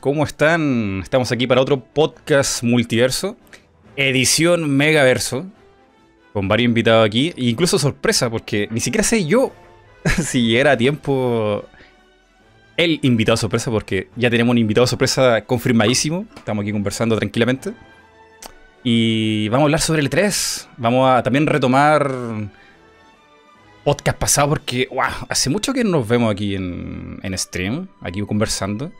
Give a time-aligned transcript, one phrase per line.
[0.00, 1.00] ¿Cómo están?
[1.02, 3.36] Estamos aquí para otro podcast multiverso,
[3.94, 5.44] edición megaverso,
[6.32, 9.52] con varios invitados aquí, e incluso sorpresa, porque ni siquiera sé yo
[10.24, 11.66] si era a tiempo
[12.78, 17.74] el invitado sorpresa, porque ya tenemos un invitado sorpresa confirmadísimo, estamos aquí conversando tranquilamente,
[18.82, 22.10] y vamos a hablar sobre el E3, vamos a también retomar
[23.84, 24.88] podcast pasado, porque
[25.28, 28.90] hace mucho que nos vemos aquí en, en stream, aquí conversando.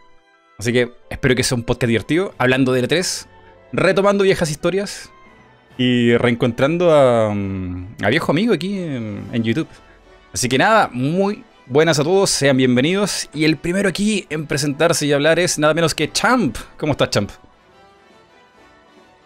[0.59, 3.27] Así que espero que sea un podcast divertido, hablando de E3,
[3.73, 5.11] retomando viejas historias
[5.77, 9.69] y reencontrando a, mm, a viejo amigo aquí en, YouTube.
[10.33, 13.29] Así que nada, muy buenas a todos, sean bienvenidos.
[13.35, 16.57] Y el primero aquí en presentarse y hablar es nada menos que Champ.
[16.79, 17.31] ¿Cómo estás, Champ?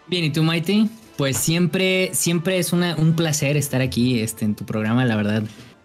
[0.07, 0.89] Bien, ¿y tú, Mighty?
[1.15, 5.43] Pues siempre, siempre es un placer estar aquí este, en tu programa, la verdad.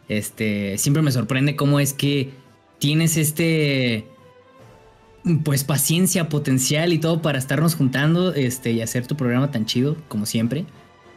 [0.09, 2.31] Este, siempre me sorprende cómo es que
[2.79, 4.07] tienes este
[5.45, 9.97] pues paciencia, potencial y todo para estarnos juntando este, y hacer tu programa tan chido
[10.09, 10.65] como siempre.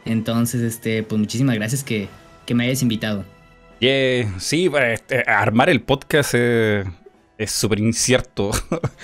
[0.04, 2.08] Entonces, este, pues muchísimas gracias que,
[2.46, 3.24] que me hayas invitado.
[3.78, 6.84] Yeah, sí, este, armar el podcast eh,
[7.38, 8.50] es súper incierto.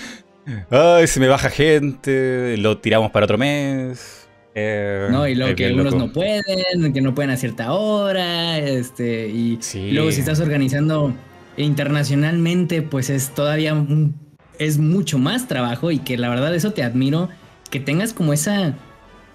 [0.69, 4.27] Ay, se me baja gente, lo tiramos para otro mes.
[4.55, 9.27] Eh, no, y luego que unos no pueden, que no pueden a cierta hora, este,
[9.27, 9.91] y sí.
[9.91, 11.13] luego si estás organizando
[11.57, 14.26] internacionalmente, pues es todavía un
[14.59, 17.29] es mucho más trabajo y que la verdad eso te admiro,
[17.69, 18.73] que tengas como esa,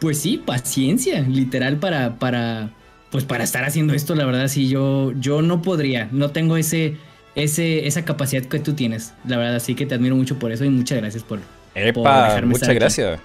[0.00, 2.70] pues sí, paciencia, literal, para, para,
[3.10, 6.96] pues para estar haciendo esto, la verdad, sí, yo, yo no podría, no tengo ese,
[7.34, 10.64] ese, esa capacidad que tú tienes, la verdad, así que te admiro mucho por eso
[10.64, 11.40] y muchas gracias por,
[11.74, 13.20] Epa, dejarme muchas gracias.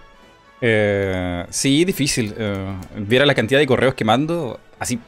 [0.62, 2.34] Eh, sí, difícil.
[2.38, 5.00] Eh, viera la cantidad de correos que mando, así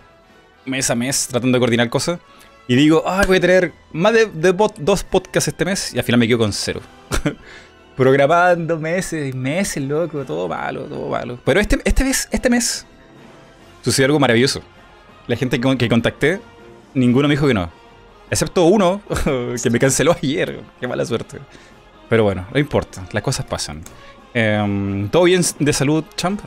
[0.66, 2.20] mes a mes, tratando de coordinar cosas.
[2.70, 6.20] Y digo, ah, voy a tener más de, dos podcasts este mes y al final
[6.20, 6.82] me quedo con cero.
[7.98, 11.40] Programando meses y meses, loco, todo malo, todo malo.
[11.44, 12.86] Pero este, este, mes, este mes
[13.84, 14.62] sucedió algo maravilloso.
[15.26, 16.40] La gente que, contacté,
[16.94, 17.72] ninguno me dijo que no.
[18.30, 19.02] Excepto uno
[19.64, 20.62] que me canceló ayer.
[20.80, 21.40] Qué mala suerte.
[22.08, 23.82] Pero bueno, no importa, las cosas pasan.
[24.32, 26.40] Em, ¿Todo bien de salud, Champ?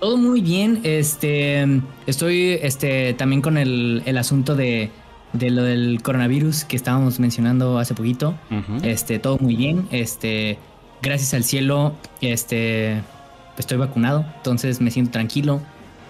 [0.00, 0.80] Todo muy bien.
[0.84, 1.66] Este,
[2.06, 4.90] estoy este, también con el, el asunto de,
[5.32, 8.34] de, lo del coronavirus que estábamos mencionando hace poquito.
[8.82, 9.88] Este, todo muy bien.
[9.90, 10.58] Este,
[11.02, 13.00] gracias al cielo, este,
[13.58, 15.60] estoy vacunado, entonces me siento tranquilo.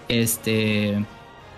[0.07, 0.97] Este,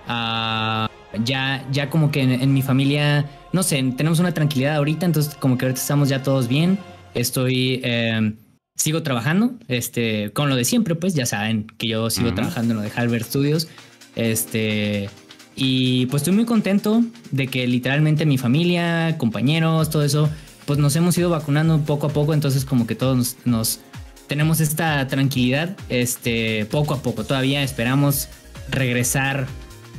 [0.07, 0.87] uh,
[1.23, 5.57] ya, ya como que en, mi familia, no sé, tenemos una tranquilidad ahorita, entonces como
[5.57, 6.77] que ahorita estamos ya todos bien.
[7.15, 8.33] Estoy eh,
[8.79, 12.77] sigo trabajando, este, con lo de siempre, pues ya saben que yo sigo trabajando en
[12.77, 13.67] lo de Halbert Studios.
[14.15, 15.09] Este,
[15.53, 20.29] y pues estoy muy contento de que literalmente mi familia, compañeros, todo eso,
[20.65, 23.81] pues nos hemos ido vacunando poco a poco, entonces como que todos nos,
[24.27, 27.25] tenemos esta tranquilidad, este, poco a poco.
[27.25, 28.29] Todavía esperamos
[28.69, 29.47] regresar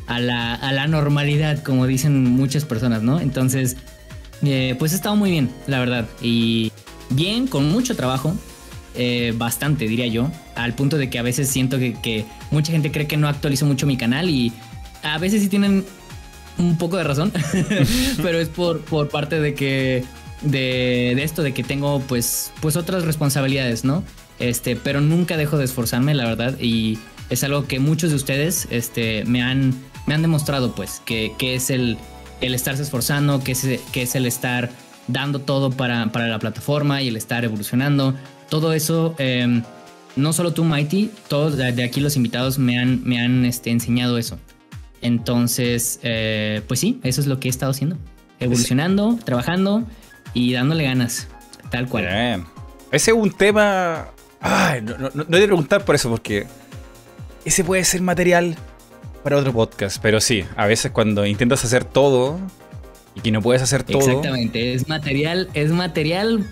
[0.06, 3.20] a la, a la normalidad, como dicen muchas personas, ¿no?
[3.20, 3.76] Entonces,
[4.42, 6.08] eh, pues he estado muy bien, la verdad.
[6.22, 6.72] Y
[7.10, 8.34] bien, con mucho trabajo,
[8.94, 13.06] eh, bastante, diría yo, al punto de que a veces siento que, mucha gente cree
[13.06, 14.52] que no actualizo mucho mi canal y
[15.02, 15.84] a veces sí tienen
[16.58, 17.32] un poco de razón,
[18.22, 20.04] pero es por, por parte de que
[20.42, 24.02] de, esto, de que tengo pues, pues otras responsabilidades, ¿no?
[24.38, 28.66] Este, pero nunca dejo de esforzarme, la verdad, y es algo que muchos de ustedes
[28.70, 29.74] este, me, han,
[30.06, 31.96] me han demostrado, pues, que, es el,
[32.40, 34.70] el estarse esforzando, que es, que es el estar
[35.06, 38.14] dando todo para, para la plataforma y el estar evolucionando
[38.50, 39.62] todo eso, em,
[40.16, 44.18] no solo tú, Mighty, todos de aquí los invitados me han, me han este, enseñado
[44.18, 44.38] eso.
[45.00, 47.96] Entonces, eh, pues sí, eso es lo que he estado haciendo.
[48.38, 49.84] Evolucionando, trabajando
[50.34, 51.28] y dándole ganas,
[51.70, 52.44] tal cual.
[52.92, 54.08] Ese es un tema...
[54.40, 56.46] Ay, no, no, no, he de preguntar por eso, porque
[57.44, 58.56] ese puede ser material
[59.22, 62.38] para otro podcast, pero sí, a veces cuando intentas hacer todo
[63.14, 63.98] y que no puedes hacer todo.
[63.98, 66.46] Exactamente, es material, es material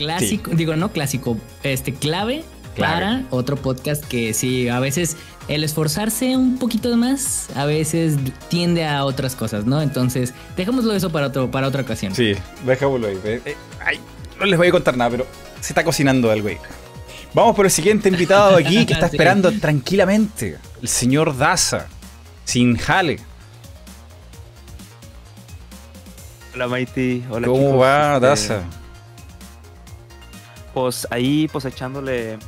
[0.00, 2.42] clásico, digo, no clásico, este clave,
[2.78, 5.16] para otro podcast que sí, a veces
[5.48, 8.16] el esforzarse un poquito más, a veces
[8.48, 9.82] tiende a otras cosas, ¿no?
[9.82, 12.14] Entonces, dejémoslo eso para, otro, para otra ocasión.
[12.14, 13.18] Sí, dejémoslo ahí.
[13.24, 14.00] Eh, ay,
[14.38, 15.26] no les voy a contar nada, pero
[15.60, 16.56] se está cocinando algo ahí.
[17.34, 20.56] Vamos por el siguiente invitado aquí que está esperando tranquilamente.
[20.80, 21.86] El señor Daza.
[22.44, 23.18] Sin jale.
[26.54, 27.22] Hola Maiti.
[27.30, 28.79] Hola ¿Cómo va, este, Daza?
[30.80, 32.38] Pues ahí pues echándole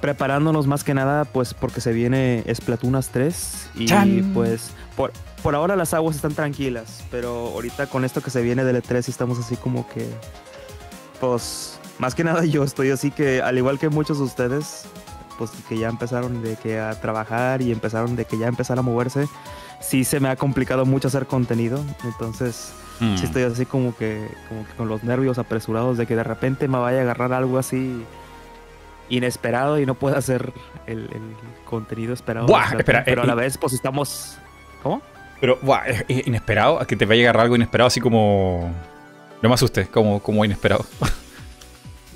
[0.00, 5.76] preparándonos más que nada pues porque se viene Splatunas 3 y pues por, por ahora
[5.76, 9.54] las aguas están tranquilas, pero ahorita con esto que se viene del E3 estamos así
[9.54, 10.04] como que
[11.20, 14.86] Pues más que nada yo estoy así que, al igual que muchos de ustedes,
[15.38, 18.82] pues que ya empezaron de que a trabajar y empezaron de que ya empezar a
[18.82, 19.28] moverse,
[19.80, 21.84] sí se me ha complicado mucho hacer contenido.
[22.04, 23.24] Entonces, sí mm.
[23.24, 26.78] estoy así como que, como que con los nervios apresurados de que de repente me
[26.78, 28.04] vaya a agarrar algo así
[29.08, 30.52] inesperado y no pueda hacer
[30.86, 31.08] el,
[31.64, 32.46] contenido esperado.
[32.78, 34.38] espera, pero a la vez, pues estamos.
[34.82, 35.02] ¿Cómo?
[35.40, 38.72] Pero, buah, inesperado, a que te vaya a agarrar algo inesperado, así como.
[39.42, 40.84] No me asustes, como, como inesperado.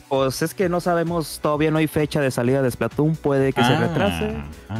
[0.09, 3.63] Pues es que no sabemos, todavía no hay fecha de salida de Splatoon, puede que
[3.63, 4.37] se ah, retrase,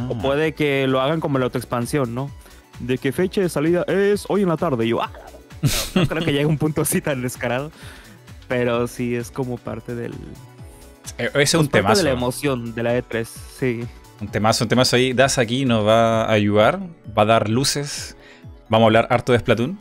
[0.09, 0.19] o ah.
[0.21, 2.31] puede que lo hagan como la otra expansión, ¿no?
[2.79, 5.11] De que fecha de salida es hoy en la tarde, y yo, ah,
[5.93, 7.71] no, creo que llegue un punto así tan descarado,
[8.47, 10.13] pero sí es como parte del...
[11.19, 12.01] Eh, es un pues temazo.
[12.01, 13.27] de la emoción de la E3,
[13.59, 13.81] sí.
[14.21, 15.13] Un temazo, un temazo ahí.
[15.13, 16.79] Das aquí nos va a ayudar,
[17.17, 18.17] va a dar luces.
[18.67, 19.79] Vamos a hablar harto de Splatoon.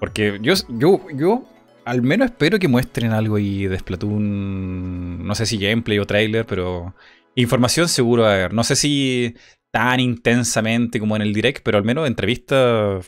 [0.00, 1.44] Porque yo, yo, yo
[1.84, 5.26] al menos espero que muestren algo ahí de Splatoon.
[5.26, 6.94] No sé si gameplay o trailer, pero
[7.34, 8.52] información seguro a ver.
[8.52, 9.34] No sé si
[9.70, 13.00] tan intensamente como en el direct, pero al menos entrevista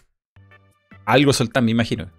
[1.04, 2.10] algo soltan, me imagino.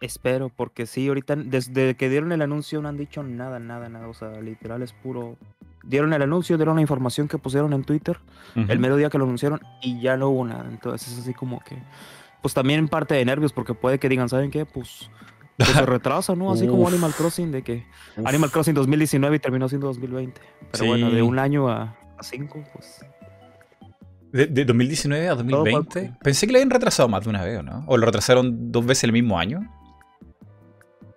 [0.00, 4.08] Espero, porque sí, ahorita desde que dieron el anuncio no han dicho nada, nada, nada.
[4.08, 5.38] O sea, literal es puro.
[5.82, 8.18] Dieron el anuncio, dieron la información que pusieron en Twitter
[8.54, 10.66] el mediodía que lo anunciaron y ya no hubo nada.
[10.68, 11.76] Entonces es así como que
[12.44, 14.66] pues también parte de nervios, porque puede que digan, ¿saben qué?
[14.66, 15.08] Pues,
[15.56, 16.52] pues se retrasa, ¿no?
[16.52, 17.86] Así como Animal Crossing, de que
[18.22, 20.42] Animal Crossing 2019 y terminó siendo 2020.
[20.70, 23.00] Pero bueno, de un año a, cinco, pues.
[24.30, 26.18] De, 2019 a 2020.
[26.22, 27.82] Pensé que lo habían retrasado más de una vez, ¿no?
[27.86, 29.62] ¿O lo retrasaron dos veces el mismo año?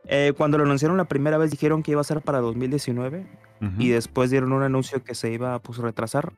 [0.05, 3.27] Eh, cuando lo anunciaron la primera vez dijeron que iba a ser para 2019
[3.79, 6.31] y después dieron un anuncio que se iba a pues, retrasar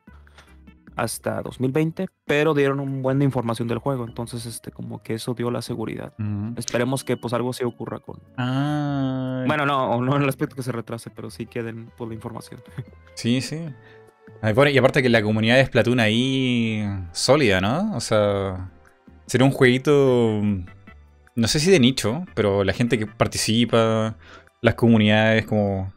[1.00, 5.34] hasta 2020, pero dieron un buen de información del juego, entonces este como que eso
[5.34, 6.12] dio la seguridad.
[6.56, 8.20] Esperemos que pues algo se ocurra con.
[8.36, 9.44] Ah.
[9.46, 12.14] Bueno, no, no en el aspecto que se retrase, pero sí queden por pues, la
[12.14, 12.62] información.
[13.14, 13.66] Sí, sí.
[14.42, 16.82] y aparte que la comunidad de Splatoon ahí
[17.12, 17.94] sólida, ¿no?
[17.94, 18.70] O sea,
[19.26, 20.40] será un jueguito
[21.34, 24.16] no sé si de nicho, pero la gente que participa,
[24.60, 25.92] las comunidades como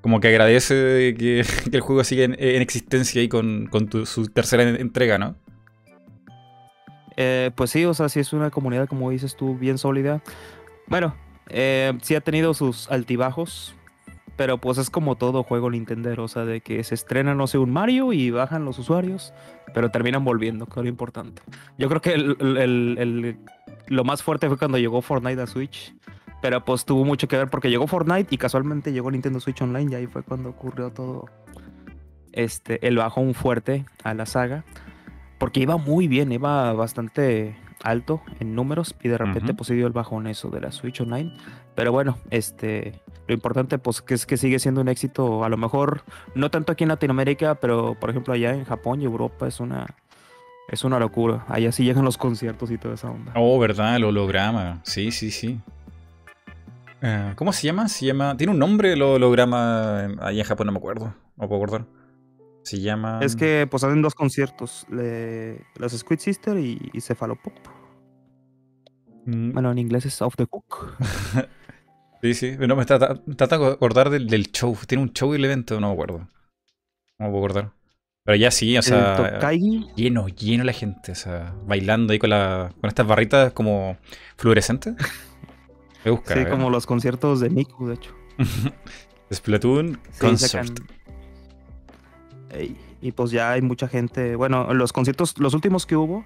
[0.00, 3.70] como que agradece que, el juego siga en, existencia ahí con,
[4.04, 5.36] su tercera entrega, ¿no?
[7.16, 10.22] Eh, pues sí, o sea, sí es una comunidad, como dices tú, bien sólida.
[10.86, 11.14] Bueno,
[11.48, 13.74] eh, sí ha tenido sus altibajos,
[14.36, 17.58] pero pues es como todo juego Nintendo, o sea, de que se estrena, no sé,
[17.58, 19.34] un Mario y bajan los usuarios,
[19.74, 21.42] pero terminan volviendo, que es lo importante.
[21.76, 23.36] Yo creo que
[23.88, 25.92] lo más fuerte fue cuando llegó Fortnite a Switch
[26.40, 29.92] pero pues tuvo mucho que ver porque llegó Fortnite y casualmente llegó Nintendo Switch Online
[29.92, 31.26] y ahí fue cuando ocurrió todo
[32.32, 34.64] este, el bajón fuerte a la saga.
[35.38, 39.86] Porque iba muy bien, iba bastante alto en números y de repente pues se dio
[39.86, 41.34] el bajón eso de la Switch Online.
[41.74, 45.56] Pero bueno, este, lo importante pues que es que sigue siendo un éxito, a lo
[45.56, 46.02] mejor
[46.34, 49.86] no tanto aquí en Latinoamérica, pero por ejemplo allá en Japón y Europa es una,
[50.68, 51.44] es una locura.
[51.48, 53.32] Allá sí llegan los conciertos y toda esa onda.
[53.34, 53.96] Oh, ¿verdad?
[53.96, 54.80] El holograma.
[54.84, 55.58] Sí, sí, sí.
[57.02, 57.88] Eh, ¿Cómo se llama?
[57.88, 58.36] Se llama.
[58.36, 61.14] Tiene un nombre el holograma ahí en Japón, no me acuerdo.
[61.36, 61.86] No puedo acordar.
[62.62, 63.20] Se llama.
[63.22, 64.86] Es que pues hacen dos conciertos.
[64.90, 67.54] Los Squid Sister y, y Cephalopop.
[69.26, 69.52] Mm.
[69.52, 70.96] Bueno, en inglés es Off the Hook.
[72.22, 72.56] sí, sí.
[72.58, 74.76] No, me trata, de acordar del, show.
[74.86, 76.18] Tiene un show y el evento, no me acuerdo.
[77.18, 77.72] No me puedo acordar.
[78.24, 79.38] Pero ya sí, o sea.
[79.96, 81.12] Lleno, lleno la gente.
[81.12, 83.96] O sea, bailando ahí con, la, con estas barritas como
[84.36, 84.94] fluorescentes.
[86.04, 88.14] sí, como los conciertos de Miku, de hecho.
[89.32, 90.80] Splatoon Concert.
[93.00, 94.36] y pues ya hay mucha gente.
[94.36, 96.24] Bueno, los conciertos, los últimos que hubo,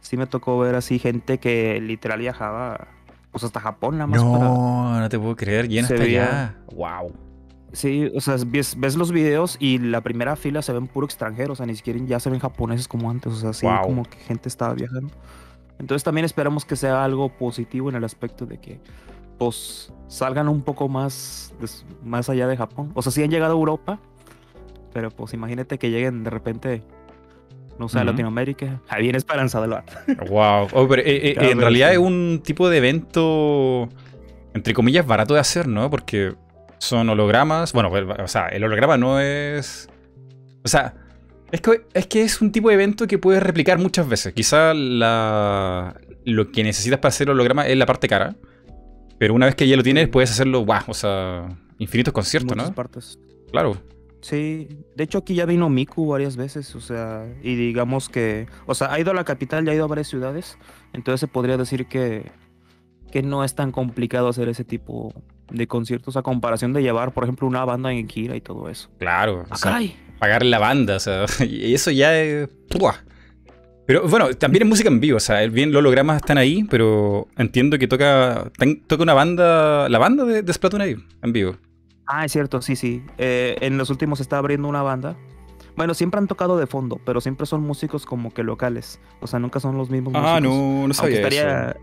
[0.00, 2.88] sí me tocó ver así gente que literal viajaba
[3.30, 4.22] pues hasta Japón nada más.
[4.22, 6.56] No, no te puedo creer, llena hasta allá.
[6.74, 7.12] Wow.
[7.72, 11.56] Sí, o sea, ves, los videos y la primera fila se ven puro extranjeros, o
[11.56, 14.48] sea, ni siquiera ya se ven japoneses como antes, o sea, sí, como que gente
[14.48, 15.12] estaba viajando.
[15.78, 18.80] Entonces también esperamos que sea algo positivo en el aspecto de que
[19.40, 21.54] pues salgan un poco más,
[22.04, 22.92] más allá de Japón.
[22.92, 23.98] O sea, sí han llegado a Europa,
[24.92, 26.82] pero pues imagínate que lleguen de repente,
[27.78, 28.82] no sé, a Latinoamérica.
[28.90, 29.70] Ahí viene Esperanza del
[30.28, 30.68] Wow.
[30.74, 33.88] Oh, pero, eh, eh, en realidad es un tipo de evento,
[34.52, 35.88] entre comillas, barato de hacer, ¿no?
[35.88, 36.34] Porque
[36.76, 37.72] son hologramas.
[37.72, 37.90] Bueno,
[38.22, 39.88] o sea, el holograma no es.
[40.62, 40.96] O sea,
[41.50, 44.34] es que, es que es un tipo de evento que puedes replicar muchas veces.
[44.34, 48.36] Quizá la, lo que necesitas para hacer el holograma es la parte cara.
[49.20, 51.46] Pero una vez que ya lo tienes, puedes hacerlo, wow, o sea,
[51.76, 52.74] infinitos conciertos, ¿no?
[52.74, 53.18] partes.
[53.50, 53.76] Claro.
[54.22, 58.74] Sí, de hecho aquí ya vino Miku varias veces, o sea, y digamos que, o
[58.74, 60.56] sea, ha ido a la capital, ya ha ido a varias ciudades,
[60.94, 62.32] entonces se podría decir que,
[63.12, 65.12] que no es tan complicado hacer ese tipo
[65.50, 68.88] de conciertos a comparación de llevar, por ejemplo, una banda en gira y todo eso.
[68.96, 69.44] Claro.
[69.50, 69.78] O sea,
[70.18, 72.48] pagar la banda, o sea, y eso ya es...
[73.90, 77.26] Pero bueno, también es música en vivo, o sea, bien los hologramas están ahí, pero
[77.36, 78.52] entiendo que toca,
[78.86, 81.56] toca una banda, la banda de, de Splatoon ahí, en vivo.
[82.06, 83.02] Ah, es cierto, sí, sí.
[83.18, 85.16] Eh, en los últimos está abriendo una banda.
[85.74, 89.00] Bueno, siempre han tocado de fondo, pero siempre son músicos como que locales.
[89.20, 90.36] O sea, nunca son los mismos ah, músicos.
[90.36, 91.70] Ah, no, no sabía estaría...
[91.70, 91.80] eso.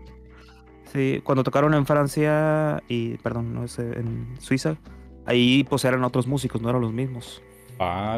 [0.94, 4.78] Sí, cuando tocaron en Francia y, perdón, no sé, en Suiza,
[5.26, 7.42] ahí pues eran otros músicos, no eran los mismos.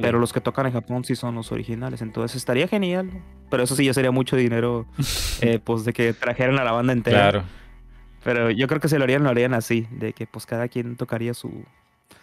[0.01, 3.11] Pero los que tocan en Japón sí son los originales, entonces estaría genial.
[3.51, 4.87] Pero eso sí ya sería mucho dinero,
[5.41, 7.31] eh, pues de que trajeran a la banda entera.
[7.31, 7.45] Claro.
[8.23, 10.97] Pero yo creo que si lo harían, lo harían así, de que pues cada quien
[10.97, 11.65] tocaría su...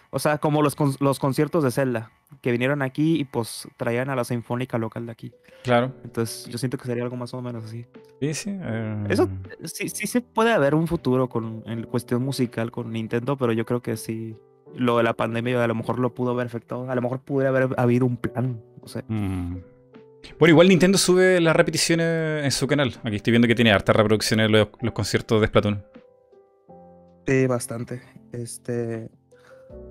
[0.10, 4.15] O sea, como los, los conciertos de Zelda, que vinieron aquí y pues traían a
[4.15, 5.34] la sinfónica local de aquí.
[5.63, 5.94] Claro.
[6.03, 7.86] Entonces yo siento que sería algo más o menos así.
[8.22, 8.51] Sí, sí.
[8.53, 9.27] Eh, eso
[9.65, 13.65] sí, sí se puede haber un futuro con, en cuestión musical con Nintendo, pero yo
[13.65, 14.38] creo que sí
[14.76, 16.90] lo de la pandemia a lo mejor lo pudo haber afectado.
[16.90, 18.62] A lo mejor pudiera haber habido un plan.
[18.82, 19.04] No sé.
[19.08, 19.58] Mm.
[20.40, 22.96] Bueno, igual Nintendo sube las repeticiones en su canal.
[23.04, 25.84] Aquí estoy viendo que tiene hartas reproducciones los, los conciertos de Splatoon.
[27.26, 28.02] Sí, bastante.
[28.32, 29.10] Este.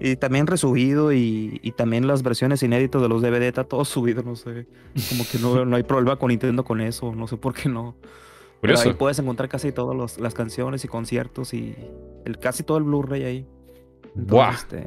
[0.00, 4.22] Y también resubido y, y, también las versiones inéditas de los DVD está todo subido,
[4.22, 4.66] no sé.
[5.10, 7.96] Como que no, no hay problema con Nintendo con eso, no sé por qué no.
[8.60, 11.76] Pero ahí puedes encontrar casi todas las canciones y conciertos y
[12.24, 13.46] el, casi todo el Blu-ray ahí.
[14.52, 14.86] Este,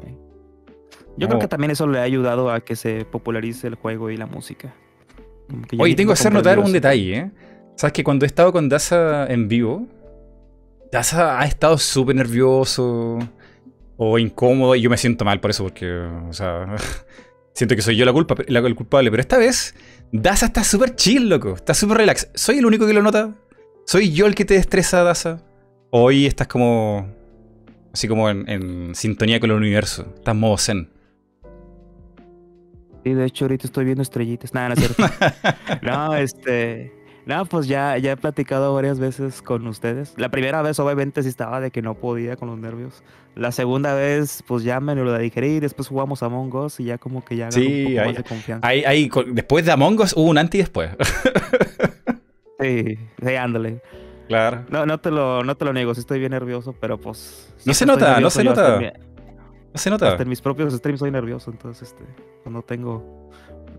[1.16, 4.16] yo creo que también eso le ha ayudado a que se popularice el juego y
[4.16, 4.74] la música.
[5.78, 7.30] Oye, tengo que hacer notar un detalle, ¿eh?
[7.76, 9.86] Sabes que cuando he estado con Daza en vivo,
[10.92, 13.18] Daza ha estado súper nervioso
[13.96, 16.76] o incómodo y yo me siento mal por eso porque, o sea,
[17.54, 19.10] siento que soy yo la culpa, el culpable.
[19.10, 19.74] Pero esta vez,
[20.12, 21.54] Daza está súper chill, loco.
[21.54, 22.28] Está súper relax.
[22.34, 23.34] ¿Soy el único que lo nota?
[23.86, 25.42] ¿Soy yo el que te estresa, Daza?
[25.90, 27.08] Hoy estás como
[27.92, 30.06] Así como en, sintonía con el universo.
[30.16, 30.88] Estás modo zen.
[33.04, 34.54] Sí, de hecho ahorita estoy viendo estrellitas.
[34.54, 35.02] Nada, no es cierto.
[35.82, 37.00] no, este...
[37.26, 40.14] No, pues ya, ya he platicado varias veces con ustedes.
[40.16, 43.04] La primera vez obviamente sí estaba de que no podía con los nervios.
[43.36, 46.84] La segunda vez pues ya me lo digerí y después jugamos a Among Us y
[46.84, 48.68] ya como que ya sí, un poco más de confianza.
[49.32, 50.90] después de Among Us hubo un antes y después.
[52.60, 53.80] sí, sí, ándale.
[54.30, 54.64] Claro.
[54.70, 57.52] No, no te lo, no te lo niego, sí estoy bien nervioso, pero pues.
[57.64, 58.78] No se nota, no se nota.
[58.78, 58.92] no
[59.74, 60.12] se nota.
[60.12, 62.04] Hasta en mis propios streams soy nervioso, entonces este,
[62.44, 63.28] pues, no tengo.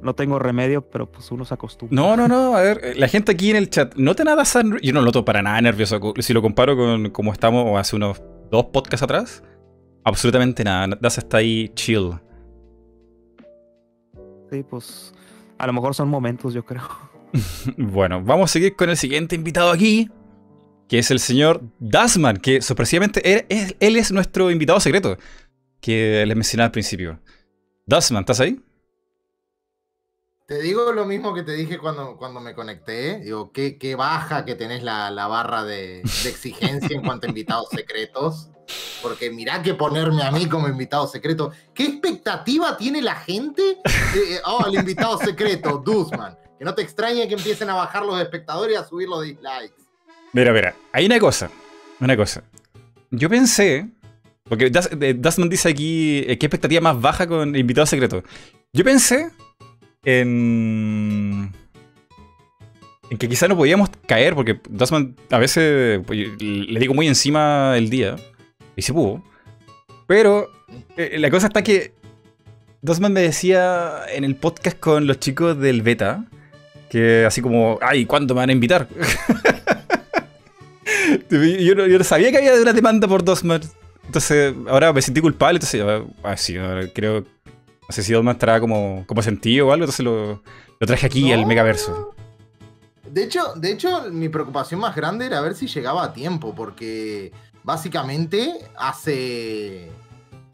[0.02, 1.96] No tengo remedio, pero pues uno se acostumbra.
[1.96, 2.58] No, no, no.
[2.58, 4.44] A ver, la gente aquí en el chat, ¿no te nada
[4.82, 6.02] Yo no noto para nada nervioso.
[6.20, 9.44] Si lo comparo con cómo estamos hace unos dos podcasts atrás,
[10.04, 10.98] absolutamente nada.
[11.00, 12.12] Das está ahí chill.
[14.52, 15.14] Sí, pues.
[15.58, 16.84] A lo mejor son momentos, yo creo.
[17.78, 20.10] bueno, vamos a seguir con el siguiente invitado aquí
[20.92, 25.18] que es el señor Dasman, que sorpresivamente él, es nuestro invitado secreto,
[25.80, 27.18] que les mencioné al principio.
[27.86, 28.62] Dasman, ¿estás ahí?
[30.48, 33.22] Te digo lo mismo que te dije cuando, cuando me conecté.
[33.22, 38.50] Digo, qué, qué baja que tenés la, barra de, exigencia en cuanto a invitados secretos.
[39.02, 41.54] Porque mirá que ponerme a mí como invitado secreto.
[41.74, 43.78] ¿Qué expectativa tiene la gente?
[44.44, 46.38] oh, el invitado secreto, Dusman.
[46.60, 49.81] Que no te extrañe que empiecen a bajar los espectadores y a subir los dislikes.
[50.34, 51.50] Mira, mira, hay una cosa.
[52.00, 52.44] Una cosa.
[53.12, 53.88] Yo pensé.
[54.46, 58.24] Porque Dustman dice aquí eh, qué expectativa más baja con invitado secreto.
[58.74, 59.30] Yo pensé
[60.04, 61.52] en.
[63.10, 67.78] En que quizá no podíamos caer, porque Dustman a veces pues, le digo muy encima
[67.78, 68.16] el día.
[68.76, 69.24] Y se pudo.
[70.08, 70.50] Pero
[70.96, 71.94] eh, la cosa está que
[72.82, 76.26] Dustman me decía en el podcast con los chicos del beta.
[76.90, 78.88] Que así como, ay, ¿cuándo me van a invitar?
[81.30, 83.62] yo, no, sabía que había una demanda por Dosman.
[84.06, 85.58] Entonces, ahora me sentí culpable.
[85.58, 86.56] Entonces, ah, ah sí,
[86.94, 87.22] creo.
[87.22, 89.86] No sé si Dosman estará como, como sentido o algo.
[89.86, 90.42] Entonces lo,
[90.80, 92.16] lo traje aquí al Megaverso.
[93.10, 96.54] De hecho, de hecho, mi preocupación más grande era ver si llegaba a tiempo.
[96.56, 97.32] Porque
[97.64, 99.92] básicamente hace.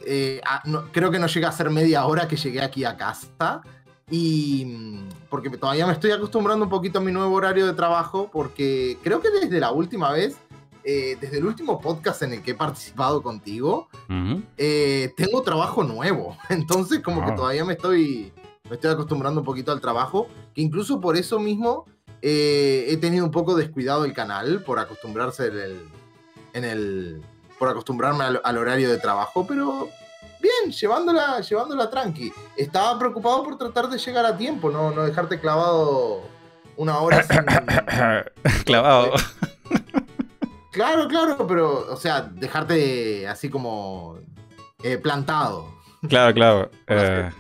[0.06, 0.42] Eh,
[0.92, 3.62] creo que no llega a ser media hora que llegué aquí a casa.
[4.10, 8.30] Y mm, porque todavía me estoy acostumbrando un poquito a mi nuevo horario de trabajo,
[8.32, 10.38] porque creo que desde la última vez,
[10.84, 13.90] eh, desde el último podcast en el que he participado contigo,
[14.58, 16.38] eh, tengo trabajo nuevo.
[16.50, 17.36] Entonces como que ah.
[17.36, 18.32] todavía me estoy,
[18.70, 21.86] me estoy acostumbrando un poquito al trabajo, que incluso por eso mismo
[22.22, 25.82] eh, he tenido un poco descuidado el canal, por acostumbrarse en el,
[26.54, 27.22] en el
[27.60, 29.90] por acostumbrarme al horario de trabajo, pero
[30.42, 32.32] bien, llevándola, llevándola tranqui.
[32.56, 36.22] Estaba preocupado por tratar de llegar a tiempo, no, no dejarte clavado
[36.78, 37.26] una hora
[38.66, 39.14] clavado.
[40.78, 44.20] Claro, claro, pero, o sea, dejarte así como
[44.84, 45.74] eh, plantado.
[46.08, 46.72] Claro, claro.
[46.88, 47.32] Eh,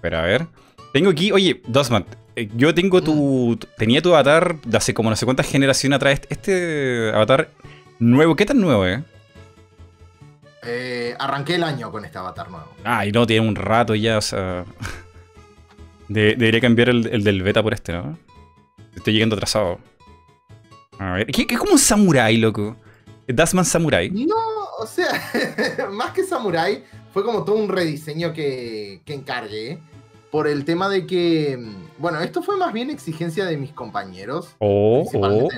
[0.00, 0.48] pero a ver.
[0.92, 2.04] Tengo aquí, oye, Dosman,
[2.34, 3.56] eh, yo tengo tu.
[3.78, 6.20] Tenía tu avatar de hace como no sé cuántas generaciones atrás.
[6.28, 7.50] Este avatar
[8.00, 9.04] nuevo, ¿qué tan nuevo, eh?
[10.62, 12.68] Eh arranqué el año con este avatar nuevo.
[12.84, 14.64] Ah, y no, tiene un rato ya, o sea.
[16.08, 18.18] debería cambiar el, del beta por este, ¿no?
[18.96, 19.78] Estoy llegando atrasado.
[20.98, 22.76] A ver, ¿qué, es como un samurai, loco?
[23.26, 24.10] ¿Dasman Samurai?
[24.10, 24.34] No,
[24.80, 25.08] o sea,
[25.90, 29.78] más que samurai, fue como todo un rediseño que, que encargué
[30.30, 31.58] por el tema de que,
[31.98, 34.54] bueno, esto fue más bien exigencia de mis compañeros.
[34.58, 35.48] Oh, oh,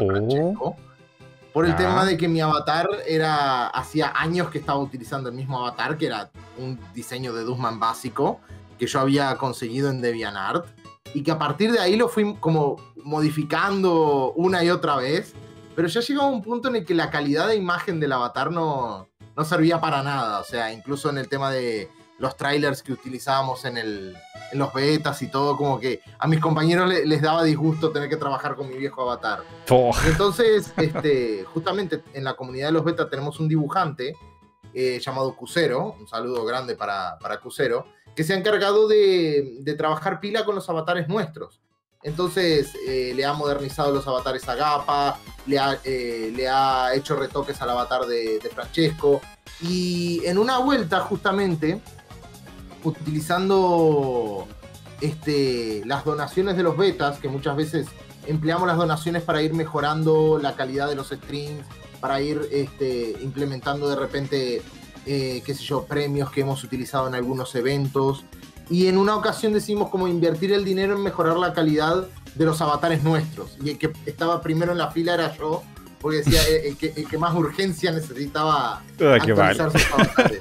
[0.60, 0.76] oh.
[1.52, 5.58] Por el tema de que mi avatar era, hacía años que estaba utilizando el mismo
[5.58, 8.40] avatar, que era un diseño de Dusman básico,
[8.78, 10.66] que yo había conseguido en DeviantArt,
[11.12, 15.34] y que a partir de ahí lo fui como modificando una y otra vez,
[15.76, 19.08] pero ya llegaba un punto en el que la calidad de imagen del avatar no,
[19.36, 21.90] no servía para nada, o sea, incluso en el tema de
[22.22, 24.16] los trailers que utilizábamos en, el,
[24.52, 28.16] en los betas y todo, como que a mis compañeros les, daba disgusto tener que
[28.16, 29.42] trabajar con mi viejo avatar.
[30.06, 34.14] Entonces, este, justamente en la comunidad de los betas tenemos un dibujante
[34.72, 39.74] eh, llamado Cusero, un saludo grande para, para Cusero, que se ha encargado de, de
[39.74, 41.60] trabajar pila con los avatares nuestros.
[42.04, 47.16] Entonces eh, le ha modernizado los avatares a Gapa, le ha, eh, le ha hecho
[47.16, 49.20] retoques al avatar de, de, Francesco.
[49.60, 51.80] Y en una vuelta, justamente,
[52.84, 54.46] utilizando
[55.00, 57.88] este, las donaciones de los betas, que muchas veces
[58.26, 61.66] empleamos las donaciones para ir mejorando la calidad de los streams,
[62.00, 64.62] para ir este, implementando de repente,
[65.06, 68.24] eh, qué sé yo, premios que hemos utilizado en algunos eventos.
[68.70, 72.60] Y en una ocasión decidimos como invertir el dinero en mejorar la calidad de los
[72.60, 73.56] avatares nuestros.
[73.62, 75.62] Y el que estaba primero en la fila era yo,
[76.02, 80.40] porque decía eh, el, que, el que, más urgencia necesitaba ah, actualizar sus avatares.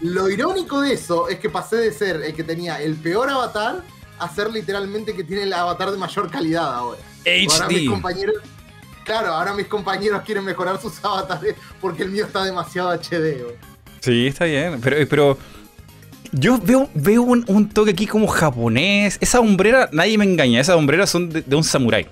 [0.00, 3.82] Lo irónico de eso es que pasé de ser el que tenía el peor avatar
[4.18, 7.00] a ser literalmente que tiene el avatar de mayor calidad ahora.
[7.24, 7.88] HD.
[7.88, 8.36] compañeros,
[9.04, 13.42] claro, ahora mis compañeros quieren mejorar sus avatares porque el mío está demasiado HD.
[14.00, 14.80] Sí, está bien.
[14.80, 15.38] Pero, pero
[16.32, 19.18] yo veo, veo un, toque aquí como japonés.
[19.20, 20.60] Esa hombrera, nadie me engaña.
[20.60, 22.06] Esas hombreras son de, un samurái.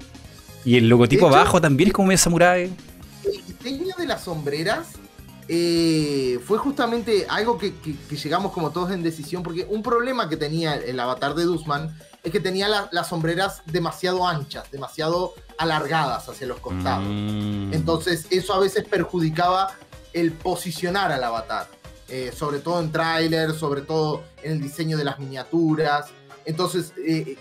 [0.64, 2.73] Y el logotipo abajo también es como medio samurái.
[3.25, 4.88] El diseño de las sombreras
[5.49, 7.73] eh, fue justamente algo que,
[8.11, 11.92] llegamos como todos en decisión, porque un problema que tenía el avatar de Dusman
[12.23, 17.05] es que tenía las sombreras demasiado anchas, demasiado alargadas hacia los costados.
[17.09, 17.73] Mm.
[17.73, 19.73] Entonces eso a veces perjudicaba
[20.12, 21.66] el posicionar al avatar,
[22.09, 26.07] eh, sobre todo en trailers, sobre todo en el diseño de las miniaturas.
[26.44, 27.37] Entonces eh,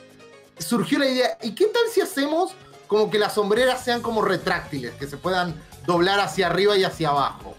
[0.58, 2.54] surgió la idea, ¿y qué tal si hacemos
[2.90, 7.10] como que las sombreras sean como retráctiles, que se puedan doblar hacia arriba y hacia
[7.10, 7.56] abajo?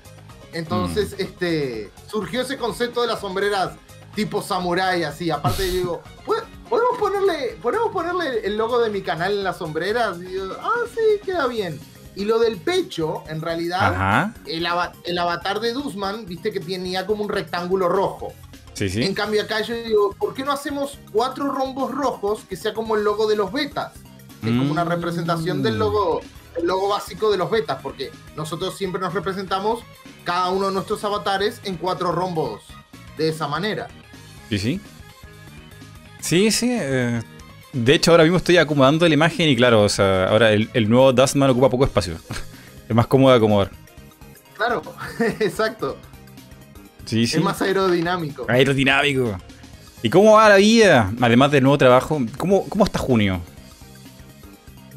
[0.53, 1.23] Entonces, mm.
[1.23, 3.71] este, surgió ese concepto de las sombreras
[4.15, 5.31] tipo samurai, así.
[5.31, 6.03] Aparte, digo,
[6.69, 10.19] ¿podemos ponerle, ¿podemos ponerle el logo de mi canal en las sombreras?
[10.21, 11.81] Y ah, sí, queda bien.
[12.17, 17.29] Y lo del pecho, en realidad, el, avatar de Dusman, viste que tenía como un
[17.29, 18.33] rectángulo rojo.
[18.75, 19.05] Sí, sí.
[19.05, 22.97] En cambio, acá yo digo, ¿por qué no hacemos cuatro rombos rojos que sea como
[22.97, 23.93] el logo de los betas?
[24.43, 26.23] Que es como una representación del logo,
[26.57, 29.81] el logo básico de los betas, porque nosotros siempre nos representamos
[30.25, 32.63] cada uno de nuestros avatares en cuatro rombos
[33.19, 33.89] de esa manera.
[34.49, 34.81] Sí, sí.
[36.21, 36.69] Sí, sí.
[36.71, 37.21] Eh,
[37.73, 41.13] de hecho, ahora mismo estoy acomodando la imagen y claro, o sea, ahora el, nuevo
[41.13, 42.17] Dustman ocupa poco espacio.
[42.89, 43.71] es más cómodo de acomodar.
[44.57, 44.83] Claro,
[45.41, 45.97] exacto.
[47.05, 47.37] Sí, sí.
[47.37, 48.47] Es más aerodinámico.
[48.49, 49.39] Aerodinámico.
[50.03, 51.13] ¿Y cómo va la vida?
[51.21, 53.41] Además del nuevo trabajo, ¿cómo, cómo está junio?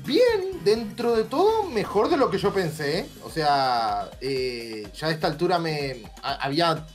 [0.06, 3.10] Bien, dentro de todo, mejor de lo que yo pensé.
[3.24, 6.86] O sea, eh, ya a esta altura me había.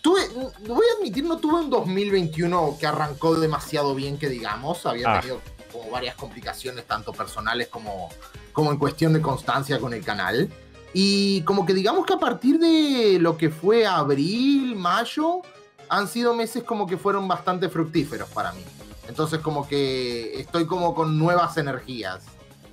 [0.00, 0.22] Tuve,
[0.66, 4.86] voy a admitir, no tuve un 2021 que arrancó demasiado bien, que digamos.
[4.86, 5.20] Había ah.
[5.20, 8.08] tenido como varias complicaciones, tanto personales como,
[8.52, 10.48] como en cuestión de constancia con el canal.
[10.94, 15.42] Y como que digamos que a partir de lo que fue abril, mayo,
[15.90, 18.64] han sido meses como que fueron bastante fructíferos para mí.
[19.06, 22.24] Entonces como que estoy como con nuevas energías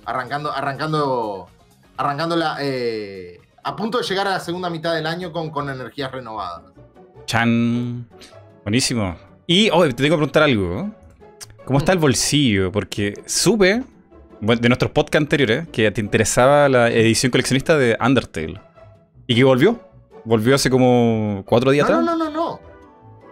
[0.06, 1.48] arrancando, arrancando,
[1.96, 5.68] arrancando la, eh, a punto de llegar a la segunda mitad del año con, con
[5.68, 6.62] energías renovadas.
[7.26, 8.08] Chan.
[8.62, 9.16] Buenísimo.
[9.46, 10.90] Y hoy te tengo que preguntar algo.
[11.64, 12.70] ¿Cómo está el bolsillo?
[12.70, 13.82] Porque supe
[14.40, 18.60] de nuestros podcasts anteriores que te interesaba la edición coleccionista de Undertale.
[19.26, 19.80] ¿Y que volvió?
[20.24, 22.04] Volvió hace como cuatro días atrás.
[22.04, 22.60] No, no, no, no.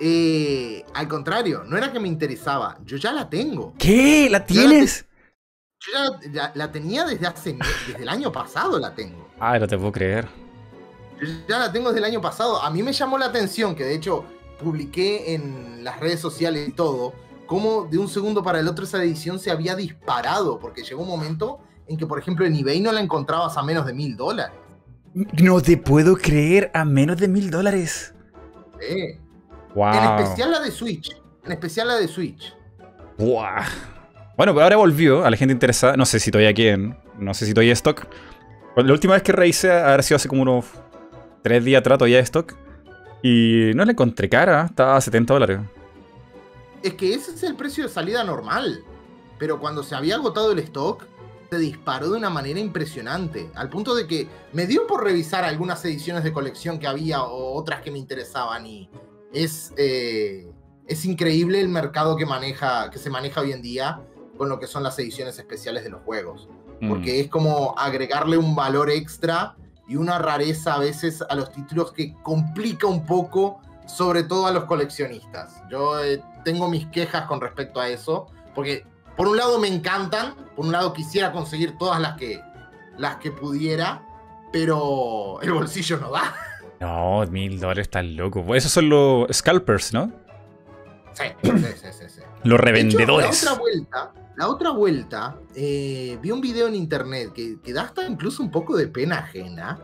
[0.01, 2.79] Eh, al contrario, no era que me interesaba.
[2.85, 3.75] Yo ya la tengo.
[3.79, 4.29] ¿Qué?
[4.29, 5.07] ¿La tienes?
[5.93, 9.29] Yo ya la, tenía desde hace desde el año pasado la tengo.
[9.39, 10.29] Ah, no te puedo creer.
[11.49, 12.63] ya la tengo desde el año pasado.
[12.63, 14.25] A mí me llamó la atención que de hecho
[14.63, 17.13] publiqué en las redes sociales y todo,
[17.47, 21.09] cómo de un segundo para el otro esa edición se había disparado, porque llegó un
[21.09, 24.57] momento en que, por ejemplo, en eBay no la encontrabas a menos de mil dólares.
[25.15, 28.15] No te puedo creer, a menos de mil dólares.
[28.81, 29.21] Sí.
[29.77, 31.17] En especial la de Switch.
[31.45, 32.57] En especial la de Switch.
[33.19, 33.45] Wow.
[34.37, 35.97] Bueno, ahora volvió a la gente interesada.
[35.97, 36.97] No sé si todavía quién.
[37.19, 38.07] No sé si todavía stock.
[38.77, 40.65] La última vez que revisé, haber sido hace como unos
[41.43, 42.55] tres días atrás todavía stock.
[43.23, 45.61] Y no la encontré cara, estaba a 70 dólares.
[46.83, 48.83] Es que ese es el precio de salida normal.
[49.39, 51.07] Pero cuando se había agotado el stock,
[51.51, 53.51] se disparó de una manera impresionante.
[53.55, 57.55] Al punto de que me dio por revisar algunas ediciones de colección que había o
[57.55, 58.67] otras que me interesaban.
[58.67, 58.91] Y
[59.33, 60.45] es, eh,
[60.89, 64.01] es increíble el mercado que, maneja, que se maneja hoy en día
[64.37, 66.49] con lo que son las ediciones especiales de los juegos.
[66.89, 67.25] Porque mm.
[67.25, 72.15] es como agregarle un valor extra y una rareza a veces a los títulos que
[72.23, 75.63] complica un poco, sobre todo a los coleccionistas.
[75.71, 78.85] Yo eh, tengo mis quejas con respecto a eso, porque
[79.17, 82.41] por un lado me encantan, por un lado quisiera conseguir todas las que,
[82.99, 84.03] las que pudiera,
[84.53, 86.35] pero el bolsillo no da.
[86.81, 88.55] No, mil dólares está loco.
[88.55, 90.13] Esos son los scalpers, ¿no?
[91.13, 91.53] Sí, sí,
[91.93, 92.21] sí, sí.
[92.43, 93.45] Los revendedores.
[93.45, 98.07] la otra vuelta, la otra vuelta eh, vi un video en internet que, da hasta
[98.07, 99.79] incluso un poco de pena ajena,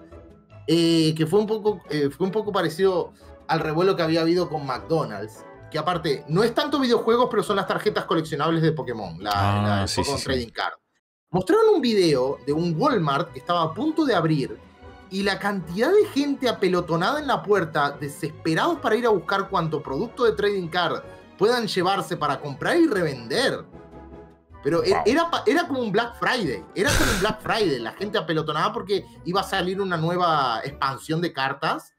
[0.67, 3.13] eh, que fue un, poco, eh, fue un poco parecido
[3.47, 7.57] al revuelo que había habido con McDonald's, que aparte no es tanto videojuegos, pero son
[7.57, 9.87] las tarjetas coleccionables de Pokémon, la, ah,
[10.25, 10.75] Trading Card.
[11.31, 14.59] Mostraron un video de un Walmart que estaba a punto de abrir
[15.11, 19.83] y la cantidad de gente apelotonada en la puerta, desesperados para ir a buscar cuanto
[19.83, 21.03] producto de Trading Card
[21.39, 23.65] puedan llevarse para comprar y revender.
[24.63, 28.19] Pero e-, era, era como un Black Friday, era como un Black Friday, la gente
[28.19, 31.95] apelotonaba porque iba a salir una nueva expansión de cartas.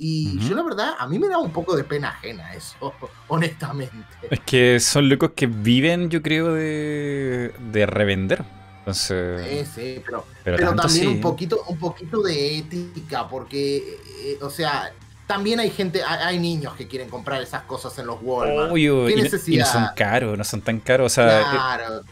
[0.00, 2.94] Y yo la verdad, a mí me da un poco de pena ajena eso,
[3.28, 3.96] honestamente.
[4.30, 8.44] Es que son locos que viven, yo creo, de, de revender.
[8.78, 14.48] Entonces, sí, sí, pero, pero, también un, poquito, un poquito de ética, porque, eh, o
[14.48, 14.92] sea,
[15.28, 18.72] también hay gente, hay, niños que quieren comprar esas cosas en los Walmart.
[18.72, 19.66] ¿Qué y, necesidad?
[19.66, 21.12] no son caros, no son tan caros.
[21.12, 22.02] O sea, eh, claro.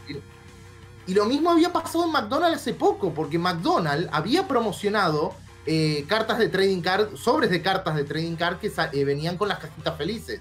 [1.06, 5.32] Y, lo mismo había pasado en McDonald's hace poco, porque McDonald's había promocionado
[5.64, 9.48] eh, cartas de trading card, sobres de cartas de trading card que eh, venían con
[9.48, 10.40] las cajitas felices.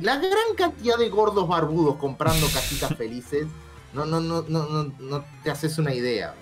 [0.00, 3.46] La gran cantidad de gordos barbudos comprando cajitas felices,
[3.92, 6.34] no, no, no, no, no, te haces una idea.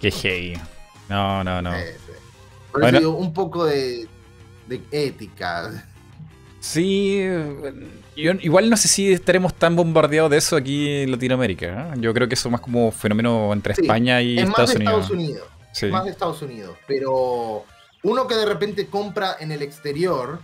[0.00, 0.60] Qué hey.
[1.08, 1.70] No, no, no.
[2.72, 4.08] Por eso digo, un poco de,
[4.66, 5.84] de ética.
[6.60, 7.22] Sí,
[8.16, 11.66] igual no sé si estaremos tan bombardeados de eso aquí en Latinoamérica.
[11.66, 12.00] ¿eh?
[12.00, 15.10] Yo creo que eso es más como fenómeno entre España y Estados, más de Estados
[15.10, 15.48] Unidos.
[15.90, 16.76] Más de Estados Unidos.
[16.86, 17.64] Pero
[18.02, 20.40] uno que de repente compra en el exterior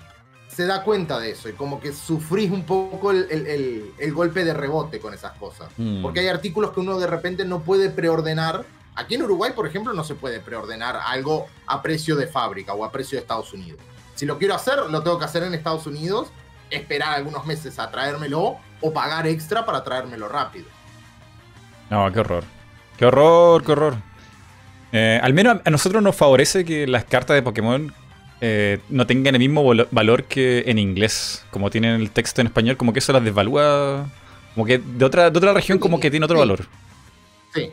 [0.49, 5.01] se da cuenta de eso y como que sufrís un poco el, golpe de rebote
[5.01, 5.71] con esas cosas.
[5.77, 6.03] Mm.
[6.03, 8.65] Porque hay artículos que uno de repente no puede preordenar.
[8.95, 12.85] Aquí en Uruguay, por ejemplo, no se puede preordenar algo a precio de fábrica o
[12.85, 13.81] a precio de Estados Unidos.
[14.15, 16.29] Si lo quiero hacer, lo tengo que hacer en Estados Unidos,
[16.71, 20.67] esperar algunos meses a traérmelo o pagar extra para traérmelo rápido.
[21.91, 22.45] No, qué horror.
[22.97, 23.95] Qué horror, qué horror.
[24.93, 27.95] Eh, al menos a nosotros nos favorece que las cartas de Pokémon
[28.41, 31.45] eh, no tengan el mismo valor que en inglés.
[31.51, 34.07] Como tienen el texto en español, como que eso las desvalúa.
[34.55, 36.67] Como que de otra, de otra región, como que tiene otro valor.
[37.55, 37.71] Sí,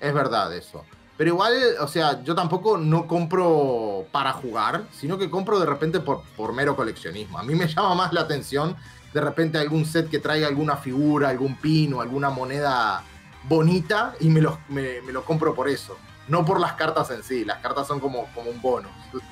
[0.00, 0.84] es verdad eso.
[1.20, 6.00] Pero igual, o sea, yo tampoco no compro para jugar, sino que compro de repente
[6.00, 7.36] por, por mero coleccionismo.
[7.38, 8.74] A mí me llama más la atención
[9.12, 13.04] de repente algún set que traiga alguna figura, algún pin o alguna moneda
[13.46, 15.98] bonita y me lo, me, lo compro por eso.
[16.26, 18.88] No por las cartas en sí, las cartas son como, como un bono.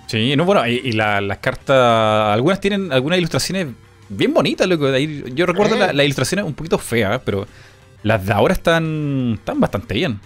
[0.09, 3.69] Sí, no, bueno, y, las cartas, algunas tienen algunas ilustraciones
[4.11, 4.95] bien bonitas, loco.
[4.95, 7.47] Yo recuerdo las la ilustraciones un poquito feas, pero
[8.03, 10.21] las de ahora están, están bastante bien.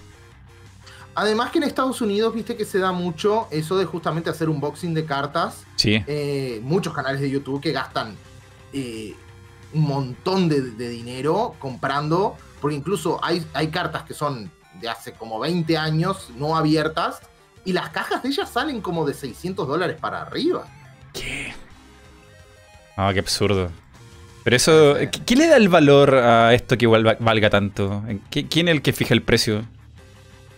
[1.15, 4.61] Además que en Estados Unidos, viste que se da mucho eso de justamente hacer un
[4.61, 5.65] boxing de cartas.
[5.77, 6.03] Sí.
[6.07, 8.17] Eh, muchos canales de YouTube que gastan
[8.73, 9.15] eh,
[9.75, 15.39] un montón de, dinero comprando, porque incluso hay, hay cartas que son de hace como
[15.39, 17.21] 20 años, no abiertas,
[17.65, 20.67] y las cajas de ellas salen como de 600 dólares para arriba.
[21.13, 21.53] ¿Qué?
[22.97, 23.71] Ah, qué absurdo.
[24.45, 28.03] Pero eso, ¿qué le da el valor a esto que valga tanto?
[28.31, 29.65] ¿Quién es el que fija el precio?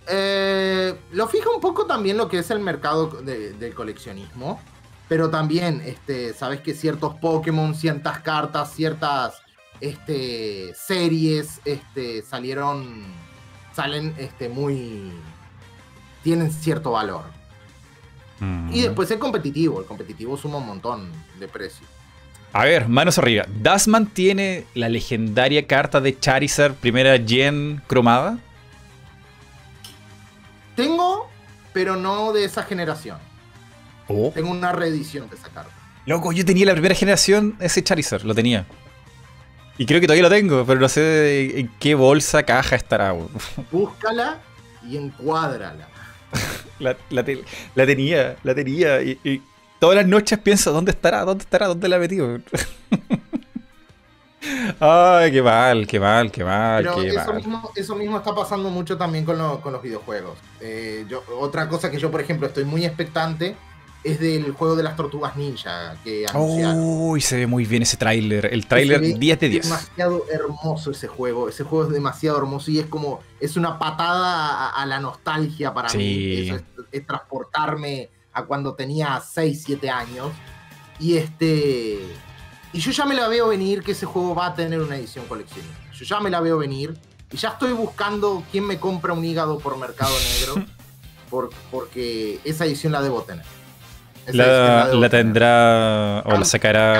[0.09, 4.61] Eh, lo fija un poco también lo que es el mercado del coleccionismo.
[5.09, 9.43] Pero también, este, sabes que ciertos Pokémon, ciertas cartas, ciertas
[9.81, 13.05] este, series este, salieron.
[13.75, 15.13] Salen este, muy.
[16.23, 17.25] Tienen cierto valor.
[18.71, 19.81] Y después el competitivo.
[19.81, 21.87] El competitivo suma un montón de precio.
[22.53, 23.47] A ver, manos arriba.
[23.63, 28.39] ¿Dasman tiene la legendaria carta de Charizard primera gen cromada?
[30.75, 31.29] Tengo,
[31.73, 33.19] pero no de esa generación.
[34.09, 34.31] Oh.
[34.35, 35.73] Tengo una reedición de esa carta.
[36.07, 38.67] Loco, yo tenía la primera generación ese Charizard, lo tenía.
[39.79, 43.15] Y creo que todavía lo tengo, pero no sé en qué bolsa, caja estará.
[43.73, 44.41] Búscala
[44.89, 45.89] y encuádrala.
[46.79, 46.97] la,
[47.87, 49.03] tenía, la tenía.
[49.03, 49.43] Y,
[49.79, 51.25] todas las noches pienso, ¿dónde estará?
[51.25, 51.67] ¿Dónde estará?
[51.67, 52.39] ¿Dónde la he metido?
[54.81, 56.85] Ay, qué mal, qué mal, qué mal.
[56.85, 60.39] Pero eso, Mismo, eso mismo está pasando mucho también con, los videojuegos.
[60.61, 63.57] Eh, yo, otra cosa que yo, por ejemplo, estoy muy expectante
[64.05, 66.77] es del juego de las tortugas ninja que anunciaron.
[66.79, 68.51] Uy, se ve muy bien ese tráiler.
[68.53, 69.65] El tráiler 10 de 10.
[69.65, 71.49] Es demasiado hermoso ese juego.
[71.49, 73.21] Ese juego es demasiado hermoso y es como.
[73.41, 76.51] Es una patada a, la nostalgia para mí.
[76.93, 80.29] es, transportarme a cuando tenía 6, 7 años.
[81.01, 82.01] Y este.
[82.75, 85.25] Y yo ya me la veo venir que ese juego va a tener una edición
[85.27, 85.75] coleccionista.
[85.93, 86.95] Yo ya me la veo venir.
[87.31, 90.67] Y ya estoy buscando quién me compra un hígado por Mercado Negro.
[91.71, 93.45] porque esa edición la debo tener.
[94.33, 96.95] La, tendrá o la sacará.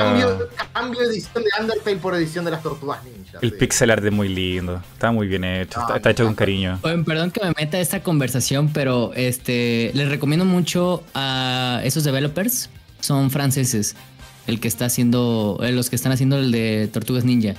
[0.73, 3.39] Cambio, de edición de Undertale por edición de las Tortugas Ninja.
[3.41, 4.83] El pixel art es muy lindo.
[4.93, 5.81] Está muy bien hecho.
[5.95, 6.79] está, hecho con cariño.
[6.83, 12.69] perdón que me meta esta conversación, pero este les recomiendo mucho a esos developers.
[13.01, 13.97] Son franceses.
[14.47, 15.59] El que está haciendo.
[15.63, 17.55] Eh, los que están haciendo el de Tortugas Ninja.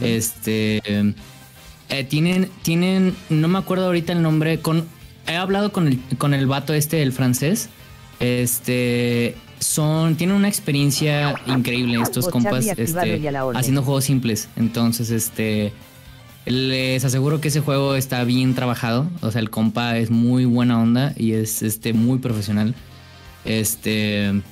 [0.00, 0.82] Este.
[1.88, 2.50] Eh, tienen.
[2.62, 3.14] Tienen.
[3.28, 4.60] No me acuerdo ahorita el nombre.
[4.60, 4.86] Con.
[5.26, 7.68] He hablado con el, con el vato este, el francés.
[8.20, 14.48] Este son tienen una experiencia increíble estos compas este, haciendo juegos simples.
[14.56, 15.72] Entonces, este
[16.44, 20.78] les aseguro que ese juego está bien trabajado, o sea, el compa es muy buena
[20.78, 22.74] onda y es este muy profesional.
[23.46, 24.42] Este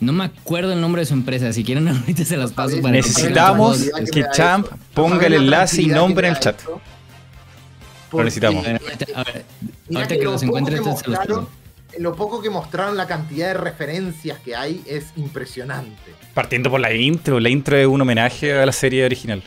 [0.00, 2.92] no me acuerdo el nombre de su empresa, si quieren ahorita se las paso para
[2.92, 6.60] Necesitamos que, Champ ponga el enlace y nombre en el chat.
[8.12, 8.66] Lo necesitamos.
[8.66, 8.72] A
[9.24, 9.44] ver,
[9.94, 11.48] ahorita que los encuentre se los paso
[11.98, 16.14] lo poco que mostraron, la cantidad de referencias que hay es impresionante.
[16.34, 19.42] Partiendo por la intro, la intro es un homenaje a la serie original.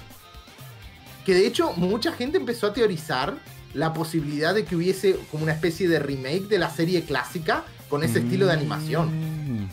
[1.25, 3.35] Que de hecho mucha gente empezó a teorizar
[3.73, 8.03] la posibilidad de que hubiese como una especie de remake de la serie clásica con
[8.03, 9.69] ese estilo de animación.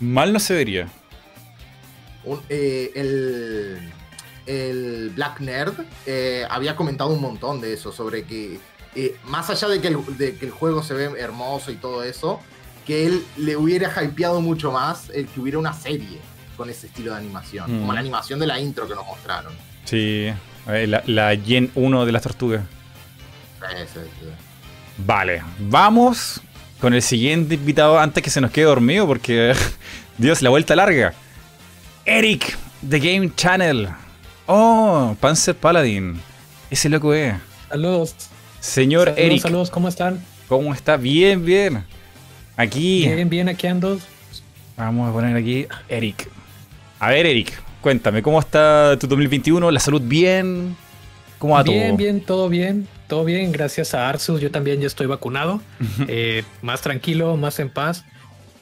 [0.00, 0.88] Mal no se vería.
[2.48, 3.92] Eh, el,
[4.46, 5.74] el, Black Nerd
[6.06, 8.58] eh, había comentado un montón de eso, sobre que
[8.94, 12.40] eh, más allá de que, el, juego se ve hermoso y todo eso,
[12.86, 16.18] que él le hubiera hypeado mucho más el que hubiera una serie
[16.56, 18.04] con ese estilo de animación, como la mm.
[18.04, 19.52] animación de la intro que nos mostraron.
[19.84, 20.30] Sí,
[20.66, 22.64] la, la Gen 1 de las tortugas.
[24.98, 26.40] Vale, vamos
[26.80, 29.54] con el siguiente invitado antes que se nos quede dormido porque,
[30.18, 31.14] Dios, la vuelta larga.
[32.04, 32.56] Eric,
[32.88, 33.88] The Game Channel.
[34.46, 36.20] Oh, Panzer Paladin.
[36.70, 37.34] Ese loco es.
[37.68, 38.14] Saludos.
[38.60, 39.42] Señor Eric.
[39.42, 40.22] Saludos, ¿cómo están?
[40.48, 40.96] ¿Cómo está?
[40.96, 41.84] Bien, bien.
[42.56, 43.06] Aquí.
[43.06, 43.98] Bien, bien, aquí ando.
[44.76, 46.28] Vamos a poner aquí Eric.
[47.00, 49.70] A ver, Eric, cuéntame, ¿cómo está tu 2021?
[49.70, 50.76] ¿La salud bien?
[51.38, 51.74] ¿Cómo va todo?
[51.74, 52.88] Bien, bien, todo bien.
[53.08, 54.40] Todo bien, gracias a Arsus.
[54.40, 55.60] Yo también ya estoy vacunado.
[56.06, 58.04] Eh, más tranquilo, más en paz.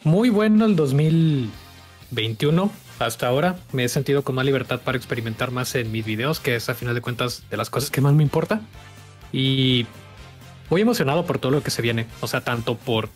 [0.05, 3.57] Muy bueno el 2021 hasta ahora.
[3.73, 6.75] Me he sentido con más libertad para experimentar más en mis videos, que es a
[6.75, 8.61] final de cuentas de las cosas que más me importa.
[9.33, 9.87] Y
[10.71, 12.07] muy emocionado por todo lo que se viene.
[12.21, 13.09] O sea, tanto por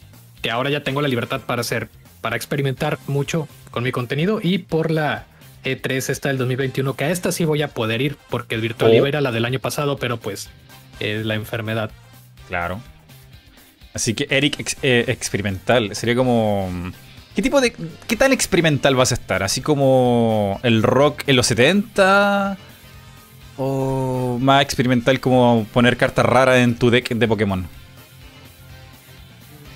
[0.43, 1.89] que ahora ya tengo la libertad para hacer,
[2.21, 5.27] para experimentar mucho con mi contenido y por la
[5.65, 8.95] E3 esta del 2021, que a esta sí voy a poder ir porque el virtual
[8.95, 10.51] iba a ir a la del año pasado, pero pues
[11.01, 11.91] es la enfermedad.
[12.49, 12.81] Claro.
[13.93, 16.93] Así que Eric eh, experimental sería como
[17.35, 17.73] ¿Qué tipo de
[18.07, 19.43] qué tan experimental vas a estar?
[19.43, 22.57] Así como el rock en los 70
[23.57, 27.67] ¿O más experimental como poner cartas raras en tu deck de Pokémon?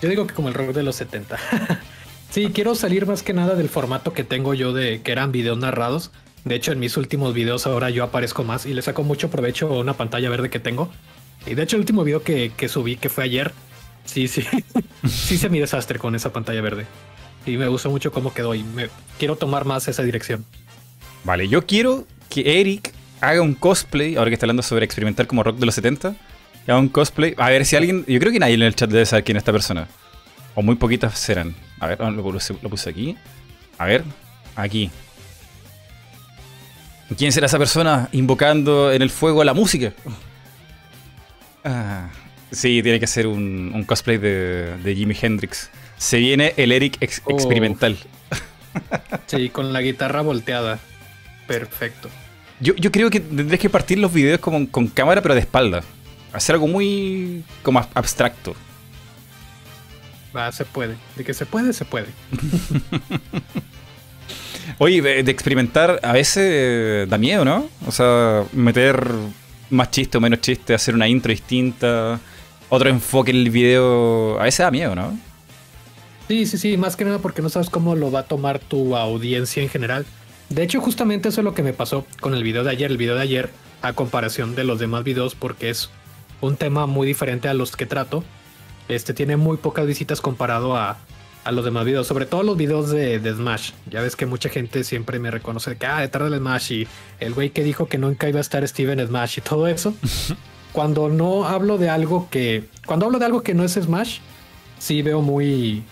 [0.00, 1.38] Yo digo que como el rock de los 70.
[2.30, 5.58] sí, quiero salir más que nada del formato que tengo yo de que eran videos
[5.58, 6.12] narrados.
[6.44, 9.68] De hecho, en mis últimos videos ahora yo aparezco más y le saco mucho provecho
[9.68, 10.90] a una pantalla verde que tengo.
[11.46, 13.52] Y de hecho, el último video que, subí, que fue ayer,
[14.04, 14.44] sí, sí,
[15.08, 16.86] sí se mi desastre con esa pantalla verde.
[17.46, 20.44] Y me gusta mucho cómo quedó y me quiero tomar más esa dirección.
[21.24, 25.42] Vale, yo quiero que Eric haga un cosplay, ahora que está hablando sobre experimentar como
[25.42, 26.14] rock de los 70,
[26.66, 27.34] haga un cosplay.
[27.38, 29.42] A ver si alguien, yo creo que nadie en el chat debe saber quién es
[29.42, 29.88] esta persona.
[30.54, 31.54] O muy poquitas serán.
[31.80, 33.16] A ver, lo puse, aquí.
[33.78, 34.04] A ver,
[34.56, 34.90] aquí.
[37.16, 39.92] ¿Quién será esa persona invocando en el fuego a la música?
[41.64, 42.08] Ah,
[42.50, 45.70] sí, tiene que ser un, cosplay de, de Jimi Hendrix.
[45.96, 47.96] Se viene el Eric experimental.
[49.26, 50.78] Sí, con la guitarra volteada.
[51.46, 52.08] Perfecto.
[52.60, 55.82] Yo, creo que tendrías que partir los videos como con cámara, pero de espalda.
[56.32, 58.54] Hacer algo muy como abstracto.
[60.34, 60.96] Va, se puede.
[61.16, 62.06] De que se puede, se puede.
[64.78, 67.68] Oye, de, experimentar a veces da miedo, ¿no?
[67.86, 69.10] O sea, meter
[69.70, 72.20] más chiste o menos chiste, hacer una intro distinta,
[72.68, 75.16] otro enfoque en el video, a veces da miedo, ¿no?
[76.28, 78.96] Sí, sí, sí, más que nada porque no sabes cómo lo va a tomar tu
[78.96, 80.06] audiencia en general.
[80.48, 82.90] De hecho, justamente eso es lo que me pasó con el video de ayer.
[82.90, 83.50] El video de ayer,
[83.82, 85.90] a comparación de los demás videos, porque es
[86.40, 88.24] un tema muy diferente a los que trato.
[88.88, 90.98] Este tiene muy pocas visitas comparado a,
[91.52, 93.72] los demás videos, sobre todo los videos de, Smash.
[93.90, 96.88] Ya ves que mucha gente siempre me reconoce que, ah, detrás del Smash y
[97.20, 99.94] el güey que dijo que nunca iba a estar Steven Smash y todo eso.
[100.72, 104.18] cuando no hablo de algo que, cuando hablo de algo que no es Smash,
[104.78, 105.84] sí veo muy,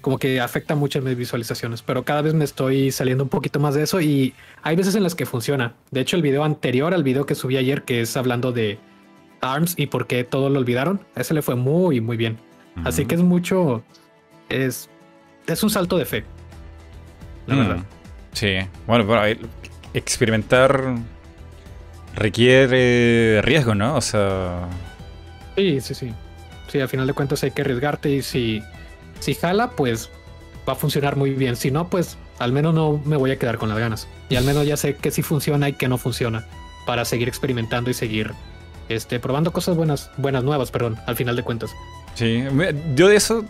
[0.00, 3.74] como que afecta mucho mis visualizaciones, pero cada vez me estoy saliendo un poquito más
[3.74, 5.74] de eso y hay veces en las que funciona.
[5.90, 8.78] De hecho, el video anterior al video que subí ayer, que es hablando de
[9.40, 12.38] ARMS y por qué todo lo olvidaron, a ese le fue muy, muy bien.
[12.84, 13.84] Así que es mucho,
[14.48, 14.90] es,
[15.46, 16.24] es un salto de fe.
[17.46, 17.58] La mm.
[17.58, 17.84] verdad.
[18.32, 19.22] Sí, bueno,
[19.92, 20.96] experimentar
[22.14, 23.96] requiere riesgo, ¿no?
[23.96, 24.68] O sea...
[25.56, 26.12] Sí, sí, sí.
[26.68, 28.62] Sí, al final de cuentas hay que arriesgarte y si
[29.24, 30.10] si jala, pues
[30.68, 31.56] va a funcionar muy bien.
[31.56, 34.08] Si no, pues al menos no me voy a quedar con las ganas.
[34.28, 36.46] Y al menos ya sé que sí funciona y que no funciona.
[36.86, 38.32] Para seguir experimentando y seguir
[38.90, 41.70] este, probando cosas buenas, buenas nuevas, perdón, al final de cuentas.
[42.14, 42.44] Sí,
[42.94, 43.44] yo de eso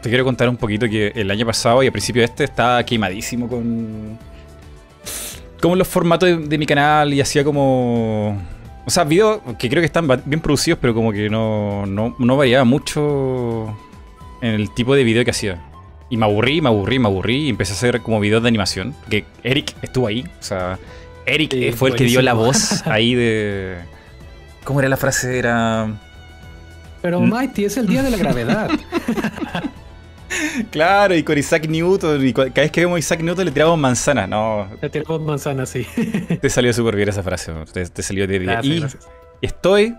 [0.00, 2.84] te quiero contar un poquito que el año pasado y al principio de este estaba
[2.84, 4.18] quemadísimo con.
[5.60, 8.40] Como los formatos de, mi canal y hacía como.
[8.84, 12.36] O sea, videos que creo que están bien producidos, pero como que no, no, no
[12.36, 13.76] variaba mucho
[14.40, 15.62] en el tipo de video que hacía.
[16.10, 18.94] Y me aburrí, me aburrí, me aburrí y empecé a hacer como videos de animación.
[19.08, 20.24] Que Eric estuvo ahí.
[20.40, 20.78] O sea,
[21.26, 23.78] Eric fue el que dio la voz ahí de...
[24.64, 25.38] ¿Cómo era la frase?
[25.38, 25.88] Era...
[27.00, 28.70] Pero Mighty, es el día de la gravedad.
[30.70, 33.78] claro, y con Isaac Newton, y cada vez que vemos a Isaac Newton le tiramos
[33.78, 34.68] manzana, no.
[34.80, 35.86] Le tiramos manzana, sí.
[36.40, 38.60] te salió súper bien esa frase, te, salió de día.
[38.62, 38.84] y
[39.40, 39.94] estoy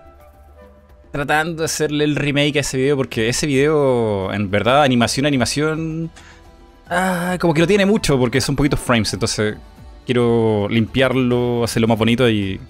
[1.12, 6.10] tratando de hacerle el remake a ese video porque ese video, en verdad, animación, animación,
[6.88, 9.56] ah, como que lo tiene mucho porque son poquitos frames, entonces
[10.06, 12.60] quiero limpiarlo, hacerlo más bonito y,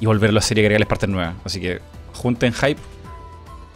[0.00, 1.34] y volverlo a serie, agregarles partes nuevas.
[1.44, 1.80] Así que
[2.12, 2.80] junten hype.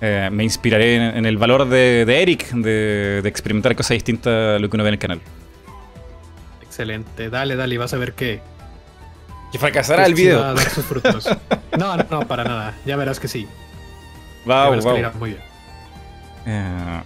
[0.00, 4.76] Eh, me inspiraré en, el valor de, Eric de, experimentar cosas distintas a lo que
[4.76, 5.20] uno ve en el canal.
[6.62, 8.40] Excelente, dale, dale, y vas a ver que.
[9.50, 10.54] Que fracasará el video.
[11.78, 12.74] no, no, no, para nada.
[12.84, 13.48] Ya verás que sí.
[14.44, 15.12] Wow, wow.
[15.18, 15.42] Muy bien.
[16.46, 17.02] Eh,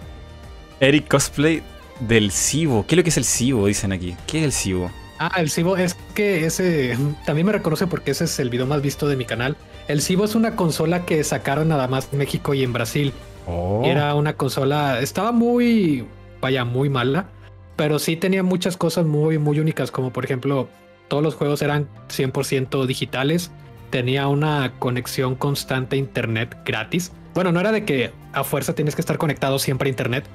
[0.79, 1.63] Eric Cosplay
[1.99, 2.85] del Cibo.
[2.85, 3.65] ¿Qué es lo que es el Cibo?
[3.65, 4.15] Dicen aquí.
[4.27, 4.91] ¿Qué es el Cibo?
[5.19, 8.81] Ah, el Cibo es que ese también me reconoce porque ese es el video más
[8.81, 9.55] visto de mi canal.
[9.87, 13.13] El Cibo es una consola que sacaron nada más en México y en Brasil.
[13.47, 13.81] Oh.
[13.85, 16.05] Era una consola, estaba muy,
[16.41, 17.27] vaya, muy mala,
[17.75, 20.67] pero sí tenía muchas cosas muy, muy únicas, como por ejemplo,
[21.09, 23.51] todos los juegos eran 100% digitales,
[23.89, 28.95] tenía una conexión constante a internet gratis bueno, no era de que a fuerza tienes
[28.95, 30.25] que estar conectado siempre a internet,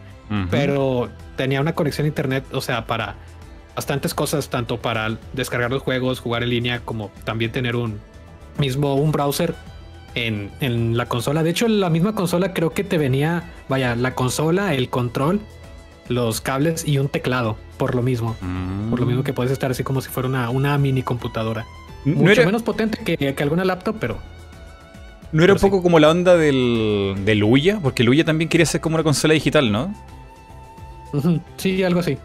[0.50, 3.14] pero tenía una conexión a internet, o sea, para
[3.78, 8.00] bastantes cosas, tanto para descargar los juegos, jugar en línea, como también tener un
[8.58, 9.54] mismo un browser
[10.16, 11.44] en, en la consola.
[11.44, 15.38] De hecho, la misma consola creo que te venía, vaya, la consola, el control,
[16.08, 18.34] los cables y un teclado, por lo mismo.
[18.90, 21.64] Por lo mismo que puedes estar así como si fuera una, una mini computadora.
[22.04, 24.18] Mucho menos potente que, que alguna laptop, pero
[25.30, 27.78] ¿No era un poco como la onda del, del Uya?
[27.80, 29.94] Porque el Uya también quería ser como una consola digital, ¿no?
[31.58, 32.18] Sí, algo así.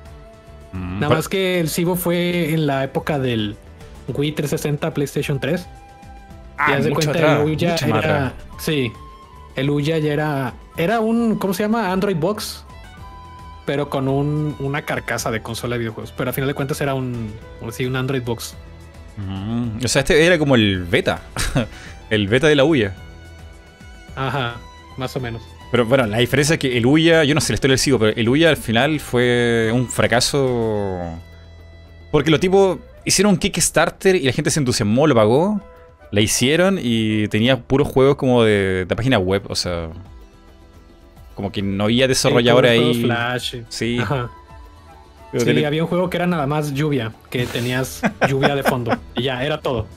[0.73, 3.55] Mm, Nada más que el Cibo fue en la época del
[4.07, 5.65] Wii 360 PlayStation 3.
[6.57, 8.33] Ah, y cuenta, el Uya era.
[8.59, 8.91] Sí.
[9.55, 10.53] El Uya ya era.
[10.77, 11.37] Era un.
[11.37, 11.91] ¿Cómo se llama?
[11.91, 12.65] Android Box.
[13.65, 16.11] Pero con un, una carcasa de consola de videojuegos.
[16.11, 17.31] Pero a final de cuentas era un.
[17.71, 18.55] Sí, un Android Box.
[19.17, 21.21] Mm, o sea, este era como el beta.
[22.09, 22.93] el beta de la Uya.
[24.15, 24.55] Ajá,
[24.97, 25.41] más o menos.
[25.73, 27.97] Pero bueno, la diferencia es que el Uya, yo no sé la historia del sigo,
[27.97, 31.19] pero el Uya al final fue un fracaso.
[32.11, 35.61] Porque los tipos hicieron un Kickstarter y la gente se entusiasmó, lo pagó,
[36.11, 39.89] la hicieron y tenía puros juegos como de, de página web, o sea.
[41.33, 43.01] Como que no había desarrolladores ahí.
[43.01, 43.55] Flash.
[43.69, 43.97] Sí.
[43.99, 44.29] Ajá.
[45.35, 48.95] Sí, había un juego que era nada más lluvia, que tenías lluvia de fondo.
[49.15, 49.87] y ya, era todo.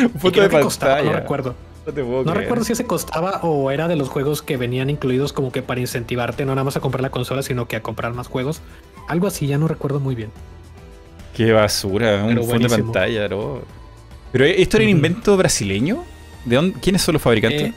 [0.00, 1.02] Un foto de pantalla.
[1.02, 1.56] no recuerdo.
[1.86, 5.60] No, recuerdo si ese costaba o era de los juegos que venían incluidos como que
[5.60, 8.62] para incentivarte no nada más a comprar la consola, sino que a comprar más juegos.
[9.06, 10.30] Algo así, ya no recuerdo muy bien.
[11.36, 13.60] Qué basura, un fondo de pantalla, ¿no?
[14.32, 16.04] Pero esto era un invento brasileño.
[16.44, 16.80] ¿De dónde?
[16.80, 17.72] ¿Quiénes son los fabricantes?
[17.72, 17.74] Eh,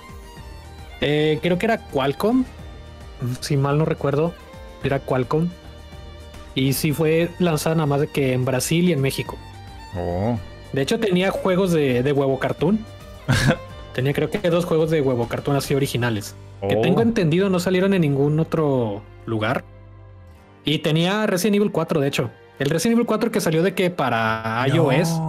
[1.01, 2.45] eh, creo que era Qualcomm.
[3.41, 4.33] Si mal no recuerdo,
[4.83, 5.49] era Qualcomm.
[6.55, 9.37] Y sí fue lanzada nada más de que en Brasil y en México.
[9.95, 10.39] Oh.
[10.73, 12.79] De hecho, tenía juegos de, huevo cartoon.
[13.97, 16.35] tenía creo que dos juegos de huevo cartoon así originales.
[16.61, 16.81] Que oh.
[16.81, 19.63] tengo entendido no salieron en ningún otro lugar.
[20.63, 22.29] Y tenía Resident Evil 4, de hecho.
[22.59, 25.19] El Resident Evil 4 que salió de que para iOS.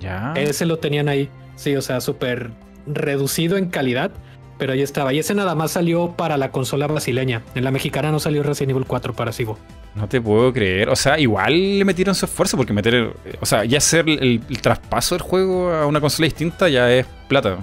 [0.00, 0.32] Ya.
[0.34, 1.28] Ese lo tenían ahí.
[1.54, 2.50] Sí, o sea, súper
[2.86, 4.10] reducido en calidad.
[4.58, 5.12] Pero ahí estaba.
[5.12, 7.42] Y ese nada más salió para la consola brasileña.
[7.54, 9.58] En la mexicana no salió Resident Evil 4 para Sibo.
[9.94, 10.88] No te puedo creer.
[10.88, 13.12] O sea, igual le metieron su esfuerzo porque meter.
[13.40, 17.58] O sea, ya hacer el, traspaso del juego a una consola distinta ya es plata.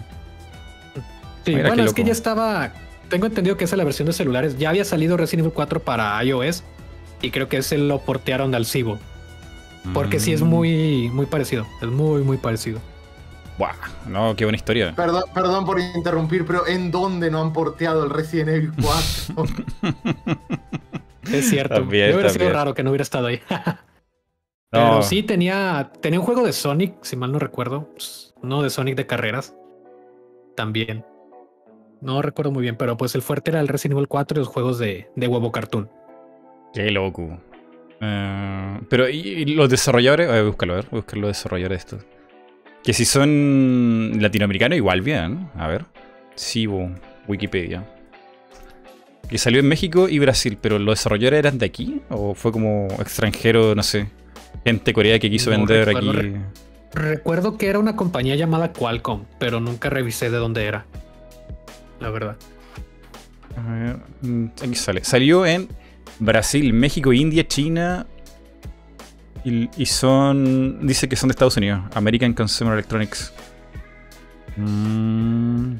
[1.55, 2.73] Sí, bueno, es que ya estaba.
[3.09, 4.57] Tengo entendido que esa es la versión de celulares.
[4.57, 6.63] Ya había salido Resident Evil 4 para iOS.
[7.21, 8.99] Y creo que ese lo portearon al Cibo.
[9.93, 10.45] Porque sí es mm.
[10.45, 11.65] muy, muy parecido.
[11.81, 12.79] Es muy, muy parecido.
[13.57, 13.75] Buah,
[14.07, 14.93] no, qué buena historia.
[14.95, 19.45] Perdón, perdón por interrumpir, pero ¿en dónde no han porteado el Resident Evil 4?
[21.33, 21.75] es cierto.
[21.75, 23.41] También, hubiera sido raro que no hubiera estado ahí.
[24.71, 27.89] Pero sí tenía, tenía un juego de Sonic, si mal no recuerdo.
[28.43, 29.55] No de Sonic de carreras.
[30.55, 31.03] También.
[32.01, 34.47] No recuerdo muy bien, pero pues el fuerte era el Resident Evil 4 y los
[34.47, 35.89] juegos de, de huevo cartoon.
[36.73, 37.39] Qué loco.
[38.01, 40.29] Eh, pero, ¿y, los desarrolladores?
[40.29, 42.07] A ver, búscalo, a ver, buscar los desarrolladores de esto.
[42.83, 45.49] Que si son latinoamericanos, igual bien.
[45.55, 45.85] A ver.
[46.35, 46.89] Sibo,
[47.27, 47.85] Wikipedia.
[49.29, 52.01] Que salió en México y Brasil, pero ¿los desarrolladores eran de aquí?
[52.09, 54.07] ¿O fue como extranjero, no sé?
[54.65, 56.33] Gente coreana que quiso vender aquí.
[56.93, 60.85] recuerdo que era una compañía llamada Qualcomm, pero nunca revisé de dónde era.
[61.99, 62.37] La verdad.
[63.57, 65.03] A ver, mm, aquí sale.
[65.03, 65.67] Salió en
[66.19, 68.05] Brasil, México, India, China.
[69.45, 70.85] Y, son.
[70.85, 71.81] Dice que son de Estados Unidos.
[71.93, 73.33] American Consumer Electronics.
[74.57, 75.75] Mm.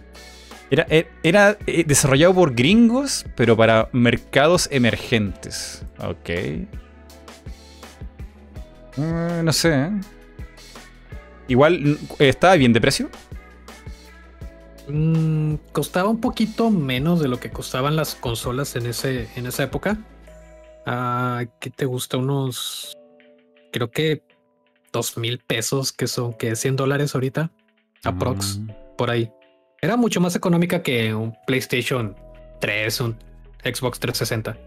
[0.72, 5.84] Era, e, era, eh, desarrollado por gringos, pero para mercados emergentes.
[6.00, 6.30] Ok.
[8.98, 9.74] Mm, no sé.
[9.74, 9.92] ¿eh?
[11.48, 13.10] Igual, ¿estaba bien de precio?
[14.90, 19.64] Mm, costaba un poquito menos de lo que costaban las consolas en, ese, en esa
[19.64, 19.98] época.
[20.86, 22.18] Ah, ¿Qué te gusta?
[22.18, 22.98] Unos,
[23.72, 24.24] creo que
[24.92, 27.52] dos mil pesos, que son que 100 dólares ahorita,
[28.04, 28.70] aprox, mm.
[28.98, 29.32] por ahí.
[29.82, 32.16] Era mucho más económica que un PlayStation
[32.60, 33.18] 3, un
[33.64, 34.58] Xbox 360.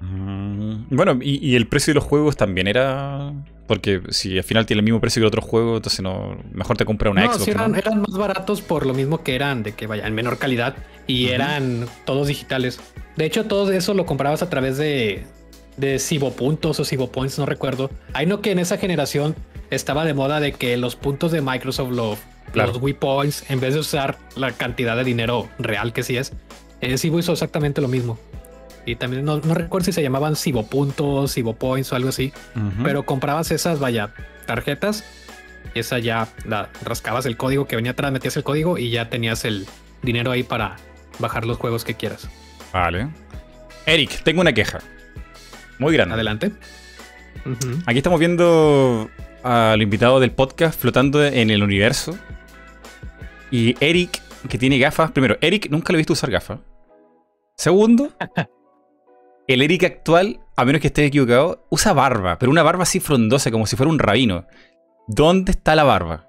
[0.00, 0.94] Mm.
[0.94, 3.32] Bueno, y, el precio de los juegos también era.
[3.66, 6.36] Porque si al final tiene el mismo precio que el otro juego, entonces no.
[6.52, 7.48] Mejor te compra una Xbox.
[7.48, 10.74] eran, eran más baratos por lo mismo que eran, de que vaya en menor calidad
[11.06, 12.80] y eran todos digitales.
[13.16, 15.24] De hecho, todo eso lo comprabas a través de,
[15.76, 17.90] de Cibo Puntos o Cibo Points, no recuerdo.
[18.14, 19.34] Hay no que en esa generación
[19.70, 22.18] estaba de moda de que los puntos de Microsoft, los
[22.80, 26.32] Wii Points, en vez de usar la cantidad de dinero real que sí es,
[26.80, 28.18] eh, Cibo hizo exactamente lo mismo.
[28.84, 32.32] Y también no, recuerdo si se llamaban Cibo Puntos, Cibo Points o algo así,
[32.82, 34.10] pero comprabas esas, vaya,
[34.46, 35.04] tarjetas.
[35.74, 39.44] Esa ya la rascabas el código que venía atrás, metías el código y ya tenías
[39.44, 39.66] el
[40.02, 40.76] dinero ahí para
[41.18, 42.28] bajar los juegos que quieras.
[42.72, 43.08] Vale.
[43.86, 44.80] Eric, tengo una queja.
[45.78, 46.14] Muy grande.
[46.14, 46.52] Adelante.
[47.86, 49.10] Aquí estamos viendo
[49.42, 52.16] al invitado del podcast flotando en el universo.
[53.50, 55.10] Y Eric, que tiene gafas.
[55.12, 56.60] Primero, Eric nunca lo he visto usar gafas.
[57.56, 58.12] Segundo,
[59.48, 63.50] el Eric actual, a menos que esté equivocado, usa barba, pero una barba así frondosa,
[63.50, 64.46] como si fuera un rabino.
[65.08, 66.28] ¿Dónde está la barba?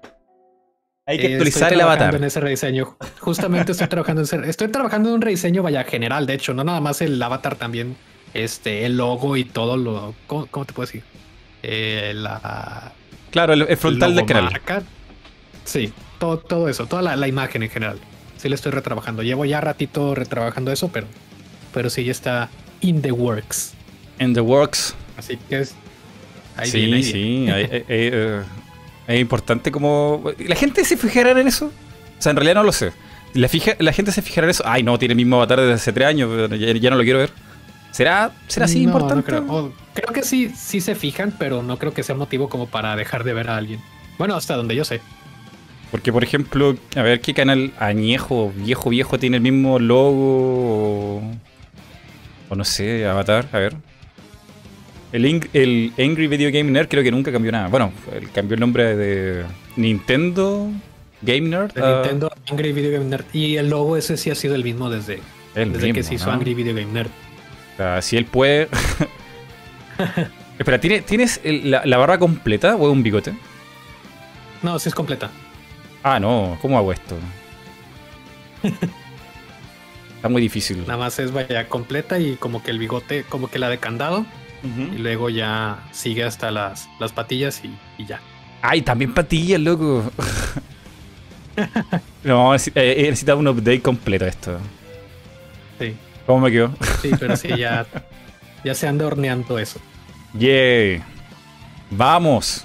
[1.06, 2.14] Hay que eh, actualizar el avatar.
[2.14, 2.96] en ese rediseño.
[3.20, 6.64] Justamente estoy trabajando en ese, Estoy trabajando en un rediseño, vaya, general, de hecho, no
[6.64, 7.96] nada más el avatar también.
[8.32, 10.14] Este, el logo y todo lo.
[10.26, 11.04] ¿Cómo, te puedo decir?
[11.62, 12.92] Eh, la.
[13.30, 14.60] Claro, el, frontal de canal.
[15.64, 17.98] Sí, todo, todo eso, toda la, imagen en general.
[18.36, 19.22] Sí le estoy retrabajando.
[19.22, 21.06] Llevo ya ratito retrabajando eso, pero,
[21.72, 22.50] pero sí ya está
[22.84, 23.72] in the works.
[24.20, 24.94] In the works.
[25.16, 25.74] Así que es.
[26.56, 27.46] Ahí sí, sí.
[27.48, 28.42] Eh,
[29.08, 30.22] es importante como...
[30.38, 31.66] ¿La gente se fijará en eso?
[31.66, 32.92] O sea, en realidad no lo sé.
[33.32, 34.62] La, fija, la gente se fijará en eso.
[34.66, 37.30] Ay, no, tiene el mismo avatar desde hace tres años, ya, no lo quiero ver.
[37.90, 39.24] ¿Será, será así importante?
[39.24, 39.72] creo.
[39.94, 40.12] creo.
[40.12, 43.32] que sí, sí se fijan, pero no creo que sea motivo como para dejar de
[43.34, 43.80] ver a alguien.
[44.18, 45.00] Bueno, hasta donde yo sé.
[45.90, 51.16] Porque, por ejemplo, a ver, ¿qué canal añejo, viejo, viejo tiene el mismo logo?
[51.16, 51.22] O,
[52.50, 53.74] no sé, avatar, a ver.
[55.12, 57.68] El, el, Angry Video Game Nerd creo que nunca cambió nada.
[57.68, 57.92] Bueno,
[58.34, 59.44] cambió el nombre de
[59.76, 60.70] Nintendo
[61.22, 61.72] Game Nerd.
[61.72, 63.24] De Nintendo Angry Video Game Nerd.
[63.32, 65.20] Y el logo ese sí ha sido el mismo desde,
[65.54, 67.10] desde que se hizo Angry Video Game Nerd.
[67.74, 68.68] O sea, si él puede.
[70.58, 73.34] Espera, ¿tienes la, barra completa o es un bigote?
[74.62, 75.30] No, sí es completa.
[76.02, 77.16] Ah, no, ¿cómo hago esto?
[80.24, 80.78] Está muy difícil.
[80.86, 84.24] Nada más es vaya completa y como que el bigote, como que la de candado.
[84.64, 88.22] Y luego ya sigue hasta las, las patillas y, ya.
[88.62, 90.10] Ay, también patillas, loco.
[92.24, 94.58] no, he necesitado un update completo esto.
[95.78, 95.94] Sí.
[96.24, 96.74] ¿Cómo me quedó?
[97.02, 97.84] Sí, pero sí, ya,
[98.64, 99.78] ya se anda horneando eso.
[100.32, 101.02] Yay.
[101.90, 102.64] Vamos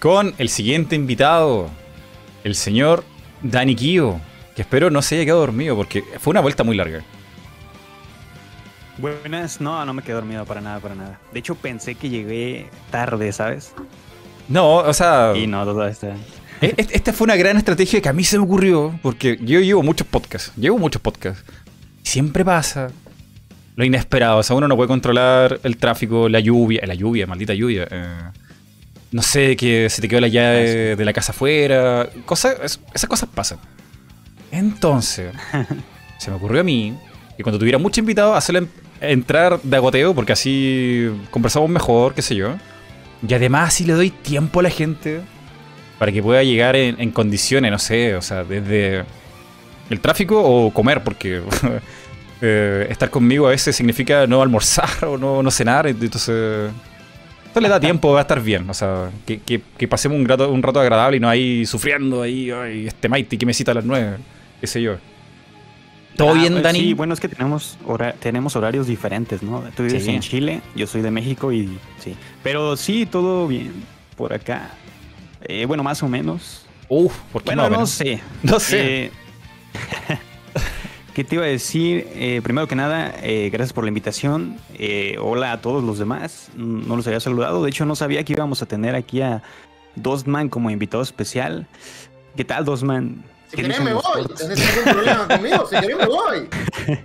[0.00, 1.70] con el siguiente invitado,
[2.42, 3.04] el señor
[3.40, 4.20] Dani Kio,
[4.58, 7.04] que espero no se haya quedado dormido porque fue una vuelta muy larga.
[8.96, 11.20] Buenas, no, no me quedé dormido para nada, para nada.
[11.32, 13.72] De hecho, pensé que llegué tarde, ¿sabes?
[14.48, 15.32] No, o sea.
[15.36, 16.08] Y no, todo está.
[16.60, 19.60] E-, e-, esta fue una gran estrategia que a mí se me ocurrió, porque yo
[19.60, 21.44] llevo muchos podcasts, llevo muchos podcasts.
[22.02, 22.90] Siempre pasa
[23.76, 27.54] lo inesperado, o sea, uno no puede controlar el tráfico, la lluvia, la lluvia, maldita
[27.54, 27.86] lluvia.
[27.88, 28.30] Eh,
[29.12, 33.28] no sé, que se te quedó la llave de la casa afuera, cosas, esas cosas
[33.32, 33.60] pasan.
[34.50, 35.32] Entonces,
[36.18, 36.96] se me ocurrió a mí
[37.36, 38.66] que cuando tuviera mucho invitado, hacerle
[39.00, 42.56] entrar de agoteo, porque así conversamos mejor, qué sé yo.
[43.26, 45.20] Y además así le doy tiempo a la gente
[45.98, 49.04] para que pueda llegar en, condiciones, no sé, o sea, desde
[49.90, 51.42] el tráfico o comer, porque
[52.40, 56.70] eh, estar conmigo a veces significa no almorzar o no, no cenar, entonces...
[57.46, 60.62] Esto le da tiempo a estar bien, o sea, que, que, pasemos un rato, un
[60.62, 62.50] rato agradable y no ahí sufriendo ahí,
[62.86, 64.18] este Mighty que me cita a las nueve,
[64.60, 64.96] qué sé yo.
[66.16, 66.80] ¿Todo ah, bien, pues Dani?
[66.80, 67.78] Sí, bueno, es que tenemos,
[68.18, 69.62] tenemos horarios diferentes, ¿no?
[69.76, 72.16] Tú vives en Chile, yo soy de México y sí.
[72.42, 73.72] Pero sí, todo bien
[74.16, 74.72] por acá.
[75.42, 76.66] Eh, bueno, más o menos.
[76.88, 78.20] Uf, ¿por qué bueno, no, sé.
[78.42, 79.04] No sé.
[79.04, 79.10] Eh,
[81.14, 82.08] ¿Qué te iba a decir?
[82.14, 84.56] Eh, primero que nada, gracias por la invitación.
[85.20, 86.50] hola a todos los demás.
[86.56, 87.62] No los había saludado.
[87.62, 89.42] De hecho, no sabía que íbamos a tener aquí a
[89.94, 91.66] Dosman como invitado especial.
[92.36, 93.24] ¿Qué tal, Dosman?
[93.48, 94.26] Si querés me voy.
[94.36, 95.66] ¿Tenés algún problema conmigo?
[95.66, 96.48] Si querés me voy.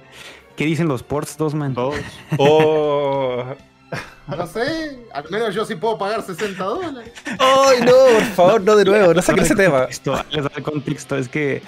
[0.55, 1.73] ¿Qué dicen los ports, Dosman?
[1.77, 1.93] Oh.
[2.37, 3.55] oh.
[4.27, 7.11] No sé, al menos yo sí puedo pagar 60 dólares.
[7.25, 7.91] ¡Ay, no!
[7.91, 9.87] Por favor, no de nuevo, no saquen ese tema.
[10.31, 11.61] Les doy contexto, es que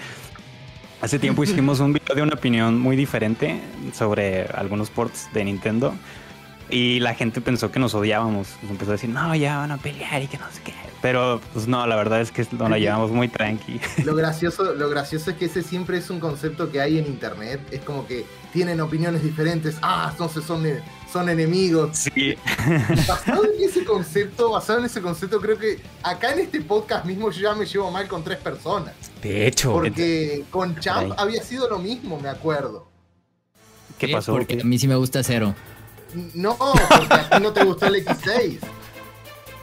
[1.02, 3.60] hace tiempo hicimos un video de una opinión muy diferente
[3.94, 5.94] sobre algunos ports de Nintendo.
[6.70, 8.56] Y la gente pensó que nos odiábamos.
[8.64, 10.74] Nos empezó a decir, no, ya van a pelear y que no sé qué.
[11.06, 13.80] Pero pues no, la verdad es que nos la llevamos muy tranqui.
[14.06, 17.62] Lo gracioso, lo gracioso es que ese siempre es un concepto que hay en internet.
[17.70, 19.78] Es como que tienen opiniones diferentes.
[19.84, 20.66] Ah, entonces son,
[21.14, 22.10] son enemigos.
[22.12, 22.34] Sí.
[23.08, 27.30] Basado en ese concepto, basado en ese concepto, creo que acá en este podcast mismo
[27.30, 28.96] yo ya me llevo mal con tres personas.
[29.22, 29.74] De hecho.
[29.74, 32.88] Porque con Champ había sido lo mismo, me acuerdo.
[34.00, 34.32] ¿Qué pasó?
[34.32, 35.54] Porque a mí sí me gusta cero.
[36.34, 38.58] No, porque a ti no te gustó el X6.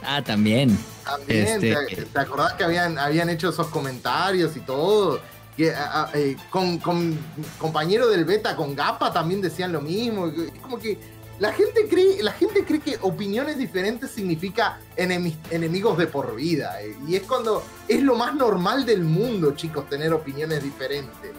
[0.03, 0.77] Ah, también.
[1.03, 5.19] También, este, ¿te, acordás que habían, habían hecho esos comentarios y todo?
[5.55, 5.73] Que,
[6.13, 7.17] eh, con, con
[7.59, 10.27] compañero del beta, con Gapa, también decían lo mismo.
[10.27, 10.97] Es como que
[11.39, 16.81] la gente cree, la gente cree que opiniones diferentes significa enemigos de por vida.
[16.81, 21.31] Eh, y es cuando es lo más normal del mundo, chicos, tener opiniones diferentes.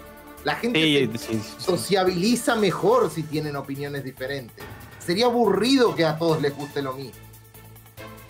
[0.44, 1.08] La gente
[1.58, 4.64] sociabiliza mejor si tienen opiniones diferentes.
[4.98, 7.23] Sería aburrido que a todos les guste lo mismo.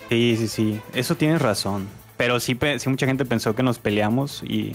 [0.09, 0.81] Sí, sí, sí.
[0.93, 1.89] Eso tienes razón.
[2.17, 4.75] Pero sí, sí mucha gente pensó que nos peleamos y...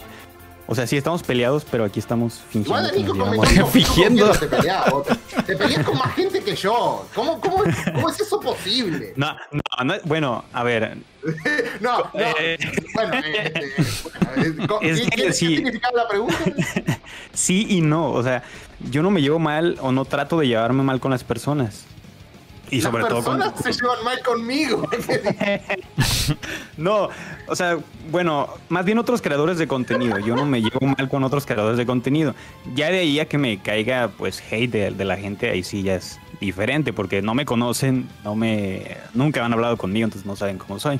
[0.71, 2.93] O sea, sí estamos peleados, pero aquí estamos fingiendo.
[2.95, 4.29] Igual, fingiendo.
[4.33, 4.47] Te,
[5.55, 7.07] peleas con más gente que yo.
[7.15, 9.13] ¿Cómo, cómo, cómo es eso posible?
[9.15, 10.95] No, no, no bueno, a ver.
[11.81, 12.11] no, no.
[12.13, 12.59] Eh,
[12.93, 13.75] bueno, eh, eh,
[14.79, 15.55] ¿qué, ¿qué, sí.
[15.55, 16.37] significaba la pregunta?
[17.33, 18.11] sí y no.
[18.11, 18.43] O sea,
[18.91, 21.87] yo no me llevo mal o no trato de llevarme mal con las personas.
[22.71, 23.41] Y sobre todo con...
[23.57, 24.87] se llevan mal conmigo.
[26.77, 27.09] no,
[27.47, 27.77] o sea,
[28.11, 30.19] bueno, más bien otros creadores de contenido.
[30.19, 32.35] Yo no me llevo mal con otros creadores de contenido.
[32.75, 35.95] Ya de ahí a que me caiga pues hate de, la gente, ahí sí ya
[35.95, 40.57] es diferente, porque no me conocen, no me nunca han hablado conmigo, entonces no saben
[40.57, 40.99] cómo soy.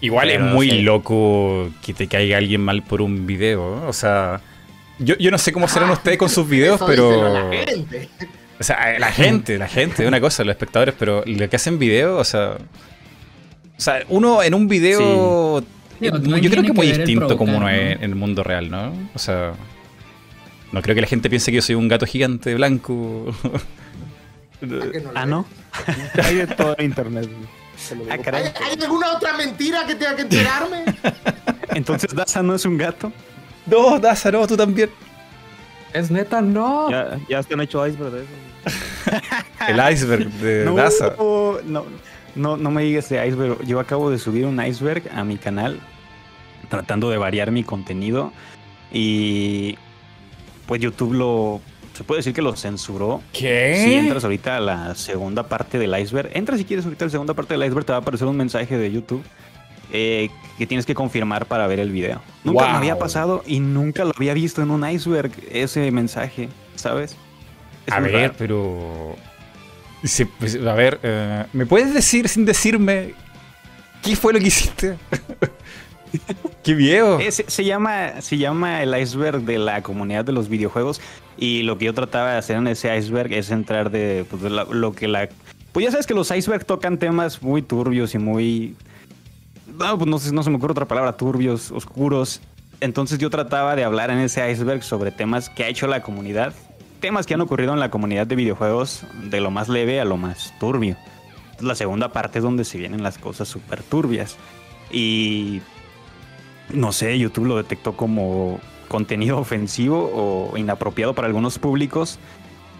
[0.00, 4.40] Igual es muy loco que te caiga alguien mal por un video, o sea,
[4.98, 7.50] yo, yo no sé cómo serán ustedes con sus videos, pero...
[8.58, 12.16] O sea, la gente, la gente, una cosa, los espectadores, pero lo que hacen video,
[12.18, 12.56] o sea.
[13.76, 15.60] O sea, uno en un video.
[16.00, 18.92] yo creo que es muy distinto como uno es en el mundo real, ¿no?
[19.14, 19.52] O sea.
[20.72, 23.32] No creo que la gente piense que yo soy un gato gigante blanco.
[25.14, 25.46] ah, ¿no?
[26.22, 27.28] Hay de todo en internet.
[28.08, 30.84] Ah, ¿Hay, alguna otra mentira que tenga que enterarme?
[31.74, 33.12] Entonces Daza no es un gato.
[33.66, 34.90] No, Daza, no, tú también.
[35.94, 36.90] Es neta, no.
[36.90, 38.30] Ya, ya se han hecho iceberg de eso.
[39.68, 41.14] El iceberg de No, Daza.
[41.18, 41.84] no,
[42.34, 43.64] no, no me digas de iceberg.
[43.64, 45.80] Yo acabo de subir un iceberg a mi canal
[46.68, 48.32] tratando de variar mi contenido
[48.92, 49.78] y
[50.66, 51.60] pues YouTube lo
[51.92, 53.22] se puede decir que lo censuró.
[53.32, 53.80] ¿Qué?
[53.84, 57.12] Si entras ahorita a la segunda parte del iceberg, entra si quieres ahorita a la
[57.12, 59.22] segunda parte del iceberg, te va a aparecer un mensaje de YouTube
[59.96, 60.28] eh,
[60.58, 62.20] que tienes que confirmar para ver el video.
[62.42, 67.16] Nunca me había pasado y nunca lo había visto en un iceberg ese mensaje, ¿sabes?
[67.86, 68.34] Es a ver, raro.
[68.36, 69.16] pero.
[70.38, 73.14] Pues, a ver, eh, ¿me puedes decir sin decirme
[74.02, 74.96] qué fue lo que hiciste?
[76.62, 77.18] ¡Qué viejo!
[77.20, 81.00] Eh, se, se llama, se llama el iceberg de la comunidad de los videojuegos
[81.36, 84.50] y lo que yo trataba de hacer en ese iceberg es entrar de, pues, de
[84.50, 85.28] la- lo que la...
[85.72, 88.76] Pues ya sabes que los iceberg tocan temas muy turbios y muy...
[89.78, 92.40] No, pues no, sé, no se me ocurre otra palabra, turbios, oscuros.
[92.80, 96.52] Entonces yo trataba de hablar en ese iceberg sobre temas que ha hecho la comunidad,
[97.00, 100.16] temas que han ocurrido en la comunidad de videojuegos, de lo más leve a lo
[100.16, 100.96] más turbio.
[101.60, 104.36] La segunda parte es donde se vienen las cosas súper turbias.
[104.90, 105.60] Y
[106.72, 112.18] no sé, YouTube lo detectó como contenido ofensivo o inapropiado para algunos públicos.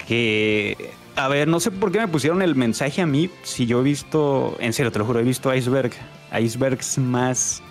[0.06, 3.30] Que, a ver, no sé por qué me pusieron el mensaje a mí.
[3.42, 5.92] Si yo he visto, en serio, te lo juro, he visto iceberg,
[6.40, 7.62] icebergs más,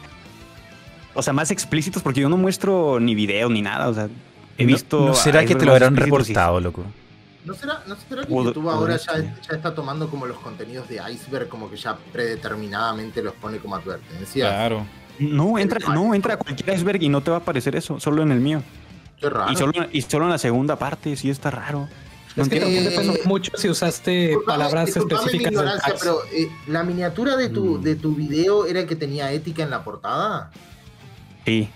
[1.14, 3.88] o sea, más explícitos, porque yo no muestro ni video ni nada.
[3.89, 4.07] O sea,
[4.57, 5.05] he ¿No- visto.
[5.07, 6.84] ¿No, será que te lo habrán y- reportado, loco?
[7.45, 11.01] ¿No será, ¿No será que Pod- YouTube ahora ya, está tomando como los contenidos de
[11.11, 14.47] Iceberg, como que ya predeterminadamente los pone como advertencia?
[14.49, 14.86] Claro.
[15.20, 18.24] No, entra, no, entra a cualquier iceberg y no te va a aparecer eso, solo
[18.24, 18.64] en el mío.
[19.20, 19.51] Qué raro.
[19.51, 21.88] Y solo, y solo en la segunda parte, sí está raro.
[22.36, 25.70] No Es que también depende mucho si usaste Disculpame- palabras específicas del
[26.00, 27.82] pero eh, la miniatura de tu, Mm.
[27.84, 30.50] de tu video era el que tenía ética en la portada.
[31.46, 31.70] Sí.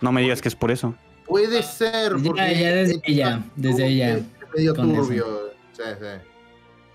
[0.00, 0.94] No me digas que es por eso.
[1.26, 2.12] Puede ser.
[2.22, 4.22] Porque ya desde ética ella, desde ella, es
[4.54, 5.26] medio turbio.
[5.72, 6.06] Sí, sí.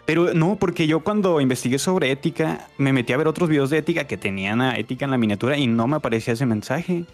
[0.06, 3.78] Pero no, porque yo cuando investigué sobre ética, me metí a ver otros videos de
[3.80, 7.06] ética que tenían a ética en la miniatura y no me aparecía ese mensaje.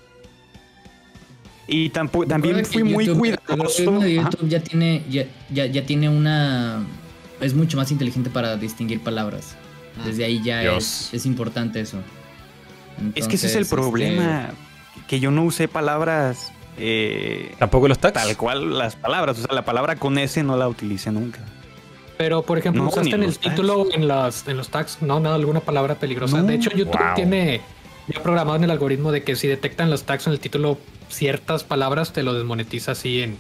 [1.68, 4.02] Y tampoco, también fui muy El cuidadoso.
[4.06, 6.86] YouTube ya tiene, ya, ya, ya tiene una.
[7.42, 9.56] Es mucho más inteligente para distinguir palabras.
[9.98, 10.06] Mm.
[10.06, 12.00] Desde ahí ya es, es importante eso.
[13.16, 14.52] Es que ese es el este, problema,
[15.08, 18.14] que yo no usé palabras eh, ¿Tampoco los tags?
[18.14, 19.38] tal cual las palabras.
[19.40, 21.40] O sea, la palabra con S no la utilicé nunca.
[22.18, 23.40] Pero, por ejemplo, No, usaste en el tags.
[23.40, 26.38] título, en, las, en los tags, no, nada, alguna palabra peligrosa.
[26.38, 26.44] No.
[26.48, 27.16] De hecho, YouTube Wow.
[27.16, 27.62] tiene
[28.08, 30.80] ya programado en el algoritmo de que si detectan los tags en el título
[31.10, 33.38] ciertas palabras, te lo desmonetiza así en,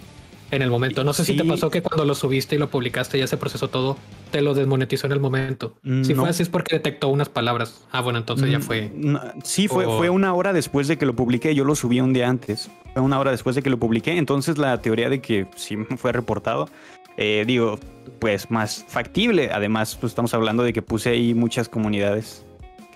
[0.51, 1.03] en el momento.
[1.03, 3.69] No sé si te pasó que cuando lo subiste y lo publicaste ya se procesó
[3.69, 3.97] todo,
[4.31, 5.75] te lo desmonetizó en el momento.
[5.83, 6.21] Mm, Si no.
[6.21, 7.85] fue así es porque detectó unas palabras.
[7.91, 8.91] Ah, bueno, entonces ya Mm, fue.
[8.95, 11.53] no, sí, fue, o- fue una hora después de que lo publiqué.
[11.55, 12.69] Yo lo subí un día antes.
[12.93, 14.17] Fue una hora después de que lo publiqué.
[14.17, 16.69] Entonces la teoría de que sí fue reportado,
[17.17, 17.79] eh, digo,
[18.19, 19.49] pues más factible.
[19.51, 22.45] Además, pues estamos hablando de que puse ahí muchas comunidades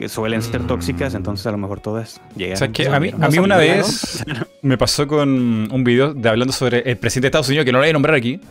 [0.02, 1.14] que suelen ser tóxicas.
[1.14, 2.56] Entonces a lo mejor todas llegaron.
[2.56, 4.24] O sea, que a mí, a mí ¿No una vez
[4.62, 7.78] me pasó con un video de hablando sobre el presidente de Estados Unidos, que no
[7.78, 8.41] lo voy a nombrar aquí.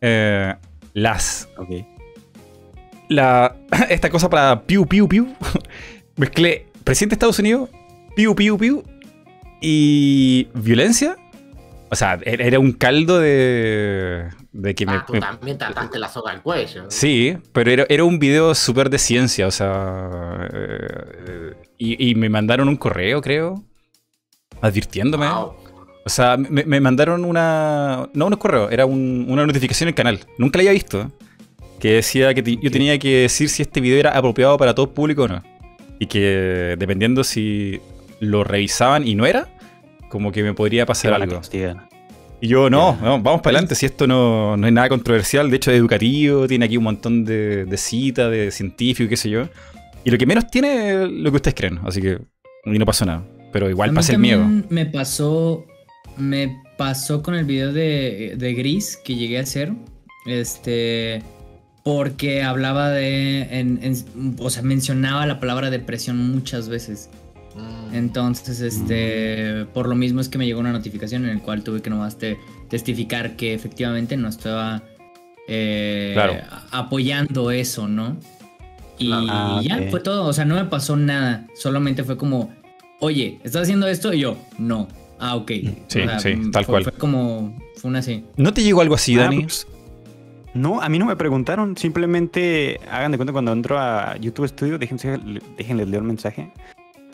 [0.00, 0.54] Eh,
[0.94, 1.48] las.
[1.56, 1.68] Ok.
[3.08, 3.54] La,
[3.88, 5.28] esta cosa para piu, piu, piu.
[6.16, 7.68] Mezclé presidente de Estados Unidos,
[8.16, 8.82] piu, piu, piu.
[9.60, 11.16] Y violencia.
[11.90, 14.28] O sea, era un caldo de.
[14.52, 14.92] de que me.
[14.92, 16.84] Ah, tú me- también te ataste la soga al cuello.
[16.90, 20.48] Sí, pero era, era un video súper de ciencia, o sea.
[20.52, 23.64] eh, y, y me mandaron un correo, creo.
[24.60, 25.28] Advirtiéndome.
[25.28, 25.54] Wow.
[26.04, 28.08] O sea, me, me mandaron una.
[28.14, 30.20] No un correo, era un- una notificación en el canal.
[30.38, 31.10] Nunca la había visto.
[31.78, 35.22] Que decía que yo tenía que decir si este video era apropiado para todo público
[35.24, 35.42] o no.
[36.00, 37.80] Y que dependiendo si
[38.20, 39.48] lo revisaban y no era,
[40.08, 41.40] como que me podría pasar algo.
[42.40, 43.74] Y yo, no, vamos para adelante.
[43.74, 47.24] Si esto no, no es nada controversial, de hecho es educativo, tiene aquí un montón
[47.24, 49.48] de, de citas, de científicos, qué sé yo.
[50.04, 51.80] Y lo que menos tiene es lo que ustedes creen.
[51.84, 52.18] Así que,
[52.64, 53.24] y no pasó nada.
[53.52, 54.46] Pero igual pasa el miedo.
[54.68, 55.64] Me pasó.
[56.16, 59.72] Me pasó con el video de, de Gris que llegué a hacer.
[60.26, 61.22] Este.
[61.84, 63.42] Porque hablaba de.
[63.50, 67.08] en- en- o sea, mencionaba la palabra depresión muchas veces.
[67.58, 67.94] Mm.
[67.94, 69.64] Entonces, este.
[69.74, 72.18] Por lo mismo es que me llegó una notificación en el cual tuve que nomás
[72.18, 72.38] te-
[72.68, 74.82] testificar que efectivamente no estaba.
[75.50, 76.34] eh, Claro.
[76.72, 78.18] apoyando eso, ¿no?
[78.98, 79.90] Y Ah, ya ok.
[79.90, 80.26] fue todo.
[80.26, 81.46] O sea, no me pasó nada.
[81.54, 82.52] Solamente fue como,
[83.00, 84.12] oye, ¿estás haciendo esto?
[84.12, 84.88] Y yo, no.
[85.18, 85.50] Ah, ok.
[85.50, 86.84] Sí, O sea, sí, mm, tal fue- cual.
[86.84, 88.24] Fue como, fue una así.
[88.36, 89.42] ¿No te llegó algo así, Ah, Dani?
[89.44, 89.66] pues,
[90.52, 91.76] no, a mí no me preguntaron.
[91.78, 95.18] Simplemente hagan de cuenta cuando entro a YouTube Studio, déjense,
[95.56, 96.52] déjenles leer un mensaje.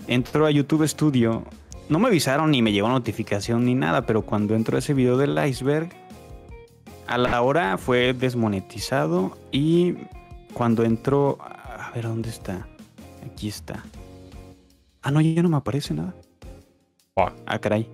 [0.07, 1.45] Entro a YouTube Studio.
[1.89, 5.17] No me avisaron ni me llegó notificación ni nada, pero cuando entro a ese video
[5.17, 5.91] del iceberg,
[7.07, 9.95] a la hora fue desmonetizado y
[10.55, 11.39] cuando entro...
[11.41, 12.67] A ver, ¿dónde está?
[13.25, 13.85] Aquí está.
[15.03, 16.15] Ah, no, ya no me aparece nada.
[17.17, 17.89] Ah, caray.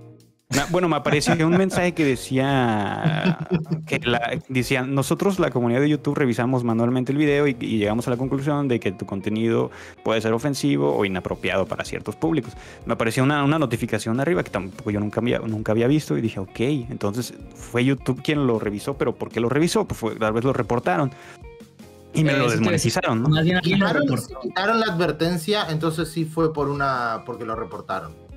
[0.70, 3.38] Bueno, me apareció un mensaje que decía
[3.86, 4.00] que
[4.48, 8.66] decía, nosotros la comunidad de YouTube revisamos manualmente el video y, llegamos a la conclusión
[8.66, 9.70] de que tu contenido
[10.02, 12.52] puede ser ofensivo o inapropiado para ciertos públicos.
[12.84, 16.40] Me apareció una, notificación arriba que tampoco yo nunca había, nunca había visto y dije,
[16.40, 19.86] ok, entonces fue YouTube quien lo revisó, pero ¿por qué lo revisó?
[19.86, 21.12] Pues fue, tal vez lo reportaron.
[22.12, 23.30] Y me lo desmonetizaron, ¿no?
[23.62, 28.29] Quitaron, la advertencia, entonces sí fue por una porque lo reportaron.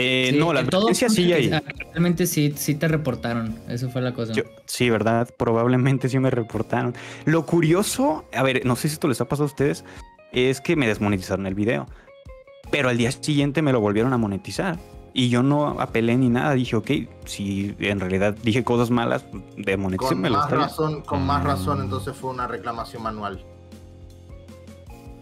[0.00, 1.50] Eh, no, la advertencia sí hay.
[1.90, 3.58] Realmente sí, sí te reportaron.
[3.68, 4.32] Eso fue la cosa.
[4.64, 5.28] sí, ¿verdad?
[5.36, 6.94] Probablemente sí me reportaron.
[7.24, 9.84] Lo curioso, a ver, no sé si esto les ha pasado a ustedes,
[10.30, 11.86] es que me desmonetizaron el video.
[12.70, 14.78] Pero al día siguiente me lo volvieron a monetizar.
[15.14, 16.52] Y yo no apelé ni nada.
[16.52, 16.90] Dije, ok,
[17.24, 19.24] si en realidad dije cosas malas,
[19.56, 20.28] demonetícenme.
[20.28, 23.44] Con más razón, con más razón, entonces fue una reclamación manual.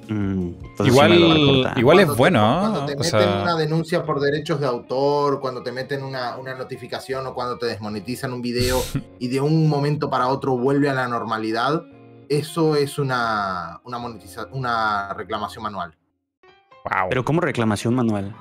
[0.09, 0.51] Mm,
[0.85, 2.59] igual igual es bueno.
[2.61, 7.35] Cuando te meten una denuncia por derechos de autor, cuando te meten una, notificación o
[7.35, 8.83] cuando te desmonetizan un video
[9.19, 11.83] y de un momento para otro vuelve a la normalidad,
[12.29, 13.99] eso es una, una,
[14.53, 15.97] una reclamación manual.
[17.09, 18.35] Pero ¿cómo reclamación manual?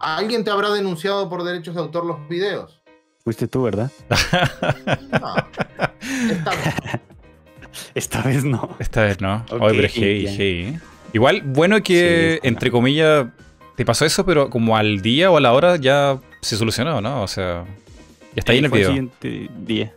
[0.00, 2.82] ¿Alguien te habrá denunciado por derechos de autor los videos?
[3.22, 3.90] Fuiste tú, ¿verdad?
[5.12, 5.34] No.
[6.30, 6.74] Esta vez.
[7.94, 8.76] Esta vez no.
[8.80, 9.44] Esta vez no.
[9.50, 10.78] Okay,
[11.12, 13.26] Igual, bueno que, entre comillas,
[13.76, 17.22] te pasó eso, pero como al día o a la hora ya se solucionó, ¿no?
[17.22, 17.64] O sea,
[18.34, 18.90] ya está ahí en el video.
[18.90, 19.92] Fue el siguiente día.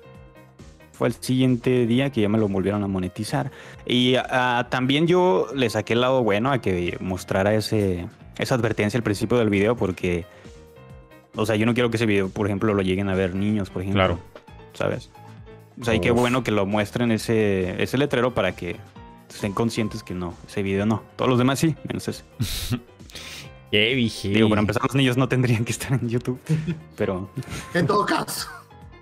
[0.91, 3.51] Fue el siguiente día que ya me lo volvieron a monetizar.
[3.86, 8.07] Y ah, también yo le saqué el lado bueno a que mostrara ese,
[8.38, 10.26] esa advertencia al principio del video, porque,
[11.36, 13.70] o sea, yo no quiero que ese video, por ejemplo, lo lleguen a ver niños,
[13.70, 14.01] por ejemplo.
[14.01, 14.20] Claro.
[14.74, 15.09] ¿Sabes?
[15.80, 18.78] O sea, y qué bueno que lo muestren ese, ese letrero para que
[19.30, 21.04] estén conscientes que no, ese video no.
[21.16, 22.24] Todos los demás sí, menos ese.
[23.72, 23.96] Qué.
[24.24, 26.40] Digo, para empezar, los niños no tendrían que estar en YouTube,
[26.96, 27.30] pero...
[27.74, 28.48] en todo caso.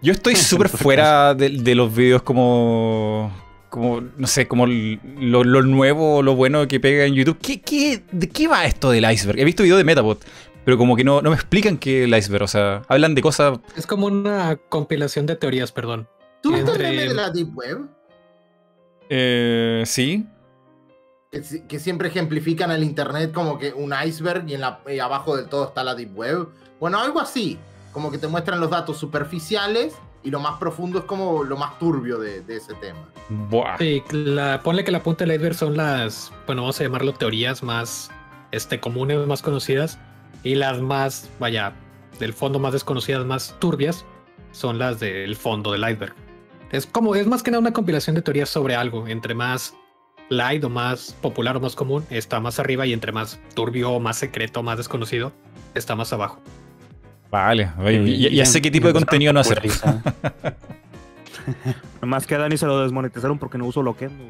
[0.02, 3.32] Yo estoy súper fuera de, los videos como...
[3.70, 7.40] Como, no sé, como lo, lo, nuevo, lo bueno que pega en YouTube.
[7.42, 9.40] ¿Qué, qué, ¿De qué va esto del iceberg?
[9.40, 10.24] He visto videos de Metabot,
[10.64, 12.44] pero como que no, no me explican qué es el iceberg.
[12.44, 13.60] O sea, hablan de cosas...
[13.76, 16.08] Es como una compilación de teorías, perdón.
[16.44, 17.90] ¿Tú estás de la Deep Web?
[19.16, 20.26] Eh, sí.
[21.30, 25.68] Que, siempre ejemplifican el Internet como que un iceberg y, en la, abajo del todo
[25.68, 26.47] está la Deep Web.
[26.80, 27.59] Bueno, algo así.
[27.91, 29.93] Como que te muestran los datos superficiales
[30.24, 33.07] y lo más profundo es como lo más turbio de, ese tema.
[33.30, 33.78] Buah.
[33.78, 34.01] Sí,
[34.64, 38.09] ponle que la punta del iceberg son las, bueno, vamos a llamarlo teorías más
[38.51, 39.99] este, comunes, más conocidas.
[40.43, 41.74] Y las más, vaya,
[42.20, 44.05] del fondo más desconocidas, más turbias,
[44.53, 46.16] son las del fondo del iceberg.
[46.74, 49.08] Es como, es más que nada una compilación de teorías sobre algo.
[49.08, 49.76] Entre más
[50.30, 54.00] light o más popular o más común, está más arriba y entre más turbio o
[54.00, 55.32] más secreto, más desconocido,
[55.76, 56.42] está más abajo.
[57.30, 57.70] Vale,
[58.32, 59.62] ya, sé qué tipo de contenido no hacer.
[62.02, 64.24] Más que a Dani se lo desmonetizaron porque no uso Loquendo.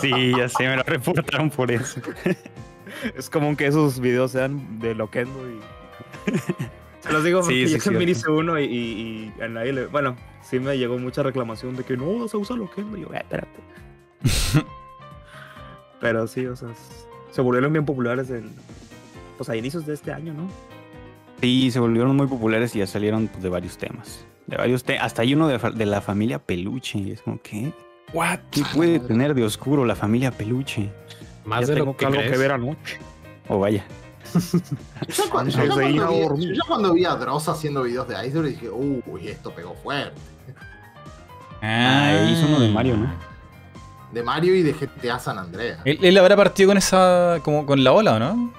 [0.00, 2.00] sí, ya sé, me lo reportaron por eso.
[3.16, 5.60] es común que esos videos sean de Loquendo y.
[7.00, 9.86] Se los digo porque sí, yo también hice uno y, a nadie le.
[9.86, 13.08] Bueno, sí me llegó mucha reclamación de que no se usa lo que Y yo,
[13.12, 13.60] eh, espérate.
[16.00, 16.68] Pero sí, o sea,
[17.30, 18.50] se volvieron bien populares en.
[19.38, 20.48] Pues a inicios de este año, ¿no?
[21.40, 24.26] Sí, se volvieron muy populares y ya salieron pues, de varios temas.
[24.46, 25.04] De varios temas.
[25.04, 26.98] Hasta hay uno de, la familia Peluche.
[26.98, 27.72] Y es como, ¿qué?
[28.12, 28.40] What?
[28.50, 30.90] ¿Qué puede tener de oscuro la familia Peluche?
[31.46, 32.98] Más de lo que, algo que ver anoche.
[33.48, 33.84] O vaya.
[35.08, 35.30] Yo
[36.68, 40.20] cuando, vi, a Dross haciendo videos de Iceberg dije, uy, esto pegó fuerte.
[41.62, 43.12] Ah, hizo uno de Mario, ¿no?
[44.12, 45.80] De Mario y de GTA San Andreas.
[45.84, 47.38] ¿Él, habrá partido con esa.
[47.44, 48.52] como con la ola, o no?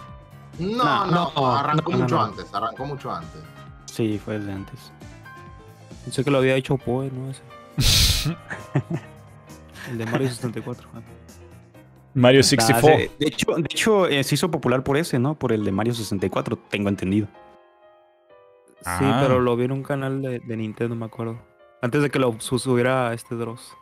[0.59, 3.41] No, no, arrancó mucho antes, arrancó mucho antes.
[3.85, 4.79] Sí, fue desde antes.
[6.03, 7.31] Pensé que lo había hecho Poe, ¿no?
[7.31, 8.37] Ese.
[9.89, 10.87] El de Mario 64.
[12.13, 13.13] Mario 64.
[13.17, 15.35] de hecho, de hecho eh, se hizo popular por ese, ¿no?
[15.35, 17.27] Por el de Mario 64, tengo entendido.
[18.81, 19.19] Sí, ah.
[19.21, 21.39] pero lo vi en un canal de, Nintendo, me acuerdo.
[21.81, 23.73] Antes de que lo subiera este Dross.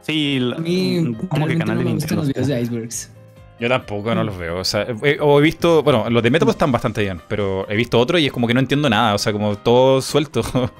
[0.00, 2.16] Sí, a mí, como que canal de Nintendo.
[2.16, 3.12] los videos de Icebergs.
[3.58, 4.58] Yo tampoco no los veo.
[4.58, 5.82] O sea, he, he visto.
[5.82, 8.54] Bueno, los de Metapod están bastante bien, pero he visto otro y es como que
[8.54, 9.14] no entiendo nada.
[9.14, 10.42] O sea, como todo suelto.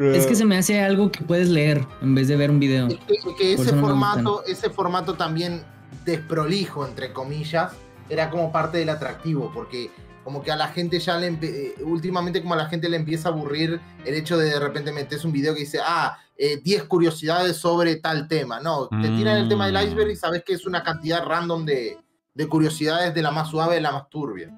[0.00, 2.88] Es que se me hace algo que puedes leer en vez de ver un video.
[3.36, 5.62] que, ese formato, ese formato también
[6.06, 7.72] desprolijo, entre comillas,
[8.08, 9.90] era como parte del atractivo, porque
[10.24, 13.28] como que a la gente ya le eh, últimamente como a la gente le empieza
[13.28, 16.86] a aburrir el hecho de de repente metes un video que dice, ah, 10 eh,
[16.88, 18.58] curiosidades sobre tal tema.
[18.58, 19.88] No, te tiran el tema del mm.
[19.88, 21.98] iceberg y sabes que es una cantidad random de,
[22.32, 24.50] de curiosidades de la más suave a la más turbia.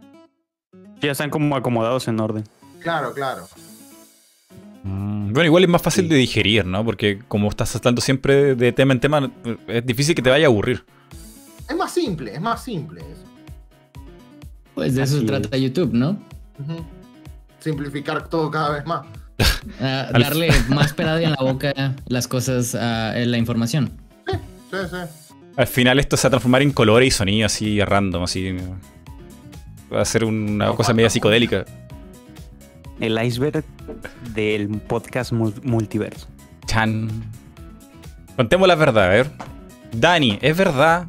[1.01, 2.45] Ya están como acomodados en orden.
[2.80, 3.49] Claro, claro.
[4.84, 6.84] Mm, bueno, igual es más fácil de digerir, ¿no?
[6.84, 9.30] Porque como estás saltando siempre de tema en tema,
[9.68, 10.84] es difícil que te vaya a aburrir.
[11.68, 13.24] Es más simple, es más simple eso.
[14.74, 16.18] Pues de eso se trata YouTube, ¿no?
[17.60, 19.06] Simplificar todo cada vez más.
[19.80, 23.92] Ah, darle más pelado en la boca las cosas, a la información.
[24.26, 24.36] Sí,
[24.70, 25.32] sí, sí.
[25.56, 28.56] Al final esto se va a transformar en colores y sonido así random, así.
[29.92, 31.64] Va a ser una cosa media psicodélica.
[33.03, 33.64] El iceberg
[34.32, 36.28] del podcast multiverso.
[36.66, 37.11] Chan.
[38.36, 39.30] Contemos la verdad, a ver.
[39.90, 41.09] Dani, ¿es verdad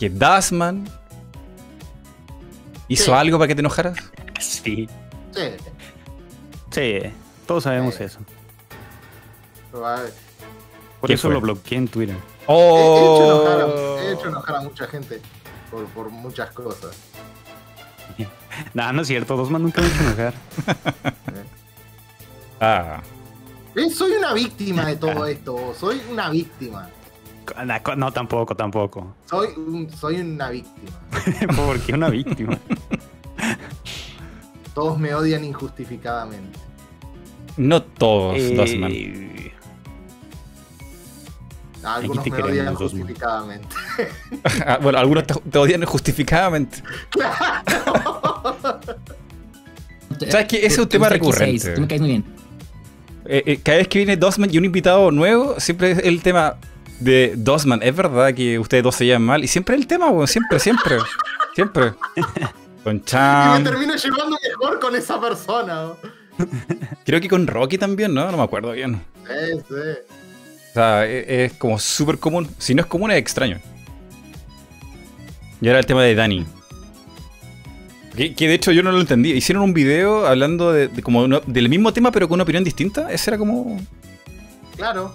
[0.00, 0.88] que Dasman
[2.88, 3.98] hizo algo para que te enojaras?
[4.40, 4.88] Sí.
[5.32, 5.42] Sí.
[6.70, 6.98] Sí,
[7.46, 8.18] todos sabemos eso.
[9.70, 12.16] Por eso lo bloqueé en Twitter.
[12.46, 13.98] Oh.
[14.00, 15.20] He, hecho enojar a, mucha gente
[15.70, 16.96] por, muchas cosas.
[18.74, 20.34] no, no es cierto, Dosman nunca me hecho enojar.
[22.60, 23.02] ah.
[23.74, 26.88] Eh, soy una víctima de todo esto, soy una víctima.
[27.96, 29.14] No, tampoco, tampoco.
[29.28, 29.48] Soy,
[29.98, 30.92] soy una víctima.
[31.56, 32.56] ¿Por qué una víctima?
[34.74, 36.58] Todos me odian injustificadamente.
[37.56, 39.31] No todos, eh...
[41.82, 43.68] Algunos me odian injustificadamente.
[44.66, 46.82] Ah, bueno, algunos te, odian injustificadamente.
[47.10, 47.62] ¡Claro!
[50.30, 50.56] ¿Sabes qué?
[50.58, 51.80] Ese es un tema recurrente.
[51.80, 52.24] me caes muy bien.
[53.24, 56.56] Eh, eh, cada vez que viene Dosman y un invitado nuevo, siempre es el tema
[57.00, 57.82] de Dosman.
[57.82, 59.44] Es verdad que ustedes dos se llevan mal.
[59.44, 60.98] Y siempre es el tema, bueno, siempre, siempre.
[61.54, 61.92] siempre.
[62.84, 63.60] Con Chan.
[63.60, 65.92] Y me termino llevando mejor con esa persona.
[67.04, 68.28] Creo que con Rocky también, ¿no?
[68.28, 69.04] No me acuerdo bien.
[69.24, 70.21] Sí, sí.
[70.72, 72.48] O sea, e, es, como súper común.
[72.58, 73.60] Si no es común, es extraño.
[75.60, 76.46] Y ahora el tema de Dani.
[78.16, 79.32] Que, de hecho yo no lo entendí.
[79.32, 83.12] Hicieron un video hablando de, como del mismo tema, pero con una opinión distinta.
[83.12, 83.78] Ese era como.
[84.76, 85.14] Claro.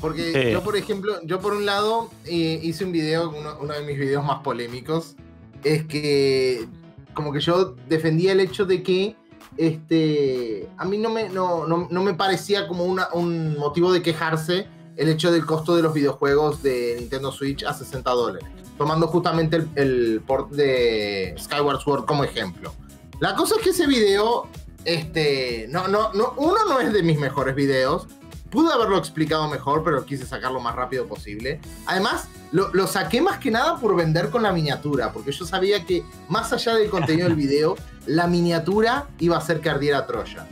[0.00, 3.82] Porque yo, por ejemplo, yo por un lado eh, hice un video, uno, uno de
[3.82, 5.14] mis videos más polémicos,
[5.62, 6.66] es que
[7.14, 9.16] como que yo defendía el hecho de que
[9.56, 14.66] este, a mí no me, no, no, me parecía como una, un motivo de quejarse
[14.96, 19.64] el hecho del costo de los videojuegos de Nintendo Switch a 60 dólares, tomando justamente
[19.74, 22.74] el, port de Skyward Sword como ejemplo.
[23.20, 24.48] La cosa es que ese video,
[24.84, 28.06] este, no, no, no, uno no es de mis mejores videos,
[28.52, 31.58] Pude haberlo explicado mejor, pero quise sacarlo lo más rápido posible.
[31.86, 36.04] Además, lo, saqué más que nada por vender con la miniatura, porque yo sabía que
[36.28, 40.46] más allá del contenido del video, la miniatura iba a hacer que ardiera Troya.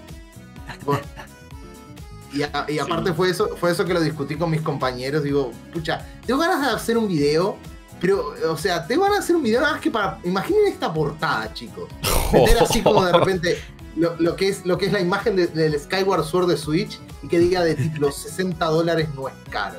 [2.32, 5.22] y, aparte fue eso, fue eso que lo discutí con mis compañeros.
[5.22, 7.56] Digo, pucha, tengo ganas de hacer un video,
[8.00, 10.18] pero, o sea, tengo ganas de hacer un video nada más que para.
[10.24, 11.88] Imaginen esta portada, chicos.
[12.32, 13.58] Meter así como de repente
[13.96, 17.38] lo, que, es, lo que es la imagen del Skyward Sword de Switch y que
[17.38, 19.78] diga de tipo 60 dólares no es caro.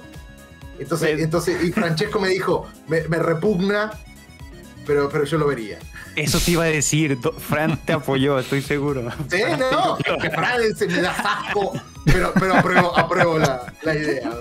[0.79, 3.91] Entonces, entonces y Francesco me dijo, me, repugna,
[4.85, 5.77] pero, pero yo lo vería.
[6.15, 9.09] Eso te iba a decir, Fran te apoyó, estoy seguro.
[9.29, 9.41] Sí,
[9.71, 11.73] no, que Fran se me da asco,
[12.05, 14.31] pero, pero apruebo, apruebo la, idea.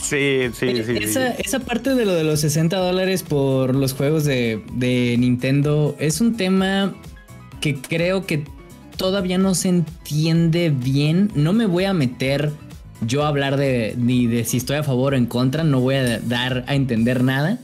[0.00, 0.96] Sí, sí, sí.
[1.00, 5.96] Esa, esa, parte de lo de los 60 dólares por los juegos de, de Nintendo
[5.98, 6.94] es un tema
[7.60, 8.44] que creo que
[8.96, 11.30] todavía no se entiende bien.
[11.34, 12.52] No me voy a meter
[13.00, 15.94] yo a hablar de ni de si estoy a favor o en contra, no voy
[15.96, 17.58] a dar a entender nada.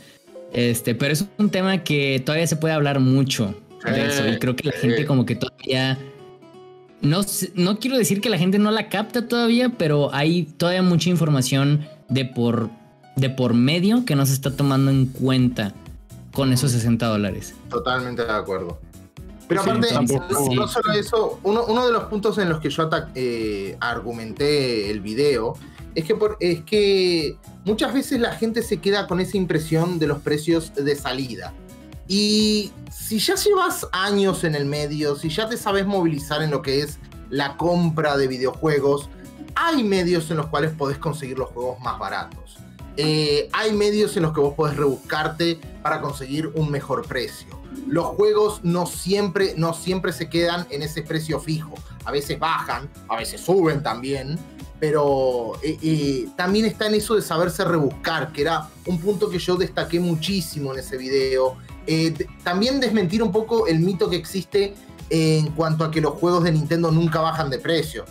[0.53, 4.27] Este, pero es un tema que todavía se puede hablar mucho de eso.
[4.29, 5.99] Y creo que la gente como que todavía.
[7.05, 7.21] No,
[7.55, 11.87] no quiero decir que la gente no la capta todavía, pero hay todavía mucha información
[12.09, 12.71] de por,
[13.17, 15.75] de por medio que no se está tomando en cuenta
[16.33, 17.55] con esos 60 dólares.
[17.69, 18.79] Totalmente de acuerdo.
[19.47, 19.89] Pero aparte,
[20.55, 25.55] no solo eso, uno, de los puntos en los que yo eh, argumenté el video
[25.95, 30.21] es que, es que muchas veces la gente se queda con esa impresión de los
[30.21, 31.53] precios de salida.
[32.07, 36.63] Y si ya llevas años en el medio, si ya te sabes movilizar en lo
[36.63, 36.99] que es
[37.31, 39.09] la compra de videojuegos,
[39.55, 42.59] hay medios en los cuales podés conseguir los juegos más baratos.
[42.97, 48.07] Eh, hay medios en los que vos podés rebuscarte para conseguir un mejor precio los
[48.07, 51.75] juegos no siempre, no siempre se quedan en ese precio fijo.
[52.05, 54.39] A veces bajan, a veces suben también.
[54.81, 55.53] pero
[56.37, 60.75] también está en eso de saberse rebuscar, que era un punto que yo destaqué muchísimo
[60.75, 61.57] en ese video.
[62.43, 64.75] También desmentir un poco el mito que existe
[65.11, 68.05] en cuanto a que los juegos de Nintendo nunca bajan de precio.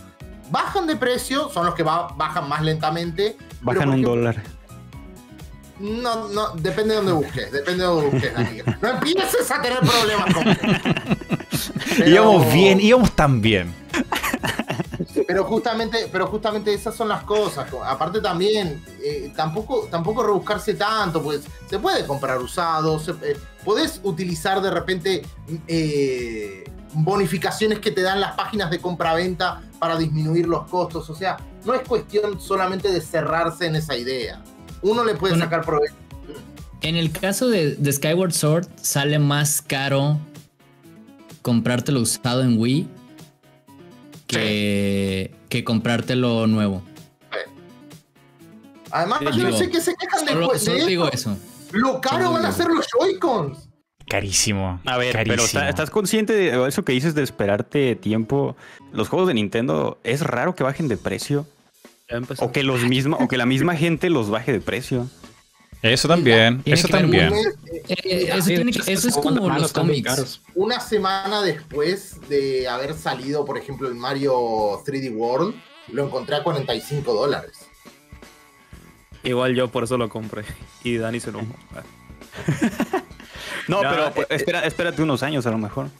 [0.50, 3.36] Bajan de precio, son los que bajan más lentamente.
[3.62, 4.42] Bajan un dólar.
[5.80, 8.32] No, no, depende de donde busques, depende de donde busques,
[8.82, 13.74] No empieces a tener problemas con Íbamos bien, íbamos tan bien.
[15.26, 17.66] Pero justamente, pero justamente esas son las cosas.
[17.84, 24.00] Aparte también, eh, tampoco, tampoco rebuscarse tanto, pues se puede comprar usado, se, eh, podés
[24.02, 25.22] utilizar de repente
[25.66, 31.08] eh, bonificaciones que te dan las páginas de compra-venta para disminuir los costos.
[31.10, 34.42] O sea, no es cuestión solamente de cerrarse en esa idea.
[34.82, 35.94] Uno le puede sacar provecho.
[36.82, 40.18] En el caso de, Skyward Sword, sale más caro
[41.40, 42.88] comprártelo usado en Wii
[44.26, 46.82] que, que comprártelo nuevo.
[48.90, 51.36] Además, yo no sé qué se quejan solo, de, solo digo eso.
[51.72, 53.68] Lo caro van a ser los Joy-Cons.
[54.08, 54.80] Carísimo.
[54.84, 58.56] A ver, pero ¿estás consciente de eso que dices de esperarte tiempo?
[58.92, 61.46] Los juegos de Nintendo es raro que bajen de precio.
[62.38, 65.08] O que los mismos, o que la misma gente los baje de precio.
[65.84, 67.30] Eso también, eso también.
[67.88, 68.30] Eh,
[68.86, 70.40] eso, es como los cómics.
[70.54, 74.32] Una semana después de haber salido, por ejemplo, el Mario
[74.82, 75.54] 3D World,
[75.88, 77.66] lo encontré a 45 dólares.
[79.24, 80.44] Igual yo por eso lo compré.
[80.84, 81.40] Y Dani se lo
[83.68, 85.90] No, pero pues, eh, espera, espérate unos años a lo mejor.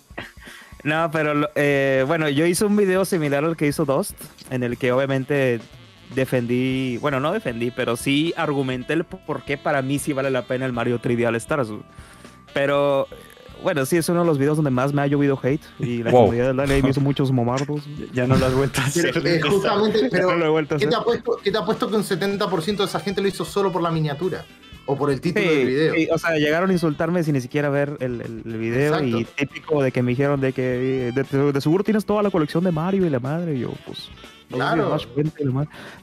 [0.83, 4.15] No, pero eh, bueno, yo hice un video similar al que hizo Dust,
[4.49, 5.61] en el que obviamente
[6.15, 10.43] defendí, bueno, no defendí, pero sí argumenté el por qué para mí sí vale la
[10.43, 11.69] pena el Mario 3D All Stars.
[12.53, 13.09] Pero
[13.65, 16.11] bueno, sí, es uno de los videos donde más me ha llovido hate y la
[16.11, 17.83] comunidad de la ley me hizo muchos momardos.
[18.13, 19.27] Ya no lo has vuelto a hacer.
[19.27, 20.29] Eh, justamente, pero
[20.77, 23.29] ¿qué, te ha puesto, ¿qué te ha puesto que un 70% de esa gente lo
[23.29, 24.45] hizo solo por la miniatura?
[24.87, 26.15] O por el título del video.
[26.15, 29.03] o sea, llegaron a insultarme sin ni siquiera ver el, el, video.
[29.03, 32.71] Y típico de que me dijeron de que de, seguro tienes toda la colección de
[32.71, 33.55] Mario y la madre.
[33.55, 34.11] Y yo, pues.
[34.55, 34.97] Claro.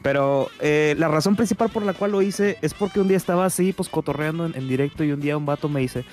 [0.01, 3.45] Pero eh, la razón principal por la cual lo hice es porque un día estaba
[3.45, 5.03] así, pues cotorreando en, directo.
[5.03, 6.05] Y un día un vato me dice: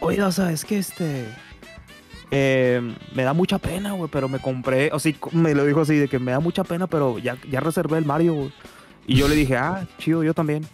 [0.00, 1.26] Oye, o sea, es que este.
[2.30, 2.80] Eh,
[3.14, 4.90] me da mucha pena, güey, pero me compré.
[4.92, 7.60] O sí, me lo dijo así: de que me da mucha pena, pero ya, ya
[7.60, 8.52] reservé el Mario, güey.
[9.06, 10.64] Y yo le dije: Ah, chido, yo también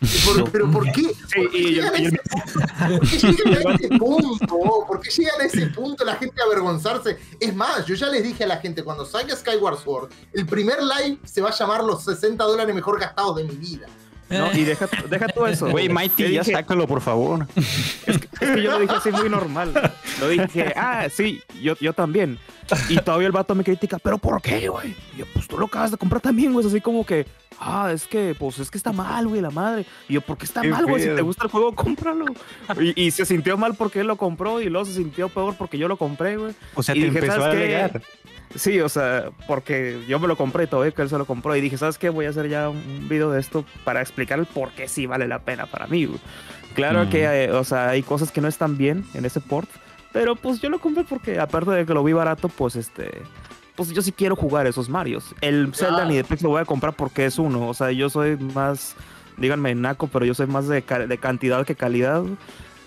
[0.52, 1.12] pero ¿por qué?
[1.34, 1.98] ¿Por qué, llegan a
[3.74, 4.84] ese punto?
[4.86, 7.18] ¿Por qué llegan a ese punto la gente a avergonzarse?
[7.40, 10.78] Es más, yo ya les dije a la gente, cuando salga Skyward Sword, el primer
[10.82, 13.86] live se va a llamar los 60 dólares mejor gastados de mi vida.
[14.30, 15.70] No, y deja, deja todo eso.
[15.70, 17.46] Güey, Mighty, ya sácalo, por favor.
[18.06, 19.72] Es que, yo lo dije así muy normal.
[20.20, 22.38] Lo dije, ah, sí, yo, yo también.
[22.88, 24.94] Y todavía el vato me critica, ¿pero por qué, güey?
[25.14, 26.66] Y yo, pues tú lo acabas de comprar también, güey.
[26.66, 27.26] Así como que,
[27.58, 29.84] ah, es que, pues es que está mal, güey, la madre.
[30.08, 31.02] Y yo, ¿por qué está mal, güey?
[31.02, 32.26] Si te gusta el juego, cómpralo.
[32.80, 35.78] Y, y, se sintió mal porque él lo compró y luego se sintió peor porque
[35.78, 36.54] yo lo compré, güey.
[36.74, 38.02] O sea, te empezó a alegar.
[38.54, 41.60] Sí, o sea, porque yo me lo compré todavía que él se lo compró y
[41.60, 42.08] dije, ¿sabes qué?
[42.08, 45.28] Voy a hacer ya un video de esto para explicar el por qué sí vale
[45.28, 46.06] la pena para mí.
[46.06, 46.20] Güey.
[46.74, 49.68] Claro que, hay, o sea, hay cosas que no están bien en ese port,
[50.12, 53.10] pero pues yo lo compré porque aparte de que lo vi barato, pues este,
[53.76, 55.34] pues yo sí quiero jugar esos Marios.
[55.40, 58.08] El Zelda ni de Pix lo voy a comprar porque es uno, o sea, yo
[58.08, 58.94] soy más,
[59.36, 62.22] díganme naco, pero yo soy más de, de cantidad que calidad.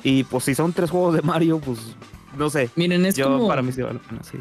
[0.03, 1.95] Y pues si son tres juegos de Mario, pues
[2.35, 2.71] no sé.
[2.75, 4.39] Miren, es yo, para mí sí vale la pena, sí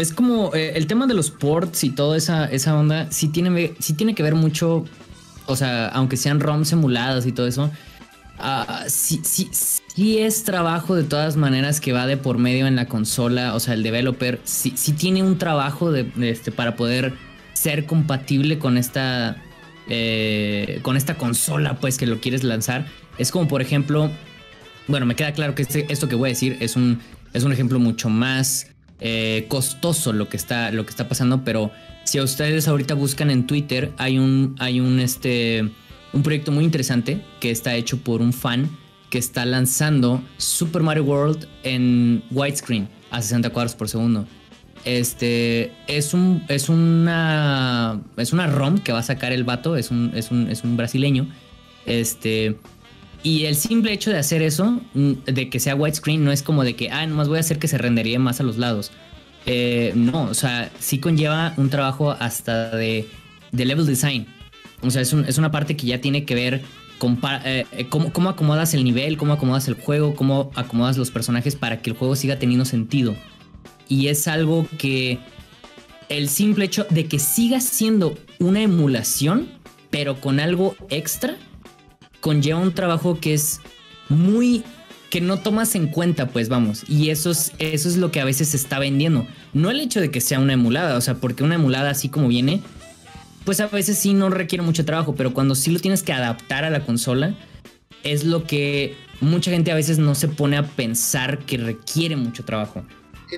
[0.00, 3.74] es como eh, el tema de los ports y toda esa, esa onda, sí tiene,
[3.78, 4.84] sí tiene que ver mucho,
[5.46, 7.70] o sea, aunque sean ROMs emuladas y todo eso,
[8.38, 12.76] uh, sí, sí, sí, es trabajo de todas maneras que va de por medio en
[12.76, 17.14] la consola, o sea, el developer sí, tiene un trabajo de, este, para poder
[17.52, 19.36] ser compatible con esta,
[19.88, 22.86] eh, con esta consola, pues, que lo quieres lanzar.
[23.18, 24.10] Es como, por ejemplo,
[24.88, 27.00] bueno, me queda claro que este, esto que voy a decir es un,
[27.34, 28.69] es un ejemplo mucho más
[29.00, 31.70] eh, costoso lo que, está, lo que está pasando, pero
[32.04, 35.70] si a ustedes ahorita buscan en Twitter, hay un, hay un, este,
[36.12, 38.68] un proyecto muy interesante que está hecho por un fan
[39.10, 44.26] que está lanzando Super Mario World en widescreen a 60 cuadros por segundo.
[44.84, 49.90] Este es un es una es una ROM que va a sacar el vato, es
[49.90, 51.28] un, es un, es un brasileño.
[51.84, 52.56] Este
[53.22, 56.64] y el simple hecho de hacer eso, mm, de que sea widescreen, no es como
[56.64, 58.92] de que, ah, nomás voy a hacer que se renderíe más a los lados.
[59.46, 63.08] Eh, no, o sea, sí conlleva un trabajo hasta de,
[63.52, 64.26] de level design.
[64.82, 66.62] O sea, es, es, una parte que ya tiene que ver
[66.98, 71.56] con eh, cómo, cómo, acomodas el nivel, cómo acomodas el juego, cómo acomodas los personajes
[71.56, 73.16] para que el juego siga teniendo sentido.
[73.88, 75.18] Y es algo que
[76.08, 79.48] el simple hecho de que siga siendo una emulación,
[79.90, 81.36] pero con algo extra,
[82.20, 83.60] conlleva un trabajo que es
[84.08, 84.64] muy
[85.10, 86.84] que no tomas en cuenta, pues vamos.
[86.88, 89.26] Y eso es, eso es lo que a veces se está vendiendo.
[89.52, 92.28] No el hecho de que sea una emulada, o sea, porque una emulada así como
[92.28, 92.62] viene,
[93.44, 96.64] pues a veces sí no requiere mucho trabajo, pero cuando sí lo tienes que adaptar
[96.64, 97.34] a la consola,
[98.04, 102.44] es lo que mucha gente a veces no se pone a pensar que requiere mucho
[102.44, 102.84] trabajo.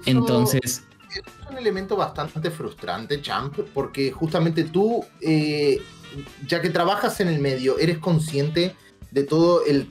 [0.06, 0.84] Entonces...
[1.10, 5.80] Es un elemento bastante frustrante, Champ, porque justamente tú, eh,
[6.46, 8.74] ya que trabajas en el medio, eres consciente
[9.10, 9.88] de todo el,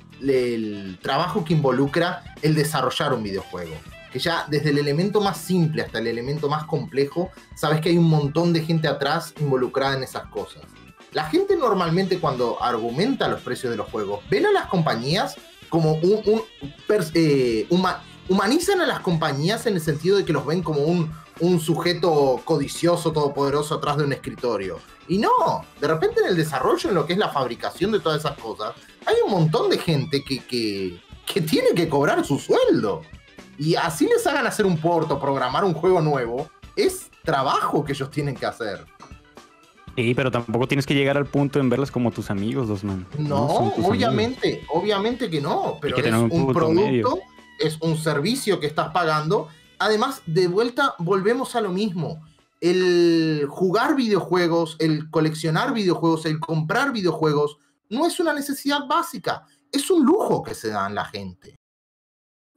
[1.01, 3.74] trabajo que involucra el desarrollar un videojuego
[4.13, 7.97] que ya desde el elemento más simple hasta el elemento más complejo, sabes que hay
[7.97, 10.63] un montón de gente atrás involucrada en esas cosas.
[11.13, 15.38] La gente normalmente cuando argumenta los precios de los juegos, ven a las compañías
[15.69, 16.41] como un...
[16.89, 17.67] Eh,
[18.28, 21.11] humanizan a las compañías en el sentido de que los ven como un,
[21.41, 24.79] un sujeto codicioso, todopoderoso atrás de un escritorio.
[25.07, 28.19] Y no, de repente en el desarrollo, en lo que es la fabricación de todas
[28.19, 28.73] esas cosas,
[29.05, 33.01] hay un montón de gente que, que, que tiene que cobrar su sueldo.
[33.57, 38.09] Y así les hagan hacer un porto, programar un juego nuevo, es trabajo que ellos
[38.11, 38.85] tienen que hacer.
[39.95, 43.05] Sí, pero tampoco tienes que llegar al punto en verlas como tus amigos, dos No,
[43.17, 43.45] no
[43.85, 47.19] obviamente, obviamente que no, pero es un, producto,
[47.59, 49.49] es un servicio que estás pagando.
[49.82, 52.21] Además, de vuelta, volvemos a lo mismo.
[52.59, 57.57] El jugar videojuegos, el coleccionar videojuegos, el comprar videojuegos,
[57.89, 61.55] no es una necesidad básica, es un lujo que se da en la gente.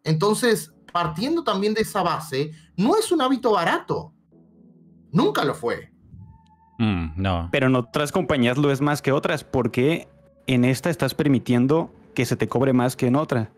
[0.03, 4.13] Entonces, partiendo también de esa base, no es un hábito barato.
[5.11, 5.91] Nunca lo fue.
[6.79, 7.49] Mm, no.
[7.51, 9.45] Pero en otras compañías lo es más que otras.
[9.45, 10.09] porque
[10.47, 13.51] en esta estás permitiendo que se te cobre más que en otra?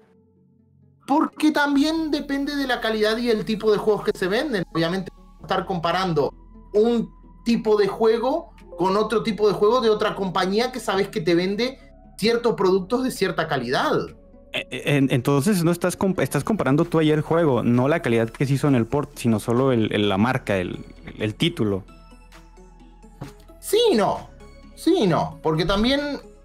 [1.06, 4.64] Porque también depende de la calidad y el tipo de juegos que se venden.
[4.72, 6.34] Obviamente, estar comparando
[6.72, 7.10] un
[7.44, 11.34] tipo de juego con otro tipo de juego de otra compañía que sabes que te
[11.34, 11.78] vende
[12.18, 13.92] ciertos productos de cierta calidad.
[14.52, 18.46] E, e, entonces no estás, estás comparando tú ayer el juego, no la calidad que
[18.46, 20.84] se hizo en el port, sino solo la marca, el,
[21.18, 21.84] el título.
[23.66, 24.28] Sí no.
[24.76, 25.40] Sí no.
[25.42, 26.00] Porque también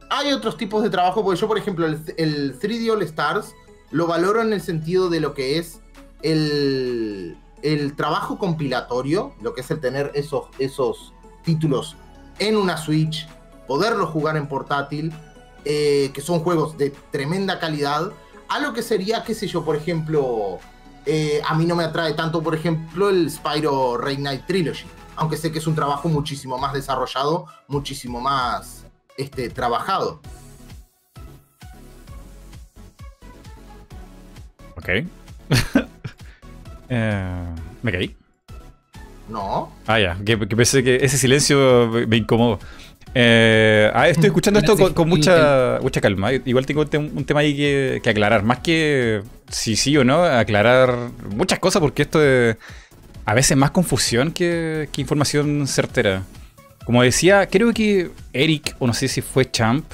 [0.10, 1.24] hay otros tipos de trabajo.
[1.24, 3.54] Porque yo, por ejemplo, el, 3D All Stars
[3.92, 5.80] lo valoro en el sentido de lo que es
[6.22, 11.14] el, el trabajo compilatorio, lo que es el tener esos, esos
[11.44, 11.96] títulos
[12.40, 13.28] en una Switch,
[13.68, 15.14] poderlos jugar en portátil,
[15.66, 18.12] eh, que son juegos de tremenda calidad,
[18.50, 20.60] a lo que sería, qué sé yo, por ejemplo,
[21.06, 24.86] eh, a mí no me atrae tanto, por ejemplo, el Spyro Ray Knight Trilogy
[25.22, 28.86] aunque sé que es un trabajo muchísimo más desarrollado, muchísimo más
[29.18, 30.20] este, trabajado.
[34.82, 34.90] Ok.
[36.94, 37.46] Eh,
[37.82, 38.14] ¿Me caí?
[39.30, 39.72] No.
[39.88, 42.60] Ah, ya, que, pensé que ese silencio me incomodó.
[43.16, 46.34] Eh, ah, estoy escuchando esto con, mucha, mucha calma.
[46.34, 48.44] Igual tengo un, tema ahí que, que, aclarar.
[48.44, 52.58] Más que si sí o no, aclarar muchas cosas porque esto de,
[53.26, 56.24] a veces más confusión que, información certera.
[56.86, 59.86] Como decía, creo que Eric, o no sé si fue Champ,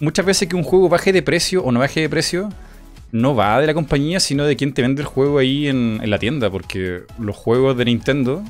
[0.00, 2.50] muchas veces que un juego baje de precio o no baje de precio,
[3.12, 6.18] no va de la compañía, sino de quien te vende el juego ahí en, la
[6.18, 8.42] tienda, porque los juegos de Nintendo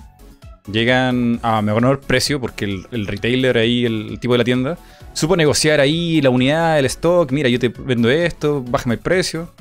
[0.70, 4.78] llegan a menor precio, porque el, retailer ahí, el, tipo de la tienda,
[5.12, 9.52] supo negociar ahí la unidad, el stock, mira, yo te vendo esto, bájame el precio,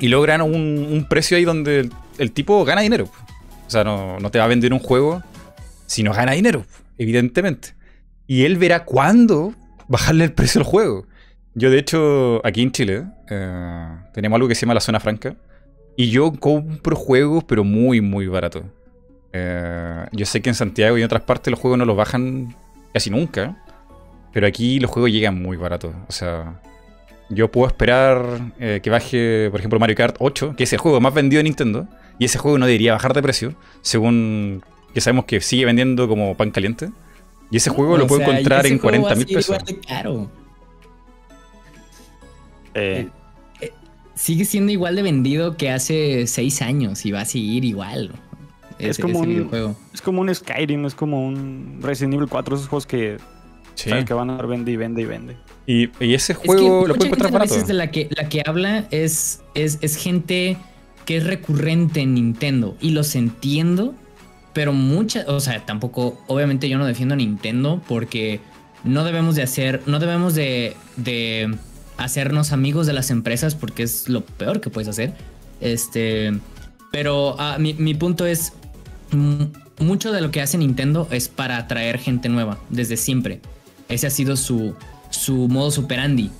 [0.00, 1.88] y logran un, precio ahí donde
[2.18, 3.08] el tipo gana dinero.
[3.66, 5.22] O sea, no, te va a vender un juego
[5.86, 6.64] si no gana dinero,
[6.96, 7.74] evidentemente.
[8.26, 9.54] Y él verá cuándo
[9.88, 11.06] bajarle el precio al juego.
[11.58, 15.34] Yo, de hecho, aquí en Chile, eh, tenemos algo que se llama la zona franca.
[15.96, 18.62] Y yo compro juegos, pero muy, muy barato.
[19.32, 22.54] Eh, yo sé que en Santiago y en otras partes los juegos no los bajan
[22.94, 23.56] casi nunca.
[24.32, 25.92] Pero aquí los juegos llegan muy baratos.
[26.08, 26.60] O sea,
[27.28, 31.00] yo puedo esperar eh, que baje, por ejemplo, Mario Kart 8, que es el juego
[31.00, 31.88] más vendido de Nintendo.
[32.20, 34.62] Y ese juego no debería bajar de precio, según
[34.94, 36.90] que sabemos que sigue vendiendo como pan caliente.
[37.50, 39.58] Y ese juego lo puedo encontrar en 40 mil pesos.
[39.88, 40.30] caro.
[42.78, 43.08] Eh.
[43.60, 43.72] Eh,
[44.14, 48.12] sigue siendo igual de vendido que hace 6 años y va a seguir igual.
[48.78, 52.86] Es, como un, es como un Skyrim, es como un Resident Evil 4, esos juegos
[52.86, 53.16] que,
[53.74, 55.36] que van a dar vende y vende y vende.
[55.66, 57.60] Y, ese juego lo puedo encontrar barato.
[57.62, 60.56] de la que, la que habla es, es, es gente
[61.04, 63.94] que es recurrente en Nintendo y los entiendo,
[64.52, 68.40] pero muchas, o sea, tampoco, obviamente yo no defiendo a Nintendo porque
[68.84, 71.54] no debemos de hacer, no debemos de, de
[71.98, 75.12] hacernos amigos de las empresas porque es lo peor que puedes hacer.
[75.60, 76.38] Este,
[76.90, 78.52] pero ah, mi, mi, punto es,
[79.10, 79.44] mm,
[79.84, 83.40] mucho de lo que hace Nintendo es para atraer gente nueva, desde siempre.
[83.88, 84.74] Ese ha sido su,
[85.10, 86.30] su modo superandi.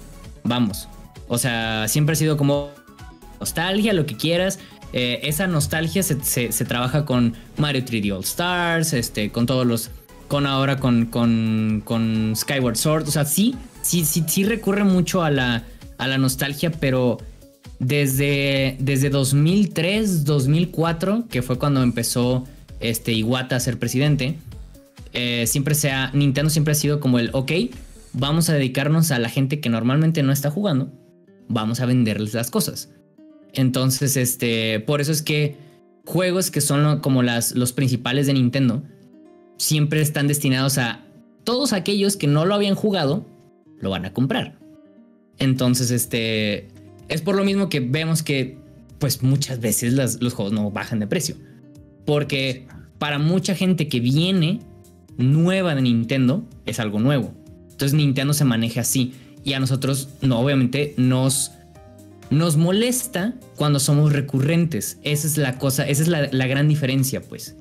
[0.44, 0.88] Vamos.
[1.28, 2.70] O sea, siempre ha sido como
[3.40, 4.58] nostalgia, lo que quieras.
[4.92, 9.90] Eh, esa nostalgia se, trabaja con Mario 3D All Stars, este, con todos los.
[10.28, 13.08] Con ahora con, con, con Skyward Sword.
[13.08, 15.64] O sea, sí, sí, sí, sí recurre mucho a la,
[15.98, 17.18] a la nostalgia, pero
[17.78, 22.44] desde, desde 2003, 2004, que fue cuando empezó
[22.80, 24.38] este, Iwata a ser presidente,
[25.12, 27.52] eh, siempre sea, Nintendo siempre ha sido como el, ok,
[28.12, 30.90] vamos a dedicarnos a la gente que normalmente no está jugando,
[31.48, 32.90] vamos a venderles las cosas.
[33.52, 35.56] Entonces, este, por eso es que
[36.04, 38.82] juegos que son como las, los principales de Nintendo,
[39.56, 41.04] siempre están destinados a
[41.44, 43.26] todos aquellos que no lo habían jugado,
[43.80, 44.58] lo van a comprar.
[45.38, 46.68] Entonces, este,
[47.08, 48.58] es por lo mismo que vemos que,
[48.98, 51.36] pues muchas veces los juegos no bajan de precio.
[52.04, 52.66] Porque
[52.98, 54.60] para mucha gente que viene
[55.18, 57.32] nueva de Nintendo, es algo nuevo.
[57.70, 59.12] Entonces Nintendo se maneja así.
[59.44, 61.52] Y a nosotros, no, obviamente, nos,
[62.30, 64.98] nos molesta cuando somos recurrentes.
[65.02, 67.56] Esa es la cosa, esa es la, gran diferencia, pues.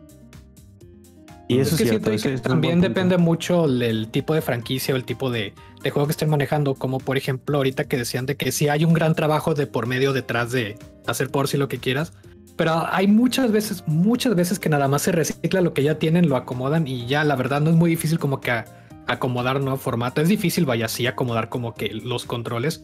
[1.47, 5.53] Y eso es que también depende mucho del tipo de franquicia o el tipo de,
[5.81, 6.75] de, juego que estén manejando.
[6.75, 9.87] Como por ejemplo, ahorita que decían de que si hay un gran trabajo de por
[9.87, 12.13] medio detrás de hacer por si lo que quieras.
[12.57, 16.27] Pero hay muchas veces, muchas veces que nada más se recicla lo que ya tienen,
[16.27, 18.63] lo acomodan y ya la verdad no es muy difícil como que
[19.05, 20.21] acomodar un nuevo formato.
[20.21, 22.83] Es difícil, vaya, sí, acomodar como que los controles,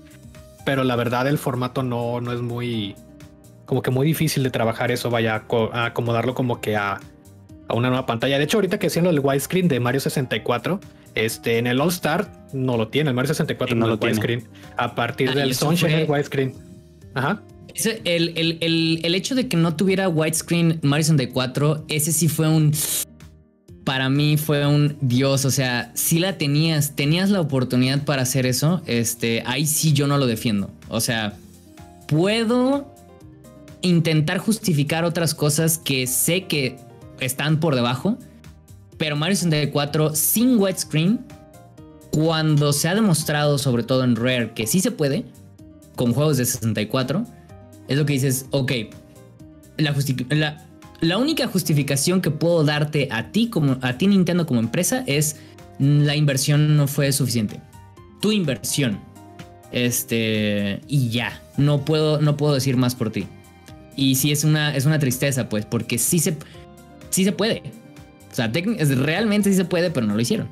[0.63, 2.95] pero la verdad el formato no, no es muy,
[3.65, 6.99] como que muy difícil de trabajar eso, vaya, a acomodarlo como que a,
[7.67, 8.37] a una nueva pantalla.
[8.37, 10.79] De hecho, ahorita que haciendo el widescreen de Mario 64,
[11.15, 14.13] este, en el All Star no lo tiene, el Mario 64 no, lo tiene.
[14.13, 14.47] widescreen.
[14.77, 16.53] A partir ah, del Sunshine el widescreen.
[17.13, 17.41] Ajá
[17.75, 22.73] el, hecho de que no tuviera widescreen Mario 64, ese sí fue un.
[23.83, 25.45] Para mí fue un Dios.
[25.45, 28.81] O sea, si la tenías, tenías la oportunidad para hacer eso.
[28.85, 30.69] Este, ahí sí yo no lo defiendo.
[30.87, 31.33] O sea,
[32.07, 32.93] puedo
[33.81, 36.77] intentar justificar otras cosas que sé que
[37.25, 38.17] están por debajo.
[38.97, 41.25] Pero Mario 64 sin widescreen,
[42.11, 45.25] cuando se ha demostrado, sobre todo en Rare, que sí se puede,
[45.95, 47.25] con juegos de 64
[47.87, 48.71] es lo que dices, ok,
[49.77, 50.65] la,
[51.01, 55.37] la, única justificación que puedo darte a ti, como, a ti Nintendo como empresa es
[55.79, 57.59] la inversión no fue suficiente.
[58.21, 58.99] Tu inversión.
[59.71, 63.25] Este, y ya, no puedo, no puedo decir más por ti.
[63.95, 66.37] Y sí es una, es una tristeza, pues, porque sí se,
[67.13, 67.61] sí se puede.
[68.31, 70.49] O sea, realmente sí se puede, pero no lo hicieron.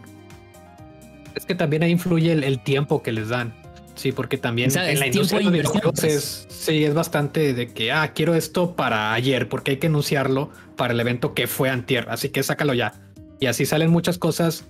[1.35, 3.53] Es que también ahí influye el tiempo que les dan.
[3.95, 8.13] Sí, porque también en la industria de videojuegos es, sí, es bastante de que, ah,
[8.13, 12.29] quiero esto para ayer, porque hay que anunciarlo para el evento que fue antier, así
[12.29, 12.93] que sácalo ya.
[13.39, 14.65] Y así salen muchas cosas,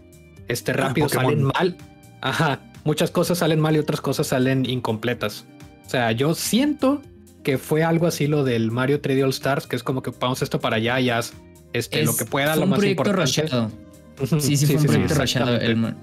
[0.47, 1.77] este, ah, rápido, salen mal.
[2.21, 5.45] Ajá, muchas cosas salen mal y otras cosas salen incompletas.
[5.85, 7.01] O sea, yo siento
[7.43, 10.41] que fue algo así lo del Mario 3D All Stars, que es como que ocupamos
[10.41, 11.33] esto para allá y haz
[11.73, 13.27] este, lo que pueda, lo más importante.
[14.39, 15.55] Sí, sí, fue un proyecto rachado.
[15.57, 15.95] El,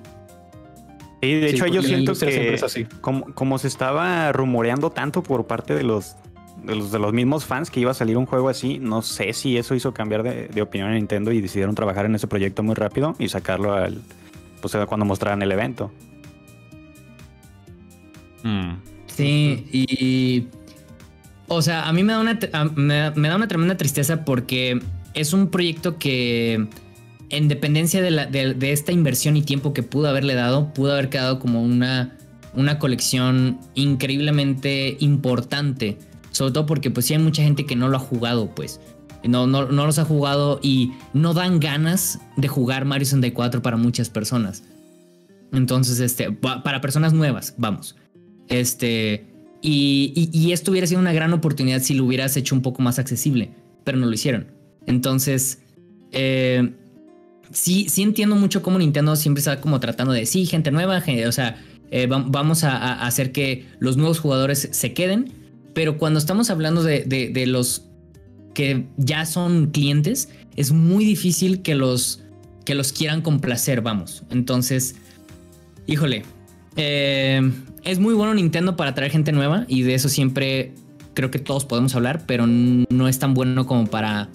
[1.20, 2.58] y de hecho yo siento que
[3.00, 6.16] como, como, se estaba rumoreando tanto por parte de los,
[6.62, 9.32] de los, de los mismos fans que iba a salir un juego así, no sé
[9.32, 12.74] si eso hizo cambiar de, opinión a Nintendo y decidieron trabajar en ese proyecto muy
[12.74, 14.00] rápido y sacarlo al
[14.60, 15.90] pues cuando mostraran el evento.
[18.44, 18.74] Mm.
[19.06, 20.46] Sí, y
[21.48, 22.38] o sea, a mí me da una
[22.76, 24.80] me da una tremenda tristeza porque
[25.14, 26.68] es un proyecto que
[27.30, 31.62] en dependencia de, esta inversión y tiempo que pudo haberle dado, pudo haber quedado como
[31.62, 32.14] una,
[32.78, 35.98] colección increíblemente importante.
[36.30, 38.80] Sobre todo porque pues sí hay mucha gente que no lo ha jugado, pues.
[39.24, 43.76] No, no, no los ha jugado y no dan ganas de jugar Mario 64 para
[43.76, 44.62] muchas personas.
[45.52, 47.96] Entonces, este, para personas nuevas, vamos.
[48.48, 49.26] Este,
[49.60, 52.98] y, y, esto hubiera sido una gran oportunidad si lo hubieras hecho un poco más
[52.98, 53.50] accesible,
[53.84, 54.57] pero no lo hicieron.
[54.88, 55.60] Entonces,
[56.12, 56.72] eh,
[57.52, 61.32] sí, sí entiendo mucho cómo Nintendo siempre está como tratando de, sí, gente nueva, o
[61.32, 65.32] sea, eh, vamos a, hacer que los nuevos jugadores se queden,
[65.74, 67.84] pero cuando estamos hablando de, los
[68.54, 72.22] que ya son clientes, es muy difícil que los,
[72.64, 74.24] que los quieran complacer, vamos.
[74.30, 74.96] Entonces,
[75.86, 76.24] híjole,
[76.76, 77.52] eh,
[77.84, 80.72] es muy bueno Nintendo para traer gente nueva y de eso siempre
[81.12, 84.30] creo que todos podemos hablar, pero no es tan bueno como para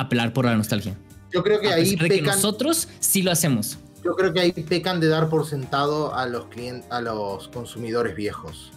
[0.00, 0.96] apelar por la nostalgia.
[1.32, 3.78] Yo creo que ahí pecan, nosotros sí lo hacemos.
[4.04, 8.16] Yo creo que ahí pecan de dar por sentado a los clientes, a los consumidores
[8.16, 8.72] viejos.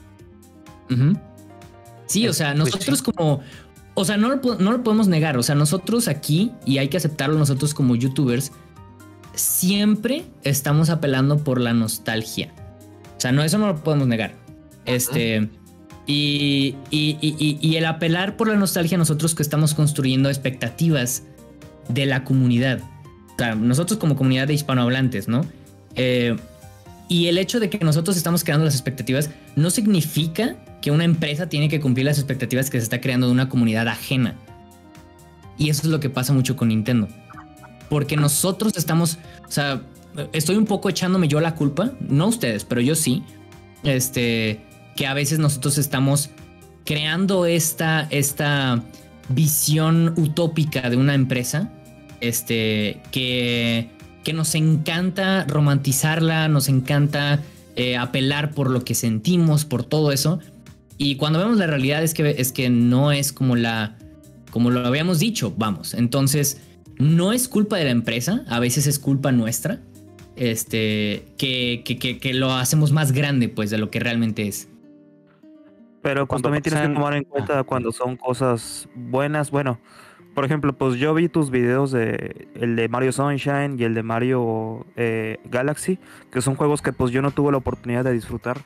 [2.07, 3.41] Sí, o sea, nosotros como
[3.93, 5.37] o sea, no lo, no lo podemos negar.
[5.37, 8.51] O sea, nosotros aquí, y hay que aceptarlo nosotros como youtubers,
[9.33, 12.53] siempre estamos apelando por la nostalgia.
[13.17, 14.35] O sea, no, eso no lo podemos negar.
[14.85, 15.49] Este.
[16.13, 21.23] Y, y, el apelar por la nostalgia, nosotros que estamos construyendo expectativas
[21.87, 22.81] de la comunidad.
[22.81, 25.45] O sea, nosotros como comunidad de hispanohablantes, ¿no?
[25.95, 26.35] Eh,
[27.07, 31.47] y el hecho de que nosotros estamos creando las expectativas no significa que una empresa
[31.47, 34.35] tiene que cumplir las expectativas que se está creando de una comunidad ajena.
[35.57, 37.07] Y eso es lo que pasa mucho con Nintendo.
[37.89, 39.17] Porque nosotros estamos,
[39.47, 39.81] o sea,
[40.33, 43.23] estoy un poco echándome yo la culpa, no ustedes, pero yo sí.
[43.83, 44.61] Este,
[45.01, 46.29] que a veces nosotros estamos
[46.85, 48.83] creando esta, esta
[49.29, 51.71] visión utópica de una empresa,
[52.19, 53.89] este, que
[54.23, 57.41] que nos encanta romantizarla, nos encanta
[57.75, 60.39] eh, apelar por lo que sentimos, por todo eso.
[60.99, 63.97] Y cuando vemos la realidad es que, es que no es como la
[64.51, 65.95] como lo habíamos dicho, vamos.
[65.95, 66.61] Entonces,
[66.99, 69.79] no es culpa de la empresa, a veces es culpa nuestra.
[70.35, 74.67] Este, que, que, que, lo hacemos más grande, pues, de lo que realmente es.
[76.01, 79.51] Pero pues, también tienes que tomar en cuenta cuando son cosas buenas.
[79.51, 79.79] Bueno,
[80.33, 84.03] por ejemplo, pues yo vi tus videos de el de Mario Sunshine y el de
[84.03, 85.99] Mario eh, Galaxy,
[86.31, 88.61] que son juegos que pues yo no tuve la oportunidad de disfrutar.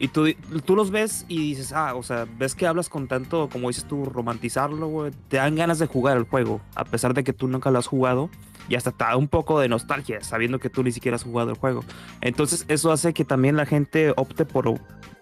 [0.00, 0.26] Y tú,
[0.64, 3.84] tú los ves y dices, ah, o sea, ves que hablas con tanto, como dices
[3.84, 5.12] tú, romantizarlo, güey.
[5.28, 7.88] Te dan ganas de jugar el juego, a pesar de que tú nunca lo has
[7.88, 8.30] jugado.
[8.68, 11.50] Y hasta te da un poco de nostalgia, sabiendo que tú ni siquiera has jugado
[11.50, 11.84] el juego.
[12.20, 14.78] Entonces, eso hace que también la gente opte por,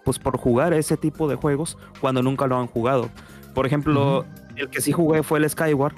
[0.07, 3.11] pues, por jugar ese tipo de juegos cuando nunca lo han jugado.
[3.55, 4.25] Por ejemplo,
[4.55, 5.95] el que sí jugué fue el Skyward.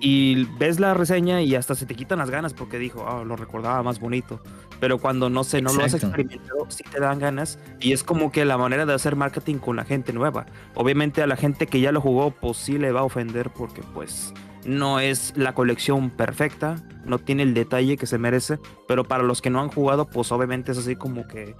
[0.00, 3.34] Y ves la reseña y hasta se te quitan las ganas porque dijo, oh, lo
[3.34, 4.40] recordaba más bonito.
[4.78, 7.58] Pero cuando no sé, no lo has experimentado, sí te dan ganas.
[7.80, 10.46] Y es como que la manera de hacer marketing con la gente nueva.
[10.76, 13.82] Obviamente a la gente que ya lo jugó, pues sí le va a ofender porque
[13.92, 14.32] pues
[14.64, 18.60] no es la colección perfecta, no tiene el detalle que se merece.
[18.86, 21.56] Pero para los que no han jugado, pues obviamente es así como que,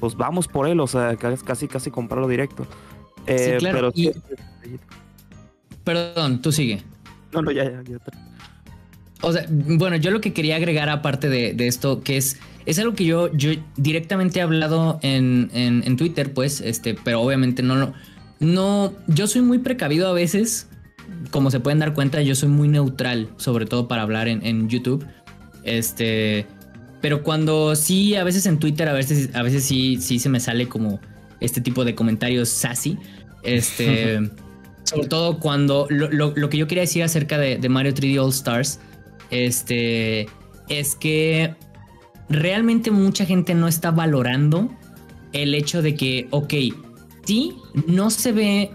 [0.00, 2.66] pues vamos por él, o sea, casi casi comprarlo directo.
[3.26, 3.92] Eh, pero
[5.84, 6.82] Perdón, tú sigue.
[7.32, 7.98] No, no, ya, ya,
[9.22, 12.94] O sea, bueno, yo lo que quería agregar aparte de, esto, que es, es algo
[12.94, 17.94] que yo, yo directamente he hablado en, en, Twitter, pues, este, pero obviamente no, no,
[18.40, 20.68] no, yo soy muy precavido a veces,
[21.30, 24.68] como se pueden dar cuenta, yo soy muy neutral, sobre todo para hablar en, en
[24.68, 25.06] YouTube,
[25.64, 26.46] este,
[27.00, 30.40] pero cuando sí, a veces en Twitter, a veces, a veces sí, sí se me
[30.40, 31.00] sale como
[31.40, 32.98] este tipo de comentarios sassy,
[33.42, 34.20] este...
[34.88, 38.80] Sobre todo cuando lo, que yo quería decir acerca de, Mario 3D All Stars
[39.28, 40.26] este,
[40.70, 41.54] es que
[42.30, 44.70] realmente mucha gente no está valorando
[45.34, 46.54] el hecho de que, ok,
[47.26, 47.54] sí,
[47.86, 48.70] no se ve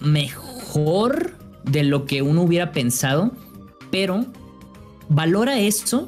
[0.00, 3.32] mejor de lo que uno hubiera pensado,
[3.90, 4.26] pero
[5.08, 6.06] valora eso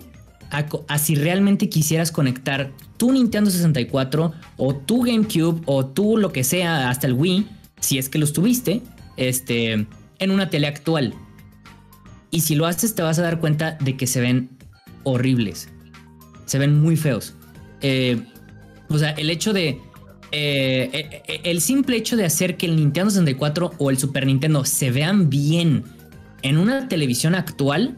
[0.50, 6.44] a, si realmente quisieras conectar tu Nintendo 64 o tu GameCube o tu lo que
[6.44, 7.46] sea, hasta el Wii,
[7.80, 8.82] si es que los tuviste,
[9.16, 9.86] este,
[10.18, 11.14] en una tele actual.
[12.30, 14.50] Y si lo haces te vas a dar cuenta de que se ven
[15.04, 15.68] horribles.
[16.46, 17.34] Se ven muy feos.
[17.80, 18.22] Eh,
[18.88, 19.80] o sea, el hecho de...
[20.30, 20.90] Eh,
[21.26, 24.90] eh, el simple hecho de hacer que el Nintendo 64 o el Super Nintendo se
[24.90, 25.84] vean bien
[26.42, 27.96] en una televisión actual,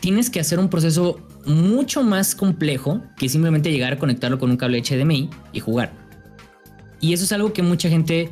[0.00, 4.56] tienes que hacer un proceso mucho más complejo que simplemente llegar a conectarlo con un
[4.56, 5.92] cable HDMI y jugar.
[7.00, 8.30] Y eso es algo que mucha gente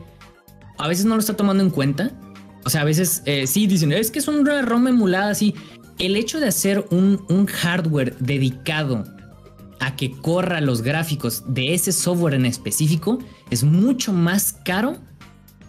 [0.79, 2.11] a veces no lo está tomando en cuenta.
[2.65, 5.55] O sea, a veces eh, sí dicen, es que es una ROM emulada así.
[5.99, 9.05] El hecho de hacer un, hardware dedicado
[9.79, 13.19] a que corra los gráficos de ese software en específico
[13.51, 14.97] es mucho más caro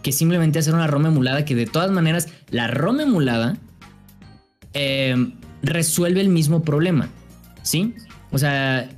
[0.02, 3.56] que simplemente hacer una ROM emulada que de todas maneras la ROM emulada
[4.72, 7.08] em, resuelve el mismo problema.
[7.64, 7.94] ¿Sí?
[8.30, 8.88] O sea,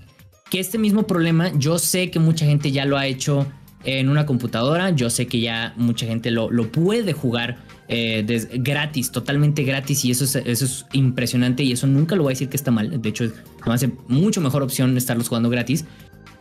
[0.51, 3.47] que este mismo problema yo sé que mucha gente ya lo ha hecho
[3.84, 4.90] en una computadora.
[4.90, 7.56] Yo sé que ya mucha gente lo, lo puede jugar
[7.88, 8.24] eh,
[8.55, 12.34] gratis, totalmente gratis y eso es, eso es impresionante y eso nunca lo voy a
[12.34, 13.01] decir que está mal.
[13.01, 13.32] De hecho,
[13.64, 15.84] me hace mucho mejor opción estarlos jugando gratis.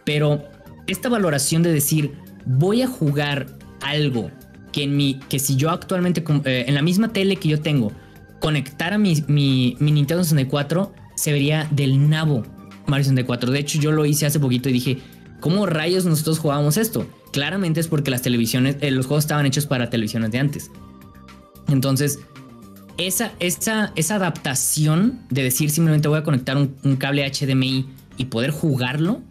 [0.03, 0.43] Pero
[0.87, 2.13] esta valoración de decir,
[2.45, 3.47] voy a jugar
[3.81, 4.31] algo
[4.71, 7.91] que, en mi, que si yo actualmente eh, en la misma tele que yo tengo
[8.39, 10.93] conectara mi, mi, mi Nintendo 64,
[11.25, 12.43] se vería del nabo
[12.87, 13.51] Mario 64.
[13.51, 14.97] De hecho, yo lo hice hace poquito y dije,
[15.39, 17.05] ¿cómo rayos nosotros jugábamos esto?
[17.35, 20.71] claramente es porque las televisiones, eh, los juegos estaban hechos para televisiones de antes.
[21.67, 22.19] Entonces,
[22.97, 28.51] esa, esa, esa adaptación de decir simplemente voy a conectar un, cable HDMI y poder
[28.51, 29.21] jugarlo,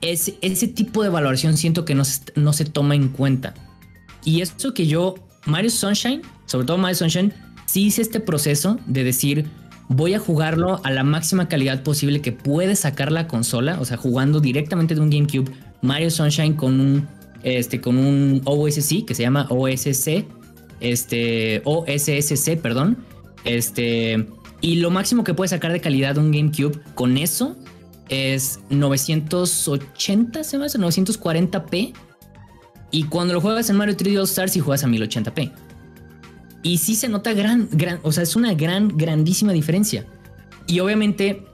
[0.00, 3.54] ese, ese tipo de valoración siento que no se, no se toma en cuenta.
[4.24, 5.14] Y eso que yo
[5.46, 7.32] Mario Sunshine, sobre todo Mario Sunshine,
[7.66, 9.46] sí hice este proceso de decir,
[9.90, 13.96] voy a jugarlo a la máxima calidad posible que puede sacar la consola, o sea,
[13.96, 15.50] jugando directamente de un GameCube
[15.82, 17.08] Mario Sunshine con un,
[17.42, 20.26] este, con un OSC que se llama OSC,
[20.78, 22.98] este, OSSC, perdón,
[23.44, 24.28] este,
[24.60, 27.56] y lo máximo que puede sacar de calidad un GameCube con eso
[28.08, 31.94] es 980, se me hace, 940p.
[32.92, 35.52] Y cuando lo juegas en Mario 3D All Stars, y juegas a 1080p.
[36.62, 40.06] Y sí se nota gran, gran, o sea, es una gran, grandísima diferencia.
[40.66, 41.44] Y obviamente,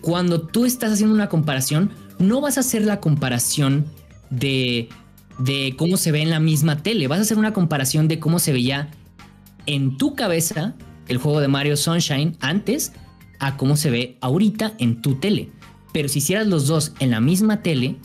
[0.00, 3.86] cuando tú estás haciendo una comparación, no vas a hacer la comparación
[4.30, 4.88] de,
[5.38, 8.38] de cómo se ve en la misma tele, vas a hacer una comparación de cómo
[8.38, 8.88] se veía
[9.66, 10.74] en tu cabeza
[11.08, 12.92] el juego de Mario Sunshine antes
[13.38, 15.50] a cómo se ve ahorita en tu tele.
[15.92, 17.96] Pero si hicieras los dos en la misma tele,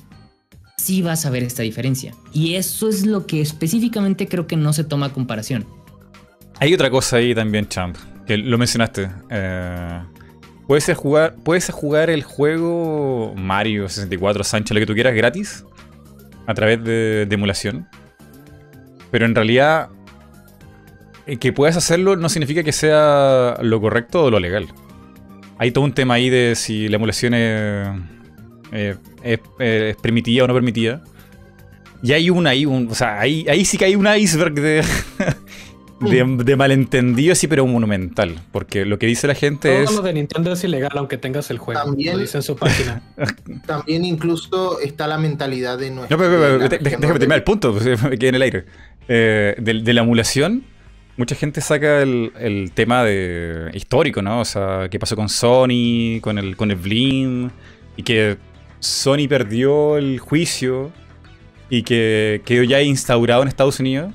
[0.77, 2.13] sí vas a ver esta diferencia.
[2.33, 5.65] Y eso es lo que específicamente creo que no se toma comparación.
[6.61, 7.97] Hay otra cosa ahí también, Champ,
[8.27, 9.09] que lo mencionaste.
[9.31, 9.99] Eh,
[10.67, 15.65] puedes, jugar, puedes jugar el juego Mario 64, Sancho, lo que tú quieras, gratis,
[16.45, 17.87] a través de, emulación.
[19.09, 19.89] Pero en realidad,
[21.25, 24.67] eh, que puedas hacerlo no significa que sea lo correcto o lo legal.
[25.57, 27.89] Hay todo un tema ahí de si la emulación es,
[28.71, 31.01] eh, permitida o no permitida.
[32.03, 34.83] Y hay una ahí, un, o sea, ahí, ahí sí que hay un iceberg de,
[36.01, 38.39] de, malentendido, sí, pero monumental.
[38.51, 39.89] Porque lo que dice la gente es.
[39.89, 41.81] Todo lo de Nintendo es ilegal, aunque tengas el juego.
[41.81, 43.01] También, lo dice en su página.
[43.65, 46.17] también incluso está la mentalidad de nuestro.
[46.17, 48.65] No, pero, déjame terminar el punto, pues, me quedé en el aire.
[49.07, 50.63] Eh, de, la emulación,
[51.17, 54.41] mucha gente saca el, tema de histórico, ¿no?
[54.41, 57.49] O sea, qué pasó con Sony, con el, con el Blim,
[57.97, 58.37] y que
[58.79, 60.91] Sony perdió el juicio
[61.69, 64.13] y que quedó ya instaurado en Estados Unidos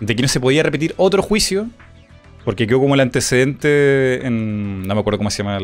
[0.00, 1.68] de que no se podía repetir otro juicio,
[2.44, 4.86] porque quedó como el antecedente en.
[4.86, 5.58] No me acuerdo cómo se llama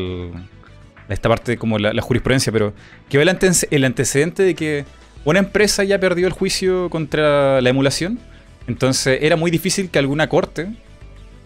[1.09, 2.73] esta parte, como la, jurisprudencia, pero
[3.09, 3.37] quedó el,
[3.71, 4.85] el antecedente de que
[5.25, 8.19] una empresa ya perdió el juicio contra la emulación.
[8.67, 10.67] Entonces era muy difícil que alguna corte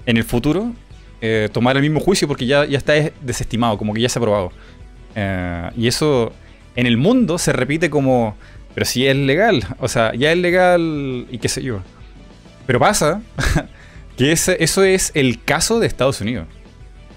[0.06, 0.74] en el futuro
[1.22, 4.22] eh, tomara el mismo juicio porque ya, ya está desestimado, como que ya se ha
[4.22, 4.52] aprobado.
[5.16, 6.32] Eh, y eso
[6.76, 8.36] en el mundo se repite como,
[8.74, 11.82] pero si es legal, o sea, ya es legal y qué sé yo.
[12.68, 13.22] Pero pasa
[14.18, 16.48] que ese, eso es el caso de Estados Unidos.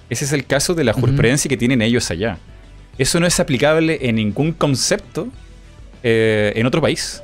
[0.09, 2.39] Ese es el caso de la jurisprudencia que tienen ellos allá.
[2.97, 5.29] Eso no es aplicable en ningún concepto
[6.03, 7.23] eh, en otro país.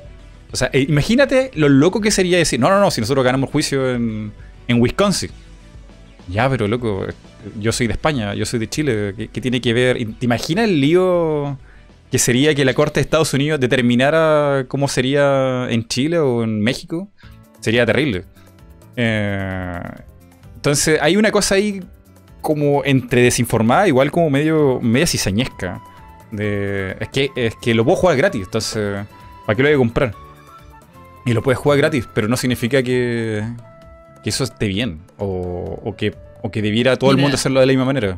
[0.53, 3.51] O sea, eh, imagínate lo loco que sería decir, no, no, no, si nosotros ganamos
[3.51, 4.33] juicio en,
[4.69, 5.31] en Wisconsin.
[6.29, 7.07] Ya, pero loco,
[7.61, 9.97] yo soy de España, yo soy de Chile, ¿qué, tiene que ver?
[10.19, 11.59] ¿Te imaginas el lío
[12.11, 16.61] que sería que la Corte de Estados Unidos determinara cómo sería en Chile o en
[16.61, 17.09] México?
[17.67, 18.23] Sería terrible.
[18.95, 19.81] Eh,
[20.55, 21.83] entonces, hay una cosa ahí
[22.41, 25.83] como entre desinformada, igual como medio media cizañesca.
[26.31, 29.05] De, es, que, es que lo puedo jugar gratis, entonces,
[29.47, 30.15] ¿para qué lo voy a comprar?
[31.25, 33.43] Y lo puedes jugar gratis, pero no significa que,
[34.23, 35.01] que eso esté bien.
[35.19, 38.17] O, que, o que debiera todo el mundo hacerlo de la misma manera.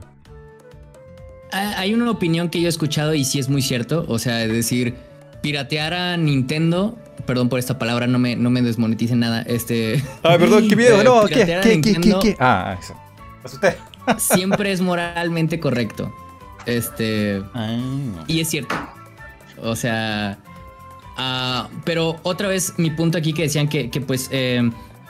[1.53, 4.05] Hay una opinión que yo he escuchado y sí es muy cierto.
[4.09, 4.97] O sea, es decir,
[5.41, 6.99] piratear a Nintendo
[7.29, 9.43] perdón por esta palabra, no me, no me desmoneticen nada.
[9.43, 10.03] Este.
[10.23, 12.95] Ay, perdón, qué miedo, no, ¿qué, qué, qué, qué, Ah, eso.
[13.45, 13.77] Asusté.
[14.17, 16.11] siempre es moralmente correcto.
[16.65, 17.43] Este.
[17.53, 18.25] Ah.
[18.27, 18.75] Y es cierto.
[19.61, 20.39] O sea.
[21.19, 24.31] Uh, pero otra vez mi punto aquí que decían que, que pues.
[24.33, 24.63] Eh,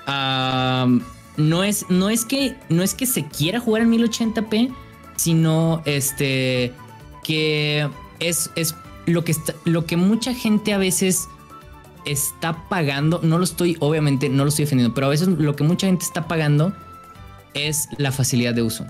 [0.09, 1.01] uh,
[1.36, 2.57] no es, no es que.
[2.69, 4.74] No es que se quiera jugar en 1080p.
[5.15, 6.73] Sino este.
[7.23, 7.89] Que
[8.19, 8.51] es.
[8.57, 8.74] es
[9.07, 11.28] lo que, está, lo que mucha gente a veces
[12.12, 15.64] está pagando, no lo estoy, obviamente no lo estoy defendiendo, pero a veces lo que
[15.64, 16.72] mucha gente está pagando
[17.55, 18.86] es la facilidad de uso.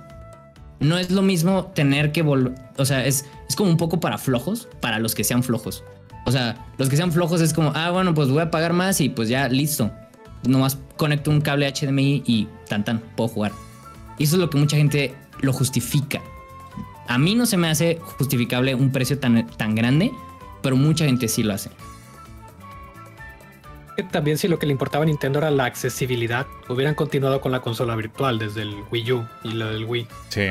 [0.80, 4.18] No es lo mismo tener que volver, o sea, es, es como un poco para
[4.18, 5.82] flojos, para los que sean flojos.
[6.26, 9.00] O sea, los que sean flojos es como, ah, bueno, pues voy a pagar más
[9.00, 9.90] y pues ya, listo.
[10.44, 13.52] Nomás conecto un cable HDMI y tan tan, puedo jugar.
[14.18, 16.20] Y eso es lo que mucha gente lo justifica.
[17.08, 20.12] A mí no se me hace justificable un precio tan, tan grande,
[20.62, 21.70] pero mucha gente sí lo hace
[24.02, 27.60] también si lo que le importaba a Nintendo era la accesibilidad, hubieran continuado con la
[27.60, 30.06] consola virtual desde el Wii U y la del Wii.
[30.28, 30.42] Sí.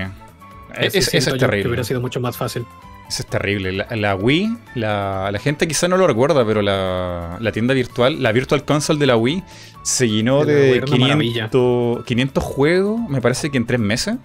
[0.80, 1.61] eso es terrible.
[1.61, 2.65] Que hubiera sido mucho más fácil.
[3.07, 3.86] Eso es terrible.
[3.90, 8.99] La, Wii, la, gente quizá no lo recuerda, pero la, tienda virtual, la Virtual Console
[8.99, 9.44] de la Wii,
[9.84, 14.18] se llenó de, 500, 500, juegos, me parece que en tres meses.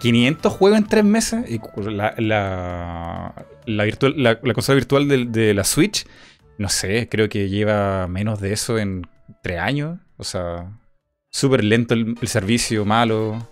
[0.00, 1.44] 500 juegos en tres meses.
[1.48, 1.60] Y
[1.90, 2.14] la,
[3.64, 6.04] la, virtual, la, consola virtual de, de la Switch
[6.62, 9.06] no sé, creo que lleva menos de eso en
[9.42, 9.98] tres años.
[10.16, 10.70] O sea,
[11.28, 13.48] súper lento el, servicio, malo,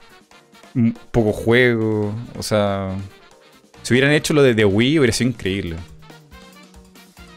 [1.11, 2.15] poco juego.
[2.39, 2.97] O sea,
[3.82, 5.77] si hubieran hecho lo de The Wii hubiera sido increíble.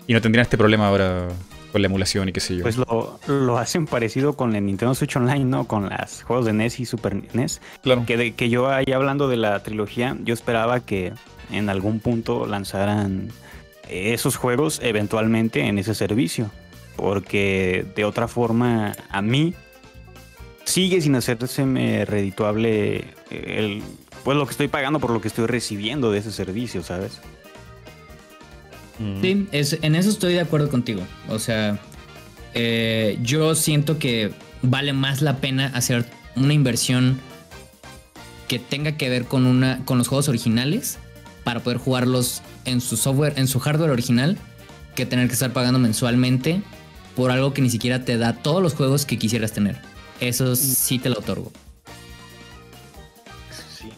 [0.06, 1.30] Y no tendrían este problema ahora
[1.72, 2.62] con la emulación y qué sé yo.
[2.62, 5.66] Pues lo, hacen parecido con el Nintendo Switch Online, ¿no?
[5.66, 7.62] Con los juegos de NES y Super NES.
[7.82, 8.06] Claro.
[8.06, 11.14] Que, de, que yo ahí hablando de la trilogía, yo esperaba que
[11.52, 13.32] en algún punto lanzaran
[13.90, 16.52] esos juegos eventualmente en ese servicio.
[16.96, 19.54] Porque de otra forma, a mí
[20.64, 23.82] sigue sin hacerse redituable el,
[24.24, 27.20] pues lo que estoy pagando por lo que estoy recibiendo de ese servicio, ¿sabes?
[29.22, 31.02] Sí, en eso estoy de acuerdo contigo.
[31.28, 31.80] O sea,
[32.54, 34.32] eh, yo siento que
[34.62, 36.06] vale más la pena hacer
[36.36, 37.20] una inversión
[38.48, 41.00] que tenga que ver con, una, con los juegos originales
[41.44, 44.38] para poder jugarlos en su software, en su hardware original,
[44.96, 46.62] que tener que estar pagando mensualmente
[47.16, 49.80] por algo que ni siquiera te da todos los juegos que quisieras tener.
[50.20, 51.52] Eso sí te lo otorgo.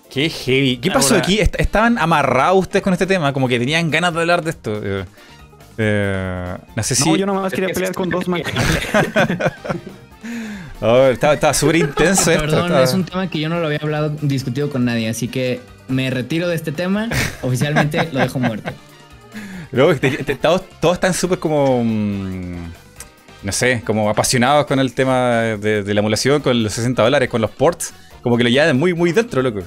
[0.10, 0.78] Qué heavy.
[0.78, 1.40] ¿Qué pasó aquí?
[1.40, 4.80] Estaban amarrados ustedes con este tema, como que tenían ganas de hablar de esto.
[4.82, 5.06] Eh,
[5.78, 7.10] eh, no sé si.
[7.10, 8.64] No, yo nomás quería pelear con dos máquinas.
[10.82, 12.46] oh, estaba súper intenso esto.
[12.46, 15.60] Perdón, es un tema que yo no lo había hablado, discutido con nadie, así que
[15.88, 17.10] me retiro de este tema.
[17.42, 18.72] Oficialmente lo dejo muerto.
[19.72, 19.94] Luego,
[20.80, 21.84] todos, están súper como.
[21.84, 22.72] Mm,
[23.44, 27.30] no sé, como apasionados con el tema de, de, la emulación, con los 60 dólares,
[27.30, 27.94] con los ports.
[28.22, 29.62] Como que lo llevan muy, muy dentro, loco.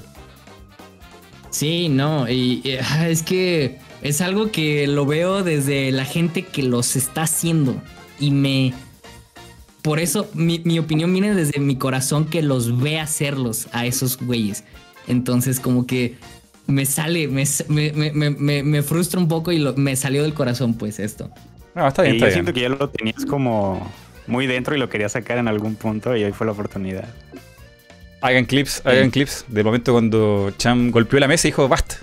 [1.50, 6.62] Sí, no, y, ah, es que es algo que lo veo desde la gente que
[6.62, 7.80] los está haciendo
[8.20, 8.74] y me...
[9.82, 14.64] Por eso mi, opinión viene desde mi corazón que los ve hacerlos a esos güeyes.
[15.09, 16.16] Entonces como que
[16.66, 17.44] me sale, me,
[18.62, 21.30] me, frustra un poco y me salió del corazón pues esto.
[21.74, 23.90] No, está bien, está yo siento que ya lo tenías como
[24.26, 27.09] muy dentro y lo quería sacar en algún punto y hoy fue la oportunidad.
[28.20, 31.97] Hagan clips, hagan clips del momento cuando Cham golpeó la mesa y dijo, basta.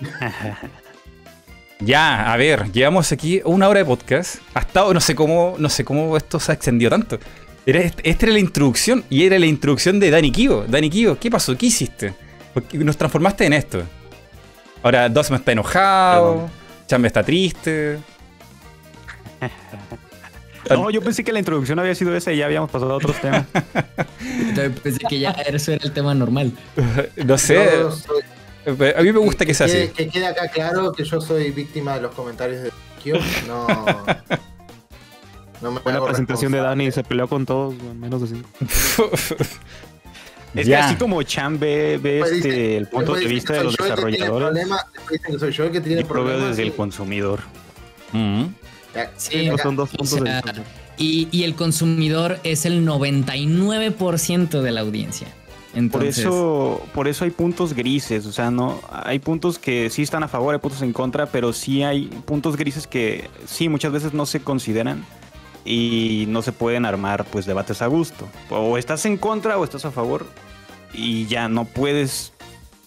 [1.80, 4.36] ya, a ver, llevamos aquí una hora de podcast.
[4.52, 7.18] Hasta no sé cómo, no sé cómo esto se ha extendido tanto.
[7.64, 10.64] Era, esta era la introducción y era la introducción de Dani Kivo.
[10.66, 11.56] Dani Kivo, ¿qué pasó?
[11.56, 12.14] ¿Qué hiciste?
[12.52, 13.82] Porque nos transformaste en esto.
[14.82, 16.50] Ahora Dosma está enojado,
[16.86, 17.98] Cham está triste.
[20.70, 23.20] No, yo pensé que la introducción había sido esa y ya habíamos pasado a otros
[23.20, 23.44] temas.
[24.82, 26.52] pensé que ya eso era el tema normal.
[27.16, 27.58] no sé.
[28.64, 29.88] a mí me gusta que, sea así.
[29.88, 32.70] Que quede acá claro que yo soy víctima de los comentarios de
[33.02, 33.16] Kyo.
[33.48, 33.66] No.
[35.62, 38.48] No me Fue la presentación de Dani se peleó con todos, menos de cinco.
[40.54, 44.68] Es que así como Chan ve, este, el punto de vista de los desarrolladores,
[45.38, 47.40] soy yo el que tiene y problema desde el consumidor.
[49.16, 50.20] Sí, son dos puntos
[50.98, 55.28] y, el consumidor es el 99% de la audiencia.
[55.90, 60.22] Por eso, por eso hay puntos grises, o sea, no, hay puntos que sí están
[60.22, 64.12] a favor, hay puntos en contra, pero sí hay puntos grises que sí muchas veces
[64.12, 65.02] no se consideran
[65.64, 68.28] y no se pueden armar pues debates a gusto.
[68.50, 70.26] O estás en contra o estás a favor
[70.92, 72.32] y ya no puedes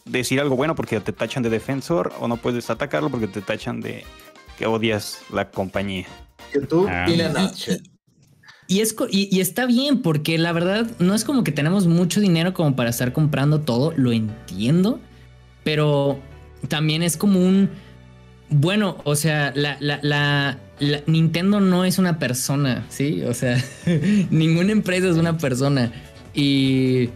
[0.06, 3.82] decir algo bueno porque te tachan de defensor o no puedes atacarlo porque te tachan
[3.82, 4.04] de
[4.58, 6.06] que odias la compañía.
[6.54, 7.06] YouTube ah.
[8.68, 12.54] y, es, y, está bien, porque la verdad no es como que tenemos mucho dinero
[12.54, 15.00] como para estar comprando todo, lo entiendo,
[15.64, 16.20] pero
[16.68, 17.70] también es como un...
[18.50, 20.60] Bueno, o sea, la, la, la,
[21.06, 23.24] Nintendo no es una persona, ¿sí?
[23.24, 23.64] O sea,
[24.30, 25.92] ninguna empresa es una persona.
[26.34, 27.10] Y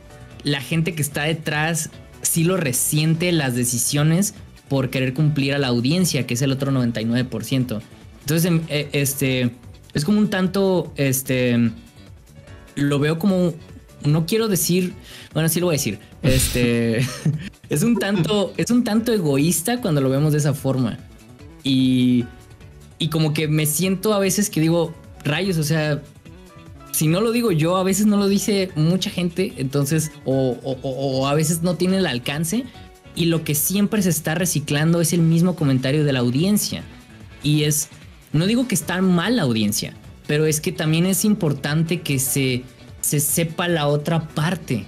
[0.44, 1.90] la gente que está detrás
[2.22, 4.34] sí lo resiente las decisiones
[4.70, 7.82] por querer cumplir a la audiencia, que es el otro 99%.
[8.22, 9.52] Entonces, em, eh, este,
[9.94, 11.72] es como un tanto, este,
[12.76, 13.54] lo veo como,
[14.06, 14.94] no quiero decir,
[15.34, 17.00] bueno, sí lo voy a decir, este,
[17.70, 21.00] es un tanto, es un tanto egoísta cuando lo vemos de esa forma.
[21.64, 22.26] Y,
[23.00, 24.94] y como que me siento a veces que digo,
[25.24, 26.04] rayos, o sea,
[26.92, 31.28] si no lo digo yo, a veces no lo dice mucha gente, entonces, o, o
[31.28, 32.66] a veces no tiene el alcance
[33.16, 36.84] y lo que siempre se está reciclando es el mismo comentario de la audiencia.
[37.44, 37.90] Y es,
[38.34, 39.94] no digo que está mal la audiencia,
[40.28, 42.64] pero es que también es importante que se,
[43.02, 44.86] se sepa la otra parte,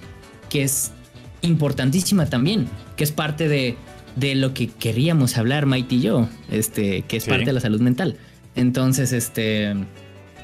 [0.50, 0.92] que es
[1.42, 3.76] importantísima también, que es parte de,
[4.16, 7.82] de lo que queríamos hablar Maite y yo, este, que es parte de la salud
[7.82, 8.18] mental.
[8.56, 9.72] Entonces, este,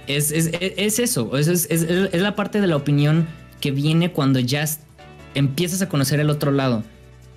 [0.08, 3.28] es, es, es eso, es, es, la parte de la opinión
[3.60, 4.66] que viene cuando ya
[5.36, 6.84] empiezas a conocer el otro lado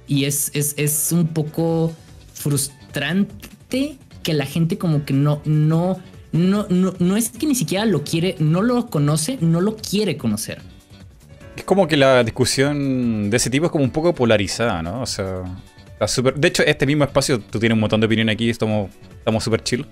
[0.07, 1.93] y es, es, un poco
[2.33, 5.99] frustrante que la gente como que no, no,
[6.33, 10.17] no, no, no es que ni siquiera lo quiere, no lo conoce, no lo quiere
[10.17, 10.63] conocer.
[11.65, 15.03] como que la discusión de ese tipo es como un poco polarizada, ¿no?
[15.03, 15.45] O sea,
[16.01, 16.31] está.
[16.35, 18.91] De hecho, este mismo espacio, tú tienes un montón de opinión aquí, estamos
[19.41, 19.87] súper chill.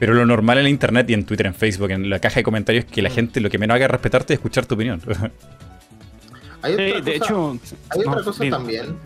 [0.00, 2.42] Pero lo normal en la internet y en Twitter, en Facebook, en la caja de
[2.42, 3.12] comentarios es que la mm.
[3.12, 5.02] gente lo que menos haga es respetarte y escuchar tu opinión.
[6.62, 7.58] hay otra de hecho,
[7.90, 8.96] hay otra cosa también.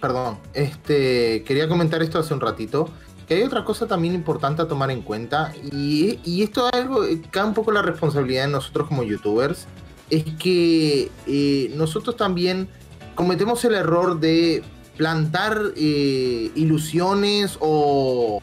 [0.00, 2.88] Perdón, este, quería comentar esto hace un ratito.
[3.26, 5.52] Que hay otra cosa también importante a tomar en cuenta.
[5.72, 9.66] Y, y esto es algo, cae un poco la responsabilidad de nosotros como youtubers.
[10.08, 12.68] Es que eh, nosotros también
[13.16, 14.62] cometemos el error de
[14.98, 18.42] plantar eh, ilusiones o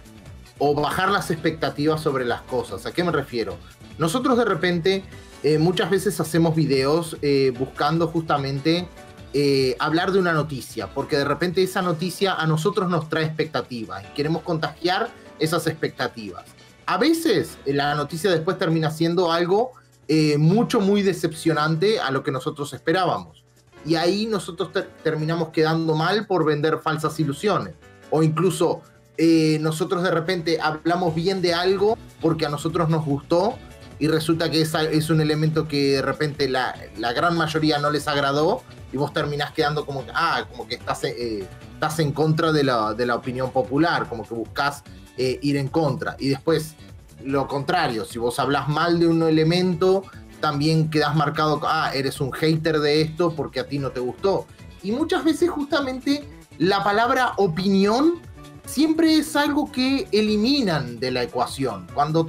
[0.76, 2.86] bajar las expectativas sobre las cosas.
[2.88, 3.58] ¿A qué me refiero?
[4.00, 5.04] Nosotros de repente
[5.44, 8.88] eh, muchas veces hacemos videos eh, buscando justamente
[9.80, 14.14] hablar de una noticia, porque de repente esa noticia a nosotros nos trae expectativas y
[14.14, 15.10] queremos contagiar
[15.40, 16.46] esas expectativas.
[16.86, 19.74] A veces la noticia después termina siendo algo
[20.38, 23.45] mucho, muy decepcionante a lo que nosotros esperábamos.
[23.86, 24.70] Y ahí nosotros
[25.04, 27.76] terminamos quedando mal por vender falsas ilusiones.
[28.10, 28.82] O incluso
[29.18, 33.56] eh, nosotros de repente hablamos bien de algo porque a nosotros nos gustó
[33.98, 37.90] y resulta que es, es un elemento que de repente la, la, gran mayoría no
[37.90, 42.52] les agradó y vos terminás quedando como, ah, como que estás, eh, estás en contra
[42.52, 44.84] de la, de la, opinión popular, como que buscas
[45.18, 46.18] eh, ir en contra.
[46.20, 46.76] Y después,
[47.24, 50.04] lo contrario, si vos hablas mal de un elemento,
[50.40, 54.46] también quedas marcado, ah, eres un hater de esto porque a ti no te gustó.
[54.84, 58.22] Y muchas veces justamente la palabra opinión
[58.66, 61.88] siempre es algo que eliminan de la ecuación.
[61.94, 62.28] Cuando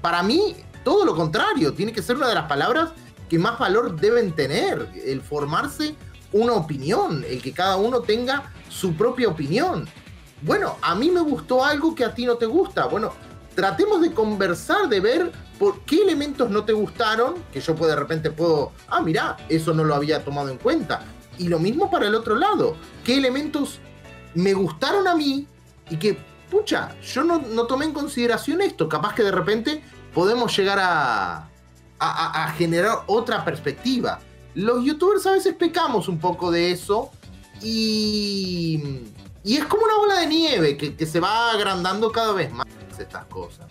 [0.00, 0.54] para mí,
[0.84, 2.90] todo lo contrario, tiene que ser una de las palabras
[3.28, 5.94] que más valor deben tener, el formarse
[6.32, 9.88] una opinión, el que cada uno tenga su propia opinión.
[10.42, 12.86] Bueno, a mí me gustó algo que a ti no te gusta.
[12.86, 13.12] Bueno,
[13.54, 18.30] tratemos de conversar, de ver por qué elementos no te gustaron, que yo de repente
[18.30, 21.02] puedo, ah, mira, eso no lo había tomado en cuenta.
[21.36, 23.80] Y lo mismo para el otro lado, qué elementos
[24.34, 25.46] me gustaron a mí
[25.90, 26.18] y que,
[26.50, 28.88] pucha, yo no, tomé en consideración esto.
[28.88, 29.82] Capaz que de repente
[30.14, 31.48] podemos llegar a,
[31.98, 34.20] a, generar otra perspectiva.
[34.54, 37.10] Los youtubers a veces pecamos un poco de eso
[37.62, 39.02] y,
[39.44, 42.66] y es como una bola de nieve que, que se va agrandando cada vez más
[42.98, 43.66] estas cosas.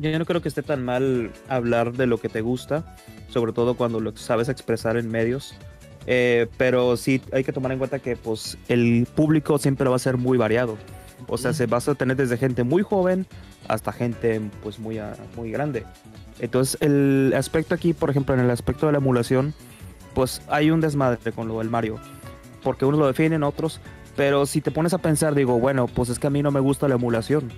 [0.00, 2.96] Yo no creo que esté tan mal hablar de lo que te gusta,
[3.28, 5.54] sobre todo cuando lo sabes expresar en medios.
[6.06, 9.98] Eh, pero sí hay que tomar en cuenta que pues el público siempre va a
[9.98, 10.78] ser muy variado.
[11.26, 13.26] O sea, se vas a tener desde gente muy joven
[13.66, 15.00] hasta gente pues muy,
[15.36, 15.84] muy grande.
[16.38, 19.52] Entonces el aspecto aquí, por ejemplo, en el aspecto de la emulación,
[20.14, 21.98] pues hay un desmadre con lo del Mario.
[22.62, 23.80] Porque unos lo definen, otros.
[24.16, 26.60] Pero si te pones a pensar, digo, bueno, pues es que a mí no me
[26.60, 27.52] gusta la emulación.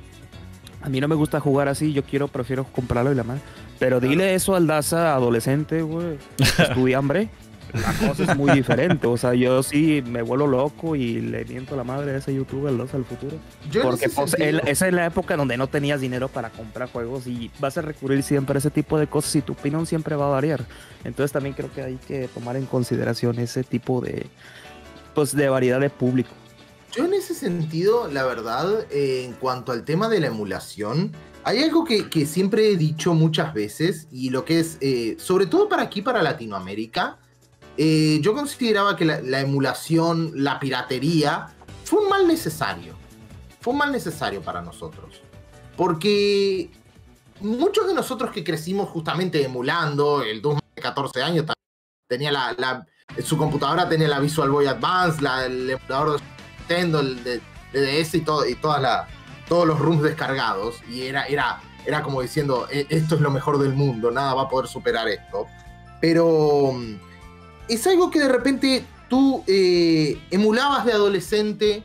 [0.82, 3.42] A mí no me gusta jugar así, yo quiero, prefiero comprarlo y la madre.
[3.78, 6.18] Pero dile eso al Daza adolescente, güey.
[6.58, 7.28] Estudia hambre
[7.72, 9.06] la cosa es muy diferente.
[9.06, 12.34] O sea, yo sí me vuelo loco y le miento a la madre de ese
[12.34, 13.36] youtuber, los al futuro.
[13.82, 17.78] Porque pues, esa es la época donde no tenías dinero para comprar juegos y vas
[17.78, 20.64] a recurrir siempre a ese tipo de cosas y tu opinión siempre va a variar.
[21.04, 24.26] Entonces también creo que hay que tomar en consideración ese tipo de,
[25.14, 26.30] pues, de variedad de público.
[26.92, 31.12] Yo en ese sentido, la verdad, eh, en cuanto al tema de la emulación,
[31.44, 35.46] hay algo que, que, siempre he dicho muchas veces y lo que es, eh, sobre
[35.46, 37.18] todo para aquí, para Latinoamérica,
[37.76, 41.46] eh, yo consideraba que la, emulación, la piratería,
[41.84, 42.94] fue un mal necesario.
[43.60, 45.22] Fue un mal necesario para nosotros.
[45.76, 46.70] Porque
[47.40, 51.46] muchos de nosotros que crecimos justamente emulando, el Doom de 14 años
[52.06, 52.86] tenía la,
[53.24, 56.39] su computadora tenía la Visual Boy Advance, la, el emulador de
[56.70, 57.40] Nintendo, el de,
[57.72, 59.08] DS y, todas
[59.48, 60.80] todos los rooms descargados.
[60.88, 64.42] Y era, era, era como diciendo, e, esto es lo mejor del mundo, nada va
[64.42, 65.46] a poder superar esto.
[66.00, 66.72] Pero
[67.68, 71.82] es algo que de repente tú eh, emulabas de adolescente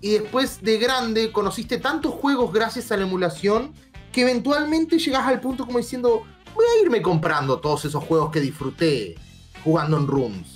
[0.00, 3.72] y después de grande conociste tantos juegos gracias a la emulación
[4.12, 6.24] que eventualmente llegas al punto como diciendo,
[6.54, 9.14] voy a irme comprando todos esos juegos que disfruté
[9.62, 10.53] jugando en rooms.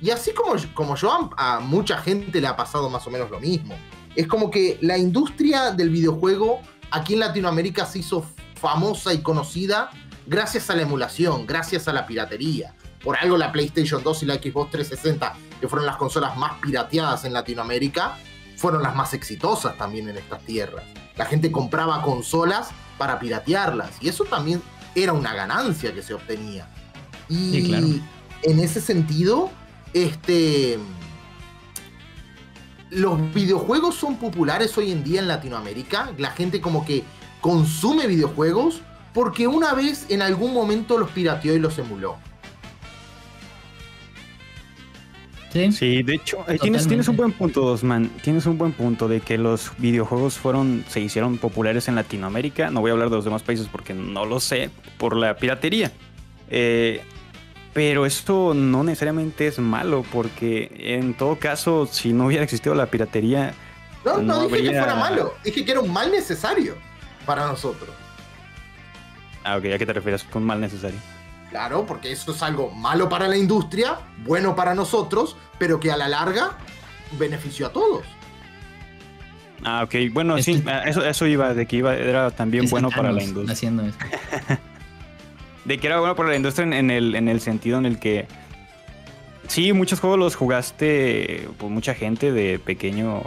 [0.00, 3.40] Y así como, como yo, a mucha gente le ha pasado más o menos lo
[3.40, 3.76] mismo.
[4.14, 6.60] Es como que la industria del videojuego
[6.90, 9.90] aquí en Latinoamérica se hizo famosa y conocida
[10.26, 12.74] gracias a la emulación, gracias a la piratería.
[13.02, 17.24] Por algo la PlayStation 2 y la Xbox 360, que fueron las consolas más pirateadas
[17.24, 18.18] en Latinoamérica,
[18.56, 20.84] fueron las más exitosas también en estas tierras.
[21.16, 24.62] La gente compraba consolas para piratearlas y eso también
[24.94, 26.68] era una ganancia que se obtenía.
[27.28, 28.02] Y
[28.42, 29.50] en ese sentido,
[29.92, 30.78] este
[32.90, 36.12] los videojuegos son populares hoy en día en Latinoamérica.
[36.18, 37.04] La gente como que
[37.40, 38.82] consume videojuegos
[39.12, 42.16] porque una vez en algún momento los pirateó y los emuló.
[45.72, 48.10] Sí, de hecho, tienes, tienes un buen punto, Osman.
[48.22, 52.70] Tienes un buen punto de que los videojuegos fueron, se hicieron populares en Latinoamérica.
[52.70, 55.90] No voy a hablar de los demás países porque no lo sé, por la piratería.
[56.50, 57.02] Eh,
[57.78, 62.86] pero esto no necesariamente es malo, porque en todo caso, si no hubiera existido la
[62.86, 63.54] piratería.
[64.04, 66.74] No, no, dije que fuera malo, dije que era un mal necesario
[67.24, 67.90] para nosotros.
[69.44, 70.98] Ah, ok, ¿a qué te refieres con mal necesario?
[71.50, 75.96] Claro, porque eso es algo malo para la industria, bueno para nosotros, pero que a
[75.96, 76.58] la larga
[77.12, 78.04] benefició a todos.
[79.62, 79.94] Ah, ok.
[80.10, 83.52] Bueno, sí, ah, eso, eso iba, de que iba, era también bueno para la industria.
[83.52, 83.98] Haciendo eso.
[85.68, 88.26] de que era bueno para la industria en, el, en el sentido en el que.
[89.46, 93.22] Sí, muchos juegos los jugaste, pues mucha gente de pequeño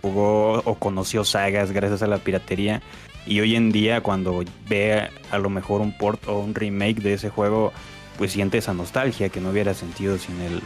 [0.00, 2.82] jugó o conoció sagas gracias a la piratería.
[3.26, 7.14] Y hoy en día cuando ve a lo mejor un port o un remake de
[7.14, 7.72] ese juego,
[8.18, 10.60] pues siente esa nostalgia que no hubiera sentido sin el,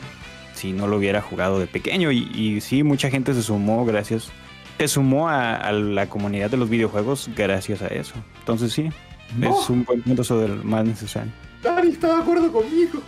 [0.55, 2.11] si no lo hubiera jugado de pequeño.
[2.11, 4.31] Y, sí, mucha gente se sumó gracias,
[4.79, 8.15] se sumó a, la comunidad de los videojuegos gracias a eso.
[8.41, 8.91] Entonces sí,
[9.41, 11.33] es un buen punto sobre el más necesario.
[11.63, 13.03] Dani está de acuerdo conmigo.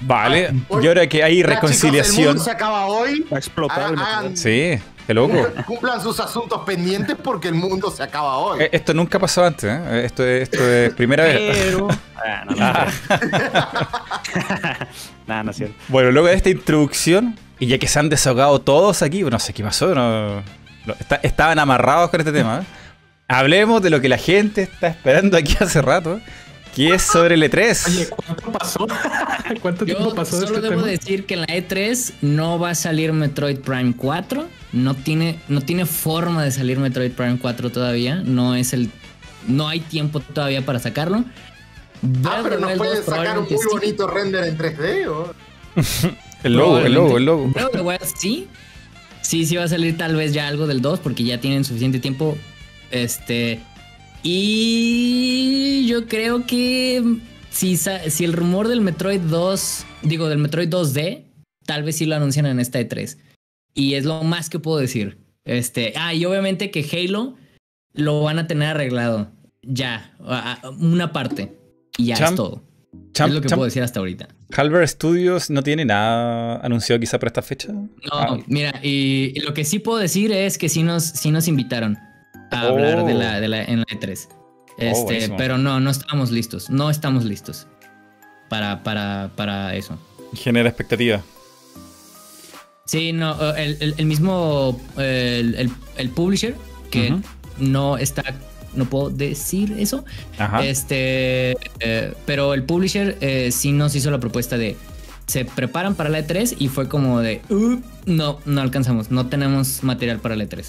[0.00, 2.38] Vale, y ahora que hay reconciliación.
[2.38, 3.26] se acaba hoy.
[3.30, 3.94] Ha explotado.
[4.34, 4.78] sí.
[5.06, 5.34] Qué loco.
[5.66, 8.62] Cumplan sus asuntos pendientes porque el mundo se acaba hoy.
[8.62, 10.02] Eh, esto nunca pasó antes, ¿eh?
[10.04, 11.76] Esto es, esto es primera vez.
[12.26, 12.86] Ah, no, no, ah.
[15.26, 15.74] Nada, no es cierto.
[15.88, 19.52] Bueno, luego de esta introducción, y ya que se han desahogado todos aquí, no sé
[19.52, 20.42] qué pasó, no,
[21.22, 22.60] estaban amarrados con este tema.
[22.60, 22.64] ¿eh?
[23.28, 26.20] Hablemos de lo que la gente está esperando aquí hace rato.
[26.74, 27.86] ¿Qué es sobre el E3?
[27.86, 28.86] Oye, ¿cuánto pasó?
[29.62, 30.40] ¿Cuánto tiempo pasó?
[30.40, 34.46] Solo este debo decir que en la E3 no va a salir Metroid Prime 4.
[34.72, 38.16] No tiene, no tiene forma de salir Metroid Prime 4 todavía.
[38.16, 38.90] No es el.
[39.46, 41.24] No hay tiempo todavía para sacarlo.
[42.24, 45.32] Ah, pero nos pueden sacar un muy bonito render en 3D o.
[46.42, 47.52] el logo, el logo, el logo.
[48.16, 48.48] sí.
[49.22, 51.98] Sí, sí va a salir tal vez ya algo del 2 porque ya tienen suficiente
[52.00, 52.36] tiempo.
[52.94, 53.60] Este.
[54.22, 57.02] Y yo creo que
[57.50, 61.24] si, si el rumor del Metroid 2, digo, del Metroid 2D,
[61.66, 63.18] tal vez sí lo anuncian en esta E3.
[63.74, 65.18] Y es lo más que puedo decir.
[65.44, 67.34] Este, ah, y obviamente que Halo
[67.92, 69.32] lo van a tener arreglado.
[69.62, 70.14] Ya,
[70.78, 71.58] una parte.
[71.98, 72.62] Y ya es todo.
[73.12, 74.28] es lo que puedo decir hasta ahorita.
[74.56, 77.72] Halber Studios no tiene nada anunciado quizá para esta fecha.
[77.72, 78.38] No, ah.
[78.46, 81.98] mira, y, lo que sí puedo decir es que sí nos, sí nos invitaron
[82.60, 83.40] a hablar de la, oh.
[83.40, 84.28] de la, en la E3.
[84.76, 86.70] Este, pero no, no estamos listos.
[86.70, 87.66] No estamos listos
[88.48, 89.98] para, para, para eso.
[90.34, 91.22] Genera expectativa.
[92.86, 96.54] Sí, no, el, el, mismo, el, el, publisher,
[96.90, 97.16] que
[97.58, 98.22] no está,
[98.74, 100.04] no puedo decir eso,
[100.62, 104.76] este, eh, pero el publisher eh, sí nos hizo la propuesta de,
[105.26, 109.82] se preparan para la E3 y fue como de, uh, no, no alcanzamos, no tenemos
[109.82, 110.66] material para la E3.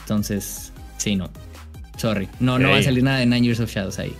[0.00, 1.30] Entonces, Sí, no.
[1.96, 2.28] Sorry.
[2.40, 4.14] No, no va a salir nada de Nine Years of Shadows ahí.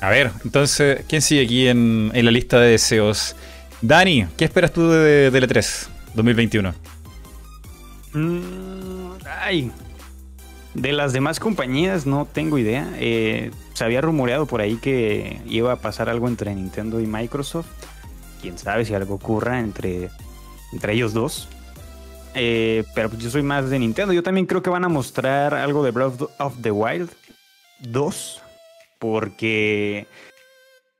[0.00, 3.36] A ver, entonces, ¿quién sigue aquí en, la lista de deseos?
[3.80, 6.74] Dani, ¿qué esperas tú de, de E3 2021?
[9.40, 9.70] ay,
[10.74, 12.90] de las demás compañías no tengo idea.
[12.96, 17.68] Eh, se había rumoreado por ahí que iba a pasar algo entre Nintendo y Microsoft.
[18.40, 20.10] Quién sabe si algo ocurra entre,
[20.72, 21.48] entre ellos dos.
[22.34, 24.12] Eh, pero pues yo soy más de Nintendo.
[24.12, 27.10] Yo también creo que van a mostrar algo de Breath of the Wild
[27.80, 28.42] 2.
[28.98, 30.06] Porque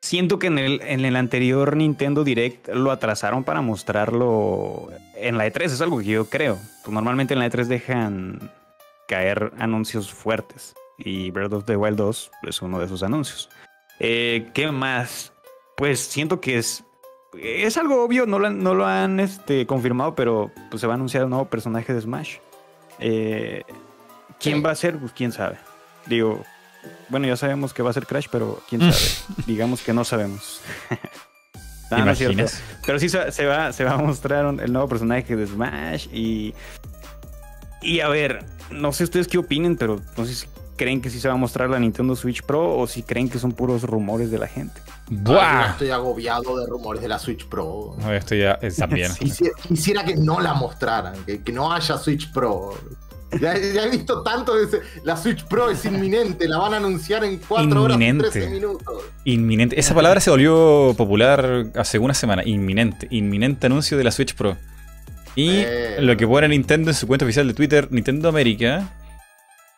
[0.00, 5.46] siento que en el, en el anterior Nintendo Direct lo atrasaron para mostrarlo en la
[5.46, 5.64] E3.
[5.64, 6.59] Es algo que yo creo.
[6.84, 8.50] Pues normalmente en la E3 dejan
[9.09, 10.74] caer anuncios fuertes.
[10.98, 13.48] Y Breath of the Wild 2 es uno de esos anuncios.
[13.98, 15.32] Eh, ¿Qué más?
[15.76, 16.84] Pues siento que es
[17.38, 20.96] es algo obvio, no lo, no lo han este, confirmado, pero pues se va a
[20.96, 22.36] anunciar un nuevo personaje de Smash.
[22.98, 23.62] Eh,
[24.38, 24.98] ¿Quién va a ser?
[24.98, 25.56] Pues quién sabe.
[26.06, 26.44] Digo,
[27.09, 28.98] bueno, ya sabemos que va a ser Crash, pero quién sabe.
[29.46, 30.60] Digamos que no sabemos.
[32.86, 36.54] Pero sí se, va, se va a mostrar el nuevo personaje de Smash y...
[37.82, 40.46] Y a ver, no sé ustedes qué opinen, pero no sé si
[40.82, 43.38] creen que sí se va a mostrar la Nintendo Switch Pro o si creen que
[43.38, 44.80] son puros rumores de la gente.
[45.09, 45.70] ¡Buah!
[45.70, 47.94] estoy agobiado de rumores de la Switch Pro.
[47.98, 49.12] No, esto ya es también.
[49.68, 52.74] Quisiera, que no la mostraran, que, no haya Switch Pro.
[53.40, 57.24] Ya, he visto tanto de ese, la Switch Pro es inminente, la van a anunciar
[57.24, 59.04] en 4 horas y 13 minutos.
[59.24, 59.78] Inminente.
[59.78, 62.42] Esa palabra se volvió popular hace una semana.
[62.44, 63.06] Inminente.
[63.10, 64.59] Inminente anuncio de la Switch Pro.
[65.34, 65.96] Y eh.
[66.00, 68.90] lo que pone Nintendo en su cuenta oficial de Twitter, Nintendo América,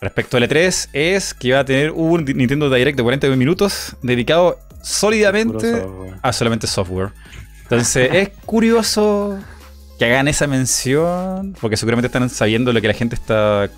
[0.05, 4.59] respecto al E3, es que va a tener un Nintendo Direct de 40 minutos dedicado
[4.83, 5.85] sólidamente
[6.23, 7.11] a solamente software.
[7.63, 9.39] Entonces, es curioso
[9.99, 13.71] que hagan esa mención, porque seguramente están sabiendo lo que la gente está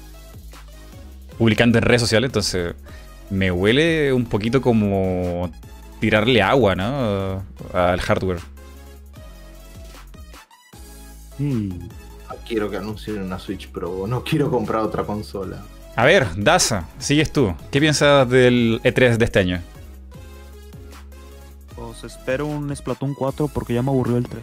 [1.38, 2.74] publicando en redes sociales, entonces
[3.30, 5.50] me huele un poquito como
[6.00, 7.44] tirarle agua, ¿no?
[7.72, 8.40] Al hardware.
[11.38, 15.62] No quiero que anuncien una Switch Pro, no quiero comprar otra consola.
[15.96, 17.54] A ver, Daza, sigues tú.
[17.70, 19.62] ¿Qué piensas del E3 de este año?
[21.74, 24.42] Pues espero un Splatoon 4 porque ya me aburrió el 3.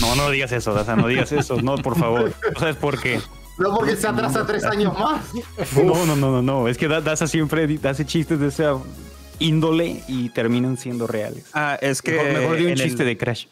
[0.00, 1.60] No, no digas eso, Daza, no digas eso.
[1.60, 2.32] No, por favor.
[2.58, 3.20] ¿Sabes por qué?
[3.58, 5.22] No porque se atrasa tres años más.
[5.76, 6.68] No, no, no, no, no.
[6.68, 8.78] Es que Daza siempre hace chistes de esa
[9.38, 11.50] índole y terminan siendo reales.
[11.52, 12.12] Ah, es que.
[12.12, 13.46] Mejor, mejor de un chiste de Crash.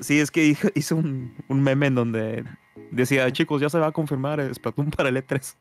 [0.00, 2.44] Sí, es que hizo un, un, meme en donde
[2.90, 5.56] decía, chicos, ya se va a confirmar Splatoon para el E3.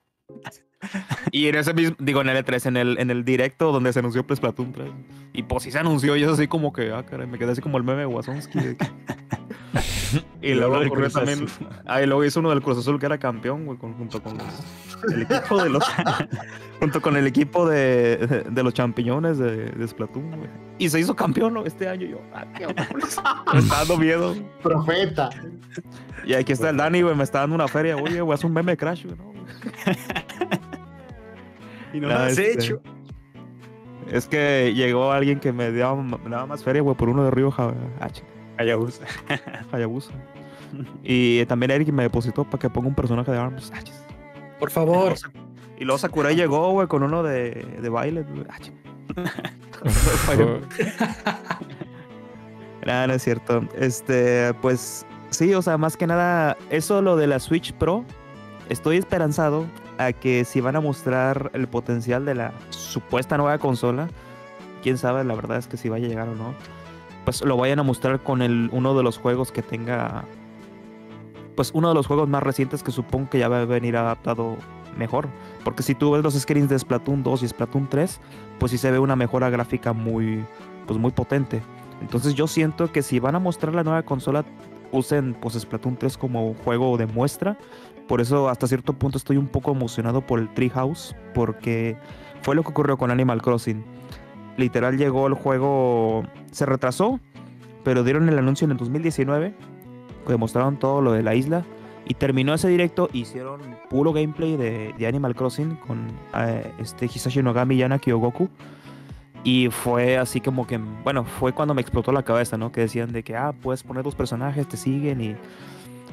[1.31, 3.99] Y en ese mismo, digo, en el E3, en el, en el directo donde se
[3.99, 4.89] anunció pues, Splatoon 3.
[5.33, 7.61] Y pues sí se anunció y es así como que, ah, caray, me quedé así
[7.61, 8.59] como el meme de Wazowski.
[10.41, 11.45] y luego ocurrió también,
[11.85, 15.13] ah, y luego hizo uno del Cruz Azul que era campeón, güey, junto con los,
[15.13, 15.83] el equipo de los,
[16.79, 20.49] junto con el equipo de, de, de los champiñones de, de Splatoon, güey.
[20.81, 21.63] Y se hizo campeón ¿no?
[21.63, 22.07] este año.
[22.07, 22.99] Yo, ah, qué me
[23.59, 24.35] está dando miedo.
[24.63, 25.29] Profeta.
[26.25, 27.97] Y aquí está el Dani, güey, me está dando una feria.
[27.97, 29.33] Oye, güey, es un meme de Crash, güey, ¿no?
[31.93, 32.81] y no lo has este, hecho.
[34.09, 37.31] Es que llegó alguien que me daba, me daba más feria, güey, por uno de
[37.31, 37.53] Río
[37.99, 38.23] H.
[38.57, 39.05] Hayabusa.
[39.71, 40.11] Hayabusa.
[41.03, 43.71] Y también Eric me depositó para que ponga un personaje de Arms.
[44.59, 45.15] Por favor.
[45.77, 48.25] Y luego Sakurai llegó, güey, con uno de, de baile.
[52.85, 53.67] Nada, no es cierto.
[53.77, 58.05] Este, pues sí, o sea, más que nada, eso lo de la Switch Pro,
[58.69, 59.65] estoy esperanzado
[59.97, 64.07] a que si van a mostrar el potencial de la supuesta nueva consola,
[64.83, 66.53] quién sabe, la verdad es que si vaya a llegar o no,
[67.25, 70.25] pues lo vayan a mostrar con el, uno de los juegos que tenga,
[71.55, 74.57] pues uno de los juegos más recientes que supongo que ya va a venir adaptado
[74.97, 75.27] mejor.
[75.63, 78.19] Porque si tú ves los screens de Splatoon 2 y Splatoon 3,
[78.59, 80.43] pues sí se ve una mejora gráfica muy,
[80.87, 81.61] pues muy potente.
[82.01, 84.43] Entonces yo siento que si van a mostrar la nueva consola,
[84.91, 87.57] usen pues Splatoon 3 como juego de muestra.
[88.07, 91.97] Por eso hasta cierto punto estoy un poco emocionado por el Treehouse, porque
[92.41, 93.83] fue lo que ocurrió con Animal Crossing.
[94.57, 97.19] Literal llegó el juego, se retrasó,
[97.83, 99.53] pero dieron el anuncio en el 2019,
[100.27, 101.65] que mostraron todo lo de la isla.
[102.05, 107.41] Y terminó ese directo, hicieron puro gameplay de, de Animal Crossing con eh, este Hisashi
[107.41, 108.49] Nogami y Yana Kyogoku.
[109.43, 112.71] Y fue así como que, bueno, fue cuando me explotó la cabeza, ¿no?
[112.71, 115.35] Que decían de que, ah, puedes poner dos personajes, te siguen y...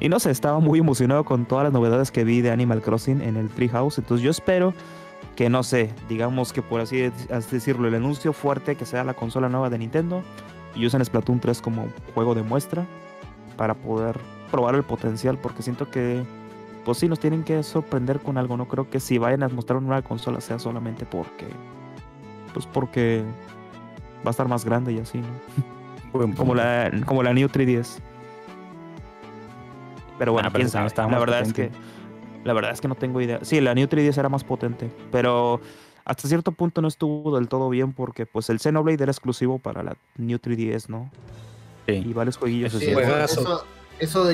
[0.01, 3.21] Y no sé, estaba muy emocionado con todas las novedades que vi de Animal Crossing
[3.21, 3.97] en el Treehouse.
[3.97, 4.73] Entonces yo espero
[5.35, 9.13] que, no sé, digamos que por así, así decirlo, el anuncio fuerte que sea la
[9.13, 10.23] consola nueva de Nintendo
[10.73, 12.85] y usen Splatoon 3 como juego de muestra
[13.57, 14.17] para poder
[14.51, 16.23] probar el potencial, porque siento que,
[16.85, 18.55] pues sí, nos tienen que sorprender con algo.
[18.55, 21.47] No creo que si vayan a mostrar una nueva consola sea solamente porque,
[22.53, 23.23] pues porque
[24.25, 25.21] va a estar más grande y así,
[26.37, 27.99] como la, como la New 3DS.
[30.17, 31.11] Pero bueno, Ah, pero quién sabe.
[31.11, 31.71] La verdad es que
[32.43, 33.39] la verdad es que no tengo idea.
[33.43, 35.59] Sí, la New 3DS era más potente, pero
[36.05, 39.83] hasta cierto punto no estuvo del todo bien porque pues el Xenoblade era exclusivo para
[39.83, 41.09] la New 3DS, ¿no?
[41.87, 42.13] Y Sí.
[42.13, 42.73] varios jueguillos.
[42.73, 42.95] Eso Sí, de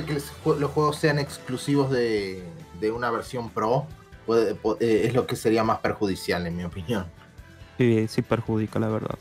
[0.05, 2.43] que los jue- los juegos sean exclusivos de,
[2.79, 3.85] de una versión Pro
[4.25, 7.05] puede- eh, es lo que sería más perjudicial, en mi opinión.
[7.77, 9.15] Sí, sí perjudica, la verdad.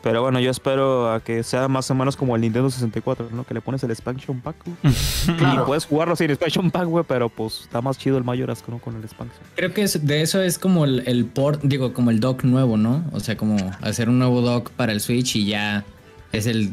[0.00, 3.42] Pero bueno, yo espero a que sea más o menos como el Nintendo 64, ¿no?
[3.44, 4.56] Que le pones el expansion pack.
[5.38, 5.62] Claro.
[5.62, 8.78] Y puedes jugarlo sin expansion pack, güey, pero pues está más chido el Majora's ¿no?
[8.78, 9.40] con el expansion.
[9.56, 12.76] Creo que es- de eso es como el, el port, digo, como el dock nuevo,
[12.78, 13.04] ¿no?
[13.12, 15.84] O sea, como hacer un nuevo dock para el Switch y ya
[16.32, 16.72] es el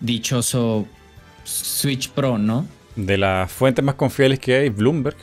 [0.00, 0.86] dichoso
[1.44, 2.66] Switch Pro, ¿no?
[2.96, 5.16] De las fuentes más confiables que hay, Bloomberg,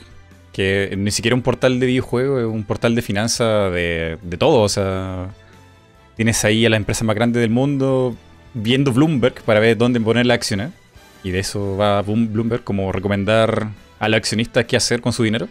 [0.56, 4.62] que ni siquiera un portal de videojuegos, es un portal de finanzas de, de todo.
[4.62, 5.28] O sea,
[6.16, 8.16] tienes ahí a la empresa más grande del mundo
[8.54, 10.72] viendo Bloomberg para ver dónde poner la acción.
[11.22, 13.68] Y de eso va Bloomberg como recomendar
[13.98, 15.46] a los accionistas qué hacer con su dinero.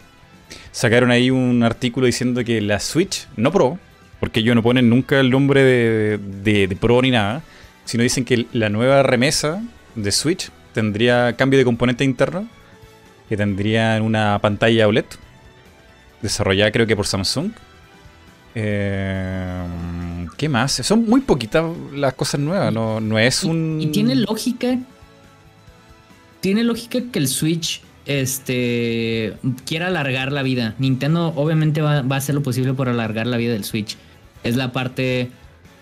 [0.71, 3.77] Sacaron ahí un artículo diciendo que la Switch, no Pro,
[4.19, 7.43] porque ellos no ponen nunca el nombre de, de- de Pro ni nada,
[7.83, 9.61] sino dicen que la nueva remesa
[9.93, 12.47] de Switch tendría cambio de componente interno,
[13.29, 15.05] que tendría una pantalla OLED,
[16.21, 17.51] desarrollada creo que por Samsung.
[18.53, 19.65] Eh,
[20.37, 20.71] ¿Qué más?
[20.73, 23.79] Son muy poquitas las cosas nuevas, no, no es Y- un...
[23.81, 24.77] Y, tiene lógica.
[26.41, 29.33] Tiene lógica que el Switch este
[29.65, 30.75] quiera alargar la vida.
[30.77, 33.97] Nintendo obviamente va, va a hacer lo posible por alargar la vida del Switch.
[34.43, 35.31] Es la parte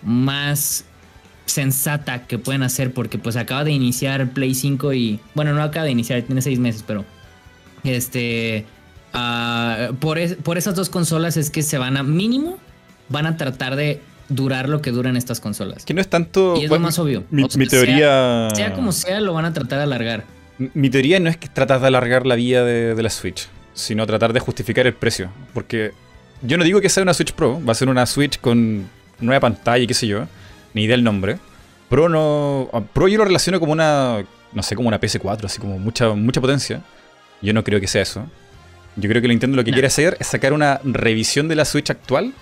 [0.03, 0.85] más
[1.45, 5.85] sensata que pueden hacer porque pues acaba de iniciar Play 5 y bueno, no acaba
[5.85, 7.03] de iniciar, tiene seis meses, pero
[7.84, 8.65] este
[9.14, 12.57] ah, por, por esas dos consolas es que se van a mínimo
[13.10, 15.85] van a tratar de durar lo que duran estas consolas.
[15.85, 16.55] Que no es tanto.
[16.57, 17.23] Y es lo más obvio.
[17.30, 18.49] Mi, teoría.
[18.53, 20.26] Sea, como sea, lo van a tratar de alargar.
[20.57, 24.34] Mi teoría no es que tratas de alargar la vida de, la Switch, sino tratar
[24.34, 25.30] de justificar el precio.
[25.53, 25.91] Porque
[26.41, 28.88] yo no digo que sea una Switch Pro, va a ser una Switch con
[29.19, 30.26] nueva pantalla y qué sé yo,
[30.73, 31.38] ni idea el nombre.
[31.89, 32.69] Pro no.
[32.93, 34.23] Pro yo lo relaciono como una.
[34.53, 36.81] No sé, como una PS4, así como mucha, mucha potencia.
[37.43, 38.25] Yo no creo que sea eso.
[38.95, 41.89] Yo creo que Nintendo lo que quiere hacer es sacar una revisión de la Switch
[41.89, 42.33] actual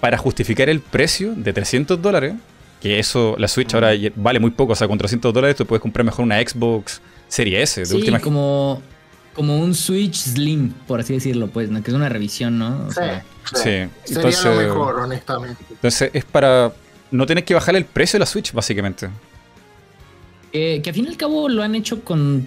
[0.00, 2.34] para justificar el precio de 300 dólares,
[2.80, 5.80] que eso, la Switch ahora vale muy poco, o sea, con 300 dólares tú puedes
[5.80, 8.82] comprar mejor una Xbox Serie S de sí, como,
[9.32, 11.82] como un Switch Slim, por así decirlo, pues, ¿no?
[11.82, 12.90] que es una revisión, ¿no?
[12.92, 13.00] sí,
[13.54, 14.14] sí.
[14.14, 15.64] Sería lo mejor, honestamente.
[15.70, 16.72] Entonces es para
[17.10, 19.08] no tener que bajar el precio de la Switch, básicamente.
[20.52, 22.46] que al fin y al cabo lo han hecho con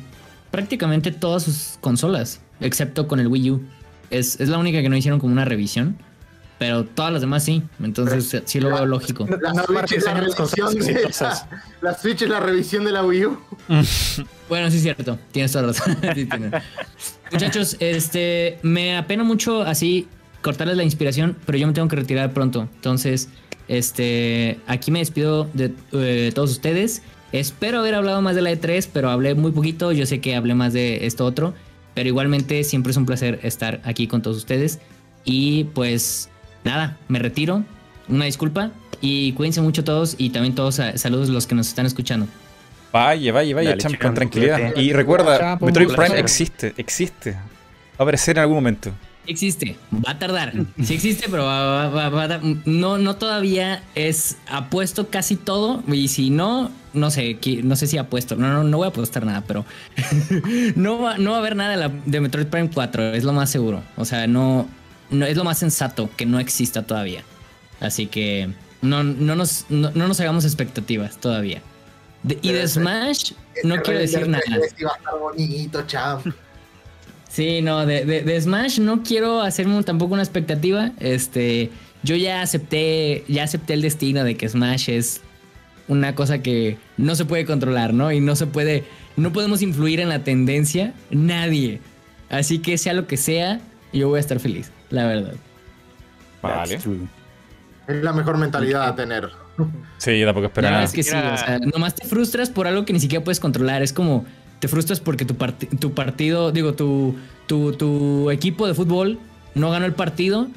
[0.52, 3.64] prácticamente todas sus consolas, excepto con el Wii U.
[4.10, 5.98] Es, es la única que no hicieron como una revisión.
[6.60, 7.62] Pero todas las demás sí.
[7.84, 9.28] Entonces sí lo veo lógico.
[9.42, 11.02] La, Switch es la, revisión de
[11.82, 13.38] la, Switch es la revisión de la Wii U.
[14.50, 15.20] bueno, sí es cierto.
[15.32, 15.98] Tienes toda la razón.
[17.32, 20.08] Muchachos, este me apena mucho así
[20.42, 22.68] cortarles la inspiración, pero yo me tengo que retirar pronto.
[22.76, 23.30] Entonces,
[23.68, 27.04] este aquí me despido de eh, todos ustedes.
[27.32, 29.92] Espero haber hablado más de la E3, pero hablé muy poquito.
[29.92, 31.54] Yo sé que hablé más de esto otro.
[31.94, 34.80] Pero igualmente siempre es un placer estar aquí con todos ustedes.
[35.26, 36.30] Y pues
[36.64, 37.64] nada, me retiro.
[38.08, 38.72] Una disculpa.
[39.02, 42.28] Y cuídense mucho todos y también todos saludos los que nos están escuchando.
[42.92, 44.76] Vaya, vaya, vaya, champ, con tranquilidad.
[44.76, 47.32] Y recuerda, Metroid Prime existe, existe.
[47.34, 47.40] Va
[48.00, 48.92] a aparecer en algún momento.
[49.28, 50.54] Existe, va a tardar.
[50.82, 55.84] Sí existe, pero va, no, no todavía es apuesto casi todo.
[55.88, 58.38] Y si no, no sé, no sé si apuesto.
[58.38, 59.66] No, no, no voy a apostar nada, pero
[60.76, 63.34] no, va, no va a haber nada de, la, de Metroid Prime 4, es lo
[63.34, 63.84] más seguro.
[63.98, 64.68] O sea, no,
[65.10, 67.24] no, es lo más sensato que no exista todavía.
[67.82, 68.50] Así que
[68.82, 71.62] no, no, nos, no, nos hagamos expectativas todavía.
[72.42, 73.34] y de Smash
[73.64, 74.44] no quiero decir nada.
[77.30, 80.92] Sí, no, de, de, Smash no quiero hacerme tampoco una expectativa.
[81.00, 81.70] Este,
[82.04, 85.22] yo ya acepté, ya acepté el destino de que Smash es
[85.88, 88.12] una cosa que no se puede controlar, ¿no?
[88.12, 88.86] Y no se puede,
[89.18, 91.80] no podemos influir en la tendencia, nadie.
[92.30, 93.60] Así que sea lo que sea,
[93.94, 95.34] yo voy a estar feliz la verdad.
[96.42, 96.76] Vale.
[96.76, 99.30] Es la mejor mentalidad a tener.
[99.98, 100.84] Sí, tampoco espero nada.
[100.84, 103.82] Es que sí, o sea, nomás te frustras por algo que ni siquiera puedes controlar.
[103.82, 104.26] Es como
[104.60, 105.36] te frustras porque tu,
[105.80, 107.16] tu partido, digo, tu,
[107.48, 109.20] tu, tu equipo de fútbol
[109.56, 110.48] no ganó el partido,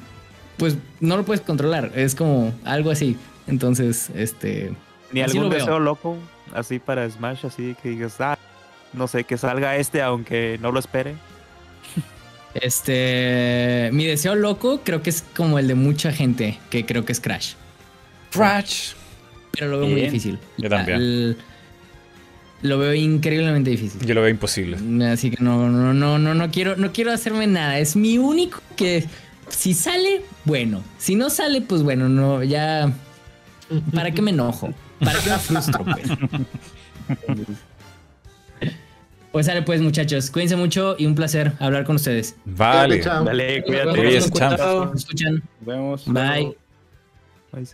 [0.57, 1.93] pues no lo puedes controlar.
[1.95, 3.17] Es como algo así.
[3.47, 4.73] Entonces, este.
[5.13, 6.17] Ni algún deseo loco
[6.55, 8.39] así para Smash, así que digas, ah,
[8.93, 11.15] no sé, que salga este aunque no lo espere.
[12.55, 13.91] Este.
[13.93, 17.21] Mi deseo loco creo que es como el de mucha gente, que creo que es
[17.21, 17.55] Crash.
[18.33, 18.95] Crash.
[19.53, 20.39] Pero lo veo muy difícil.
[20.59, 21.37] Yo también.
[22.63, 24.05] Lo veo increíblemente difícil.
[24.07, 24.77] Yo lo veo imposible.
[25.07, 27.79] Así que no, no, no, no, no quiero, no quiero hacerme nada.
[27.79, 29.05] Es mi único que
[29.49, 30.83] si sale, bueno.
[30.99, 32.93] Si no sale, pues bueno, no, ya.
[33.95, 34.73] ¿Para qué me enojo?
[34.99, 35.85] ¿Para qué me frustro?
[35.85, 36.09] Pues?
[39.33, 42.35] Pues sale pues muchachos, cuídense mucho y un placer hablar con ustedes.
[42.45, 44.17] Vale, dale, cuídate.
[44.17, 44.57] escuchan.
[44.57, 45.07] Nos
[45.61, 46.05] vemos.
[46.07, 46.57] Bye.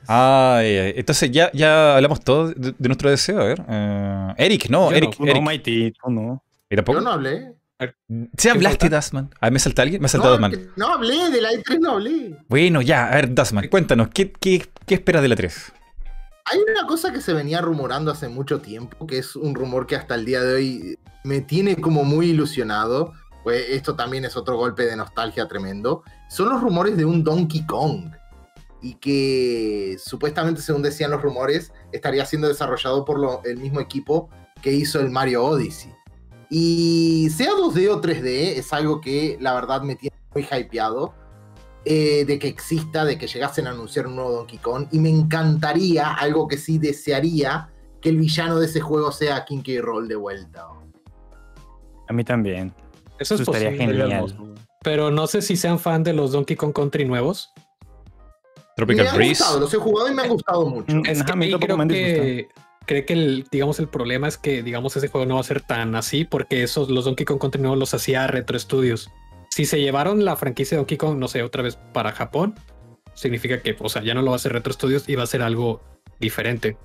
[0.07, 3.61] Ay, entonces ya, ya hablamos todo de, nuestro deseo, a ver.
[3.61, 5.19] Uh, Eric, no, Eric.
[5.19, 5.43] No, Eric.
[5.43, 6.43] Mighty, no.
[6.71, 6.99] ¿Y tampoco?
[6.99, 7.55] Yo no hablé.
[8.39, 9.31] ¿Sí hablaste, Dasman?
[9.41, 10.01] ¿A me salta alguien?
[10.01, 10.71] Me ha saltado no, Dasman.
[10.77, 12.39] No hablé, de la E3 no hablé.
[12.49, 15.73] Bueno, ya, a ver, Dasman, cuéntanos, ¿qué, qué, qué esperas de la 3?
[16.47, 19.97] Hay una cosa que se venía rumorando hace mucho tiempo, que es un rumor que
[19.97, 23.13] hasta el día de hoy me tiene como muy ilusionado.
[23.43, 26.03] Pues esto también es otro golpe de nostalgia tremendo.
[26.29, 28.11] Son los rumores de un Donkey Kong.
[28.87, 34.31] Y que supuestamente, según decían los rumores, estaría siendo desarrollado por el mismo equipo
[34.63, 35.93] que hizo el Mario Odyssey.
[36.49, 41.15] Y sea 2D o 3D, es algo que la verdad me tiene muy hypeado.
[41.85, 44.87] Eh, de que exista, de que llegasen a anunciar un nuevo Donkey Kong.
[44.93, 49.63] Y me encantaría, algo que sí desearía, que el villano de ese juego sea King
[49.63, 49.81] K.
[49.83, 50.69] Roll de vuelta.
[52.09, 52.73] A mí también.
[53.19, 54.33] Eso es estaría genial.
[54.85, 57.53] Pero no sé si sean fan de los Donkey Kong Country nuevos.
[58.77, 59.43] Tropical me Breeze.
[59.43, 61.03] Gustado, los he jugado y me han gustado mucho.
[61.07, 62.49] Es que a mí creo que,
[62.85, 65.63] creo que el, digamos, el problema es que, digamos, ese juego no va a ser
[65.63, 69.11] tan así porque esos, los Donkey Kong Country nuevos los hacía Retro Studios.
[69.51, 72.55] Si se llevaron la franquicia de Donkey Kong, no sé, otra vez para Japón,
[73.15, 75.27] significa que, o sea, ya no lo va a hacer Retro Studios y va a
[75.27, 75.81] ser algo
[76.21, 76.77] diferente.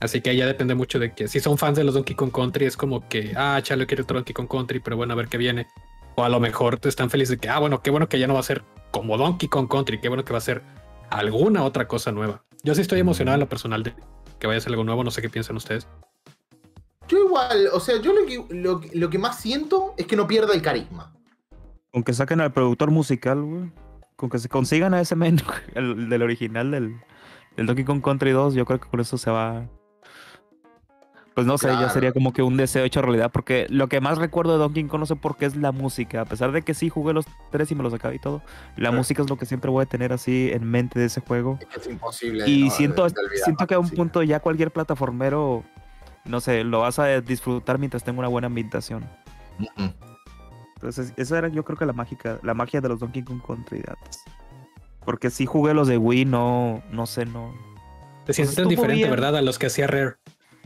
[0.00, 2.66] Así que ya depende mucho de que si son fans de los Donkey Kong Country,
[2.66, 5.38] es como que, ah, chale, quiero otro Donkey Kong Country, pero bueno, a ver qué
[5.38, 5.68] viene.
[6.16, 8.34] O a lo mejor están felices de que, ah, bueno, qué bueno que ya no
[8.34, 10.62] va a ser como Donkey Kong Country, qué bueno que va a ser
[11.10, 12.44] alguna otra cosa nueva.
[12.62, 13.94] Yo sí estoy emocionado en lo personal de
[14.38, 15.86] que vaya a ser algo nuevo, no sé qué piensan ustedes.
[17.08, 20.54] Yo igual, o sea, yo lo que, lo, que más siento es que no pierda
[20.54, 21.14] el carisma.
[21.92, 23.72] Con que saquen al productor musical, güey.
[24.16, 25.40] Con que se consigan a ese men,
[25.74, 26.96] el, del original del,
[27.56, 29.68] del Donkey Kong Country 2, yo creo que con eso se va,
[31.36, 34.16] pues no sé, ya sería como que un deseo hecho realidad, porque lo que más
[34.16, 36.72] recuerdo de Donkey Kong no sé por qué es la música, a pesar de que
[36.72, 38.40] sí jugué los tres y me los acabé y todo,
[38.78, 41.58] la música es lo que siempre voy a tener así en mente de ese juego.
[41.76, 42.48] Es imposible.
[42.48, 43.06] Y siento,
[43.44, 45.62] siento que a un punto ya cualquier plataformero,
[46.24, 49.04] no sé, lo vas a disfrutar mientras tenga una buena ambientación.
[50.76, 53.82] Entonces, esa era yo creo que la mágica, la magia de los Donkey Kong Country.
[55.04, 57.52] Porque si jugué los de Wii, no, no sé, no.
[58.24, 59.36] Te sientes diferente, ¿verdad?
[59.36, 60.14] A los que hacía Rare.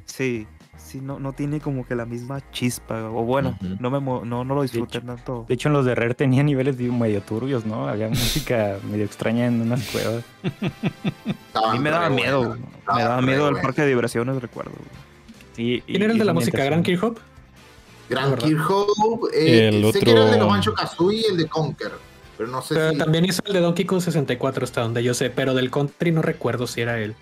[0.05, 0.47] Sí,
[0.91, 3.05] sí, no, no tiene como que la misma chispa.
[3.11, 5.45] O bueno, no, me, no, no lo disfruté tanto.
[5.49, 7.89] De hecho, en los de Rare tenía niveles medio turbios, ¿no?
[7.89, 10.25] Había música medio extraña en unas cuevas.
[11.55, 12.57] A mí me daba miedo.
[12.95, 14.73] Me daba miedo el parque de diversiones, recuerdo.
[15.55, 16.65] Sí, ¿Quién era el de la música?
[16.65, 17.19] ¿Gran Kirchhoff?
[18.09, 18.89] Gran Kirchhoff.
[19.33, 20.01] Eh, el otro...
[20.01, 21.93] Sé que era el de Banjo Kazooie y el de Conker.
[22.37, 25.29] Pero no sé pero también hizo el de Donkey Kong 64 hasta donde yo sé,
[25.29, 27.15] pero del country no recuerdo si era él.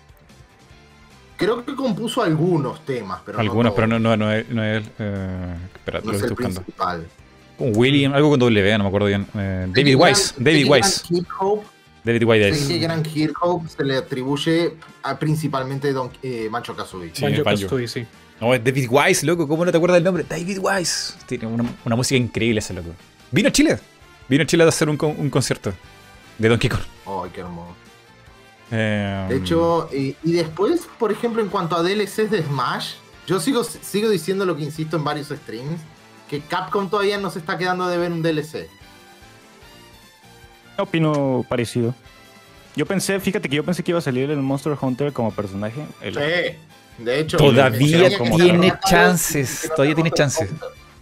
[1.39, 4.49] Creo que compuso algunos temas, pero Algunos, pero no, no, no es.
[4.49, 6.63] No es, eh, espera, lo estoy buscando.
[7.57, 9.25] William, algo con W, no me acuerdo bien.
[9.33, 10.33] Eh, David Wise.
[10.37, 11.03] David Wise.
[12.03, 12.55] David Wise.
[12.55, 17.11] Sí, que Gran Kirkhope se le atribuye a, principalmente Don, eh, Mancho Kazooie.
[17.13, 18.05] Sí, Mancho Kazooie, sí.
[18.41, 19.47] No, es David Wise, loco.
[19.47, 20.25] ¿Cómo no te acuerdas del nombre?
[20.27, 21.13] David Wise.
[21.25, 22.89] Tiene una, una música increíble ese loco.
[23.31, 23.79] Vino a Chile.
[24.27, 25.71] Vino a Chile a hacer un, un concierto
[26.37, 26.81] de Donkey Kong.
[27.05, 27.78] Ay, qué hermoso.
[28.69, 32.93] De hecho, y, después, por ejemplo, en cuanto a DLCs de Smash,
[33.25, 35.79] yo sigo, sigo diciendo lo que insisto en varios streams,
[36.29, 38.69] que Capcom todavía no se está quedando de ver un DLC.
[40.77, 41.93] Opino parecido.
[42.75, 45.85] Yo pensé, fíjate que yo pensé que iba a salir el Monster Hunter como personaje.
[46.01, 47.37] Sí, de hecho.
[47.37, 50.49] Todavía tiene chances, todavía tiene chances.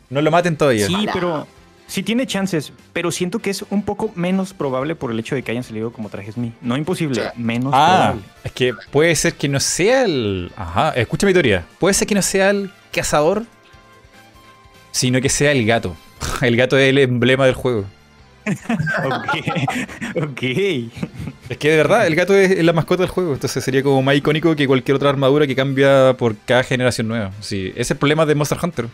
[0.09, 0.87] No lo maten todavía.
[0.87, 1.45] Sí, pero
[1.87, 5.43] Sí tiene chances, pero siento que es un poco menos probable por el hecho de
[5.43, 6.51] que hayan salido como trajes Mi.
[6.61, 10.51] No imposible, menos ah, Es que puede ser que no sea el.
[10.57, 11.65] Ajá, escucha mi teoría.
[11.79, 13.45] Puede ser que no sea el cazador,
[14.91, 15.95] sino que sea el gato.
[16.41, 17.85] El gato es el emblema del juego.
[19.05, 20.23] ok.
[20.23, 20.43] ok.
[21.49, 23.33] Es que de verdad, el gato es la mascota del juego.
[23.33, 27.31] Entonces sería como más icónico que cualquier otra armadura que cambia por cada generación nueva.
[27.39, 28.87] Sí, ese es el problema de Monster Hunter.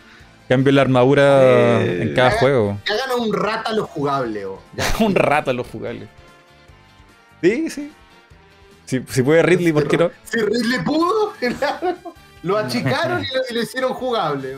[0.54, 2.78] Cambio la armadura eh, en cada juego.
[2.86, 4.46] Que hagan un rata lo jugable.
[4.46, 4.62] O.
[5.00, 6.08] un rata lo jugable.
[7.42, 7.92] Sí, sí.
[8.86, 10.12] Si, puede Ridley, ¿por qué no?
[10.26, 11.34] Si Ridley pudo,
[12.44, 14.56] lo achicaron y lo, hicieron jugable.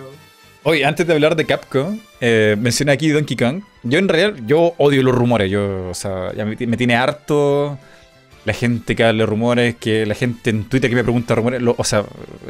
[0.64, 3.62] Oye, antes de hablar de Capcom, eh, mencioné aquí Donkey Kong.
[3.84, 5.50] Yo en realidad, yo odio los rumores.
[5.50, 7.80] Yo, o sea, ya me, me tiene harto
[8.46, 11.84] la gente que hable rumores, que la gente en Twitter que me pregunta rumores, o
[11.84, 12.06] sea,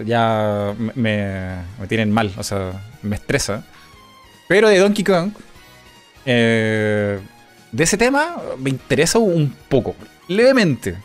[0.06, 3.66] ya me, me, tienen mal, o sea, me estresa.
[4.48, 5.32] Pero de Donkey Kong,
[6.26, 7.20] eh,
[7.72, 9.96] de ese tema me interesa un poco,
[10.28, 10.98] levemente.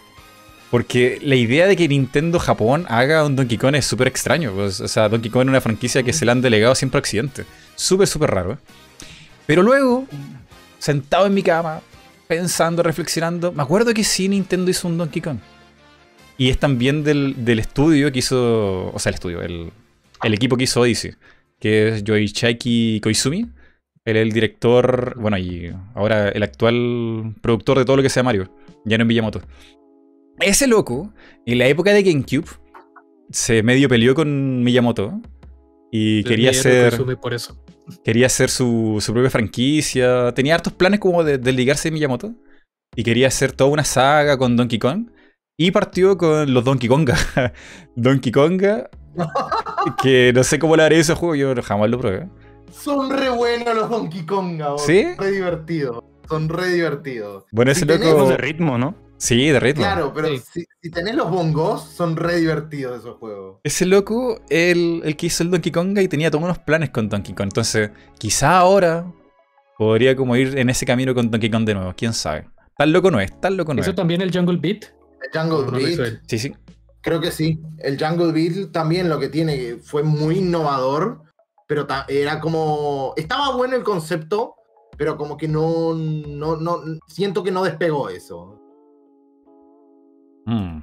[0.71, 4.53] Porque la idea de que Nintendo Japón haga un Donkey Kong es súper extraño.
[4.53, 7.01] Pues, o sea, Donkey Kong es una franquicia que se le han delegado siempre a
[7.01, 7.45] Occidente.
[7.75, 8.59] Súper, súper raro.
[9.47, 10.07] Pero luego,
[10.79, 11.81] sentado en mi cama,
[12.31, 15.39] pensando, reflexionando, me acuerdo que sí Nintendo hizo un Donkey Kong.
[16.39, 19.73] Y es también del, estudio que hizo, o sea, el estudio, el,
[20.23, 21.15] equipo que hizo Odyssey,
[21.59, 23.51] que es Yoichaki Koizumi.
[24.05, 28.23] Él es el director, bueno, y ahora el actual productor de todo lo que sea
[28.23, 28.48] Mario,
[28.85, 29.43] ya no en Villamoto.
[30.39, 31.12] Ese loco,
[31.47, 32.48] en la época de GameCube,
[33.31, 35.20] se medio peleó con Miyamoto
[35.90, 36.97] y quería ser...
[37.20, 37.61] Por eso.
[38.05, 40.33] Quería hacer su, propia franquicia.
[40.33, 42.35] Tenía hartos planes como de, ligarse a Miyamoto.
[42.97, 45.11] Y quería hacer toda una saga con Donkey Kong.
[45.57, 47.17] Y partió con los Donkey Konga.
[47.97, 48.91] Donkey Konga.
[50.03, 52.29] que no sé cómo le haré ese juego, yo jamás lo probé.
[52.73, 54.79] Son re buenos los Donkey Konga.
[54.79, 55.07] ¿Sí?
[55.19, 56.03] Re divertidos.
[56.29, 57.45] Son re divertidos.
[57.51, 58.29] Bueno, ese loco.
[58.29, 58.95] de ritmo, ¿no?
[59.21, 59.83] Sí, de ritmo.
[59.83, 63.61] Claro, pero si, tenés los bongos, son re divertidos esos juegos.
[63.63, 67.11] Ese loco, el, el que hizo el Donkey Kong y tenía todos unos planes con
[67.11, 67.49] Donkey Kong.
[67.49, 69.13] Entonces, quizá ahora
[69.77, 71.93] podría como ir en ese camino con Donkey Kong de nuevo.
[71.95, 72.49] ¿Quién sabe?
[72.79, 74.87] Tan loco no es, tan loco no ¿Eso también el Jungle Beat?
[75.31, 76.23] El Jungle Beat.
[76.27, 76.55] Sí, sí.
[77.03, 77.61] Creo que sí.
[77.81, 81.25] El Jungle Beat también lo que tiene fue muy innovador,
[81.69, 83.13] pero era como...
[83.19, 84.55] Estaba bueno el concepto,
[84.97, 86.81] pero como que no, no, no...
[87.07, 88.60] Siento que no despegó eso.
[90.51, 90.81] Mm.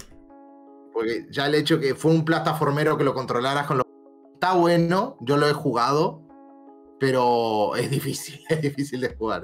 [0.94, 3.84] Porque ya el hecho que fue un plataformero que lo controlaras con lo.
[4.34, 6.22] Está bueno, yo lo he jugado,
[7.00, 9.44] pero es difícil, es difícil de jugar.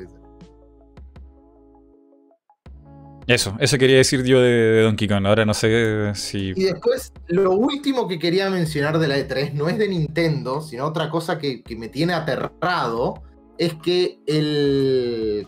[3.28, 5.26] Eso, eso quería decir yo de, Donkey Kong.
[5.26, 6.54] Ahora no sé si.
[6.56, 10.86] Y después, lo último que quería mencionar de la E3 no es de Nintendo, sino
[10.86, 13.24] otra cosa que, me tiene aterrado.
[13.58, 15.48] Es que el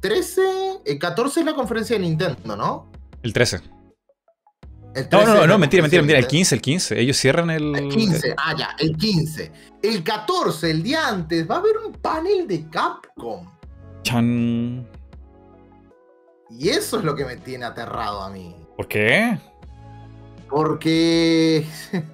[0.00, 0.42] 13,
[0.84, 2.90] el 14 es la conferencia de Nintendo, ¿no?
[3.22, 3.79] El 13.
[5.10, 6.18] No, no, no, mentira, mentira, mentira.
[6.18, 7.00] El 15, el 15.
[7.00, 7.74] Ellos cierran el.
[7.74, 9.52] El 15, ah, ya, el 15.
[9.82, 13.46] El 14, el día antes, va a haber un panel de Capcom.
[14.02, 14.86] Chan.
[16.50, 18.56] Y eso es lo que me tiene aterrado a mí.
[18.76, 19.38] ¿Por qué?
[20.48, 21.66] Porque.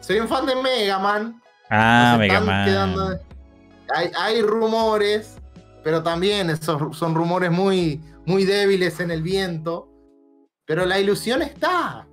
[0.00, 1.40] Soy un fan de Mega Man.
[1.70, 3.20] Ah, Mega Man.
[4.18, 5.36] Hay, rumores,
[5.82, 9.88] pero también esos son rumores muy, muy débiles en el viento.
[10.68, 12.06] Pero la ilusión está.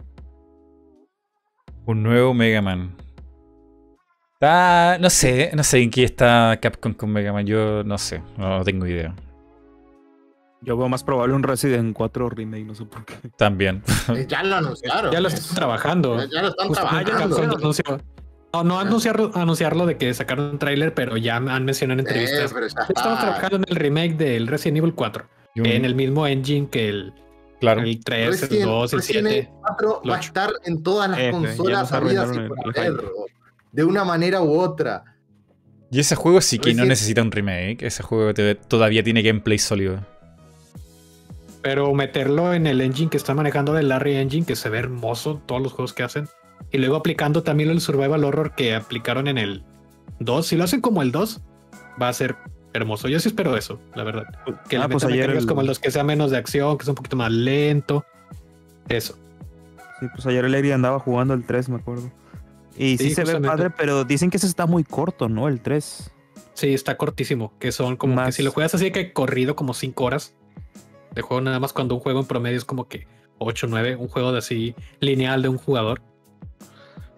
[1.85, 2.95] Un nuevo Mega Man.
[4.39, 7.45] Ah, no sé, no sé en qué está Capcom con Mega Man.
[7.45, 9.13] Yo no sé, no tengo idea.
[10.61, 13.15] Yo veo más probable un Resident 4 remake, no sé por qué.
[13.37, 13.83] También.
[14.15, 15.11] Eh, ya lo anunciaron.
[15.11, 16.25] Ya lo están trabajando.
[16.29, 17.37] Ya, lo están trabajando.
[18.53, 22.53] No, no anunciarlo, anunciarlo de que sacaron un tráiler, pero ya han mencionado en entrevistas.
[22.87, 25.25] Estamos trabajando en el remake del Resident Evil 4.
[25.55, 27.13] En el mismo engine que el,
[27.73, 27.81] claro.
[27.81, 29.51] el 3, el 2, el 7.
[29.61, 31.91] 4 va a estar en todas las consolas
[33.71, 35.03] de una manera u otra.
[35.91, 37.83] Y ese juego sí que no necesita un remake.
[37.83, 38.33] Ese juego
[38.67, 40.05] todavía tiene gameplay sólido.
[41.61, 45.41] Pero meterlo en el engine que está manejando del Larry Engine, que se ve hermoso
[45.45, 46.27] todos los juegos que hacen.
[46.71, 49.63] Y luego aplicando también el Survival Horror que aplicaron en el
[50.19, 50.45] 2.
[50.45, 51.41] Si lo hacen como el 2,
[52.01, 52.35] va a ser
[52.75, 53.07] hermoso.
[53.07, 54.25] Yo sí espero eso, la verdad.
[54.69, 57.15] Que ah, pues ayer como los que sea menos de acción, que sea un poquito
[57.15, 58.05] más lento.
[58.87, 59.17] Eso.
[59.99, 62.11] Sí, pues ayer el Eri andaba jugando el 3, me acuerdo.
[62.77, 65.47] Y sí, se ve padre, pero dicen que ese está muy corto, ¿no?
[65.47, 66.11] El 3.
[66.53, 67.53] Sí, está cortísimo.
[67.59, 70.35] Que son como que si lo juegas así que corrido como 5 horas,
[71.15, 73.07] de juego, nada más cuando un juego en promedio es como que
[73.39, 76.01] 8, 9, un juego de así lineal de un jugador.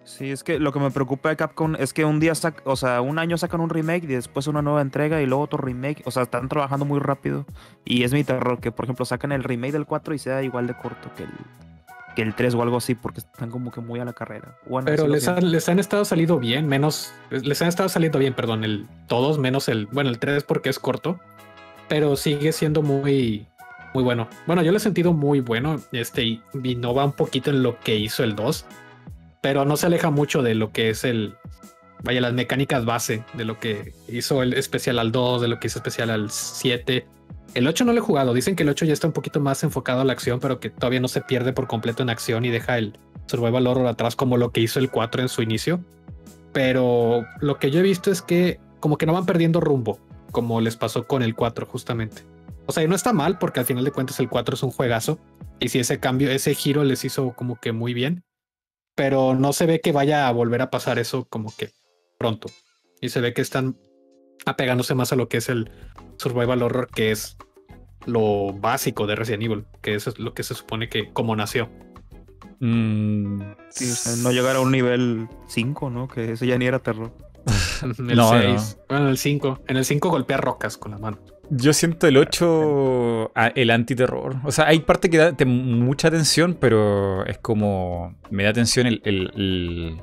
[0.08, 2.32] Sí, es que lo que me preocupa de Capcom es que un día,
[2.64, 5.58] o sea, un año sacan un remake y después una nueva entrega y luego otro
[5.58, 6.02] remake.
[6.06, 7.44] O sea, están trabajando muy rápido.
[7.84, 10.66] Y es mi terror que, por ejemplo, sacan el remake del 4 y sea igual
[10.66, 11.30] de corto que el,
[12.16, 14.56] que el 3 o algo así, porque están como que muy a la carrera.
[14.86, 17.12] Pero les, les, han estado saliendo bien, menos.
[17.28, 19.86] Les han estado saliendo bien, perdón, el todos menos el.
[19.86, 21.20] Bueno, el 3 porque es corto.
[21.86, 23.46] Pero sigue siendo muy
[23.92, 24.28] muy bueno.
[24.46, 25.80] Bueno, yo lo he sentido muy bueno.
[25.92, 28.64] Este y innova un poquito en lo que hizo el 2,
[29.40, 31.34] pero no se aleja mucho de lo que es el.
[32.02, 35.66] Vaya, las mecánicas base de lo que hizo el especial al 2, de lo que
[35.66, 37.06] hizo especial al 7.
[37.54, 38.34] El 8 no lo he jugado.
[38.34, 40.70] Dicen que el 8 ya está un poquito más enfocado a la acción, pero que
[40.70, 44.36] todavía no se pierde por completo en acción y deja el survival horror atrás como
[44.36, 45.80] lo que hizo el 4 en su inicio.
[46.52, 49.98] Pero lo que yo he visto es que como que no van perdiendo rumbo,
[50.30, 52.22] como les pasó con el 4 justamente.
[52.66, 54.70] O sea, y no está mal porque al final de cuentas el 4 es un
[54.70, 55.18] juegazo.
[55.58, 58.22] Y si ese cambio, ese giro les hizo como que muy bien.
[58.98, 61.70] Pero no se ve que vaya a volver a pasar eso como que
[62.18, 62.48] pronto.
[63.00, 63.78] Y se ve que están
[64.44, 65.70] apegándose más a lo que es el
[66.16, 67.36] survival horror, que es
[68.06, 71.70] lo básico de Resident Evil, que es lo que se supone que como nació.
[72.58, 73.40] Mm,
[74.24, 76.08] no llegar a un nivel 5, ¿no?
[76.08, 77.14] Que eso ya ni era terror.
[77.82, 78.78] el no, 6.
[78.88, 79.60] Bueno, en el 5.
[79.68, 81.18] En el 5 golpea rocas con la mano.
[81.50, 84.36] Yo siento el 8 el antiterror.
[84.44, 88.16] O sea, hay parte que da mucha atención, pero es como.
[88.30, 89.98] Me da atención el, el,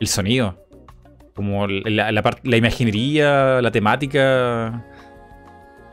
[0.00, 0.66] el, sonido.
[1.34, 4.84] Como la, la, la, imaginería, la temática.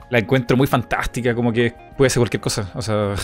[0.09, 2.71] La encuentro muy fantástica, como que puede ser cualquier cosa.
[2.75, 3.15] O sea.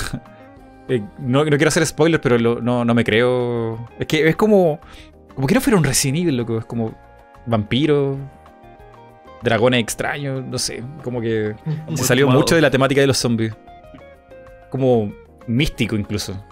[0.92, 3.88] Eh, no, no, quiero hacer spoilers, pero no, no me creo.
[4.00, 4.80] Es que es como.
[5.36, 6.58] Como que no fuera un Resident Evil, loco.
[6.58, 6.96] Es como.
[7.46, 8.18] Vampiro,
[9.44, 11.56] dragones extraños, no sé, como que
[11.96, 13.56] se salió mucho de la temática de los zombies.
[14.70, 15.12] Como
[15.48, 16.44] místico incluso.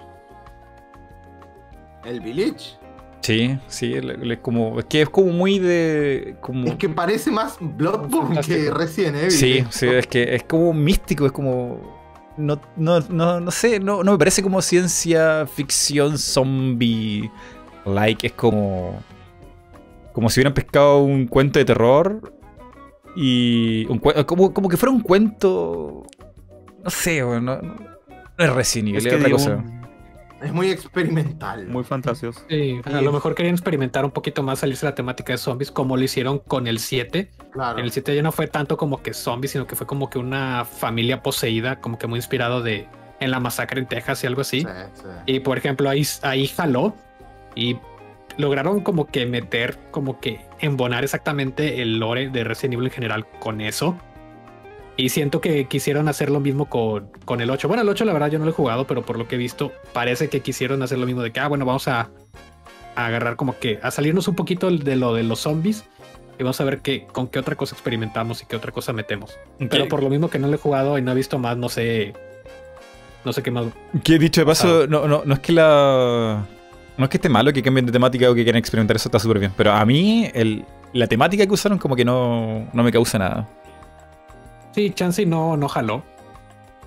[2.06, 2.78] ¿El Village?
[3.22, 6.38] Sí, sí, es como, es que es como muy de...
[6.40, 6.66] Como...
[6.66, 9.32] Es que parece más Bloodborne que Resident Evil.
[9.32, 11.98] Sí, sí, es que es como místico, es como...
[12.38, 17.30] No, no, no, no sé, no, no me parece como ciencia ficción zombie
[17.86, 19.04] like, es como...
[20.14, 22.34] Como si hubieran pescado un cuento de terror
[23.20, 23.86] y
[24.26, 26.06] como, como que fuera un cuento.
[26.84, 27.76] No sé, no, no,
[28.38, 29.64] es Resident es, otra cosa.
[30.40, 31.68] es muy experimental.
[31.68, 32.42] Muy fantasioso.
[32.48, 35.72] Sí, a lo mejor querían experimentar un poquito más, salirse de la temática de zombies,
[35.72, 37.32] como lo hicieron con el 7.
[37.78, 40.20] En el 7 ya no fue tanto como que zombies, sino que fue como que
[40.20, 42.88] una familia poseída, como que muy inspirado de
[43.20, 44.64] en la masacre en Texas y algo así.
[45.26, 46.94] Y por ejemplo, ahí, ahí jaló
[47.56, 47.78] y
[48.38, 53.28] lograron como que meter, como que embonar exactamente el lore de Resident Evil en general
[53.40, 53.98] con eso.
[54.96, 57.68] Y siento que quisieron hacer lo mismo con, con el 8.
[57.68, 59.38] Bueno, el 8 la verdad yo no lo he jugado, pero por lo que he
[59.38, 62.10] visto parece que quisieron hacer lo mismo de que, ah, bueno, vamos a,
[62.96, 65.86] a agarrar como que, a salirnos un poquito de lo de los zombies
[66.40, 69.38] y vamos a ver qué, con qué otra cosa experimentamos y qué otra cosa metemos.
[69.70, 71.70] Pero por lo mismo que no lo he jugado y no he visto más, no
[71.70, 72.14] sé.
[73.26, 73.66] No sé qué más.
[74.04, 76.46] Que dicho de paso, no, no, no es que la.
[76.98, 79.20] No es que esté malo que cambien de temática o que quieran experimentar eso, está
[79.20, 79.54] súper bien.
[79.56, 83.48] Pero a mí, el, la temática que usaron, como que no, no me causa nada.
[84.74, 85.98] Sí, Chansey no, no jaló.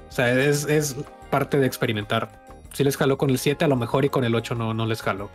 [0.09, 0.97] O sea, es, es
[1.31, 2.29] parte de experimentar.
[2.73, 4.87] Si les jaló con el 7, a lo mejor, y con el 8 no, no
[4.87, 5.31] les jaló.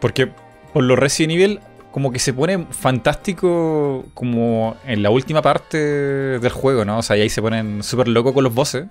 [0.00, 0.30] Porque
[0.72, 1.60] por lo Resident Evil,
[1.90, 6.98] como que se pone fantástico como en la última parte del juego, ¿no?
[6.98, 8.86] O sea, y ahí se ponen súper locos con los bosses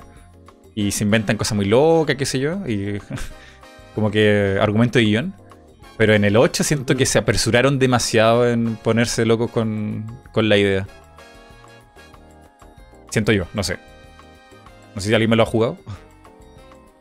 [0.76, 3.00] y se inventan cosas muy locas, qué sé yo, y
[3.98, 5.34] como que argumento de guion.
[5.98, 10.58] Pero en el 8 siento que se apresuraron demasiado en ponerse locos con, con la
[10.58, 10.88] idea.
[13.10, 13.80] Siento yo, no sé.
[14.94, 15.80] No sé si alguien me lo ha jugado.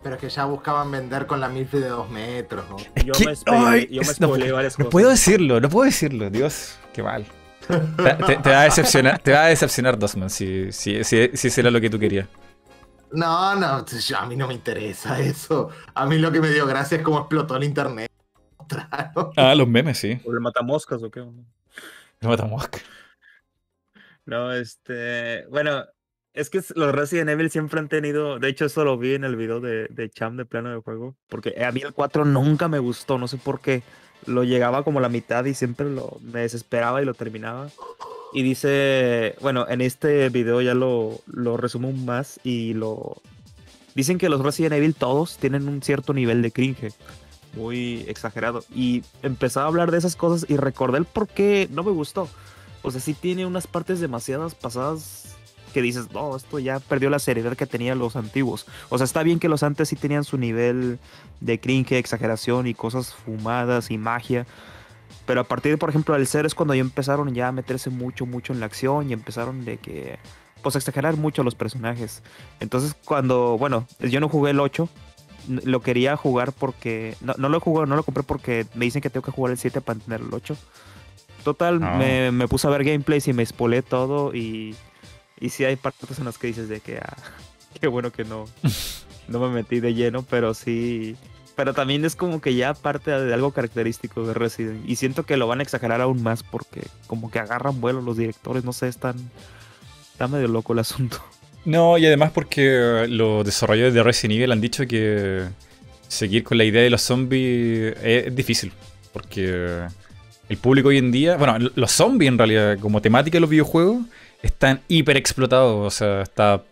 [0.03, 2.79] Pero es que ya buscaban vender con la MILF de dos metros, ¿no?
[3.05, 4.79] yo, me varias cosas.
[4.79, 6.31] No puedo decirlo, no puedo decirlo.
[6.31, 7.27] Dios, qué mal.
[7.67, 11.79] Te, va a decepcionar, te va a decepcionar Dosman si, si, si, si será lo
[11.79, 12.27] que tú querías.
[13.13, 15.71] No, no, a mí no me interesa eso.
[15.95, 18.11] A mí lo que me dio gracia es cómo explotó el internet.
[19.37, 20.21] Ah, los memes, sí.
[20.25, 21.21] ¿O el matamoscas o qué?
[21.21, 22.83] El matamoscas.
[24.25, 25.47] No, este.
[25.47, 25.85] Bueno,
[26.35, 29.37] es que los Resident Evil siempre han tenido, de hecho eso lo vi en el
[29.37, 32.79] video de, de Cham de plano de juego, porque a mí el 4 nunca me
[32.79, 33.83] gustó, no sé por qué.
[34.27, 37.69] Lo llegaba como la mitad y siempre lo, me desesperaba y lo terminaba.
[38.33, 43.23] Y dice, bueno, en este video ya lo, lo resumo más y lo...
[43.95, 46.93] Dicen que los Resident Evil todos tienen un cierto nivel de cringe,
[47.55, 48.63] muy exagerado.
[48.75, 52.29] Y empezaba a hablar de esas cosas y recordé el por qué no me gustó.
[52.83, 55.37] O sea, sí tiene unas partes demasiadas pasadas
[55.73, 58.67] que dices, no, esto ya perdió la seriedad que tenían los antiguos.
[58.89, 60.99] O sea, está bien que los antes sí tenían su nivel
[61.41, 64.47] de cringe, exageración y cosas fumadas y magia.
[65.27, 68.27] Pero a partir, por ejemplo, del 0 es cuando ya empezaron ya a meterse mucho,
[68.27, 70.19] mucho en la acción y empezaron de que,
[70.63, 72.23] pues, a exagerar mucho los personajes.
[72.61, 74.89] Entonces, cuando, bueno, yo no jugué el 8,
[75.49, 79.11] lo quería jugar porque, no, no lo jugué, no lo compré porque me dicen que
[79.11, 80.57] tengo que jugar el 7 para tener el 8.
[81.43, 81.97] Total, ah.
[81.97, 84.77] me, me, puse a ver gameplays y me spolé todo y
[85.39, 87.17] y sí hay partes en las que dices de que, ah,
[87.81, 88.47] qué bueno que no,
[89.29, 91.17] no me metí de lleno, pero sí.
[91.57, 94.89] Pero también es como que ya parte de algo característico de Resident.
[94.89, 98.17] Y siento que lo van a exagerar aún más porque como que agarran vuelo los
[98.17, 99.17] directores, no sé, están...
[100.13, 101.19] Está medio loco el asunto.
[101.67, 105.43] No, y además porque los desarrolladores de Resident Evil han dicho que
[106.09, 108.73] seguir con la idea de los zombies es, difícil.
[109.13, 109.81] Porque
[110.49, 114.05] el público hoy en día, bueno, los zombies en realidad, como temática de los videojuegos,
[114.43, 115.87] están hiper explotados.
[115.87, 116.63] O sea, está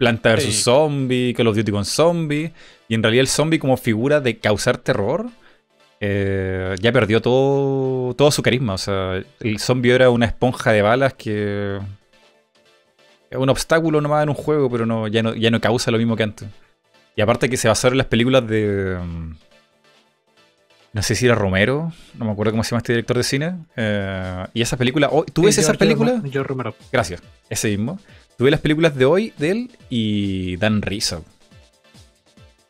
[0.00, 2.54] Planta vs Zombie, Call of Duty con Zombie.
[2.88, 5.28] Y en realidad el zombie como figura de causar terror
[6.00, 8.72] eh, ya perdió todo, todo su carisma.
[8.72, 11.78] O sea, el zombie era una esponja de balas que...
[13.28, 15.98] Es un obstáculo nomás en un juego, pero no, ya, no, ya no causa lo
[15.98, 16.48] mismo que antes.
[17.14, 18.96] Y aparte que se basaron en las películas de...
[18.98, 19.34] Mm,
[20.94, 23.54] no sé si era Romero, no me acuerdo cómo se llama este director de cine.
[23.76, 26.22] Eh, y esa película, ¿tú ves esas películas?
[26.24, 26.74] Yo Romero.
[26.90, 28.00] Gracias, ese mismo.
[28.40, 31.18] Tú ves las películas de hoy de él y dan risa.
[31.18, 31.24] O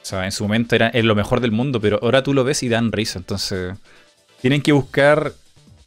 [0.02, 2.68] sea, en su momento era lo mejor del mundo, pero ahora tú lo ves y
[2.68, 3.20] dan risa.
[3.20, 3.76] Entonces,
[4.40, 5.32] tienen que buscar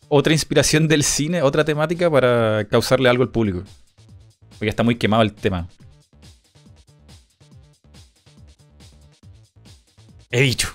[0.07, 3.63] otra inspiración del cine, otra temática para causarle algo al público.
[4.51, 5.67] Porque está muy quemado el tema.
[10.31, 10.69] He dicho.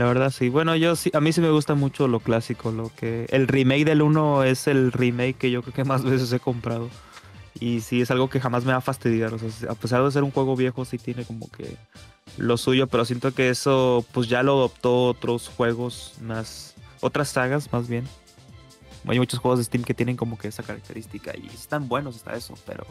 [0.00, 0.48] La verdad sí.
[0.48, 3.84] Bueno, yo sí, a mí sí me gusta mucho lo clásico, lo que el remake
[3.84, 6.88] del 1 es el remake que yo creo que más veces he comprado.
[7.60, 9.34] Y sí es algo que jamás me va a fastidiar,
[9.68, 11.76] a pesar de ser un juego viejo sí tiene como que
[12.38, 17.70] lo suyo, pero siento que eso pues ya lo adoptó otros juegos más otras sagas
[17.70, 18.08] más bien.
[19.06, 22.34] Hay muchos juegos de Steam que tienen como que esa característica y están buenos hasta
[22.34, 22.86] eso, pero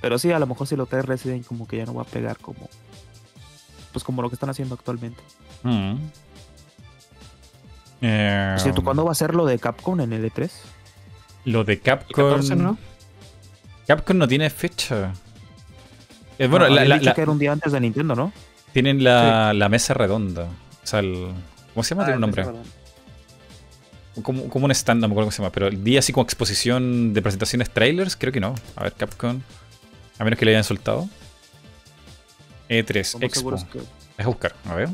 [0.00, 2.06] pero sí, a lo mejor si lo trae Resident como que ya no va a
[2.06, 2.68] pegar como
[3.92, 5.20] pues como lo que están haciendo actualmente.
[5.62, 5.94] Mm.
[8.02, 10.50] Eh, ¿cuándo va a ser lo de Capcom en el E3?
[11.44, 12.40] Lo de Capcom.
[12.56, 12.78] ¿no?
[13.86, 15.12] Capcom no tiene fecha.
[16.38, 18.32] Eh, bueno, la, la, que era un día antes de Nintendo, ¿no?
[18.72, 20.44] Tienen la, mesa redonda.
[20.44, 21.28] O sea, el,
[21.74, 22.04] ¿cómo se llama?
[22.04, 22.46] Tiene un ah, nombre.
[24.22, 26.24] Como, como, un stand, no me acuerdo cómo se llama, pero el día así como
[26.24, 28.54] exposición de presentaciones trailers, creo que no.
[28.76, 29.40] A ver, Capcom.
[30.18, 31.08] A menos que le hayan soltado.
[32.68, 33.54] E3 Expo.
[34.16, 34.88] Es buscar, a ver.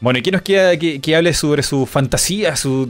[0.00, 2.86] Bueno, ¿y quién nos queda que, hable sobre su fantasía, su,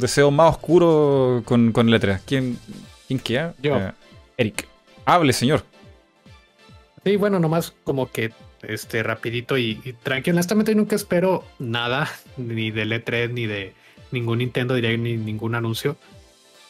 [0.00, 2.22] deseo más oscuro con, con letras?
[2.26, 2.58] ¿Quién,
[3.06, 3.54] quién queda?
[3.62, 3.76] Yo.
[3.76, 3.92] Eh,
[4.36, 4.68] Eric.
[5.04, 5.64] Hable, señor.
[7.04, 8.32] Sí, bueno, nomás como que
[8.62, 10.36] este rapidito y, tranquilo.
[10.36, 13.74] Honestamente nunca espero nada, ni de E3, ni de
[14.10, 15.96] ningún Nintendo Direct, ni ningún anuncio.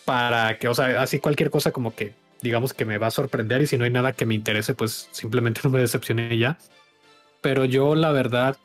[0.05, 3.62] Para que, o sea, así cualquier cosa como que digamos que me va a sorprender
[3.62, 6.59] y si no hay nada que me interese, pues simplemente no me decepcione ya.
[7.43, 8.56] Pero yo la verdad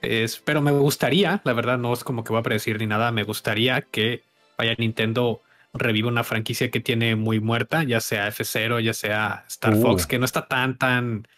[0.00, 3.12] es, pero me gustaría, la verdad no es como que voy a predecir ni nada,
[3.12, 4.22] me gustaría que
[4.56, 5.42] vaya Nintendo
[5.72, 10.08] reviva una franquicia que tiene muy muerta, ya sea F0, ya sea Star Fox, uh.
[10.08, 11.28] que no está tan, tan,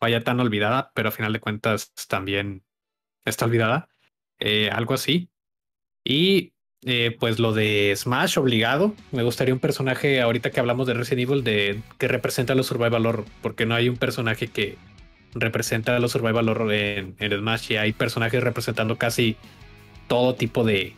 [0.00, 2.62] vaya tan olvidada, pero a final de cuentas también
[3.24, 3.88] está olvidada.
[4.38, 5.30] Eh, algo así.
[6.04, 6.52] Y
[6.84, 8.94] eh, pues lo de Smash obligado.
[9.12, 12.66] Me gustaría un personaje, ahorita que hablamos de Resident Evil, de, que representa a los
[12.66, 14.76] Survival Horror, porque no hay un personaje que
[15.40, 19.36] representa a los Survival Horror en, Smash y hay personajes representando casi
[20.08, 20.94] todo tipo de,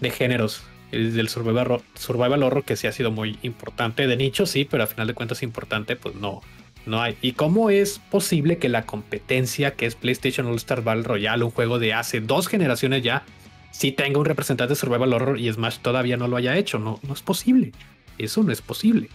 [0.00, 4.66] de géneros del survival, survival horror que sí ha sido muy importante de nicho sí
[4.68, 6.40] pero al final de cuentas importante pues no
[6.84, 11.04] no hay y cómo es posible que la competencia que es PlayStation All Star Battle
[11.04, 13.22] Royale un juego de hace dos generaciones ya
[13.70, 16.78] si tenga un representante de Survival Horror y Smash todavía no lo haya hecho.
[16.78, 17.72] No, no es posible.
[18.18, 19.08] Eso no es posible.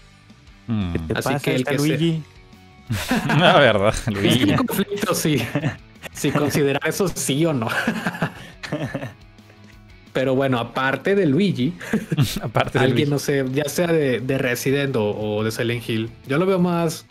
[0.67, 0.93] Hmm.
[1.13, 2.23] Así que el que Luigi.
[3.28, 4.52] La verdad, Luigi.
[4.52, 5.41] Un conflicto, sí.
[6.14, 7.68] Si considera eso sí o no.
[10.14, 11.74] Pero bueno, aparte de Luigi,
[12.41, 16.45] aparte de alguien, no sé, ya sea de, Resident o, de Silent Hill, yo lo
[16.45, 17.06] veo más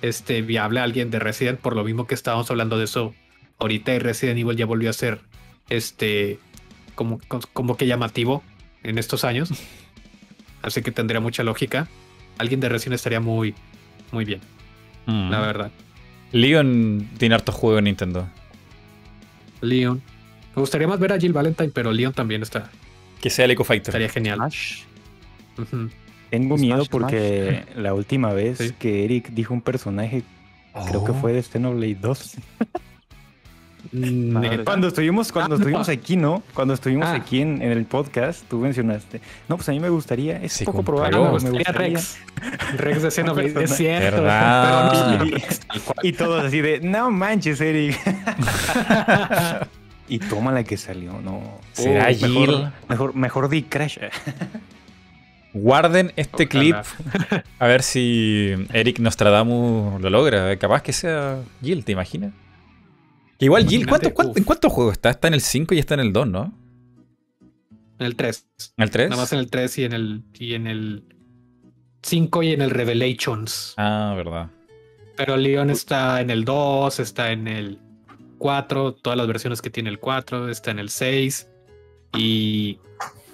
[0.00, 3.14] este, viable a alguien de Resident, por lo mismo que estábamos hablando de eso
[3.58, 5.20] ahorita y Resident Evil ya volvió a ser
[5.68, 6.38] este
[6.94, 7.20] como,
[7.52, 8.42] como que llamativo
[8.82, 9.50] en estos años.
[10.62, 11.88] Así que tendría mucha lógica.
[12.38, 13.54] Alguien de recién estaría muy,
[14.12, 14.40] muy bien.
[15.06, 15.30] Mm.
[15.30, 15.70] La verdad.
[16.32, 18.28] Leon tiene harto juego en Nintendo.
[19.60, 20.02] Leon.
[20.54, 22.70] Me gustaría más ver a Jill Valentine, pero Leon también está.
[23.20, 23.88] Que sea el Eco Fighter.
[23.88, 24.38] Estaría genial.
[26.30, 30.22] Tengo miedo porque la última vez que Eric dijo un personaje,
[30.88, 31.14] creo que oh.
[31.14, 32.36] fue de Xenoblade 2.
[34.64, 36.42] Cuando estuvimos, cuando ah, estuvimos aquí, ¿no?
[36.54, 37.14] Cuando estuvimos ah.
[37.14, 39.20] aquí en, el podcast, tú mencionaste.
[39.48, 41.18] No, pues a mí me gustaría, es poco probable.
[41.18, 41.72] me gustaría.
[41.72, 42.18] Rex.
[42.76, 44.22] Rex de Xenoblade, es cierto.
[46.02, 47.98] y, todos así de, no manches, Eric.
[50.08, 51.58] y toma la que salió, no.
[51.72, 52.70] Será Jill.
[52.88, 53.98] Mejor, mejor, di Crash.
[55.52, 56.76] Guarden este clip
[57.58, 60.56] a ver si Eric Nostradamus lo logra.
[60.58, 62.32] Capaz que sea Jill, ¿te imaginas?
[63.38, 65.10] Igual, Jill, ¿en cuántos juegos está?
[65.10, 66.66] Está en el 5 y está en el 2, ¿no?
[67.98, 68.48] En el 3.
[68.76, 69.10] ¿En el 3?
[69.10, 71.04] Nada más en el 3 y en el, y en el
[72.02, 73.74] 5 y en el Revelations.
[73.76, 74.50] Ah, verdad.
[75.16, 77.78] Pero Leon está en el 2, está en el
[78.38, 81.48] 4, todas las versiones que tiene el 4, está en el 6.
[82.16, 82.78] Y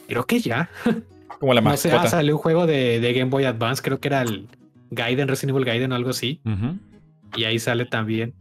[0.08, 0.70] creo que ya.
[1.40, 1.96] Como la mascota.
[1.96, 4.46] No sé, salió un juego de, Game Boy Advance, creo que era el
[4.90, 6.40] Gaiden, Resident Evil Gaiden o algo así.
[7.36, 8.34] Y ahí sale también.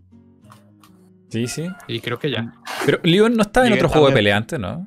[1.31, 1.69] Sí, sí.
[1.87, 2.53] Y creo que ya.
[2.85, 4.85] Pero Leon no está en otro juego de pelea antes, ¿no?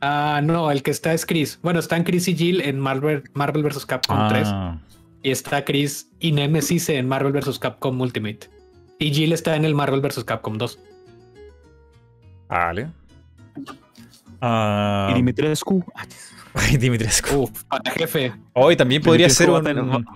[0.00, 1.58] Ah, no, el que está es Chris.
[1.62, 3.86] Bueno, están Chris y Jill en Marvel, Marvel vs.
[3.86, 4.48] Capcom 3.
[4.48, 4.78] Ah.
[5.22, 7.58] Y está Chris y Nemesis en Marvel vs.
[7.58, 8.50] Capcom Ultimate.
[8.98, 10.24] Y Jill está en el Marvel vs.
[10.24, 10.78] Capcom 2.
[12.48, 12.88] Vale.
[14.42, 15.10] Uh...
[15.10, 15.84] Y Dimitrescu.
[16.54, 17.42] Ay, Dimitrescu.
[17.42, 18.32] Uf, para jefe.
[18.54, 20.06] Hoy también podría ser un,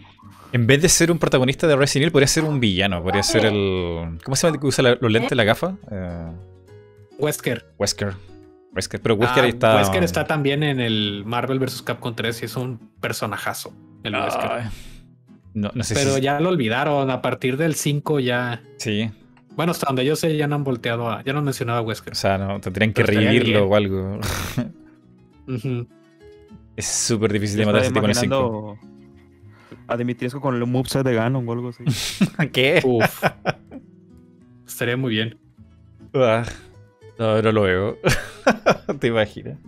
[0.53, 3.03] en vez de ser un protagonista de Resident Evil, podría ser un villano.
[3.03, 4.19] Podría ser el.
[4.25, 5.77] ¿Cómo se llama el que usa los lentes, la gafa?
[5.91, 6.33] Eh,
[7.19, 7.67] Wesker.
[7.79, 8.15] Wesker.
[8.75, 9.01] Wesker.
[9.01, 9.77] Pero Wesker ah, está.
[9.77, 11.83] Wesker está también en el Marvel vs.
[11.83, 13.73] Capcom 3 y es un personajazo.
[14.03, 14.51] El Wesker.
[15.53, 17.11] No, no sé Pero ya lo olvidaron.
[17.11, 18.63] A partir del 5 ya.
[18.79, 19.11] Sí.
[19.57, 21.23] Bueno, hasta donde yo sé, ya no han volteado a.
[21.23, 22.13] Ya no han mencionado a Wesker.
[22.13, 24.21] O sea, no, tendrían que revivirlo o algo.
[26.77, 28.79] Es súper difícil de matar ese tipo en el 5
[29.91, 31.85] a Dimitriescu con el moveset de Ganon o algo así.
[32.53, 32.81] ¿Qué?
[32.85, 33.25] Uf.
[34.67, 35.39] Estaría muy bien.
[36.15, 36.45] Ah,
[37.19, 37.99] no, no lo veo.
[39.01, 39.59] ¿Te imaginas?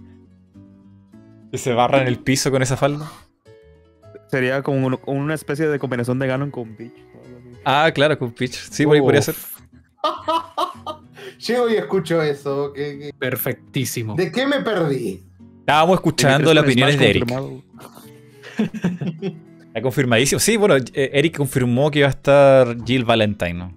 [1.51, 3.11] ¿Que se barra en el piso con esa falda?
[4.28, 6.94] Sería como una especie de combinación de Ganon con Peach.
[7.65, 8.55] Ah, claro, con Peach.
[8.55, 9.35] Sí, por ahí podría ser.
[11.47, 12.73] Llego y escucho eso.
[13.19, 14.15] Perfectísimo.
[14.15, 15.23] ¿De qué me perdí?
[15.61, 17.27] Estábamos escuchando las opiniones de Eric.
[19.74, 20.39] Ha confirmadísimo.
[20.39, 23.74] Sí, bueno, eh, Eric confirmó que iba a estar Jill Valentine ¿no?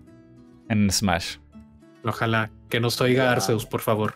[0.69, 1.37] en Smash.
[2.03, 4.15] Ojalá que nos oiga Arceus, por favor.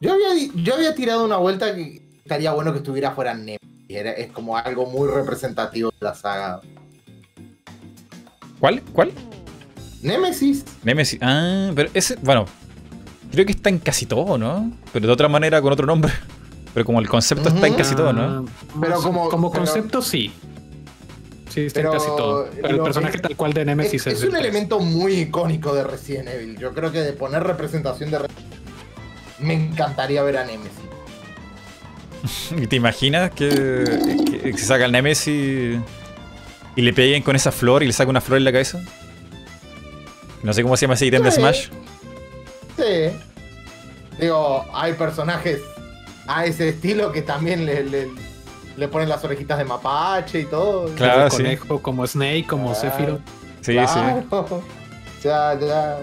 [0.00, 3.58] Yo había, yo había tirado una vuelta que estaría bueno que estuviera fuera Nemo.
[3.88, 6.60] es como algo muy representativo de la saga.
[8.58, 8.82] ¿Cuál?
[8.92, 9.12] ¿Cuál?
[10.02, 10.64] Nemesis.
[10.84, 11.18] Nemesis.
[11.22, 12.46] Ah, pero ese, bueno,
[13.30, 14.72] creo que está en casi todo, ¿no?
[14.92, 16.12] Pero de otra manera, con otro nombre.
[16.74, 18.22] Pero como el concepto está en casi todo, ¿no?
[18.22, 18.44] Ah,
[18.80, 20.32] pero como, como concepto, sí.
[21.52, 22.48] Sí, está en casi todo.
[22.54, 24.14] Pero el personaje tal cual de Nemesis es.
[24.14, 26.58] Es, un elemento muy icónico de Resident Evil.
[26.58, 28.20] Yo creo que de poner representación de
[29.38, 30.72] me encantaría ver a Nemesis.
[32.56, 35.80] ¿Y te imaginas que, se saca el Nemesis
[36.76, 38.80] y le peguen con esa flor y le saca una flor en la cabeza?
[40.42, 41.68] No sé cómo se llama ese ítem de Smash.
[42.76, 43.16] Sí.
[44.18, 45.60] Digo, hay personajes
[46.26, 48.08] a ese estilo que también le, le,
[48.88, 50.86] ponen las orejitas de mapache y todo.
[50.94, 51.38] Claro, sí.
[51.38, 53.20] conejo como Snake, como Sephiroth.
[53.60, 54.00] Sí, sí.
[55.22, 55.98] Ya, ya.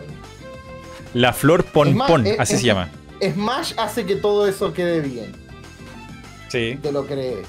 [1.14, 2.90] La flor pon eh, así se llama.
[3.22, 5.32] Smash hace que todo eso quede bien.
[6.48, 6.80] Sí.
[6.82, 7.48] Te lo crees.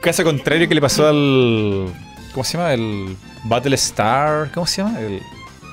[0.00, 1.86] Caso contrario que le pasó al.
[2.32, 2.72] ¿Cómo se llama?
[2.72, 4.50] El Battle Star.
[4.52, 5.00] ¿Cómo se llama?
[5.00, 5.20] El...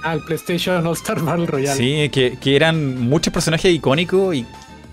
[0.04, 1.78] Ah, el PlayStation All Star Battle Royale.
[1.78, 4.46] Sí, que, que eran muchos personajes icónicos y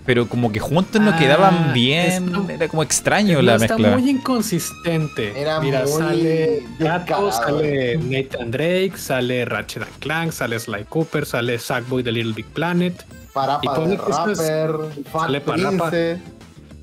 [0.06, 2.48] pero como que juntos no quedaban ah, bien.
[2.48, 3.88] era como extraño la mezcla.
[3.88, 5.38] Está muy inconsistente.
[5.38, 12.02] Era Mira, sale Gato, sale Nathan Drake, sale Ratchet Clank, sale Sly Cooper, sale Sackboy
[12.02, 13.04] de Little Big Planet.
[13.34, 14.72] Para y ponle que rapper,
[15.12, 15.90] sale Parapa.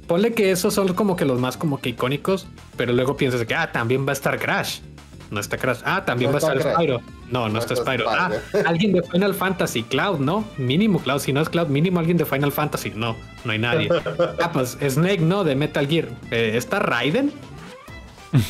[0.08, 2.46] Ponle que esos son como que los más como que icónicos,
[2.76, 4.80] pero luego piensas que ah, también va a estar Crash.
[5.34, 5.80] No está Crash.
[5.84, 7.02] Ah, también va a estar Spyro.
[7.32, 8.08] No, no, está Spyro.
[8.08, 8.30] Ah,
[8.66, 10.46] alguien de Final Fantasy, Cloud, ¿no?
[10.58, 11.20] Mínimo Cloud.
[11.20, 12.92] Si no es Cloud, mínimo alguien de Final Fantasy.
[12.96, 13.90] No, no hay nadie.
[14.42, 15.44] Ah, pues Snake, ¿no?
[15.44, 16.08] De Metal Gear.
[16.30, 17.32] Eh, ¿Está Raiden?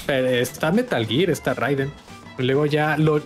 [0.07, 1.91] está Metal Gear, está Raiden.
[2.37, 3.21] Luego ya, lo,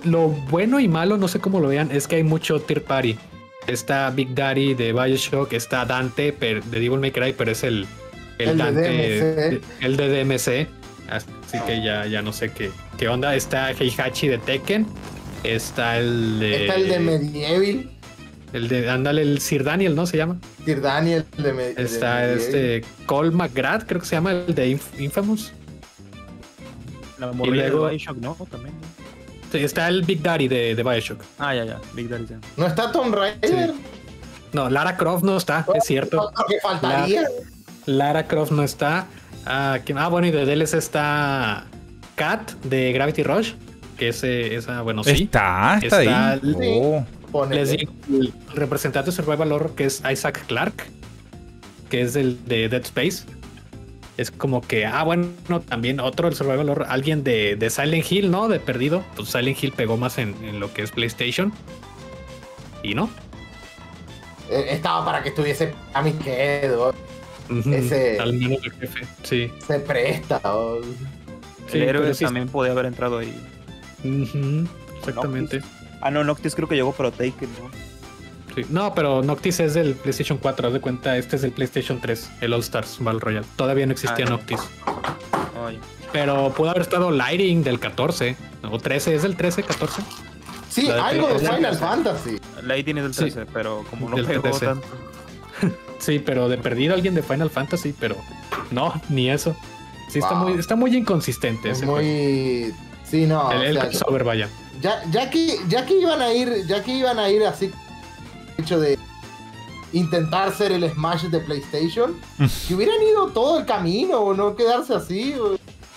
[0.50, 3.18] bueno y malo, no sé cómo lo vean, es que hay mucho Tier Party.
[3.66, 7.88] Está Big Daddy de Bioshock, está Dante de Devil May Cry, pero es el,
[8.38, 10.68] el, Dante, el de DMC.
[11.10, 13.36] Así que ya, ya no sé qué, qué onda.
[13.36, 14.86] Está Heihachi de Tekken.
[15.44, 16.62] Está el de.
[16.62, 17.90] Está el de Medieval.
[18.54, 20.06] El de, ándale, el Sir Daniel, ¿no?
[20.06, 20.38] Se llama.
[20.66, 21.86] Sir Daniel de, Medieval.
[21.86, 25.52] Está este Cole McGrath, creo que se llama, el de Infamous.
[27.20, 28.36] La morrilla de Bioshock, ¿no?
[28.50, 28.74] También.
[29.52, 31.22] Sí, está el Big Daddy de, de Bioshock.
[31.40, 31.80] Ah, ya, ya.
[31.94, 32.26] Big Daddy,
[32.58, 33.74] ¿No está Tom Raider?
[34.54, 36.32] No, Lara Croft no está, es cierto.
[36.48, 37.28] ¿Qué faltaría?
[37.86, 39.08] Lara Croft no está.
[39.50, 41.66] Ah, ah, bueno, y de DLC está
[42.16, 43.54] Cat de Gravity Rush.
[43.98, 45.24] Que ese, esa, bueno, sí.
[45.24, 46.80] Está, está, ahí.
[47.32, 47.46] Oh.
[47.50, 50.86] Les digo, el representante de Survival Horror, que es Isaac Clark,
[51.90, 53.24] que es el de Dead Space.
[54.18, 55.28] Es como que, ah, bueno,
[55.68, 58.48] también otro del Survival Horror, alguien de, de, Silent Hill, ¿no?
[58.50, 59.04] De perdido.
[59.16, 61.54] Pues Silent Hill pegó más en, en lo que es PlayStation.
[62.84, 63.10] Y no.
[64.50, 66.02] Eh, estaba para que estuviese a
[67.50, 69.52] Ese, Al menos el jefe, sí.
[69.66, 70.42] Se presta.
[71.74, 73.34] el héroe también podía haber entrado ahí.
[75.00, 75.62] exactamente.
[76.02, 77.72] Ah, no, Noctis creo que llegó pero Taken, ¿no?
[78.56, 78.66] Sí.
[78.70, 82.32] No, pero Noctis es del PlayStation 4, haz de cuenta, este es del PlayStation 3,
[82.42, 83.46] el All Stars Battle Royale.
[83.56, 84.60] Todavía no existía ah, Noctis.
[86.12, 88.36] Pero pudo haber estado Lighting del 14
[88.70, 90.02] o 13, ¿es del 13, 14?
[90.70, 92.40] Sí, algo de Final Fantasy.
[92.64, 94.88] Lighting es del 13, pero como no pegó tanto.
[96.00, 98.16] Sí, pero de perdido alguien de Final Fantasy, pero
[98.72, 99.56] no, ni eso.
[100.10, 101.72] Sí, está, muy, está muy inconsistente.
[101.72, 102.74] Es muy.
[103.04, 103.52] Sí, no.
[103.52, 104.50] El, o vaya.
[104.82, 107.72] Ya, ya, que, ya que iban a ir, ya que iban a ir así,
[108.58, 108.98] hecho de
[109.92, 112.16] intentar ser el Smash de PlayStation,
[112.68, 115.36] que hubieran ido todo el camino, o no quedarse así.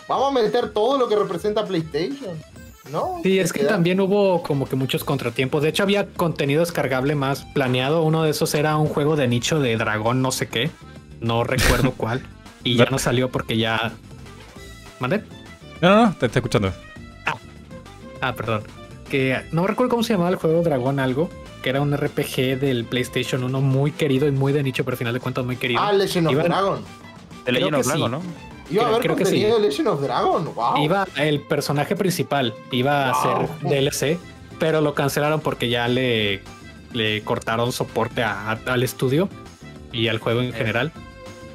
[0.09, 2.37] Vamos a meter todo lo que representa PlayStation.
[2.91, 3.21] ¿No?
[3.23, 5.63] Sí, es que también hubo como que muchos contratiempos.
[5.63, 8.03] De hecho, había contenido descargable más planeado.
[8.03, 10.71] Uno de esos era un juego de nicho de dragón, no sé qué.
[11.21, 12.23] No recuerdo cuál.
[12.65, 13.93] Y ya no salió porque ya.
[14.99, 15.23] ¿Mande?
[15.81, 16.73] No, no, no, te estoy escuchando.
[17.27, 17.35] Ah.
[18.21, 18.63] ah, perdón.
[19.09, 21.31] Que no recuerdo cómo se llamaba el juego Dragón algo.
[21.63, 24.99] Que era un RPG del PlayStation 1 muy querido y muy de nicho, pero al
[24.99, 25.81] final de cuentas muy querido.
[25.83, 26.85] Ah, Legend of Dragon.
[27.45, 28.23] De Legend of Dragon, ¿no?
[28.71, 30.77] Iba a haber contenido de Legend of Dragon, wow.
[30.83, 34.19] Iba el personaje principal, iba a ser DLC,
[34.59, 36.43] pero lo cancelaron porque ya le,
[36.93, 39.29] le cortaron soporte al estudio
[39.93, 40.93] y al juego en general.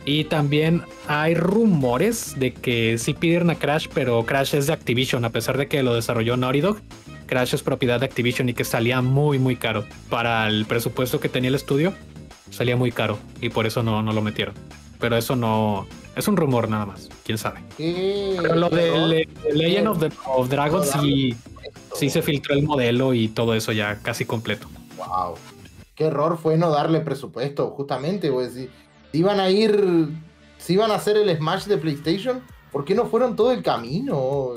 [0.06, 5.26] Y también hay rumores de que sí pidieron a Crash, pero Crash es de Activision,
[5.26, 6.78] a pesar de que lo desarrolló Naughty Dog.
[7.26, 9.84] Crash es propiedad de Activision y que salía muy, muy caro.
[10.10, 11.94] Para el presupuesto que tenía el estudio,
[12.52, 14.54] salía muy caro y por eso no, no lo metieron.
[15.06, 17.60] Pero eso no, es un rumor nada más, quién sabe.
[17.78, 20.10] Pero lo de, Legend of, the,
[20.50, 21.36] Dragons sí,
[21.94, 24.68] sí se filtró el modelo y todo eso ya casi completo.
[24.98, 25.36] Wow.
[25.94, 28.68] Qué error fue no darle presupuesto, justamente, pues si,
[29.14, 30.10] iban a ir,
[30.58, 32.42] si iban a hacer el Smash de PlayStation,
[32.72, 34.54] ¿por qué no fueron todo el camino?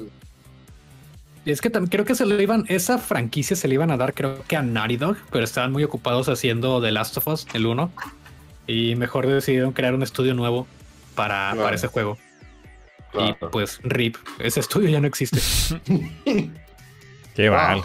[1.45, 4.15] Es que también creo que se le iban, esa franquicia se le iban a dar,
[4.15, 7.67] creo que a Naughty Dog, pero estaban muy ocupados haciendo The Last of Us, el
[7.67, 7.93] 1.
[8.69, 10.69] Y mejor decidieron crear un estudio nuevo
[11.17, 12.17] para, para ese juego.
[13.15, 15.41] Y pues, RIP, ese estudio ya no existe.
[17.35, 17.83] Qué mal.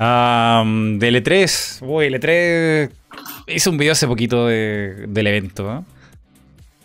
[0.00, 2.90] Um, de L3, uy, L3
[3.48, 5.84] hice un video hace poquito del evento.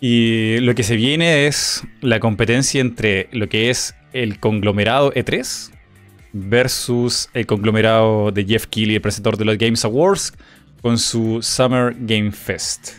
[0.00, 5.70] Y lo que se viene es la competencia entre lo que es el conglomerado E3
[6.32, 10.34] versus el conglomerado de Jeff Keighley, el presentador de los Games Awards,
[10.84, 12.96] con su Summer Game Fest.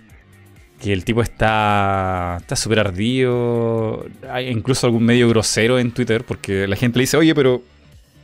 [0.82, 4.08] Que el tipo está está súper ardido.
[4.28, 7.62] Hay incluso algún medio grosero en Twitter porque la gente le dice, oye, pero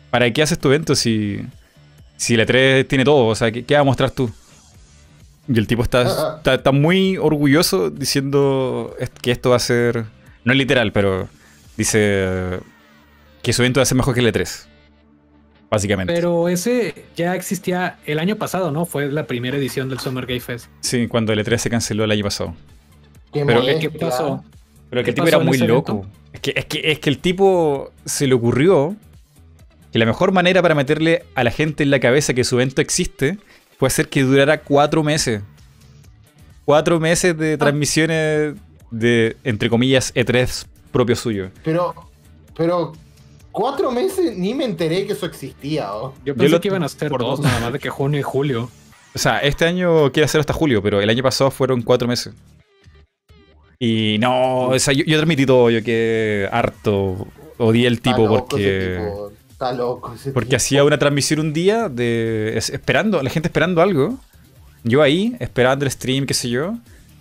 [0.10, 1.42] ¿para qué haces tu evento si,
[2.18, 3.28] si la E3 tiene todo?
[3.28, 4.32] O sea, ¿qué, qué vas a mostrar tú?
[5.48, 10.06] Y el tipo está, está, está, muy orgulloso diciendo que esto va a ser.
[10.44, 11.30] No es literal, pero
[11.78, 12.62] dice
[13.44, 14.71] que su evento va a ser mejor que el E3.
[15.72, 16.14] Básicamente.
[16.14, 18.86] Pero ese ya existía el año pasado, ¿no?
[18.86, 20.68] Fue la primera edición del Summer Game Fest.
[20.82, 22.54] Sí, cuando el E3 se canceló el año pasado.
[23.32, 24.44] ¿Qué, pero, ¿qué pasó?
[24.90, 26.06] Pero que el tipo era muy loco.
[26.34, 28.98] Es que, es que, es, que, el tipo se le ocurrió
[29.94, 32.82] que la mejor manera para meterle a la gente en la cabeza que su evento
[32.82, 33.38] existe
[33.80, 35.42] fue hacer que durara cuatro meses.
[36.66, 38.56] Cuatro meses de transmisiones
[38.92, 41.50] de, entre comillas, E3 propio suyo.
[41.64, 41.96] Pero,
[42.58, 42.92] pero,
[43.52, 45.94] cuatro meses ni me enteré que eso existía.
[45.94, 46.14] ¿oh?
[46.26, 48.20] Yo pensé Yo lo, que iban a ser por dos, nada más de que junio
[48.20, 48.70] y julio.
[49.14, 52.34] O sea, este año quiere hacer hasta julio, pero el año pasado fueron cuatro meses.
[53.78, 57.28] Y no, o sea, yo, yo transmití todo, yo que harto.
[57.58, 58.98] Odié el tipo porque.
[59.00, 59.32] Tipo.
[59.50, 60.58] Está loco ese Porque tipo.
[60.58, 62.58] hacía una transmisión un día de.
[62.58, 64.18] esperando, la gente esperando algo.
[64.84, 66.76] Yo ahí, esperando el stream, qué sé yo.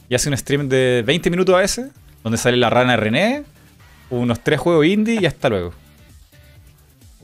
[0.09, 1.90] Y hace un stream de 20 minutos a veces,
[2.23, 3.44] donde sale la rana René,
[4.09, 5.73] unos tres juegos indie y hasta luego.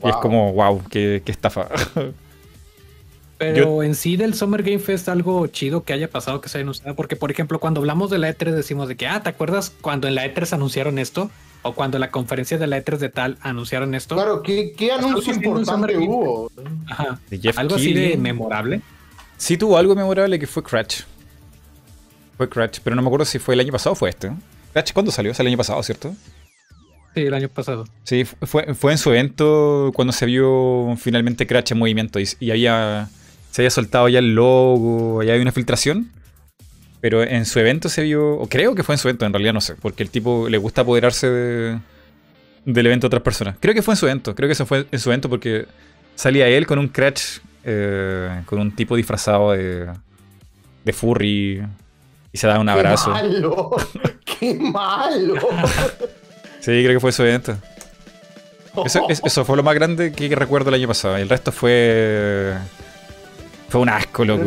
[0.01, 0.09] Wow.
[0.09, 1.67] Y es como, wow, qué, qué estafa.
[3.37, 3.83] Pero Yo...
[3.83, 6.95] en sí del Summer Game Fest algo chido que haya pasado que se haya anunciado.
[6.95, 10.07] Porque, por ejemplo, cuando hablamos de la E3 decimos de que, ah, ¿te acuerdas cuando
[10.07, 11.29] en la E3 anunciaron esto?
[11.61, 14.15] O cuando en la conferencia de la E3 de tal anunciaron esto.
[14.15, 16.51] Claro, ¿qué, qué anuncio importante hubo?
[16.87, 17.19] Ajá.
[17.55, 18.81] algo así de memorable.
[19.37, 21.01] Sí tuvo algo memorable que fue Crash.
[22.37, 24.31] Fue Crash, pero no me acuerdo si fue el año pasado o fue este.
[24.73, 25.31] Crash, ¿cuándo salió?
[25.31, 26.15] O el año pasado, ¿cierto?
[27.17, 27.85] Sí, el año pasado.
[28.03, 32.51] Sí, fue, fue en su evento cuando se vio finalmente Crash en movimiento y, y
[32.51, 33.09] había,
[33.49, 36.11] se había soltado ya el logo, ya había una filtración.
[37.01, 39.53] Pero en su evento se vio, o creo que fue en su evento, en realidad
[39.53, 41.79] no sé, porque el tipo le gusta apoderarse de,
[42.65, 43.55] del evento de otras personas.
[43.59, 45.65] Creo que fue en su evento, creo que eso fue en su evento porque
[46.13, 49.87] salía él con un Crash, eh, con un tipo disfrazado de,
[50.85, 51.63] de furry
[52.31, 53.11] y se da un abrazo.
[54.39, 55.33] ¡Qué malo!
[55.33, 56.26] ¡Qué malo!
[56.67, 57.55] Sí, creo que fue su evento.
[58.83, 61.15] Eso, eso, fue lo más grande que recuerdo el año pasado.
[61.15, 62.57] El resto fue.
[63.69, 64.43] Fue un asco, loco.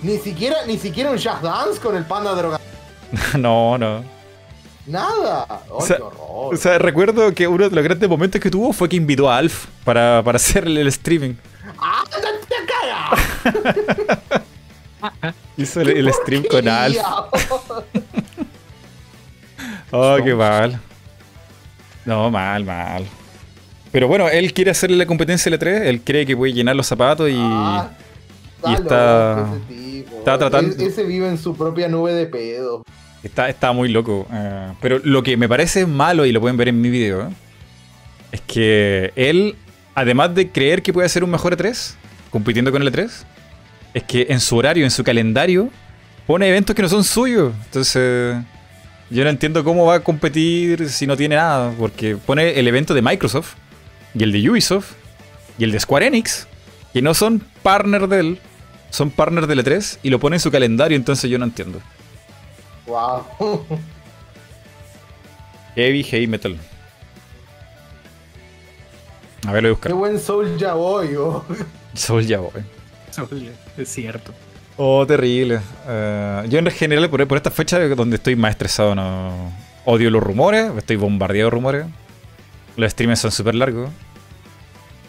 [0.00, 2.60] Ni, ni, siquiera, ni siquiera un jazz dance con el panda droga.
[3.36, 4.04] no, no.
[4.86, 5.64] Nada.
[5.68, 6.54] Oh, o, sea, qué horror.
[6.54, 9.38] o, sea, recuerdo que uno de los grandes momentos que tuvo fue que invitó a
[9.38, 11.34] Alf para, para hacerle el streaming.
[11.76, 12.66] ¡Ándate a
[15.02, 15.34] cagar!
[15.56, 16.98] Hizo el, el stream con Alf.
[19.90, 20.80] oh, qué mal.
[22.08, 23.04] No, mal, mal.
[23.92, 27.28] Pero bueno, él quiere hacerle la competencia L3, él cree que puede llenar los zapatos
[27.28, 27.90] y, ah,
[28.66, 30.16] y está, tipo.
[30.16, 30.74] está tratando...
[30.74, 32.82] Ese, ese vive en su propia nube de pedo.
[33.22, 34.26] Está, está muy loco.
[34.30, 37.30] Uh, pero lo que me parece malo, y lo pueden ver en mi video, ¿eh?
[38.32, 39.54] es que él,
[39.94, 41.92] además de creer que puede hacer un mejor E3,
[42.30, 43.10] compitiendo con el E3,
[43.92, 45.68] es que en su horario, en su calendario,
[46.26, 47.52] pone eventos que no son suyos.
[47.66, 48.34] Entonces...
[49.10, 52.92] Yo no entiendo cómo va a competir si no tiene nada, porque pone el evento
[52.92, 53.54] de Microsoft,
[54.14, 54.92] y el de Ubisoft,
[55.58, 56.46] y el de Square Enix,
[56.92, 58.38] que no son partner de él,
[58.90, 61.80] son partner de E3, y lo pone en su calendario, entonces yo no entiendo.
[62.86, 63.64] Wow.
[65.74, 66.56] Heavy Heavy Metal.
[69.46, 69.92] A ver, lo voy a buscar.
[69.92, 71.44] Qué buen Soul ya voy, oh.
[71.94, 72.62] Soul ya voy.
[73.10, 74.34] Soul, es cierto.
[74.80, 75.56] Oh, terrible.
[75.56, 79.52] Uh, yo en general, por, por, esta fecha donde estoy más estresado, no
[79.84, 81.86] odio los rumores, estoy bombardeado de rumores.
[82.76, 83.90] Los streams son súper largos.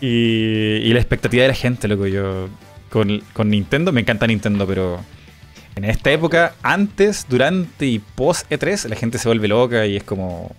[0.01, 2.07] Y, y, la expectativa de la gente, loco.
[2.07, 2.49] Yo
[2.89, 5.01] con, con, Nintendo, me encanta Nintendo, pero
[5.75, 10.03] en esta época, antes, durante y post E3, la gente se vuelve loca y es
[10.03, 10.55] como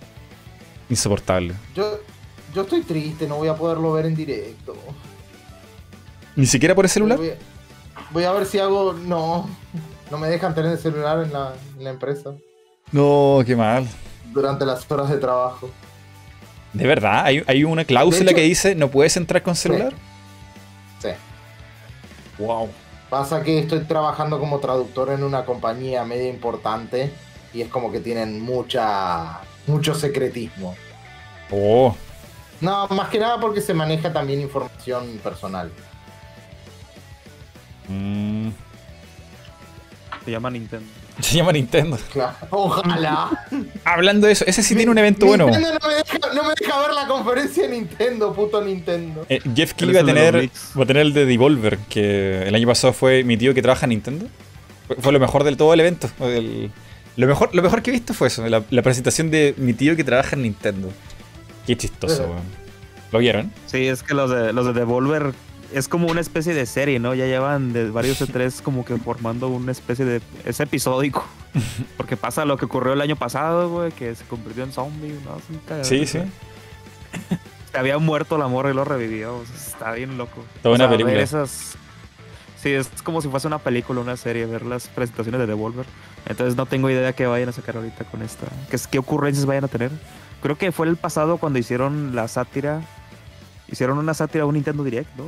[0.89, 1.53] insoportable.
[1.75, 1.99] Yo,
[2.55, 4.73] yo estoy triste, no voy a poderlo ver en directo.
[6.37, 7.19] ¿Ni siquiera por el celular?
[8.11, 8.93] Voy a ver si hago.
[8.93, 9.49] No,
[10.09, 12.33] no me dejan tener el celular en la, en la empresa.
[12.91, 13.87] No, qué mal.
[14.31, 15.69] Durante las horas de trabajo.
[16.73, 17.25] ¿De verdad?
[17.25, 19.93] ¿Hay, una cláusula que dice no puedes entrar con celular?
[20.99, 21.09] Sí.
[22.39, 22.69] Wow.
[23.09, 27.11] Pasa que estoy trabajando como traductor en una compañía media importante
[27.53, 30.75] y es como que tienen mucha mucho secretismo.
[31.51, 31.93] Oh.
[32.61, 35.71] No, más que nada porque se maneja también información personal.
[40.31, 40.85] Se llama Nintendo.
[41.19, 41.99] Se llama Nintendo.
[42.49, 43.45] Ojalá.
[43.83, 45.47] Hablando de eso, ese sí tiene un evento bueno.
[45.47, 49.25] No me, deja, no me, deja, ver la conferencia de Nintendo, puto Nintendo.
[49.27, 52.65] Eh, Jeff Keighley va a tener va a tener el de Devolver, que el año
[52.65, 54.27] pasado fue mi tío que trabaja en Nintendo.
[54.99, 56.09] Fue, lo mejor del todo el evento.
[57.17, 60.05] lo, mejor, lo mejor que he visto fue eso, la, presentación de mi tío que
[60.05, 60.89] trabaja en Nintendo.
[61.67, 62.61] Qué chistoso, weón.
[63.11, 63.51] ¿Lo vieron?
[63.65, 65.33] Sí, es que los de, los de Devolver
[65.73, 67.13] es como una especie de serie, ¿no?
[67.13, 70.21] Ya llevan de varios E3 como que formando una especie de...
[70.45, 71.25] Es episódico.
[71.97, 75.83] Porque pasa lo que ocurrió el año pasado, güey, que se convirtió en zombie, ¿no?
[75.83, 76.19] Sí, sí.
[77.71, 79.41] Se había muerto el amor y lo revivió.
[79.55, 80.43] está bien loco.
[80.61, 81.19] Toda una película.
[81.19, 81.75] Esas...
[82.61, 85.85] Sí, es como si fuese una película, una serie, ver las presentaciones de Devolver.
[86.27, 88.45] Entonces no tengo idea qué vayan a sacar ahorita con esta.
[88.69, 89.89] ¿Qué, qué ocurrencias vayan a tener?
[90.43, 92.81] Creo que fue el pasado cuando hicieron la sátira
[93.71, 95.23] Hicieron una sátira a un Nintendo Direct, ¿no?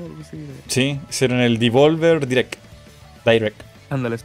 [0.67, 2.55] Sí, hicieron el Devolver Direct.
[3.25, 3.61] Direct.
[3.89, 4.17] Ándale.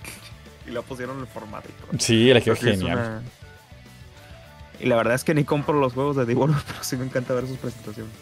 [0.66, 1.68] y la pusieron en el formato.
[1.98, 3.22] Sí, la quedó genial.
[4.78, 7.34] Y la verdad es que ni compro los juegos de Devolver, pero sí me encanta
[7.34, 8.12] ver sus presentaciones.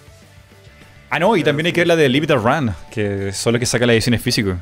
[1.10, 3.86] Ah, no, y también hay que ver la de Limited Run, que solo que saca
[3.86, 4.56] la edición físico.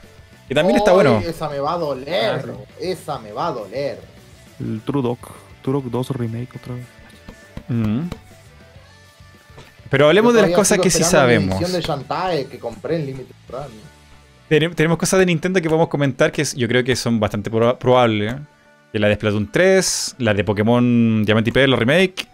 [0.48, 1.18] Y también está bueno.
[1.20, 2.44] Esa me va a doler.
[2.78, 4.00] Esa me va a doler.
[4.60, 5.18] El True Dog.
[5.62, 6.84] True Dog 2 Remake otra vez.
[7.68, 8.08] Mm.
[9.92, 11.62] Pero hablemos de las cosas que sí sabemos.
[14.48, 18.36] Tenemos cosas de Nintendo que podemos comentar que yo creo que son bastante probables.
[18.94, 22.26] la de Splatoon 3, la de Pokémon Diamante y Perla Remake,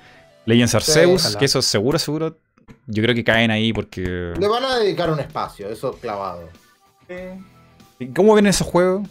[0.47, 2.39] Legends Arceus, que eso seguro, seguro,
[2.87, 4.03] yo creo que caen ahí porque...
[4.39, 6.49] Le van a dedicar un espacio, eso clavado.
[8.15, 9.09] ¿Cómo ven esos juegos?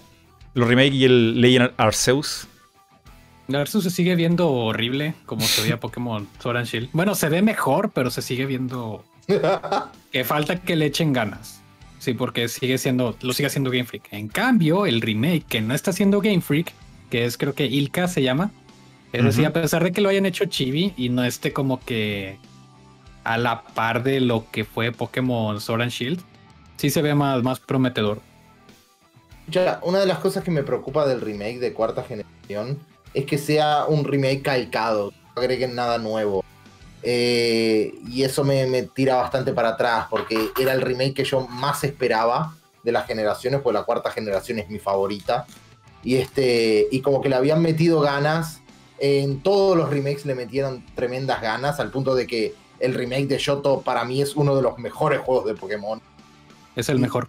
[0.54, 2.48] Los remake y el Legend Arceus.
[3.56, 6.90] Arceus se sigue viendo horrible como se veía Pokémon Sword and Shield.
[6.92, 9.04] Bueno, se ve mejor, pero se sigue viendo
[10.12, 11.62] que falta que le echen ganas.
[12.00, 14.12] Sí, porque sigue siendo, lo sigue haciendo Game Freak.
[14.12, 16.74] En cambio, el remake que no está haciendo Game Freak,
[17.10, 18.52] que es creo que Ilka se llama,
[19.14, 22.38] es decir, a pesar de que lo hayan hecho chibi y no esté como que
[23.24, 26.22] a la par de lo que fue Pokémon Sword and Shield,
[26.76, 28.22] sí se ve más, más prometedor.
[29.48, 32.80] Ya, una de las cosas que me preocupa del remake de cuarta generación
[33.18, 36.46] es que sea un remake calcado, no agreguen nada nuevo.
[37.02, 41.84] Eh, y eso me, tira bastante para atrás, porque era el remake que yo más
[41.84, 45.48] esperaba de las generaciones, pues la cuarta generación es mi favorita.
[46.04, 48.62] Y, este, y como que le habían metido ganas,
[49.00, 53.40] en todos los remakes le metieron tremendas ganas, al punto de que el remake de
[53.40, 56.00] Shoto para mí es uno de los mejores juegos de Pokémon.
[56.76, 57.26] Es el mejor.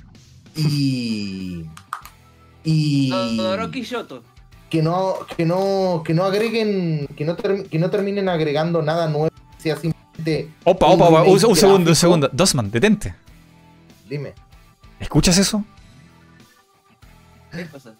[0.55, 1.65] Y.
[2.63, 3.09] Y.
[3.09, 4.23] Todoroki Shoto
[4.71, 9.31] que no, que no, que no agreguen, que no, que no terminen agregando nada nuevo,
[9.59, 10.51] sea simplemente.
[10.65, 12.29] Opa, opa, opa, un, segundo, un segundo.
[12.33, 13.15] Dosman, detente.
[14.09, 14.35] Dime.
[15.01, 15.65] ¿Escuchas eso?
[17.53, 17.95] ¿Qué pasa?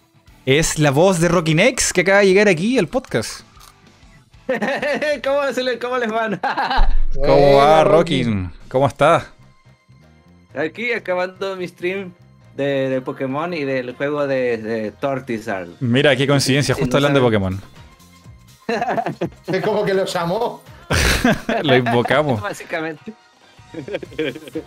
[0.45, 3.43] Es la voz de Rocky Nex que acaba de llegar aquí al podcast.
[5.25, 6.41] ¿Cómo, les, ¿Cómo, les van?
[7.15, 8.25] ¿Cómo va, Rocky?
[8.69, 9.27] ¿Cómo estás?
[10.55, 12.13] Aquí acabando mi stream
[12.59, 15.67] de, Pokémon y del juego de, de Tortizar.
[15.81, 17.61] Mira, qué coincidencia, justo hablando de Pokémon.
[19.47, 20.63] es como que lo llamó.
[21.63, 22.41] lo invocamos.
[22.43, 23.13] Básicamente.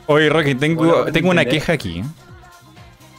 [0.07, 2.03] Oye, Rocky, tengo, tengo una queja aquí.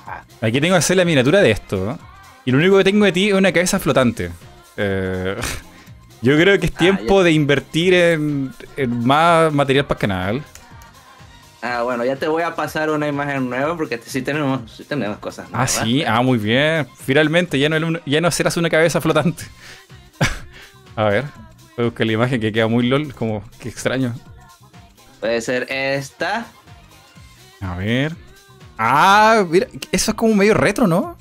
[0.07, 0.23] Ah.
[0.41, 1.99] Aquí tengo que hacer la miniatura de esto.
[2.44, 4.31] Y lo único que tengo de ti es una cabeza flotante.
[4.76, 5.36] Eh,
[6.23, 10.44] yo creo que es ah, tiempo de invertir en, en, más material para el canal.
[11.65, 15.47] Ah, bueno, ya te voy a pasar una imagen nueva porque sí tenemos, tenemos cosas.
[15.52, 16.89] Ah, sí, ah, muy bien.
[16.97, 19.44] Finalmente, ya no, ya no serás una cabeza flotante.
[20.97, 21.24] a ver,
[21.76, 24.12] voy a buscar la imagen que queda muy lol, como que extraño.
[25.20, 26.47] Puede ser esta.
[27.60, 28.16] A ver.
[28.76, 31.16] Ah, mira, eso es como medio retro, ¿no?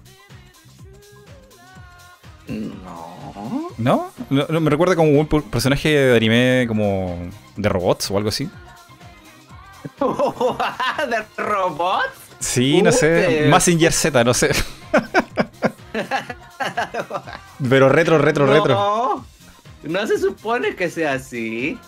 [2.48, 3.70] No.
[3.78, 4.12] ¿No?
[4.30, 8.50] no me recuerda como un personaje de anime como de robots o algo así.
[11.10, 12.10] ¿De robots?
[12.40, 13.46] Sí, no sé.
[13.50, 14.50] Massinger Z, no sé.
[17.70, 19.26] Pero retro, retro, retro.
[19.84, 21.80] No se supone que sea así.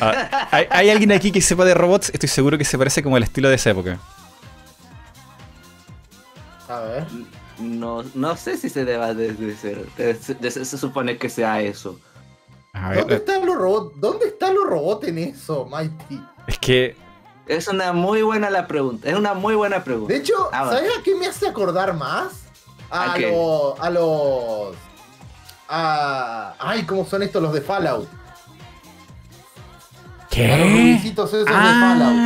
[0.00, 2.10] Ah, ¿hay, alguien aquí que sepa de robots?
[2.12, 3.98] Estoy seguro que se parece como el estilo de esa época.
[6.68, 7.06] A ver.
[7.58, 9.86] No, no sé si se deba de, ser.
[9.96, 12.00] Se, supone que sea eso.
[12.72, 14.00] ¿Dónde están los robots?
[14.00, 16.20] ¿Dónde están los robots en eso, Mighty?
[16.46, 16.96] Es que.
[17.46, 19.08] Es una muy buena la pregunta.
[19.08, 20.12] Es una muy buena pregunta.
[20.12, 22.44] De hecho, ah, ¿sabes a qué me hace acordar más?
[22.90, 23.80] A, los.
[23.80, 24.76] A los.
[25.68, 26.54] A.
[26.58, 28.08] Ay, ¿cómo son estos los de Fallout?
[30.30, 30.52] ¿Qué?
[30.52, 32.16] A los esos de Fallout.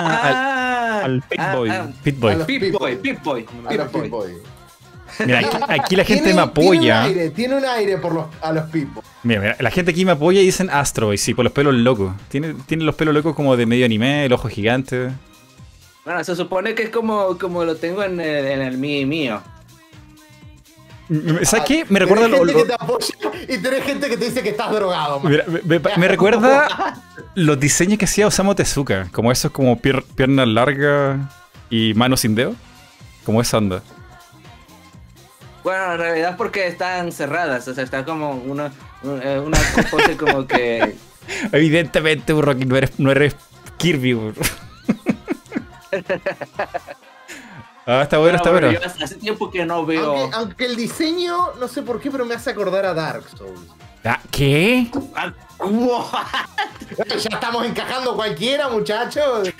[0.00, 1.70] Ah, al, Pitboy.
[2.02, 2.44] Pitboy.
[2.44, 2.96] Pitboy.
[2.96, 3.46] Pitboy.
[3.68, 4.57] Pitboy.
[5.24, 7.04] Mira, aquí, la gente me apoya.
[7.04, 9.02] Tiene un aire, tiene un aire por los, a los Pitboy.
[9.22, 12.14] Mira, mira, la gente aquí me apoya y dicen Astro sí, por los pelos locos.
[12.28, 15.10] Tiene, tiene los pelos locos como de medio anime, el ojo gigante.
[16.04, 19.42] Bueno, se supone que es como, como lo tengo en el, en el mío.
[21.42, 21.86] ¿Sabes qué?
[21.88, 23.14] Me recuerda lo, Que te apoya
[23.48, 25.20] y tenés gente que te dice que estás drogado.
[25.20, 25.44] Mira,
[25.96, 27.02] me, recuerda
[27.34, 29.08] los diseños que hacía Osamu Tezuka.
[29.10, 31.18] Como esos como piernas largas
[31.70, 32.54] y manos sin dedo.
[33.24, 33.82] Como esa onda.
[35.68, 37.68] Bueno, en realidad es porque están cerradas.
[37.68, 38.72] O sea, está como una,
[39.02, 39.58] una, una
[39.90, 40.96] pose como que.
[41.52, 43.36] Evidentemente, Rocky, no eres, no eres
[43.76, 44.16] Kirby,
[47.84, 48.70] Ah, está bueno, está bueno.
[48.82, 50.30] Hace tiempo que no veo.
[50.32, 53.60] Aunque, el diseño, no sé por qué, pero me hace acordar a Dark Souls.
[54.06, 54.90] Ah, ¿Qué?
[55.14, 55.34] Ah,
[57.08, 59.50] ya estamos encajando cualquiera, muchachos.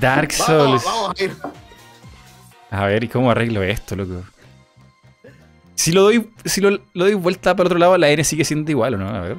[0.00, 0.82] Dark Souls.
[2.70, 3.04] a, ver.
[3.04, 4.24] ¿y cómo arreglo esto, loco?
[5.78, 8.94] Si lo doy, si lo, doy vuelta para otro lado, la N sigue siendo igual,
[8.94, 9.08] ¿o no?
[9.10, 9.36] A ver.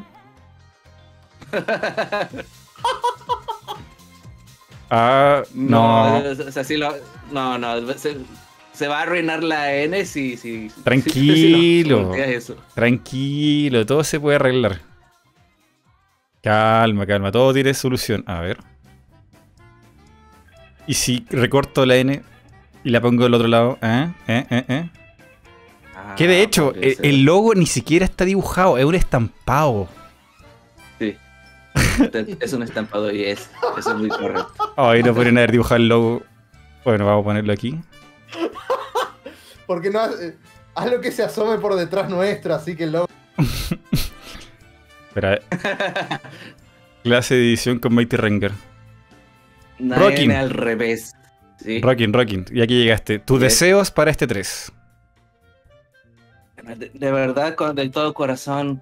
[4.90, 6.22] ah, no.
[6.24, 6.30] no.
[6.48, 6.95] O sea, si lo,
[7.34, 10.38] no, no, se, va a arruinar la N si...
[10.38, 12.14] si tranquilo,
[12.74, 14.80] tranquilo, todo se puede arreglar.
[16.42, 18.24] Calma, calma, todo tiene solución.
[18.26, 18.59] A ver.
[20.88, 22.24] Y si recorto la N
[22.85, 24.14] y la pongo del otro lado, ¿eh?
[24.26, 24.45] ¿Eh?
[24.50, 24.66] ¿Eh?
[24.69, 24.90] ¿Eh?
[26.10, 29.88] Ah, que de hecho, el, logo ni siquiera está dibujado, es un estampado.
[30.98, 31.16] Sí.
[32.40, 34.74] es un estampado y es, eso es muy correcto.
[34.76, 36.24] Ay, no podrían haber dibujado el logo
[36.84, 37.80] bueno, vamos a ponerlo aquí.
[39.68, 40.36] Porque no eh,
[40.76, 43.08] haz lo que se asome por detrás nuestro, así que lo.
[45.08, 45.40] Espera.
[47.04, 48.52] Clase de edición con Mighty Ranger.
[49.80, 50.32] Rocking.
[50.32, 51.14] al revés.
[51.82, 52.46] Rocking, Rocking.
[52.52, 53.20] Y aquí llegaste.
[53.20, 54.72] Tus deseos para este 3.
[56.77, 58.81] De, verdad, con de todo corazón,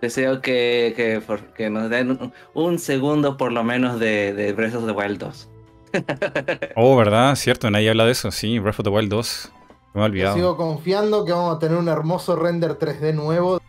[0.00, 1.22] deseo que,
[1.56, 5.48] que, nos den un, segundo por lo menos de, de Breath of the Wild 2.
[6.76, 7.34] oh, ¿verdad?
[7.36, 8.30] Cierto, nadie habla de eso.
[8.30, 9.52] Sí, Breath of the Wild 2.
[9.94, 10.34] Me he olvidado.
[10.34, 13.60] sigo confiando que vamos a tener un hermoso render 3D nuevo.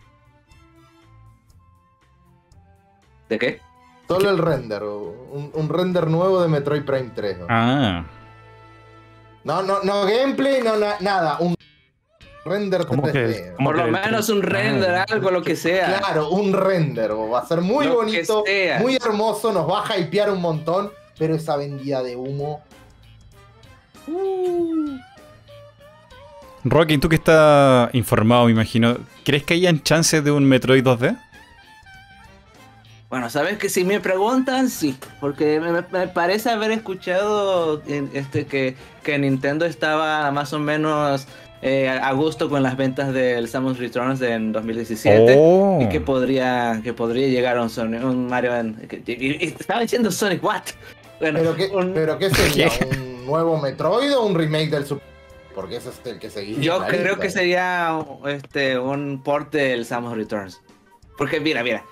[3.28, 3.60] ¿De qué?
[4.08, 4.82] Solo el render.
[4.82, 7.38] Un, render nuevo de Metroid Prime 3.
[7.48, 8.04] Ah.
[9.44, 11.38] No, no, no gameplay, no nada.
[11.38, 11.55] Un
[12.46, 13.56] render 3D.
[13.62, 15.06] Por lo menos un render, ah.
[15.10, 15.98] algo, lo que sea.
[15.98, 17.12] Claro, un render.
[17.12, 18.44] Va a ser muy bonito,
[18.80, 22.62] muy hermoso, nos va a hypear un montón pero esa vendida de humo.
[24.06, 24.98] Uh.
[26.64, 31.16] Rocky, tú que estás informado, me imagino, ¿crees que hayan chances de un Metroid 2D?
[33.08, 37.80] Bueno, sabes que si me preguntan, sí, porque me, parece haber escuchado
[38.12, 41.28] este, que, que, Nintendo estaba más o menos
[41.62, 46.92] eh, a gusto con las ventas del Samus Returns en 2017 y que podría que
[46.92, 48.76] podría llegar a un, Sonic, un Mario en,
[49.40, 50.62] estaba diciendo Sonic what
[51.18, 52.70] ¿Pero, qué, ¿Pero qué sería?
[52.90, 55.04] ¿Un nuevo Metroid o un remake del Super
[55.54, 56.58] Porque ese es el que seguía.
[56.60, 60.60] Yo creo que sería este, un port del Samus Returns.
[61.16, 61.82] Porque mira, mira.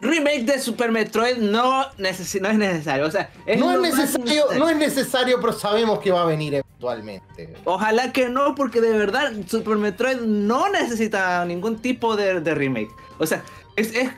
[0.00, 3.06] Remake de Super Metroid no, no es necesario.
[3.06, 7.54] O sea, no, es necesario, no es necesario, pero sabemos que va a venir eventualmente.
[7.64, 12.90] Ojalá que no, porque de verdad Super Metroid no necesita ningún tipo de, remake.
[13.18, 13.42] O sea,
[13.76, 14.10] es, es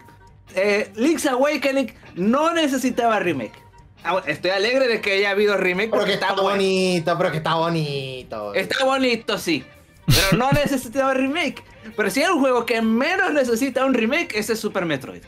[0.55, 3.69] eh, Link's Awakening no necesitaba remake.
[4.05, 8.55] Ah, estoy alegre de que haya habido remake porque está, bonito, pero que está bonito.
[8.55, 9.65] Está bonito, sí.
[10.07, 11.63] Pero no necesitaba remake.
[11.97, 15.23] Pero si hay un juego que menos necesita un remake, ese es Super Metroid.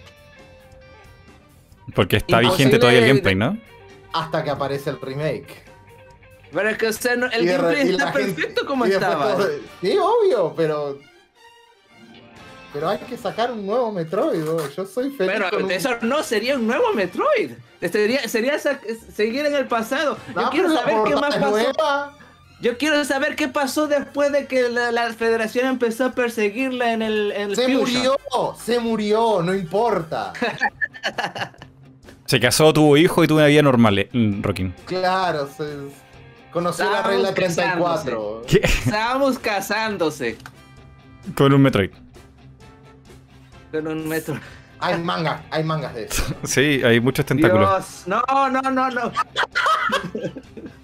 [1.94, 3.58] Porque está vigente todavía el gameplay, ¿no?
[4.12, 5.64] Hasta que aparece el remake.
[6.52, 9.36] Pero es que el gameplay está perfecto como estaba.
[9.80, 10.98] sí, obvio, pero
[12.72, 14.44] pero hay que sacar un nuevo Metroid.
[14.76, 15.32] Yo soy feliz.
[15.50, 17.52] Pero eso no sería un nuevo Metroid.
[17.80, 20.16] Sería, sería seguir en el pasado.
[20.34, 22.12] Yo quiero saber qué más pasó.
[22.60, 27.56] Yo quiero saber qué pasó después de que la, federación empezó a perseguirla en el.
[27.56, 28.16] se murió,
[28.62, 30.32] se murió, no importa.
[32.26, 34.08] se casó, tuvo hijo y tuvo una vida normal, eh,
[34.42, 34.74] Rockin.
[34.84, 35.64] Claro, se
[36.52, 38.42] conoció la regla 34.
[38.47, 40.36] Estábamos casándose.
[41.34, 41.90] Con un Metroid
[43.70, 44.39] con un metro.
[44.78, 46.22] Hay mangas, hay mangas de eso.
[46.44, 48.05] Sí, hay muchos tentáculos.
[48.06, 49.12] Dios, no, no, no, no.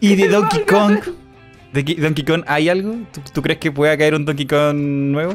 [0.00, 0.98] ¿Y de Donkey Kong?
[1.72, 2.94] ¿De Donkey Kong hay algo?
[3.12, 5.34] ¿Tú, tú crees que pueda caer un Donkey Kong nuevo?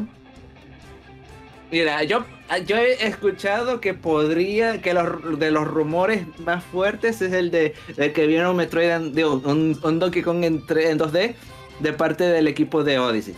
[1.70, 2.24] Mira, yo,
[2.66, 7.74] yo he escuchado que podría, que los, de los rumores más fuertes es el de,
[7.96, 11.34] de que viene un Metroid, digo, un, un Donkey Kong en, en 2D
[11.80, 13.34] de parte del equipo de Odyssey.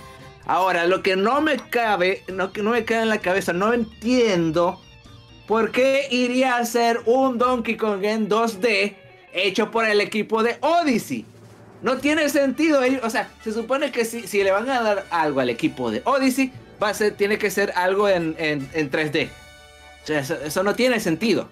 [0.47, 3.73] Ahora, lo que no me cabe, no, que no me cabe en la cabeza, no
[3.73, 4.81] entiendo
[5.47, 8.95] por qué iría a ser un Donkey Kong en 2D
[9.33, 11.25] hecho por el equipo de Odyssey.
[11.83, 15.07] No tiene sentido, ellos- o sea, se supone que si, si le van a dar
[15.11, 18.91] algo al equipo de Odyssey, va a ser, tiene que ser algo en, en, en
[18.91, 19.29] 3D.
[20.03, 21.49] O sea, eso, eso no tiene sentido.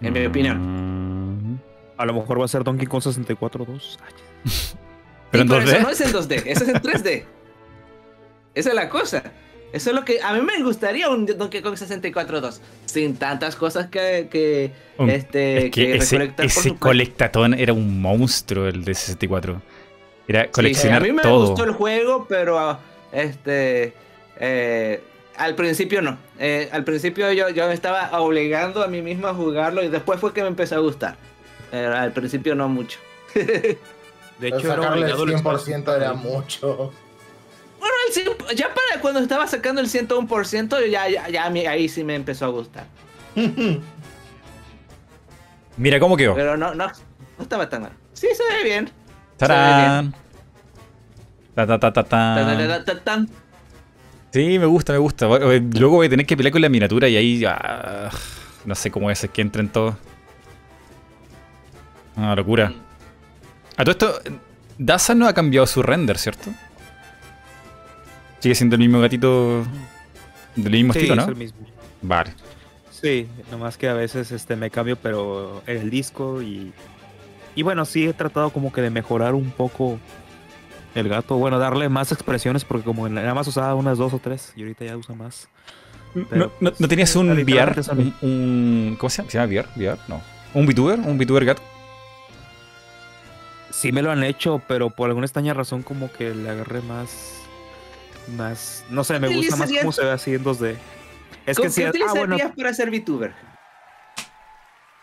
[0.00, 1.54] En mi opinión.
[1.54, 1.58] Mm.
[1.96, 3.98] A lo mejor va a ser Donkey Kong 64 2.
[5.30, 5.82] Pero en Sí, eso 2D.
[5.82, 7.24] no es en 2D, eso es en 3D.
[8.54, 9.22] Esa es la cosa.
[9.72, 13.54] Eso es lo que a mí me gustaría un Donkey Kong 64 2 sin tantas
[13.54, 18.84] cosas que, que Un- este es que que ese, ese colectatón era un monstruo, el
[18.84, 19.60] de 64.
[20.26, 21.48] Era Sí, coleccionar a mí me todo.
[21.48, 22.78] gustó el juego, pero
[23.12, 23.92] este
[24.40, 25.02] eh,
[25.36, 26.18] al principio no.
[26.38, 30.18] Eh, al principio yo, yo me estaba obligando a mí mismo a jugarlo y después
[30.18, 31.16] fue que me empezó a gustar.
[31.72, 32.98] Al principio no mucho.
[33.34, 33.78] De
[34.40, 36.92] hecho, era sacarle el obligado el 100% era mucho.
[37.78, 42.04] Bueno, el 100 ya para cuando estaba sacando el 101%, ya, ya, ya ahí sí
[42.04, 42.86] me empezó a gustar.
[45.76, 46.34] Mira cómo quedó.
[46.34, 47.92] Pero no, no, no estaba tan mal.
[48.12, 48.90] Sí, se ve bien.
[49.36, 50.14] ¡Tarán!
[51.54, 51.92] Ta, ta.
[51.92, 53.26] Ta.
[54.32, 55.26] Sí, me gusta, me gusta.
[55.26, 58.10] Luego voy a tener que pelear con la miniatura y ahí ah,
[58.64, 59.94] no sé cómo es que entren todos.
[62.16, 62.72] Una locura.
[63.76, 64.20] A todo esto,
[64.76, 66.50] Daza no ha cambiado su render, ¿cierto?
[68.40, 69.64] Sigue siendo el mismo gatito
[70.56, 71.32] del mismo Sí, estilo, es ¿no?
[71.32, 71.58] el mismo.
[72.02, 72.32] Vale.
[72.90, 76.72] Sí, nomás que a veces este me cambio, pero en el disco y.
[77.54, 79.98] Y bueno, sí he tratado como que de mejorar un poco
[80.94, 81.36] el gato.
[81.36, 84.84] Bueno, darle más expresiones, porque como nada más usaba unas dos o tres y ahorita
[84.84, 85.48] ya usa más.
[86.14, 87.74] ¿No, Pero, no- pues, no tenías un VR?
[88.22, 89.30] un- ¿Cómo se llama?
[89.30, 89.68] ¿Se llama VR?
[89.76, 89.98] ¿VR?
[90.08, 90.20] No.
[90.54, 91.00] ¿Un VTuber?
[91.00, 91.62] ¿Un VTuber gato?
[93.70, 97.34] Sí me lo han hecho, pero por alguna extraña razón como que le agarré más...
[98.36, 98.84] Más...
[98.90, 100.76] No sé, me ¿Qué gusta más cómo se ve así en 2D.
[101.46, 101.82] Es ¿Cómo- que sí...
[101.92, 103.32] ¿Qué Ah, bueno, para ser VTuber?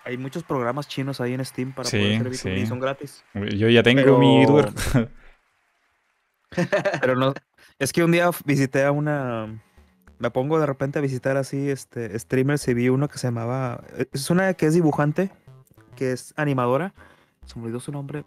[0.04, 2.62] hay muchos programas chinos ahí en Steam para Sí, poder hacer VTuber sí.
[2.62, 3.24] y son gratis.
[3.34, 4.72] Yo ya tengo Pero- mi VTuber.
[7.02, 7.34] Pero no,
[7.80, 9.62] es que un día visité a una.
[10.20, 13.84] Me pongo de repente a visitar así este streamers y vi uno que se llamaba.
[14.14, 15.32] Es una que es dibujante,
[15.96, 16.94] que es animadora.
[17.46, 18.24] Se me olvidó su nombre.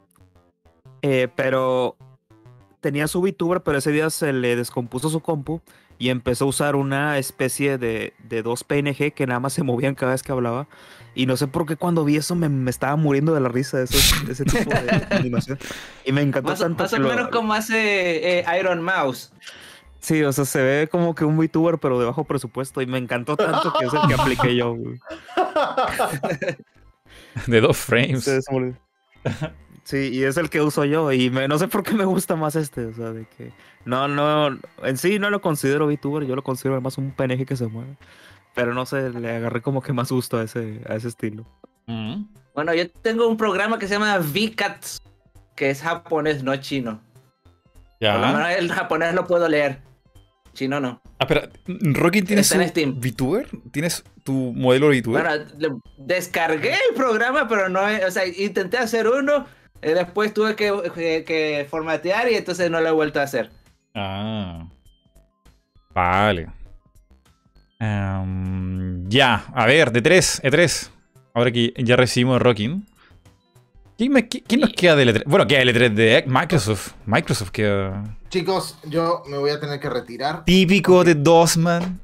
[1.03, 1.97] Eh, pero
[2.81, 5.61] tenía su VTuber, pero ese día se le descompuso su compu
[5.99, 9.95] y empezó a usar una especie de, de dos PNG que nada más se movían
[9.95, 10.69] cada vez que hablaba.
[11.15, 13.79] Y no sé por qué cuando vi eso me, me estaba muriendo de la risa
[13.79, 15.59] de, esos- ese tipo de animación.
[16.05, 16.85] Y me encantó Más, tanto.
[16.85, 19.33] más o lo- menos como hace eh, Iron Mouse.
[20.01, 22.81] Sí, o sea, se ve como que un VTuber, pero de bajo presupuesto.
[22.81, 25.01] Y me encantó tanto que es el que apliqué yo, güey.
[27.49, 28.23] De dos frames.
[28.25, 28.41] Se.
[29.89, 31.11] Sí, y es el que uso yo.
[31.13, 32.85] Y me- no sé por qué me gusta más este.
[32.85, 33.53] O sea, de que.
[33.87, 34.59] No, no.
[34.83, 36.27] En sí no lo considero VTuber.
[36.27, 37.97] Yo lo considero más un PNG que se mueve.
[38.55, 41.47] Pero no sé, le agarré como que más gusto a ese, a ese estilo.
[41.87, 42.25] Mm.
[42.55, 45.01] Bueno, yo tengo un programa que se llama VCats,
[45.57, 47.01] que es japonés, no chino.
[47.99, 48.33] Por lo Ya.
[48.33, 49.81] menos el japonés lo puedo leer.
[50.53, 51.01] Chino no.
[51.19, 53.01] Ah, espera, ¿Rocky tiene Está su en Steam.
[53.01, 53.49] VTuber?
[53.73, 55.23] ¿Tienes tu modelo VTuber?
[55.57, 59.47] Bueno, descargué el programa, pero no, o sea, intenté hacer uno,
[59.81, 63.51] después tuve que, que- que formatear y entonces no lo he vuelto a hacer.
[63.95, 64.67] Ah.
[65.95, 66.49] Vale.
[67.81, 70.91] Em, ya, a ver, de 3, E3.
[71.35, 72.85] Ahora que ya recibimos Rocking.
[73.97, 75.23] ¿Quién, me- quién nos queda del E3?
[75.27, 76.93] Bueno, queda el E3 de Microsoft.
[77.07, 78.17] Microsoft queda.
[78.29, 80.45] Chicos, yo me voy a tener que retirar.
[80.45, 82.01] Típico de Dosman.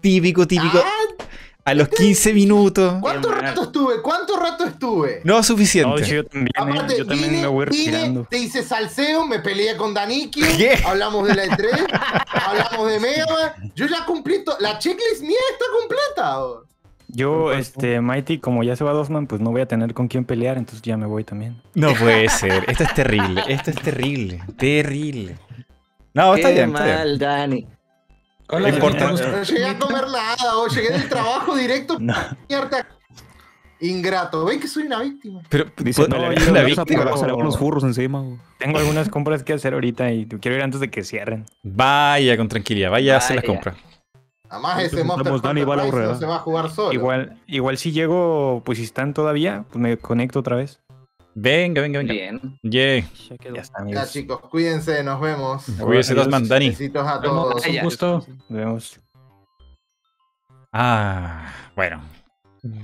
[0.00, 0.78] Típico, típico.
[0.84, 1.24] Ah,
[1.64, 2.94] A los 15 minutos.
[3.00, 4.02] ¿Cuánto rato estuve?
[4.02, 5.20] ¿Cuánto rato estuve?
[5.24, 6.02] No No, suficiente.
[6.02, 6.60] hecho, yo también, ¿eh?
[6.60, 8.26] Aparte, yo también vine, me voy vine, retirando.
[8.28, 10.78] te hice salseo, me peleé con Danikio, ¿Qué?
[10.84, 11.86] hablamos de la E3,
[12.32, 16.38] hablamos de Mega, yo ya cumplí, to- la checklist mía está completa.
[17.14, 20.24] Yo, este, Mighty, como ya se va Dosman, pues no voy a tener con quién
[20.24, 21.60] pelear, entonces ya me voy también.
[21.74, 22.64] No puede ser.
[22.68, 23.42] Esto es terrible.
[23.48, 24.42] Esto es terrible.
[24.56, 25.36] Terrible.
[26.14, 26.96] No, está bien, está bien.
[26.96, 27.66] mal, Dani.
[28.48, 29.10] Hola, No importa.
[29.12, 32.14] No llegué a comer nada, o llegué del trabajo directo No.
[32.48, 32.86] mierda.
[33.80, 35.40] Ingrato, ven que soy una víctima.
[35.48, 37.04] Pero Dice, no, una no víctima.
[37.42, 38.20] los furros encima.
[38.20, 38.36] güey.
[38.58, 41.46] Tengo algunas compras que hacer ahorita y quiero ir antes de que cierren.
[41.64, 43.54] Vaya con tranquilidad, vaya a hacer las Vaya.
[43.54, 43.76] compras.
[44.48, 46.92] Además, Entonces, ese Monster Dani va a la no se va a jugar solo.
[46.92, 50.78] Igual, igual si llego, pues si están todavía, pues me conecto otra vez.
[51.34, 52.12] Venga, venga, venga.
[52.12, 52.58] Bien.
[52.62, 53.06] Yeah.
[53.54, 55.64] Ya está, Ya, chicos, cuídense, nos vemos.
[55.80, 56.26] Cuídese, Adiós.
[56.26, 56.68] Dosman, Dani.
[56.70, 57.66] Besitos a todos.
[57.66, 58.26] Un gusto.
[58.28, 59.00] Nos vemos.
[60.72, 62.02] Ah, bueno.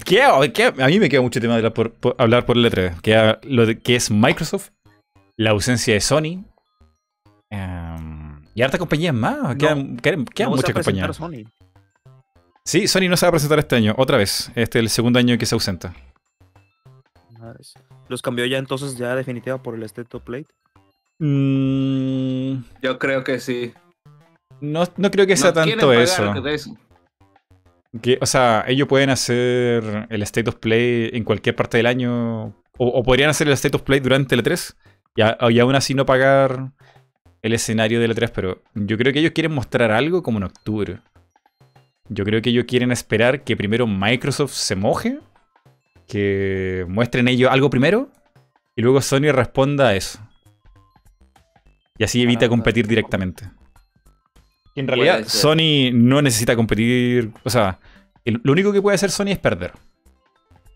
[0.04, 0.20] ¿Qué,
[0.54, 3.00] qué- a mí me queda mucho tema de hablar por, por- hablar por el E3.
[3.00, 4.70] Queda lo de, que es Microsoft,
[5.36, 6.44] la ausencia de Sony.
[7.50, 9.56] em, y harta compañías más.
[9.56, 11.16] Quedan, quedan- quedan No muchas compañías.
[11.16, 11.44] Sony.
[12.64, 14.48] Sí, Sony no se va a presentar este año, otra vez.
[14.54, 15.94] Este es el segundo año que se ausenta.
[17.38, 17.72] Madres.
[18.08, 20.46] Los cambió ya entonces ya definitiva por el State of Play.
[21.18, 23.72] Mm, Yo creo que sí.
[24.60, 26.34] no, no creo que sea No tanto eso.
[28.02, 32.46] Que, o sea, ellos pueden hacer el State of Play en cualquier parte del año.
[32.76, 34.74] O, o podrían hacer el State of Play durante el E3.
[35.16, 36.70] Y, a- y aún así no pagar
[37.42, 38.30] el escenario del E3.
[38.34, 41.00] Pero yo creo que ellos quieren mostrar algo como en octubre.
[42.10, 45.18] Yo creo que ellos quieren esperar que primero Microsoft se moje.
[46.08, 48.08] Que muestren ellos algo primero.
[48.74, 50.18] Y luego Sony responda a eso.
[51.98, 52.56] Y así evita Caramba.
[52.56, 53.44] competir directamente.
[54.74, 55.24] Y en realidad.
[55.26, 57.30] Sony no necesita competir.
[57.44, 57.78] O sea,
[58.24, 59.72] el- lo único que puede hacer Sony es perder.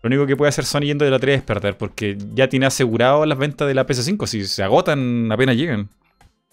[0.01, 2.65] Lo único que puede hacer Sony yendo de la 3 es perder, porque ya tiene
[2.65, 4.27] asegurado las ventas de la PS5.
[4.27, 5.89] Si se agotan, apenas llegan.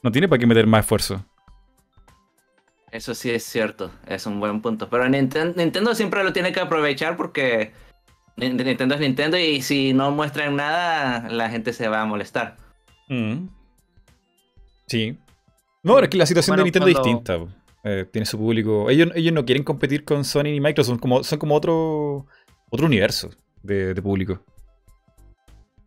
[0.04, 1.26] No tiene para qué meter más esfuerzo.
[2.92, 4.88] Eso sí es cierto, es un buen punto.
[4.88, 7.72] Pero Ninten- Nintendo siempre lo tiene que aprovechar porque
[8.40, 12.56] Nintendo es Nintendo y si no muestran nada, la gente se va a molestar.
[13.08, 13.48] Mm.
[14.86, 15.18] Sí.
[15.82, 17.38] No, pero es que la situación de Nintendo es distinta.
[17.84, 18.90] Eh, tiene su público.
[18.90, 20.92] Ellos, ellos no quieren competir con Sony ni Microsoft.
[20.92, 22.26] Son como, son como otro,
[22.70, 23.30] otro universo
[23.62, 24.42] de, de público.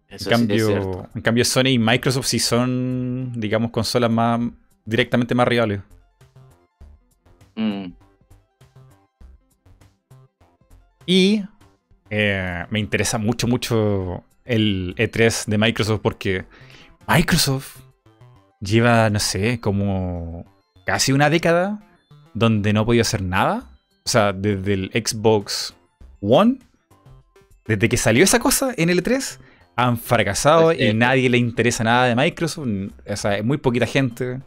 [0.07, 4.39] Eso En sí es cambio, en cambio, Sony y Microsoft sí son, digamos, consolas más
[4.85, 5.81] directamente más rivales.
[7.55, 7.93] Mm.
[11.05, 11.43] Y
[12.15, 16.45] eh, me interesa mucho, mucho el E3 de Microsoft porque
[17.07, 17.79] Microsoft
[18.59, 20.45] lleva, no sé, como
[20.85, 21.81] casi una década
[22.35, 23.63] donde no ha podido hacer nada.
[24.05, 25.73] O sea, desde el Xbox
[26.21, 26.59] One,
[27.65, 29.39] desde que salió esa cosa en el E3,
[29.75, 32.67] han fracasado y nadie le interesa nada de Microsoft.
[33.09, 34.39] O sea, es muy poquita gente.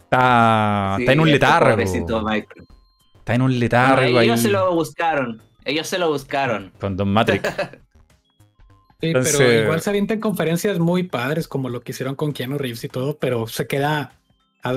[0.00, 1.80] Está, Sí, está en un letargo.
[1.80, 5.40] Está en un letargo ahí ellos se lo buscaron.
[5.64, 6.72] Ellos se lo buscaron.
[6.80, 7.48] con Don Matrix.
[9.00, 12.56] Sí, Entonces- pero igual se avientan conferencias muy padres como lo que hicieron con Keanu
[12.56, 14.12] Reeves y todo, pero se queda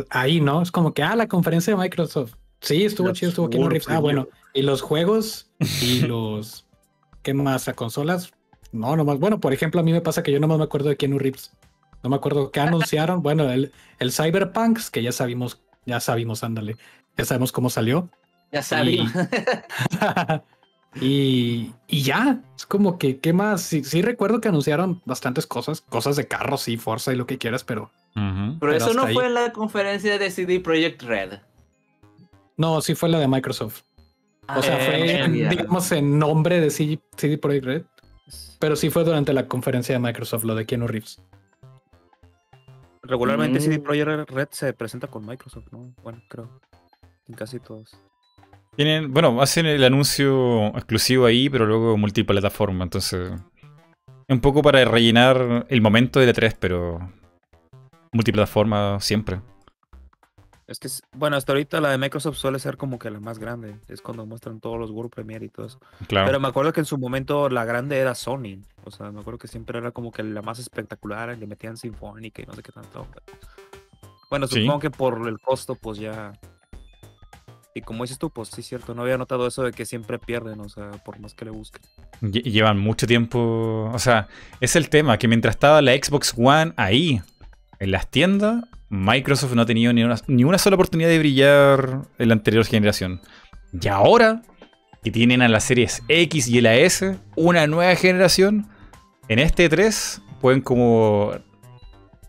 [0.09, 0.63] ahí, ¿no?
[0.63, 2.33] Es como que, ah, la conferencia de Microsoft.
[2.59, 3.87] Sí, estuvo Los chido, estuvo Keanu Reeves.
[3.87, 4.27] Ah, bueno.
[4.55, 6.65] Y los juegos y los...
[7.21, 7.67] ¿Qué más?
[7.67, 8.31] ¿A consolas?
[8.71, 9.19] No, nomás.
[9.19, 11.51] Bueno, por ejemplo, a mí me pasa que yo nomás me acuerdo de Keanu Reeves.
[12.01, 13.21] No me acuerdo qué anunciaron.
[13.21, 16.77] Bueno, el, el Cyberpunk, que ya sabimos, ya sabimos, ándale.
[17.15, 18.09] Ya sabemos cómo salió.
[18.51, 19.05] Ya sabía.
[21.01, 23.61] Y, y ya, es como que, ¿qué más?
[23.61, 27.37] Sí, sí recuerdo que anunciaron bastantes cosas, cosas de carros, sí, Forza y lo que
[27.37, 27.91] quieras, pero.
[28.13, 29.13] Pero Pero eso no ahí.
[29.13, 31.39] fue en la conferencia de CD Projekt Red.
[32.55, 33.81] no, sí fue la de Microsoft.
[34.47, 35.49] O sea, Ah, fue, en, ya.
[35.49, 37.83] digamos, en nombre de CD, CD Projekt Red,
[38.59, 41.19] pero sí fue durante la conferencia de Microsoft, lo de Keanu Reeves.
[43.03, 43.83] Regularmente CD Mm.
[43.83, 45.93] Projekt Red se presenta con Microsoft, ¿no?
[46.03, 46.49] Bueno, creo.
[47.27, 47.95] En casi todos.
[48.75, 53.31] Tienen, bueno, hacen el anuncio exclusivo ahí, pero luego multiplataforma, entonces.
[54.27, 56.99] Es un poco para rellenar el momento de E3, pero.
[58.11, 59.39] Multiplataforma siempre.
[60.67, 63.75] Es que, bueno, hasta ahorita la de Microsoft suele ser como que la más grande.
[63.87, 65.79] Es cuando muestran todos los World Premiere y todo eso.
[66.07, 66.25] Claro.
[66.25, 68.61] Pero me acuerdo que en su momento la grande era Sony.
[68.83, 71.37] O sea, me acuerdo que siempre era como que la más espectacular.
[71.37, 73.05] Le metían Sinfónica y no sé qué tanto.
[74.29, 74.61] Bueno, Sí.
[74.61, 76.33] supongo que por el costo, pues ya.
[77.77, 78.95] Y como dices tú, pues sí, cierto.
[78.95, 81.81] No había notado eso de que siempre pierden, o sea, por más que le busquen.
[82.21, 83.91] Lle- Llevan mucho tiempo.
[83.93, 84.29] O sea,
[84.61, 87.21] es el tema, que mientras estaba la Xbox One ahí,
[87.79, 92.03] en las tiendas, Microsoft no ha tenido ni una, ni una sola oportunidad de brillar
[92.17, 93.19] en la anterior generación.
[93.73, 94.41] Y ahora,
[95.03, 98.67] que tienen a las series X y la S, una nueva generación,
[99.27, 101.33] en este 3 pueden como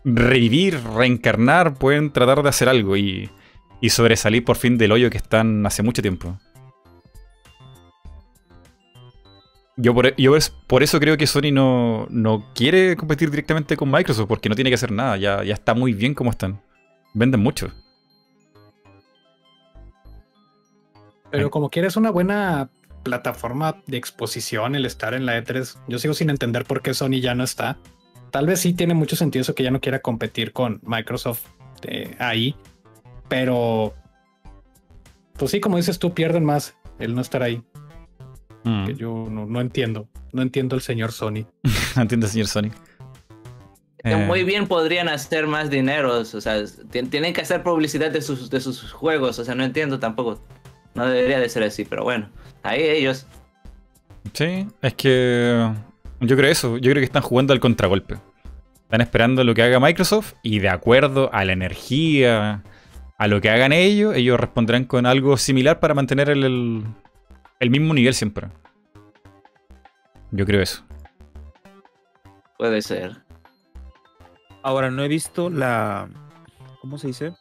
[0.03, 3.29] revivir, reencarnar, pueden tratar de hacer algo y,
[3.81, 6.37] y sobresalir por fin del hoyo que están hace mucho tiempo.
[9.79, 13.91] Yo por, yo es- por eso creo que Sony no, no quiere competir directamente con
[13.91, 16.59] Microsoft, porque no tiene que hacer nada, ya, ya está muy bien como están.
[17.13, 17.71] Venden mucho.
[21.29, 22.69] Pero como quieres una buena
[23.03, 25.77] plataforma de exposición el estar en la E3.
[25.87, 27.77] Yo sigo sin entender por qué Sony ya no está.
[28.31, 31.45] Tal vez sí tiene mucho sentido eso que ya no quiera competir con Microsoft
[31.83, 32.55] eh, ahí,
[33.27, 33.93] pero
[35.33, 37.61] pues sí, como dices tú, pierden más el no estar ahí.
[38.63, 38.85] Mm.
[38.87, 40.07] Que yo no, no entiendo.
[40.33, 41.45] No entiendo el señor Sony.
[41.95, 42.69] no entiendo el señor Sony.
[44.03, 46.57] Que Eh, Muy bien podrían hacer más dinero, o sea,
[46.91, 50.39] tien- tienen que hacer publicidad de sus, de sus juegos, o sea, no entiendo tampoco.
[50.95, 52.29] No debería de ser así, pero bueno,
[52.63, 53.25] ahí ellos.
[54.33, 55.69] Sí, es que
[56.21, 58.15] yo creo eso, yo creo que están jugando al contragolpe.
[58.83, 62.63] Están esperando lo que haga Microsoft y de acuerdo a la energía,
[63.17, 66.83] a lo que hagan ellos, ellos responderán con algo similar para mantener el, el-
[67.59, 68.47] el mismo nivel siempre.
[70.31, 70.83] Yo creo eso.
[72.57, 73.23] Puede ser.
[74.63, 76.09] Ahora, no he visto la.
[76.81, 77.33] ¿Cómo se dice?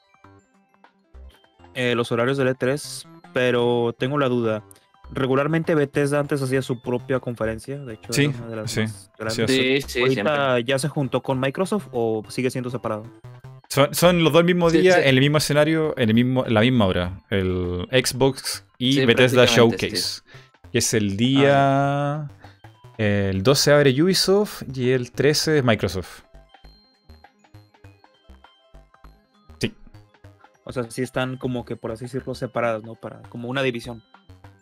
[1.74, 4.62] Eh, los horarios del E3, pero tengo la duda.
[5.12, 8.80] Regularmente Bethesda antes hacía su propia conferencia, de hecho, Sí, era una de las sí,
[8.80, 9.50] más grandes.
[9.50, 10.32] sí, Sí, sí, siempre.
[10.34, 13.04] ¿Ahorita ya se juntó con Microsoft o sigue siendo separado?
[13.76, 15.00] Son, son los dos el mismo Sí, día, sí.
[15.02, 17.20] en el mismo escenario, en el mismo, la misma hora.
[17.28, 20.22] El Xbox y Sí, Bethesda Showcase.
[20.72, 22.26] Que es el día.
[22.96, 26.22] El 12 abre Ubisoft y el 13 es Microsoft.
[30.64, 32.94] O sea, sí están como que, por así decirlo, separadas, ¿no?
[32.94, 34.02] Para, como una división.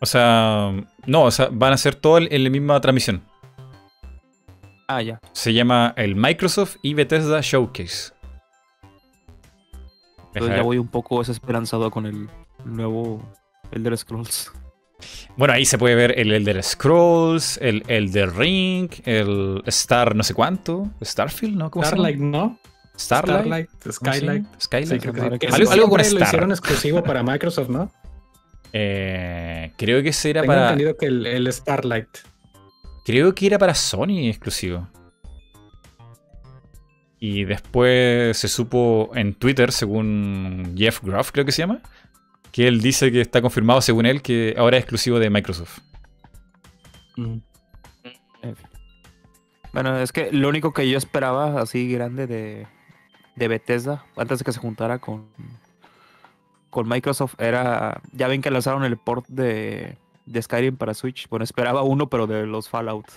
[0.01, 0.73] O sea,
[1.07, 3.23] no, o sea, van a ser todo en la misma transmisión.
[4.89, 5.21] Ah, ya.
[5.31, 8.11] Se llama el Microsoft y Bethesda Showcase.
[10.35, 12.29] Entonces ya voy un poco desesperanzado con el
[12.65, 13.21] nuevo
[13.71, 14.51] Elder Scrolls.
[15.37, 20.33] Bueno, ahí se puede ver el Elder Scrolls, el Elder Ring, el Star no sé
[20.33, 21.69] cuánto, Starfield, ¿no?
[21.71, 22.59] ¿Cómo Starlight, se ¿no?
[22.97, 23.39] Starlight.
[23.41, 24.45] Starlight, ¿Cómo se Skylight.
[24.61, 24.89] Skylight.
[24.89, 25.53] Sí, creo que sí.
[25.53, 26.27] Algo, algo con siempre lo Star.
[26.27, 27.91] hicieron exclusivo para Microsoft, ¿no?
[28.77, 30.63] Eh, creo que ese era Tengo para.
[30.65, 32.09] entendido que el, el Starlight.
[33.05, 34.89] Creo que era para Sony exclusivo.
[37.19, 41.79] Y después se supo en Twitter, según Jeff Gruff, creo que se llama,
[42.51, 45.79] que él dice que está confirmado, según él, que ahora es exclusivo de Microsoft.
[47.15, 47.43] Fin.
[49.73, 52.65] Bueno, es que lo único que yo esperaba así grande de,
[53.35, 55.27] de Bethesda, antes de que se juntara con,
[56.69, 58.01] con Microsoft, era.
[58.13, 61.27] Ya ven que lanzaron el port de, de Skyrim para Switch.
[61.29, 63.07] Bueno, esperaba uno, pero de los Fallout.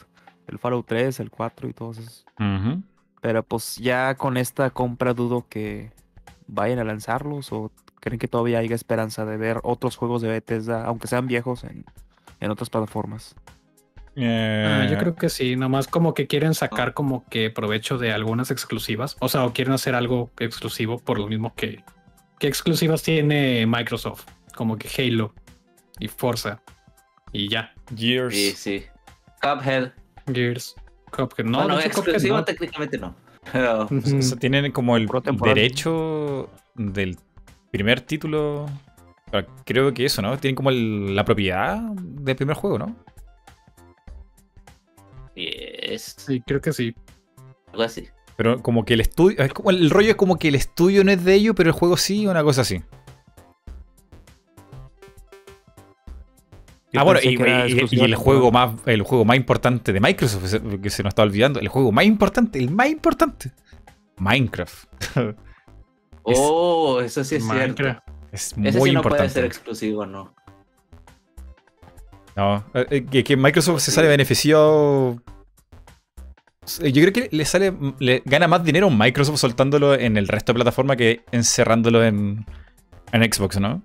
[0.49, 2.27] El Fallout 3, el 4 y todos esos.
[2.41, 2.83] Ujú.
[3.21, 5.91] Pero pues ya con esta compra dudo que
[6.47, 10.85] vayan a lanzarlos o creen que todavía hay esperanza de ver otros juegos de Bethesda,
[10.85, 11.85] aunque sean viejos, en,
[12.41, 13.35] en otras plataformas.
[14.17, 18.13] Ah, Eh, yo creo que sí, nomás como que quieren sacar como que provecho de
[18.13, 19.17] algunas exclusivas.
[19.21, 21.85] O sea, o quieren hacer algo exclusivo por lo mismo que,
[22.39, 25.35] que exclusivas tiene Microsoft, como que Halo
[26.01, 26.61] y Forza.
[27.33, 27.73] Y ya.
[27.95, 28.35] Gears.
[28.35, 28.85] Sí, sí.
[29.41, 29.93] Cuphead.
[30.33, 30.75] Gears.
[31.11, 31.47] Cuphead.
[31.47, 32.45] No, bueno, Cuphead exclusivo no.
[32.45, 33.15] técnicamente no.
[33.53, 35.09] Pero O sea, o sea, tienen como el
[35.43, 37.17] derecho del
[37.71, 38.67] primer título.
[39.65, 40.37] Creo que eso, ¿no?
[40.39, 42.97] Tienen como el- la propiedad del primer juego, ¿no?
[45.35, 46.95] yes, Sí, creo que sí.
[47.73, 48.09] algo así.
[48.37, 49.39] Pero como que el estudio.
[49.43, 51.75] Es como, el rollo es como que el estudio no es de ellos, pero el
[51.75, 52.83] juego sí, una cosa así.
[56.93, 61.03] Yo ah, bueno, y, el juego más el juego más importante de Microsoft, que se
[61.03, 63.53] nos está olvidando, el juego más importante, el más importante.
[64.17, 64.89] Minecraft.
[66.31, 67.55] Oh, eso sí es cierto.
[67.59, 68.01] Minecraft.
[68.33, 69.33] Es muy Ese sí no puede importante.
[69.33, 70.35] ser exclusivo, ¿no?
[72.37, 75.23] No, eh, que, que Microsoft se sale beneficiado.
[76.83, 77.73] Eh, Yo creo que le sale.
[77.99, 82.45] Le gana más dinero Microsoft soltándolo en el resto de plataformas que encerrándolo en,
[83.13, 83.83] en Xbox, ¿no?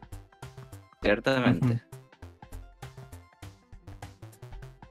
[1.01, 1.81] Ciertamente.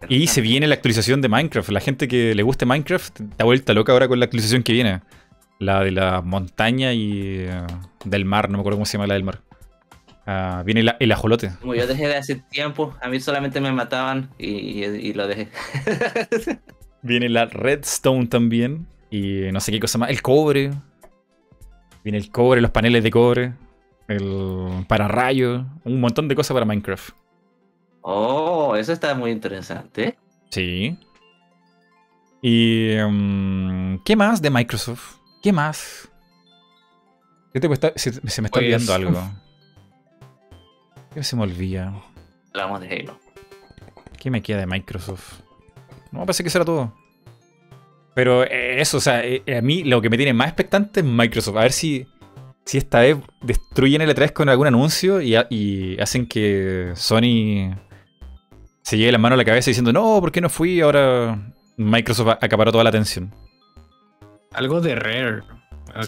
[0.09, 1.69] Y se viene la actualización de Minecraft.
[1.71, 5.01] La gente que le guste Minecraft está vuelta loca ahora con la actualización que viene.
[5.59, 7.61] La de la montaña y eh,
[8.05, 9.41] del mar, no me acuerdo cómo se llama la del mar.
[10.27, 11.51] Ah, viene la- el ajolote.
[11.61, 15.27] Como yo dejé de hace tiempo, a mí solamente me mataban y, y- y lo
[15.27, 15.49] dejé.
[17.03, 18.87] Viene la redstone también.
[19.11, 20.11] Y no sé qué cosa más.
[20.11, 20.71] El cobre.
[22.05, 23.53] Viene el cobre, los paneles de cobre.
[24.09, 25.65] El pararrayo.
[25.85, 27.11] Un montón de cosas para Minecraft.
[28.03, 30.19] Oh, eso está muy interesante.
[30.51, 30.99] Sí.
[32.43, 32.97] Y.
[33.09, 35.17] mm, ¿Qué más de Microsoft?
[35.43, 36.09] ¿Qué más?
[37.55, 39.31] Yo te cuesta- se, se me está Pues, olvidando algo.
[41.15, 41.93] ¿Qué se me olvida?
[42.55, 43.19] Hablamos de Halo.
[44.19, 45.41] ¿Qué me queda de Microsoft?
[46.11, 46.95] No, parece que será todo.
[48.15, 51.07] Pero eh, eso, o sea, eh, a mí lo que me tiene más expectante es
[51.07, 51.57] Microsoft.
[51.57, 52.07] A ver si,
[52.65, 57.75] si esta vez destruyen el E3 con algún anuncio y hacen que Sony
[58.83, 60.81] se lleve la mano a la cabeza diciendo, no, ¿por qué no fui?
[60.81, 61.39] Ahora
[61.77, 63.33] Microsoft acaparó toda la atención.
[64.53, 65.43] Algo de Rare.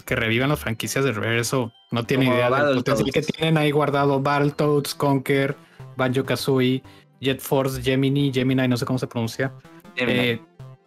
[0.05, 1.39] Que revivan las franquicias de Rare.
[1.39, 4.19] Eso no tiene idea del potencial que tienen ahí guardado.
[4.21, 5.55] Battletoads, Conker,
[5.95, 6.81] Banjo Kazooie,
[7.21, 9.53] Jet Force, Gemini, Gemini, no sé cómo se pronuncia.
[9.95, 10.39] Eh,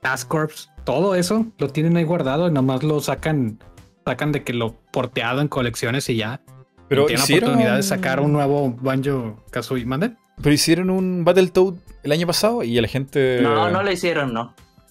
[0.02, 3.58] Task Corps, todo eso lo tienen ahí guardado y nomás lo sacan,
[4.05, 6.41] sacan de que lo porteado en colecciones y ya.
[6.89, 9.84] Pero tienen la oportunidad de sacar un nuevo Banjo Kazooie.
[9.84, 10.17] ¿Mande?
[10.42, 13.41] Pero hicieron un Battletoad el año pasado y a la gente.
[13.42, 14.42] No, no lo hicieron, no.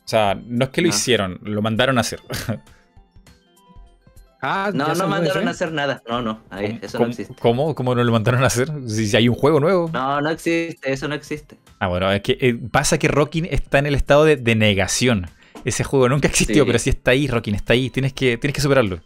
[0.08, 2.22] O sea, no es que lo hicieron, lo mandaron a hacer.
[4.42, 6.02] ah, no, no mandaron a hacer nada.
[6.08, 7.36] No, no, ahí, eso no existe.
[7.42, 7.76] ¿Cómo?
[7.76, 8.72] ¿Cómo no lo mandaron a hacer?
[8.88, 9.90] Si, hay un juego nuevo.
[9.92, 11.58] No, no existe, eso no existe.
[11.80, 15.28] Ah, bueno, es que eh, pasa que Rockin está en el estado de, negación.
[15.66, 17.90] Ese juego nunca existió, pero sí está ahí, Rockin, está ahí.
[17.90, 19.02] Tienes que, tienes que superarlo.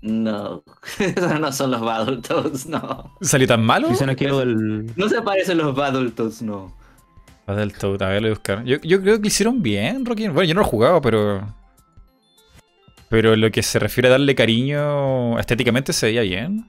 [0.00, 0.62] No,
[0.98, 3.16] esos no son los Battletoads, no.
[3.20, 3.88] ¿Salió tan malo?
[3.88, 6.76] No se parecen los Battletoads, no.
[7.46, 8.64] Battletoads, a ver, lo buscar.
[8.64, 10.28] Yo, yo, creo que hicieron bien, Rocky.
[10.28, 11.54] Bueno, yo no lo he jugado, pero.
[13.08, 16.68] Pero lo que se refiere a darle cariño estéticamente se veía bien.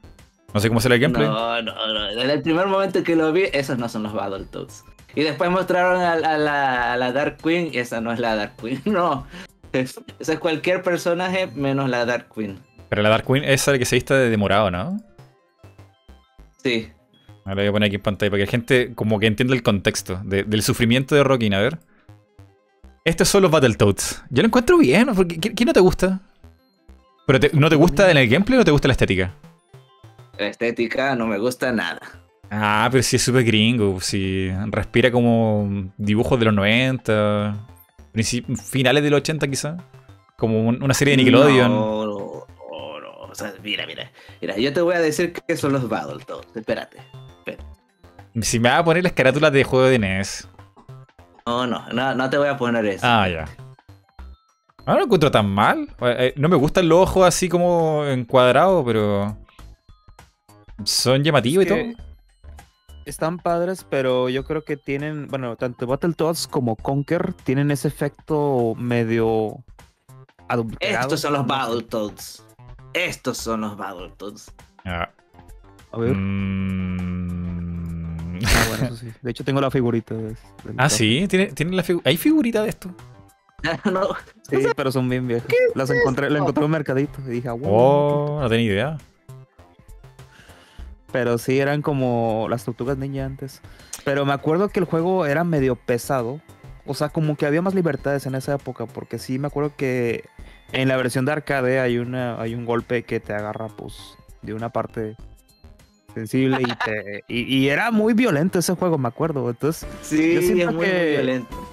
[0.53, 1.27] No sé cómo será el gameplay.
[1.27, 2.15] No, no, no.
[2.15, 4.85] Desde el primer momento que lo vi, esos no son los Battletoads.
[5.15, 8.55] Y después mostraron a, la, a la Dark Queen y esa no es la Dark
[8.55, 9.27] Queen, no.
[9.73, 12.57] Esa es cualquier personaje menos la Dark Queen.
[12.89, 14.97] Pero la Dark Queen es la que se vista de demorado, ¿no?
[16.63, 16.89] Sí.
[17.45, 19.63] Ahora voy a poner aquí en pantalla para que la gente como que entienda el
[19.63, 21.53] contexto del sufrimiento de Rockin.
[21.53, 21.79] A ver.
[23.05, 24.23] Estos son los Battletoads.
[24.29, 25.09] Yo lo encuentro bien.
[25.15, 26.19] Porque, ¿qué, no te gusta?
[27.25, 29.33] ¿Pero no te gusta en el gameplay o no te gusta la estética?
[30.37, 31.99] La estética no me gusta nada.
[32.51, 33.99] Ah, pero sí es súper gringo.
[34.01, 37.67] Si respira como dibujos de los 90.
[38.63, 39.77] Finales de los 80 quizá.
[40.37, 41.71] Como una serie de Nickelodeon.
[41.71, 42.05] No,
[43.63, 44.11] mira, mira.
[44.41, 46.55] Mira, yo te voy a decir qué son los Battletoads.
[46.55, 46.97] Espérate,
[48.41, 50.47] Si me vas a poner las carátulas de juego de NES.
[51.45, 53.05] No, no, no, te voy a poner eso.
[53.05, 53.45] Ah, ya.
[54.85, 55.87] No lo encuentro tan mal.
[56.01, 59.37] Eh, eh, no me gustan los ojos así como encuadrados, pero.
[60.83, 61.77] Son llamativos y todo.
[63.05, 65.27] Están padres, pero yo creo que tienen.
[65.27, 69.63] Bueno, tanto Battletoads como Conker tienen ese efecto medio.
[70.47, 71.01] Adulterado.
[71.01, 72.43] Estos son los Battletoads.
[72.93, 74.51] Estos son los Battletoads.
[74.85, 75.09] Ah.
[75.91, 76.15] A ver.
[76.15, 77.19] Mm.
[78.45, 79.07] Ah, bueno, eso sí.
[79.21, 80.15] De hecho, tengo la figurita.
[80.15, 80.35] De,
[80.77, 81.27] ah, sí.
[81.27, 82.89] ¿Tiene, la ¿Hay figurita de esto?
[83.91, 84.09] no.
[84.49, 85.47] Sí, pero son bien viejas.
[85.75, 87.69] Las encontré, las encontré en un mercadito y dije, ah, wow.
[87.71, 88.97] Oh, no tenía idea.
[91.11, 93.61] Pero sí, eran como las tortugas ninja antes.
[94.05, 96.39] Pero me acuerdo que el juego era medio pesado.
[96.85, 98.85] O sea, como que había más libertades en esa época.
[98.85, 100.25] Porque sí, me acuerdo que
[100.71, 104.53] en la versión de arcade hay una hay un golpe que te agarra pues de
[104.53, 105.15] una parte
[106.13, 109.49] sensible y te y, era muy violento ese juego, me acuerdo.
[109.49, 111.67] Entonces, sí, yo siento es muy, que, violento.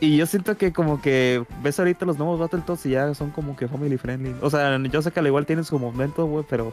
[0.00, 3.56] Y yo siento que como que ves ahorita los nuevos Battletoads y ya son como
[3.56, 4.34] que family friendly.
[4.42, 6.72] O sea, yo sé que al igual tienen su momento, güey, pero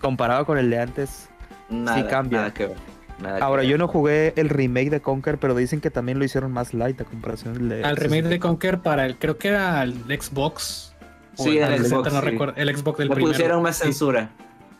[0.00, 1.28] comparado con el de antes,
[1.68, 2.38] sí cambia.
[2.38, 2.95] Nada que ver.
[3.40, 6.74] Ahora, yo no jugué el remake de Conker, pero dicen que también lo hicieron más
[6.74, 7.82] light a comparación de.
[7.84, 10.94] Al remake de Conker para el, creo que era el Xbox.
[11.34, 12.12] Sí, el, Xbox.
[12.12, 14.30] No recuerdo, el Xbox del Le pusieron más censura.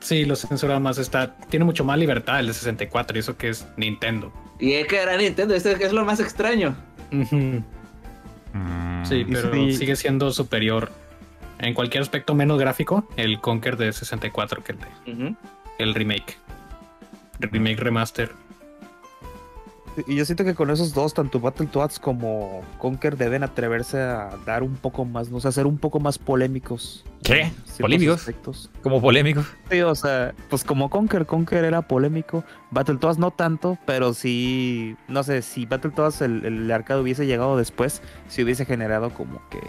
[0.00, 0.98] Sí, lo censuraron más.
[0.98, 4.32] Está, tiene mucho más libertad el de 64 y eso que es Nintendo.
[4.58, 6.76] Y es que era Nintendo, eso es lo más extraño.
[7.10, 7.58] Mm.
[9.04, 10.90] Sí, pero sigue siendo superior
[11.58, 15.34] en cualquier aspecto menos gráfico el Conker de 64 que el de
[15.78, 16.38] el remake
[17.40, 18.30] remake remaster.
[20.06, 24.62] Y yo siento que con esos dos, tanto Battletoads como Conker, deben atreverse a dar
[24.62, 27.04] un poco más, no sé, ser un poco más polémicos.
[27.22, 27.50] ¿Qué?
[27.80, 28.28] ¿Polémicos?
[28.82, 29.46] ¿Como polémicos?
[29.70, 32.44] Sí, o sea, pues como Conker, Conker era polémico.
[32.70, 38.02] Battletoads no tanto, pero sí, no sé, si Battletoads el, el arcade hubiese llegado después,
[38.28, 39.60] si hubiese generado como que,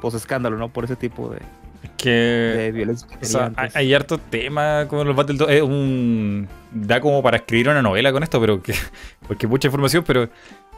[0.00, 0.68] pues escándalo, ¿no?
[0.68, 1.38] Por ese tipo de,
[1.96, 2.96] que
[3.74, 5.52] hay, harto tema con los Battletoads.
[5.52, 6.48] Es un.
[6.72, 8.74] Da como para escribir una novela con esto, pero que.
[9.26, 10.28] Porque mucha información, pero.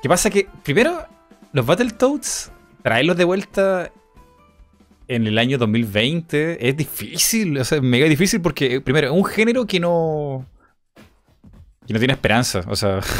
[0.02, 0.30] ¿Qué pasa?
[0.30, 1.06] Que primero,
[1.52, 2.52] los Battletoads,
[2.82, 3.90] traerlos de vuelta
[5.08, 9.24] en el año 2020 es difícil, o sea, es mega difícil porque, primero, es un
[9.24, 10.46] género que no.
[11.86, 12.64] que no tiene esperanza.
[12.68, 13.00] O sea.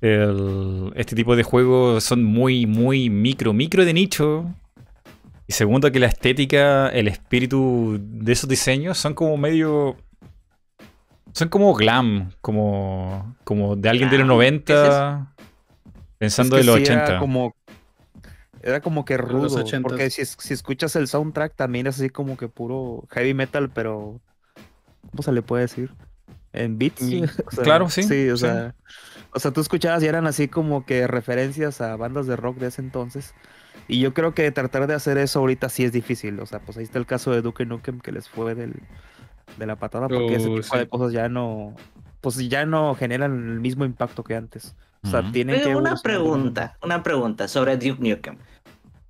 [0.00, 4.52] este tipo de juegos son muy, muy micro, micro de nicho
[5.52, 9.98] y segundo, que la estética, el espíritu de esos diseños son como medio.
[11.34, 15.34] Son como glam, como, como de alguien de los 90
[16.16, 17.04] pensando de los 80.
[17.04, 17.54] Era como,
[18.62, 22.48] era como que rudo, porque si, si, escuchas el soundtrack también es así como que
[22.48, 24.22] puro heavy metal, pero
[25.10, 25.90] ¿cómo se le puede decir?
[26.54, 27.02] en beats.
[27.62, 28.02] claro, sí.
[28.02, 28.74] Sí, o sea,
[29.32, 32.68] o sea, tú escuchabas y eran así como que referencias a bandas de rock de
[32.68, 33.34] ese entonces.
[33.88, 36.38] Y yo creo que tratar de hacer eso ahorita sí es difícil.
[36.40, 38.74] O sea, pues ahí está el caso de Duke Nukem que les fue del,
[39.58, 41.74] de la patada porque ese Uh, tipo de cosas ya no,
[42.20, 44.74] pues ya no generan el mismo impacto que antes.
[45.04, 48.36] O sea, tienen que una pregunta, una pregunta sobre Duke Nukem.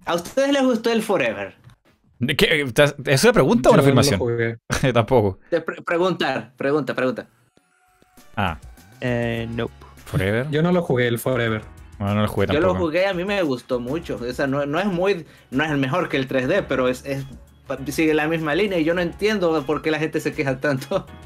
[0.06, 1.54] ¿A ustedes les gustó el Forever?
[2.38, 2.62] ¿Qué?
[2.62, 4.18] ¿Estás- ¿Es una pregunta o una no afirmación?
[4.18, 4.56] jugué.
[4.94, 5.38] Tampoco.
[5.50, 7.26] Pre- preguntar, pregunta, pregunta.
[8.36, 8.58] Ah,
[9.00, 9.72] Eh, nope.
[10.06, 10.48] Forever.
[10.50, 11.62] Yo no lo jugué el Forever.
[12.02, 12.74] Bueno, no lo jugué Yo tampoco.
[12.74, 14.18] lo jugué, a mí me gustó mucho.
[14.20, 17.04] O sea, no, no es muy, no es el mejor que el 3D, pero es,
[17.06, 17.24] es-
[17.88, 21.06] sigue la misma línea y yo no entiendo por qué la gente se queja tanto.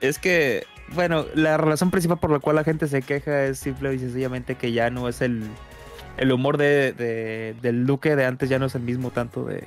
[0.00, 3.94] Es que, bueno, la razón principal por la cual la gente se queja es simple
[3.94, 5.42] y sencillamente que ya no es el,
[6.18, 9.64] el humor de, de- del Duque de antes, ya no es el mismo tanto de,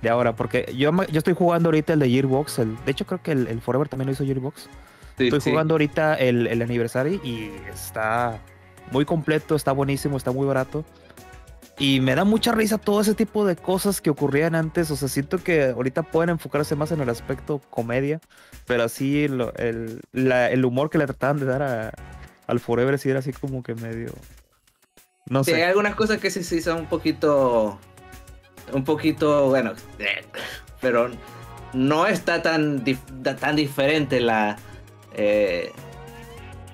[0.00, 0.34] de ahora.
[0.34, 3.46] Porque yo, yo estoy jugando ahorita el de Gearbox, el, de hecho creo que el,
[3.46, 4.68] el Forever también lo hizo Gearbox.
[5.18, 5.50] Sí, Estoy sí.
[5.50, 8.38] jugando ahorita el, el Anniversary y está
[8.92, 10.84] muy completo, está buenísimo, está muy barato.
[11.78, 14.90] Y me da mucha risa todo ese tipo de cosas que ocurrían antes.
[14.90, 18.20] O sea, siento que ahorita pueden enfocarse más en el aspecto comedia,
[18.66, 21.92] pero así lo- el, la- el humor que le trataban de dar a-
[22.46, 24.12] al Forever sí era así como que medio...
[25.26, 25.64] No Sí, hay sé.
[25.64, 27.78] algunas cosas que sí, sí son un poquito.
[28.72, 29.72] Un poquito, bueno.
[30.80, 31.10] Pero
[31.72, 34.56] no está tan, dif- tan diferente la.
[35.14, 35.72] Eh,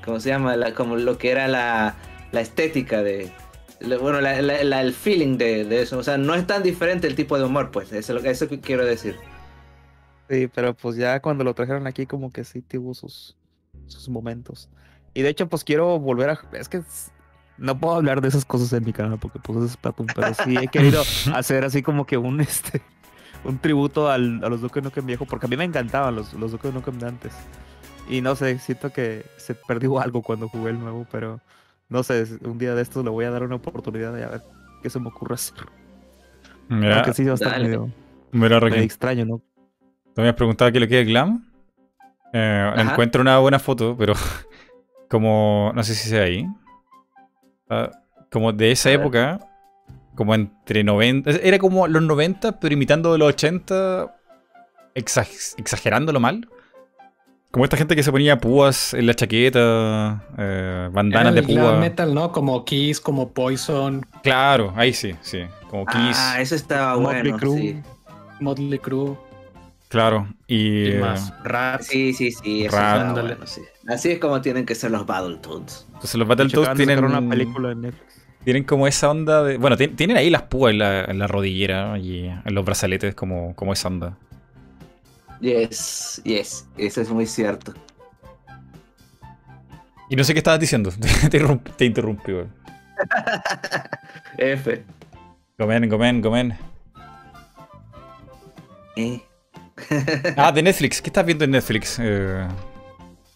[0.05, 0.57] ¿Cómo se llama?
[0.57, 1.95] La- como lo que era la,
[2.33, 3.33] la estética de.
[4.01, 5.99] Bueno, la- la- la- el feeling de, de eso.
[5.99, 7.93] O sea, no es tan diferente el tipo de humor, pues.
[7.93, 9.17] Eso es lo que, eso que quiero decir.
[10.29, 13.37] Sí, pero pues ya cuando lo trajeron aquí como que sí tuvo sus,
[13.87, 14.69] sus momentos.
[15.15, 16.41] Y de hecho pues quiero volver a...
[16.53, 16.83] Es que
[17.57, 20.57] no puedo hablar de esas cosas en mi canal porque pues es Splatoon, pero sí
[20.61, 21.03] he querido
[21.35, 22.83] hacer así como que un este
[23.45, 26.53] un tributo al, a los Duke Nukem viejo porque a mí me encantaban los, los
[26.53, 27.33] Duke Nukem de antes.
[28.11, 31.41] Y no sé, siento que se perdió algo cuando jugué el nuevo, pero
[31.89, 34.43] no sé, un día de estos le voy a dar una oportunidad y a ver
[34.83, 35.55] qué se me ocurre hacer.
[36.69, 37.65] Mira, Aunque sí va a estar dale.
[37.65, 37.87] medio,
[38.33, 39.43] mira, medio Raquel, extraño, ¿no?
[40.15, 41.45] tú me has preguntado qué le queda el glam.
[42.33, 44.13] Eh, encuentro una buena foto, pero
[45.09, 46.47] como, no sé si sea ahí.
[47.71, 47.91] Ah,
[48.31, 49.01] como de esa A ver.
[49.01, 49.41] época,
[50.15, 54.15] como entre 90, era como los 90, pero imitando de los 80,
[54.95, 56.47] exag- exagerándolo mal.
[57.51, 61.55] Como esta gente que se ponía púas en la chaqueta, eh, bandanas de Era el
[61.55, 61.81] glam púa.
[61.81, 62.31] metal, ¿no?
[62.31, 65.41] Como Kiss, como Poison, Claro, ahí sí, sí.
[65.71, 66.17] Como Kiss.
[66.19, 67.37] Ah, eso estaba Motley bueno.
[67.39, 67.57] Crue.
[67.59, 67.77] Sí,
[68.41, 69.17] Motley Crue
[69.89, 70.29] Claro.
[70.47, 71.33] Y, y eh, más.
[71.43, 71.81] Rat.
[71.81, 72.33] sí, sí.
[72.33, 72.97] sí eso Rat.
[73.09, 73.63] estaba bueno, sí.
[73.87, 75.87] Así es como tienen que ser los Battletoads.
[75.95, 78.21] entonces los Battletoads tienen, sacar una película en Netflix.
[78.45, 79.57] tienen como esa onda de...
[79.57, 83.15] Bueno, tien- tienen ahí las púas en la, en la rodillera y en los brazaletes
[83.15, 84.19] como, como esa onda.
[85.41, 87.73] Yes, yes, eso es muy cierto.
[90.11, 90.91] Y no sé qué estabas diciendo.
[91.31, 91.41] te,
[91.77, 92.53] te interrumpí, weón.
[94.39, 94.85] F.
[95.59, 96.59] Gomen, gomen, gomen.
[98.97, 99.21] Eh.
[100.37, 101.01] Ah, de Netflix.
[101.01, 101.99] ¿Qué estás viendo en Netflix?
[102.01, 102.49] Eh,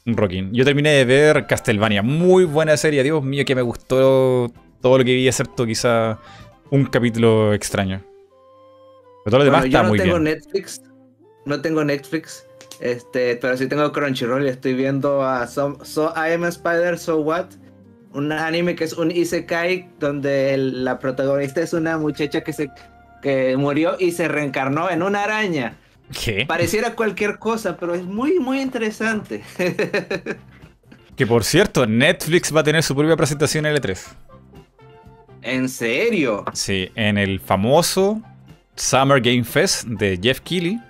[0.06, 0.52] Rockin.
[0.52, 2.02] Yo terminé de ver Castlevania.
[2.02, 3.02] Muy buena serie.
[3.05, 4.50] Dios mío, que me gustó
[4.81, 6.18] todo lo que vi, excepto quizá
[6.70, 8.02] un capítulo extraño.
[9.24, 10.24] Pero todo lo demás Bueno, está yo no muy tengo bien.
[10.24, 10.81] Netflix,
[11.44, 12.46] no tengo Netflix,
[12.80, 16.98] este, pero sí tengo Crunchyroll y estoy viendo a So, So I Am a Spider,
[16.98, 17.46] So What,
[18.12, 22.70] un anime que es un isekai donde el- la protagonista es una muchacha que se
[23.22, 25.76] que murió y se reencarnó en una araña.
[26.24, 26.44] ¿Qué?
[26.46, 29.42] Pareciera cualquier cosa, pero es muy muy interesante.
[31.14, 33.98] Que por cierto, Netflix va a tener su propia presentación en L3.
[35.42, 36.44] ¿En serio?
[36.54, 38.20] Sí, en el famoso
[38.76, 40.80] Summer Game Fest de Jeff Keighley,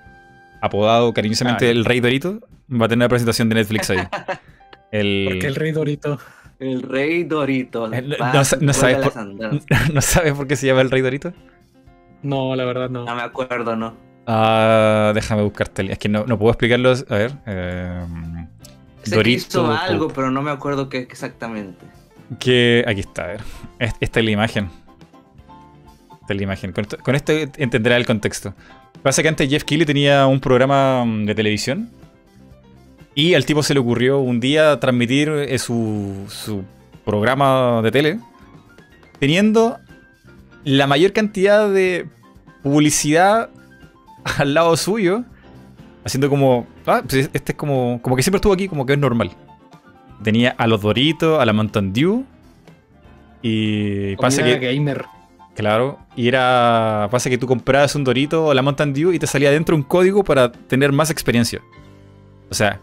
[0.62, 1.72] apodado cariñosamente Ay.
[1.72, 3.98] el Rey Dorito, va a tener una presentación de Netflix ahí.
[4.92, 5.24] El...
[5.30, 6.18] Porque el Rey Dorito.
[6.60, 7.90] El Rey Dorito.
[7.92, 8.16] Eh, no-
[8.60, 9.64] no sabes por- las andadas.
[9.94, 11.32] ¿No sabes por qué se llama el Rey Dorito?
[12.22, 13.04] No, la verdad no.
[13.06, 13.94] No me acuerdo, ¿no?
[14.26, 15.80] Ah, déjame buscarte.
[15.82, 16.90] el- Es que no, no puedo explicarlo.
[16.92, 17.32] A ver.
[17.46, 18.04] eh,
[19.02, 21.84] Sé que hizo algo, pero no me acuerdo qué exactamente.
[22.38, 23.40] Que aquí está, a ver.
[23.78, 24.68] Es- Esta es la imagen.
[26.20, 26.72] Esta es la imagen.
[26.72, 28.54] Con esto, con esto entenderá el contexto.
[29.02, 31.90] Pasa que antes Jeff Keighley tenía un programa mm, de televisión.
[33.14, 36.64] Y al tipo se le ocurrió un día transmitir eh, su, su
[37.04, 38.20] programa de tele.
[39.18, 39.78] Teniendo
[40.64, 42.06] la mayor cantidad de
[42.62, 43.50] publicidad
[44.38, 45.24] al lado suyo.
[46.04, 46.66] Haciendo como.
[46.86, 48.00] Ah, pues este es como.
[48.02, 49.30] Como que siempre estuvo aquí, como que es normal.
[50.22, 52.24] Tenía a los Doritos, a la Mountain Dew.
[53.42, 54.74] Y pasa Comida que.
[54.74, 55.04] gamer.
[55.54, 55.98] Claro.
[56.16, 57.08] Y era.
[57.10, 59.82] Pasa que tú comprabas un Dorito o la Mountain Dew y te salía dentro un
[59.82, 61.60] código para tener más experiencia.
[62.50, 62.80] O sea,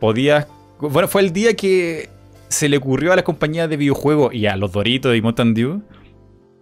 [0.00, 0.46] podías.
[0.78, 2.10] Bueno, fue el día que
[2.48, 5.82] se le ocurrió a las compañías de videojuegos y a los Doritos y Mountain Dew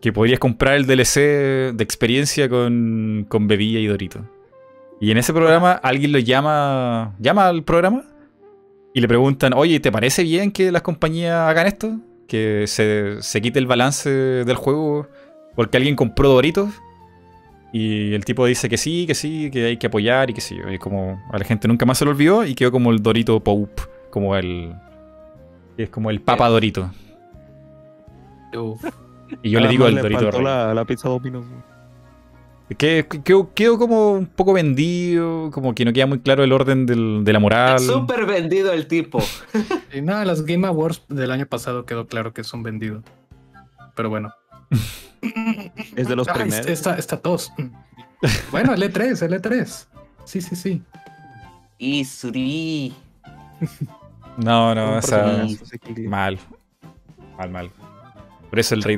[0.03, 4.29] que podrías comprar el DLC de experiencia con, con bebida y Dorito.
[5.01, 7.15] Y en ese programa alguien lo llama.
[7.21, 8.05] llama al programa
[8.93, 12.01] y le preguntan, oye, ¿te parece bien que las compañías hagan esto?
[12.27, 15.09] Que se, se quite el balance del juego
[15.55, 16.71] porque alguien compró Doritos.
[17.73, 20.59] Y el tipo dice que sí, que sí, que hay que apoyar y que sí.
[20.71, 23.41] Y como a la gente nunca más se lo olvidó y quedó como el Dorito
[23.41, 24.75] Pope, como el.
[25.79, 26.91] Es como el Papa Dorito.
[29.43, 30.43] Y yo le digo el Dorito.
[30.43, 31.47] La, la pizza Domino's.
[32.77, 33.07] Que,
[33.55, 37.33] quedó, como un poco vendido, como que no queda muy claro el orden del, de
[37.33, 37.81] la moral.
[37.81, 39.23] Súper vendido el tipo.
[39.93, 43.03] y nada, las Game Awards del año pasado quedó claro que son vendidos.
[43.95, 44.33] Pero bueno.
[45.97, 46.67] Es de los ah, primeros.
[46.67, 47.53] Esta, esta tos.
[48.51, 49.87] bueno, el E3, el E3.
[50.25, 50.83] Sí, sí, sí.
[51.79, 52.95] Y Suri.
[54.37, 55.47] No, no, o sea,
[56.09, 56.39] mal.
[57.37, 57.71] Mal, mal.
[58.49, 58.97] Por eso el rey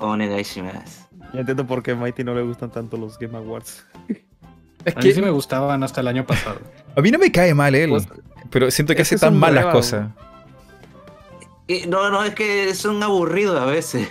[0.00, 1.04] o Negaishimasu.
[1.32, 3.84] Ya entiendo por qué a Mighty no le gustan tanto los Game Awards.
[4.84, 5.00] Es que...
[5.00, 6.60] A mí sí me gustaban hasta el año pasado.
[6.94, 8.06] A mí no me cae mal él, pues,
[8.50, 10.10] pero siento que hace tan mal las cosas.
[11.88, 14.08] No, no, es que son aburridos a veces.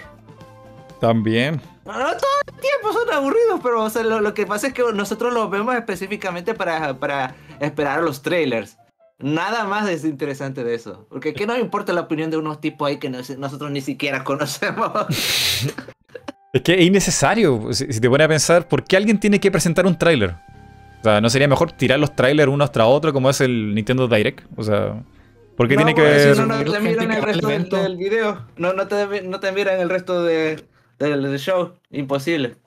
[1.04, 1.60] También.
[1.86, 4.84] No, no, todo el tiempo son aburridos, pero o sea, lo, que pasa es que
[4.94, 8.78] nosotros los vemos específicamente para, para esperar a los trailers.
[9.20, 11.06] Nada más es interesante de eso.
[11.10, 14.94] Porque ¿qué nos importa la opinión de unos tipos ahí que nosotros ni siquiera conocemos?
[16.54, 17.74] Es que es innecesario.
[17.74, 20.30] Si, te pones a pensar, ¿por qué alguien tiene que presentar un tráiler?
[21.02, 24.08] O sea, ¿no sería mejor tirar los trailers unos tras otros como es el Nintendo
[24.08, 24.46] Direct?
[24.56, 25.04] O sea,
[25.58, 26.38] ¿por qué tiene que ver...?
[26.38, 28.46] No, no te miran el resto del, video.
[28.56, 30.64] No, no, te, no te miran el resto de,
[31.10, 31.74] del show.
[31.90, 32.58] Imposible.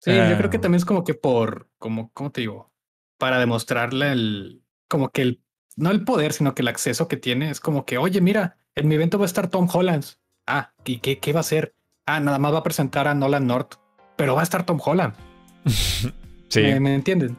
[0.00, 0.60] Sí, yo creo que ah.
[0.60, 1.68] también es como que por...
[1.78, 2.72] Como, ¿Cómo te digo?
[3.18, 4.62] Para demostrarle el...
[4.88, 5.42] Como que el...
[5.76, 8.88] No el poder, sino que el acceso que tiene es como que, oye, mira, en
[8.88, 10.04] mi evento va a estar Tom Holland.
[10.46, 11.74] Ah, ¿y qué, qué va a hacer?
[12.08, 13.74] ah, nada más va a presentar a Nolan North,
[14.16, 15.14] pero va a estar Tom Holland.
[16.48, 16.62] sí.
[16.80, 17.36] ¿Me, entienden?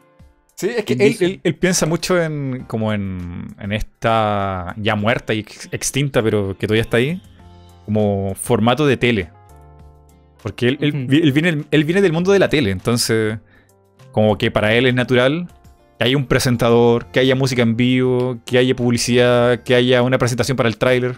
[0.55, 5.39] Sí, es que él, piensa mucho en como en, en, esta ya muerta y
[5.71, 7.21] extinta, pero que todavía está ahí,
[7.85, 9.31] como formato de tele.
[10.41, 13.37] Porque él, viene, él viene del mundo de la tele, entonces
[14.11, 15.47] como que para él es natural
[15.97, 20.17] que haya un presentador, que haya música en vivo, que haya publicidad, que haya una
[20.17, 21.17] presentación para el tráiler.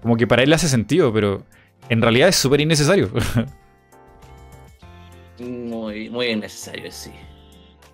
[0.00, 1.44] Como que para él hace sentido, pero
[1.88, 3.10] en realidad es súper innecesario.
[5.40, 7.10] muy, muy innecesario, sí.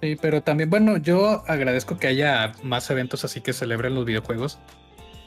[0.03, 4.59] Sí, pero también, bueno, yo agradezco que haya más eventos así que celebren los videojuegos.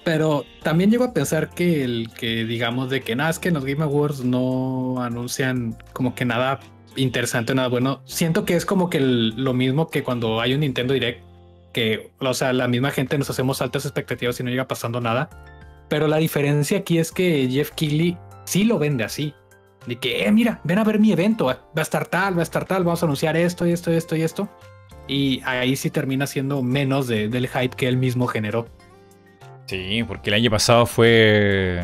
[0.04, 3.54] Pero también llego a pensar que el que digamos de que nada, es que en
[3.56, 6.60] los Game Awards no anuncian como que nada
[6.96, 8.02] interesante, nada bueno.
[8.06, 11.24] Siento que es como que lo mismo que cuando hay un Nintendo Direct,
[11.72, 15.30] que, o sea, la misma gente nos hacemos altas expectativas y no llega pasando nada.
[15.88, 19.34] Pero la diferencia aquí es que Jeff Keighley sí lo vende así.
[19.86, 22.44] De que, eh, mira, ven a ver mi evento, va a estar tal, va a
[22.44, 24.50] estar tal, vamos a anunciar esto y esto y esto y esto.
[25.08, 28.68] Y ahí sí termina siendo menos del hype que él mismo generó.
[29.72, 31.82] Sí, porque el año pasado fue.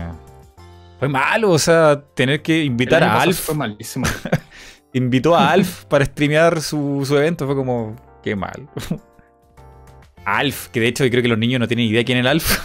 [0.99, 3.39] Fue malo, o sea, tener que invitar a Alf.
[3.39, 4.05] Fue malísimo.
[4.93, 7.95] Invitó a Alf para streamear su, su evento, fue como.
[8.21, 8.67] Qué mal.
[10.25, 12.59] Alf, que de hecho creo que los niños no tienen idea quién es el Alf.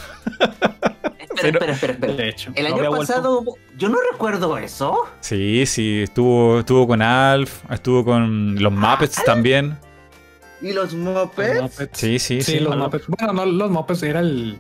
[1.37, 3.45] espera, espera, espera, De hecho, el año pasado,
[3.79, 5.09] yo no recuerdo eso.
[5.21, 9.79] Sí, sí, estuvo, estuvo con Alf, estuvo con los Muppets también.
[10.61, 11.91] ¿Y los Muppets?
[11.93, 12.59] Sí, sí, sí.
[12.59, 13.07] los Muppets.
[13.07, 14.59] Bueno, no, los Muppets era el.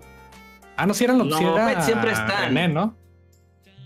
[0.77, 1.29] Ah, no, sí eran los,
[1.85, 2.75] siempre están.
[2.75, 2.97] ¿no?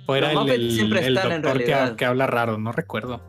[0.07, 1.91] O era los el, siempre están en realidad.
[1.91, 3.21] Que, que, habla raro, no recuerdo.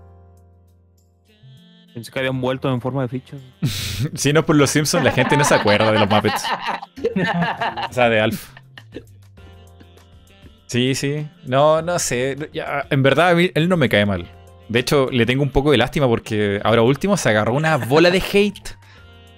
[1.93, 3.41] Pensé que habían vuelto en forma de fichas.
[4.13, 6.43] si no por los Simpsons, la gente no se acuerda de los Muppets.
[7.89, 8.49] o sea, de Alf.
[10.67, 11.27] Sí, sí.
[11.45, 12.37] No, no sé.
[12.89, 14.29] en verdad, a mí, él no me cae mal.
[14.69, 18.11] De hecho, le tengo un poco de lástima porque ahora último se agarró una bola
[18.11, 18.77] de hate.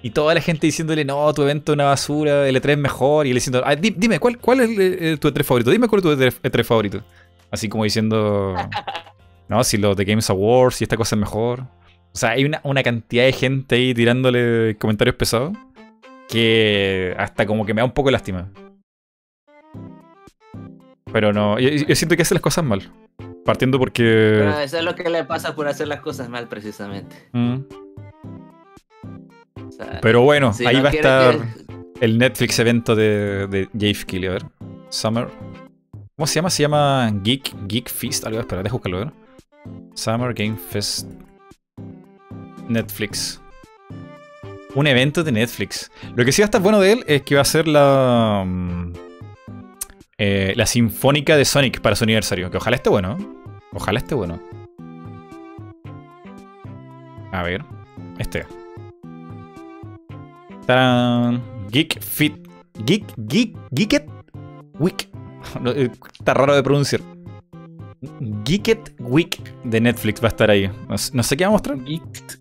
[0.02, 3.28] Y toda la gente diciéndole, no, tu evento es una basura, el E3 es mejor.
[3.28, 5.72] Y él diciendo, ah, dime, ¿cuál, ¿cuál es tu E3 favorito?
[5.72, 7.04] Dime cuál es tu E3 favorito.
[7.52, 8.56] Así como diciendo,
[9.50, 11.62] no, si los de Games Awards, si esta cosa es mejor.
[11.62, 15.56] O sea, hay una, una cantidad de gente ahí tirándole comentarios pesados
[16.30, 18.50] que hasta como que me da un poco de lástima.
[21.12, 22.92] Pero no, yo, siento que hace las cosas mal.
[23.44, 24.48] Partiendo porque.
[24.64, 27.16] eso es lo que le pasa por hacer las cosas mal, precisamente.
[27.34, 27.58] Mm.
[30.02, 31.36] Pero bueno, ahí va a estar
[32.02, 34.46] el Netflix evento de, de Jave A ver.
[34.90, 35.28] Summer.
[36.16, 36.50] ¿Cómo se llama?
[36.50, 38.26] Se llama Geek, Geek Feast.
[38.26, 39.14] Algo, espera, déjame buscarlo, ver.
[39.94, 41.08] Summer Game Fest.
[42.68, 43.42] Netflix.
[44.76, 45.90] Un evento de Netflix.
[46.16, 48.44] Lo que sí va a estar bueno de él es que va a ser la.
[48.46, 48.94] mm,
[50.18, 52.52] eh, la sinfónica de Sonic para su aniversario.
[52.52, 53.18] Que ojalá esté bueno.
[53.74, 54.40] Ojalá esté bueno.
[57.32, 57.64] A ver.
[58.18, 58.46] Este.
[60.70, 61.42] Tarán.
[61.74, 62.36] Geek Fit.
[62.86, 63.04] Geek.
[63.28, 63.58] Geek.
[63.74, 64.06] Geeket.
[64.78, 65.10] Week.
[65.66, 65.90] Eh,
[66.20, 67.02] Está raro de pronunciar.
[68.46, 70.70] Geeket Week de Netflix va a estar ahí.
[70.88, 71.76] No, sé- qué va a mostrar.
[71.84, 72.38] Geeked.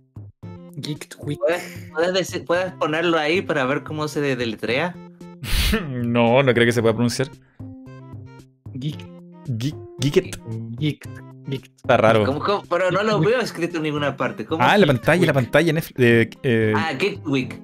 [0.76, 1.38] Geeked Week.
[1.38, 4.94] ¿Puedes, puedes decir- puedes ponerlo ahí para ver cómo se de- deletrea?
[5.88, 7.28] No, no creo que se pueda pronunciar.
[8.74, 8.98] Geek.
[9.46, 10.38] Geek, Geeket.
[10.78, 11.10] Geeked.
[11.46, 11.70] Geeked.
[11.76, 12.26] Está raro.
[12.26, 12.62] ¿Cómo- cómo?
[12.68, 14.44] Pero no lo veo escrito en ninguna parte.
[14.44, 15.72] ¿Cómo Ah, la pantalla, en la pantalla.
[15.72, 17.58] Netflix, de, eh, Ah, Geek Week.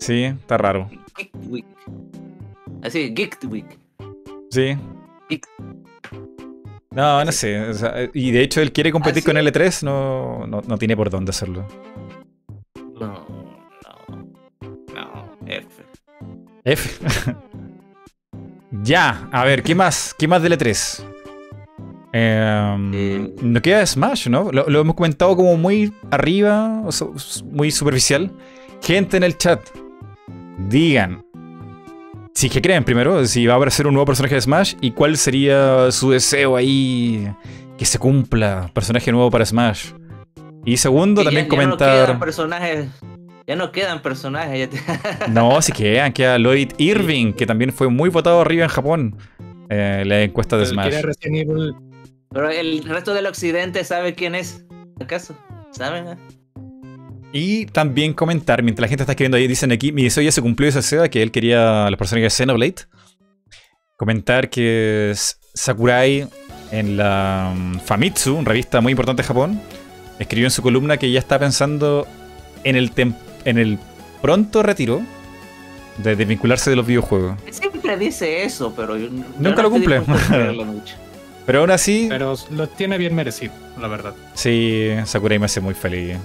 [0.00, 0.88] Sí, está raro.
[1.16, 1.66] Geek Week.
[2.82, 3.78] Así, Geek Week.
[4.50, 4.76] Sí.
[5.28, 5.46] Geek.
[6.90, 7.60] No, no sé.
[7.68, 9.44] o sea, y de hecho, él quiere competir Así con es.
[9.44, 11.66] L3, no, no, no tiene por dónde hacerlo.
[13.00, 13.26] No,
[14.08, 14.24] no.
[14.94, 15.66] No, F.
[16.64, 17.04] F.
[18.82, 20.14] ya, a ver, ¿qué más?
[20.18, 21.04] ¿Qué más de L3?
[22.12, 23.34] Em, Eh.
[23.42, 24.50] no queda Smash, ¿no?
[24.50, 26.90] Lo, lo hemos comentado como muy arriba, o
[27.52, 28.30] muy superficial.
[28.82, 29.60] Gente en el chat,
[30.68, 31.22] digan
[32.34, 34.92] si es que creen primero, si va a aparecer un nuevo personaje de Smash y
[34.92, 37.28] cuál sería su deseo ahí
[37.76, 39.86] que se cumpla, personaje nuevo para Smash.
[40.64, 42.06] Y segundo, también ya- ya no comentar...
[42.06, 42.88] quedan personajes.
[43.46, 44.58] Ya no quedan personajes.
[44.58, 44.68] ya
[45.24, 49.16] te- No, sí quedan, queda Lloyd Irving, que también fue muy votado arriba en Japón.
[49.70, 50.94] eh, la encuesta de Smash.
[52.30, 54.64] Pero el resto del occidente sabe quién es.
[55.00, 55.36] ¿Acaso?
[55.72, 56.16] ¿Saben?
[57.32, 60.40] Y también comentar, mientras la gente está escribiendo ahí, dicen aquí, mi deseo ya se
[60.40, 62.74] cumplió esa seda, que él quería a los personajes de Xenoblade.
[63.96, 65.12] Comentar que
[65.54, 66.26] Sakurai
[66.70, 69.60] en la mm, Famitsu, una revista muy importante de Japón,
[70.18, 72.06] escribió en su columna que ya está pensando
[72.64, 73.78] en el, tem- en el
[74.22, 75.02] pronto retiro
[75.98, 77.36] de desvincularse de los videojuegos.
[77.50, 80.00] Siempre dice eso, pero yo, yo Nunca no lo cumple.
[81.46, 84.12] Pero aún así, Pero lo tiene bien merecido, la verdad.
[84.34, 86.18] sí, Sakurai me hace muy feliz.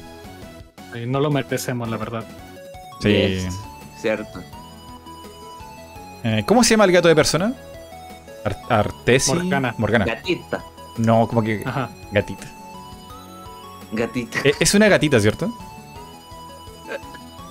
[0.96, 2.24] Y no lo merecemos, la verdad.
[3.02, 3.10] Sí.
[3.10, 3.54] Yes,
[4.02, 4.42] cierto.
[6.24, 7.54] Eh, ¿Cómo se llama el gato de persona?
[8.46, 9.34] Ar- Artesi.
[9.34, 9.76] Morgana.
[9.78, 10.06] Morgana.
[10.06, 10.64] Gatita.
[10.98, 11.90] No, como que Ajá.
[12.12, 12.46] gatita.
[13.92, 14.40] Gatita.
[14.44, 15.52] Eh, Es una gatita, ¿cierto?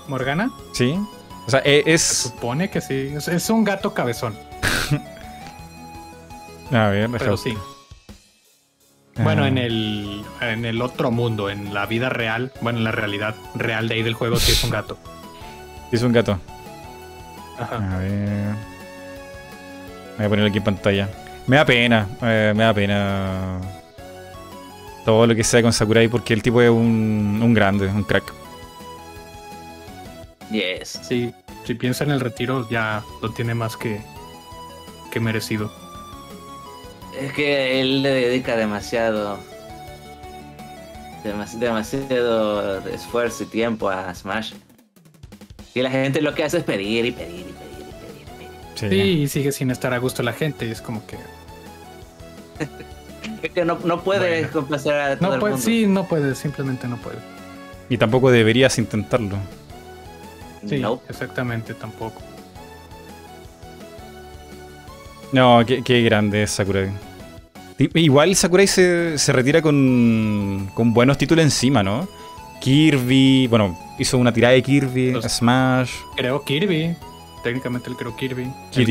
[0.09, 0.51] ¿Morgana?
[0.73, 0.99] Sí.
[1.47, 2.03] O sea, eh, Se es.
[2.03, 3.12] supone que sí.
[3.17, 4.37] Es, es un gato cabezón,
[6.73, 7.57] A ver, pero sí.
[9.17, 12.93] Bueno, Ah, en el, en el otro mundo, en la vida real, bueno, en la
[12.93, 14.99] realidad real de ahí del juego, sí es un gato.
[15.93, 16.39] Es un gato.
[17.59, 17.77] Ajá.
[17.77, 18.55] A ver.
[20.17, 21.11] Voy a ponerlo aquí en pantalla.
[21.47, 23.59] Me da pena, eh, me da pena.
[25.05, 28.25] Todo lo que sea con Sakurai, porque el tipo es un, un grande, un crack.
[30.51, 31.01] Yes.
[31.03, 31.35] Sí,
[31.65, 34.01] si piensa en el retiro, ya lo tiene más que,
[35.11, 35.71] que merecido.
[37.21, 39.39] Es que él le dedica demasiado.
[41.25, 44.53] demas- demasiado esfuerzo y tiempo a Smash.
[45.75, 48.21] Y la gente lo que hace es pedir y pedir y pedir y pedir.
[48.21, 48.51] y pedir.
[48.75, 48.89] Sí.
[48.91, 50.71] Sí, y sigue sin estar a gusto la gente.
[50.71, 51.17] Es como que.
[53.43, 54.49] Es que no, no puede Bueno.
[54.53, 55.65] complacer a todo No el puede, mundo.
[55.67, 57.19] sí, no puede, simplemente no puede.
[57.89, 59.37] Y tampoco deberías intentarlo.
[60.69, 61.05] Sí, Nope.
[61.09, 62.21] exactamente, tampoco.
[65.33, 66.91] No, qué, qué grande es Sakurai.
[67.94, 72.07] Igual Sakurai se, se retira con, con buenos títulos encima, ¿no?
[72.61, 75.91] Kirby, bueno, hizo una tirada de Kirby, Los- Smash.
[76.17, 76.94] Creo Kirby.
[77.43, 78.44] Técnicamente el creo Kirby.
[78.44, 78.85] De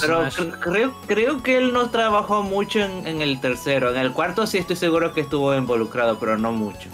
[0.00, 0.28] Pero
[0.60, 3.90] creo, creo que él no trabajó mucho en, en el tercero.
[3.92, 6.88] En el cuarto sí estoy seguro que estuvo involucrado, pero no mucho.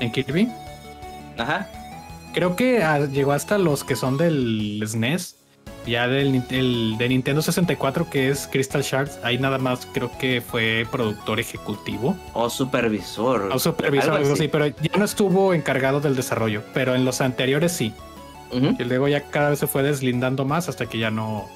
[0.00, 0.50] ¿En Kirby?
[1.38, 1.66] Ajá.
[2.34, 5.36] Creo que ah, llegó hasta los que son del SNES.
[5.86, 9.18] Ya del el de Nintendo 64, que es Crystal Shards.
[9.22, 12.16] Ahí nada más creo que fue productor ejecutivo.
[12.32, 13.50] O supervisor.
[13.52, 14.44] O supervisor, Algo algo así.
[14.44, 16.62] así, pero ya no estuvo encargado del desarrollo.
[16.72, 17.92] Pero en los anteriores sí.
[18.52, 21.48] Y luego ya cada vez se fue deslindando más hasta que ya no.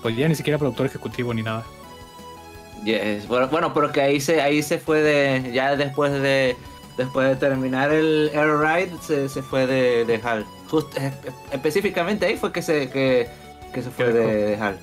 [0.00, 1.64] Pues ya ni siquiera productor ejecutivo ni nada.
[2.84, 3.26] Yes.
[3.28, 5.52] Bueno, bueno, pero que ahí se, ahí se fue de.
[5.52, 6.56] Ya después de.
[6.96, 10.44] Después de terminar el Air Ride, se, se fue de, de HAL.
[10.72, 11.12] Just- eh,
[11.52, 13.28] específicamente ahí fue que se, que,
[13.74, 14.28] que se fue de, dejó.
[14.30, 14.78] de HAL.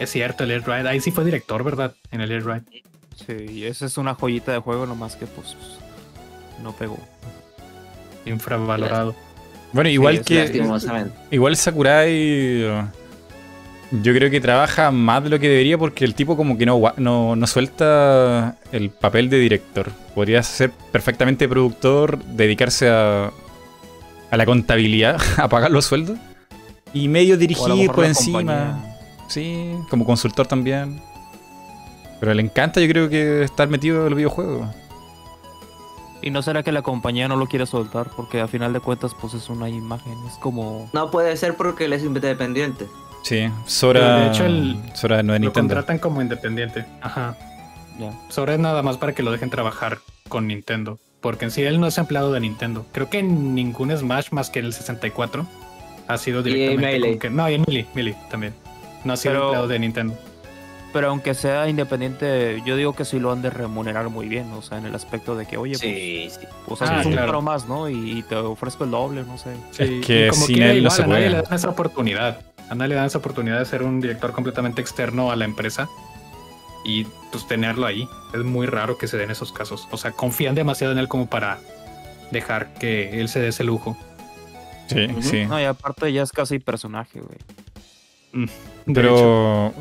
[0.00, 0.88] Es cierto, el Air Ride.
[0.88, 1.94] Ahí sí fue director, ¿verdad?
[2.10, 2.82] En el Air Ride.
[3.24, 5.56] Sí, y esa es una joyita de juego, nomás que pues
[6.62, 6.98] no pegó.
[8.26, 9.14] Infravalorado.
[9.72, 10.68] Bueno, igual que.
[11.30, 12.90] Igual Sakurai.
[14.02, 16.80] Yo creo que trabaja más de lo que debería porque el tipo como que no,
[16.96, 19.90] no, no suelta el papel de director.
[20.14, 23.30] Podría ser perfectamente productor, dedicarse a,
[24.32, 26.18] a la contabilidad, a pagar los sueldos.
[26.92, 28.82] Y medio dirigir por encima.
[29.28, 31.00] Sí, como consultor también.
[32.18, 34.68] Pero le encanta, yo creo que estar metido en los videojuegos.
[36.22, 38.10] ¿Y no será que la compañía no lo quiere soltar?
[38.16, 40.88] Porque a final de cuentas, pues es una imagen, es como...
[40.92, 42.86] No puede ser porque él es independiente.
[43.22, 44.20] Sí, Sora.
[44.20, 46.86] de hecho, el, Sora no es lo contratan como independiente.
[47.00, 47.36] Ajá.
[48.28, 50.98] Sora es nada más para que lo dejen trabajar con Nintendo.
[51.22, 52.84] Porque en sí él no es empleado de Nintendo.
[52.92, 55.46] Creo que en ningún Smash más que el 64
[56.08, 57.30] ha sido directamente.
[57.30, 58.52] no, y en Melee, también.
[59.04, 60.18] No ha sido empleado de Nintendo.
[60.92, 64.60] Pero aunque sea independiente, yo digo que sí lo han de remunerar muy bien, o
[64.60, 67.40] sea, en el aspecto de que, oye, pues, pues ah, un claro.
[67.40, 67.88] más, ¿no?
[67.88, 69.54] Y te ofrezco el doble, no sé.
[69.70, 71.16] Sí, es que como sin él no se puede.
[71.16, 72.40] A nadie le dan esa oportunidad.
[72.68, 75.88] A nadie le dan esa oportunidad de ser un director completamente externo a la empresa
[76.84, 78.08] y pues tenerlo ahí.
[78.34, 79.88] Es muy raro que se den esos casos.
[79.90, 81.58] O sea, confían demasiado en él como para
[82.30, 83.96] dejar que él se dé ese lujo.
[84.88, 85.44] Sí, sí.
[85.46, 87.38] No, y aparte ya es casi personaje, güey.
[88.34, 89.72] Mm, pero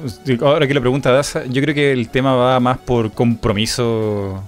[0.42, 4.44] ahora que lo pregunta Daza, yo creo que el tema va más por compromiso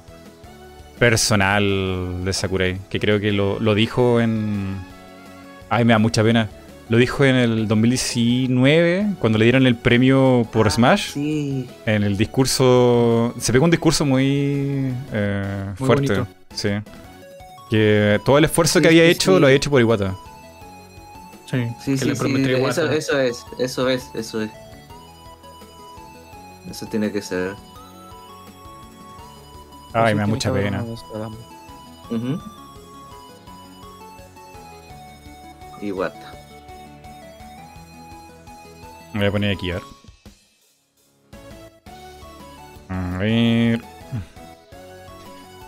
[1.00, 4.78] personal de Sakurai, que creo que lo, lo dijo en...
[5.70, 6.50] Ay, me da mucha pena
[6.94, 11.14] lo dijo en el 2019, cuando le dieron el premio por ah, Smash.
[11.14, 11.68] Sí.
[11.88, 13.34] En el discurso.
[13.40, 16.24] Se pegó un discurso muy, eh, fuerte.
[16.54, 16.70] Sí.
[17.72, 20.16] Que todo el esfuerzo que había hecho lo había hecho por Iwata.
[21.50, 24.52] Sí, sí, sí, Eso, eso, es, eso es, eso es.
[26.70, 27.56] Eso tiene que ser.
[29.94, 30.86] Ay, me da mucha pena.
[35.82, 36.33] Iwata.
[39.14, 39.84] Me voy a poner aquí, a ver.
[42.90, 43.82] A ver.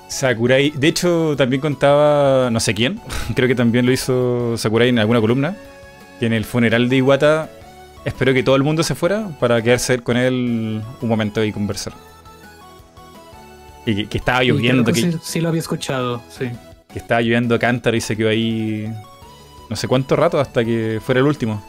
[0.07, 0.72] Sakurai.
[0.72, 2.99] De hecho, también contaba, no sé quién,
[3.35, 5.56] creo que también lo hizo Sakurai en alguna columna,
[6.19, 7.49] que en el funeral de Iwata
[8.06, 11.93] espero que todo el mundo se fuera para quedarse con él un momento y conversar.
[13.85, 14.91] Y que, estaba lloviendo.
[14.91, 16.49] Que, sí, lo había escuchado, sí.
[16.91, 18.91] Que estaba lloviendo cántaro y se quedó ahí
[19.69, 21.64] no sé cuánto rato hasta que fuera el último.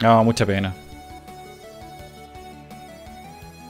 [0.00, 0.74] No, mucha pena.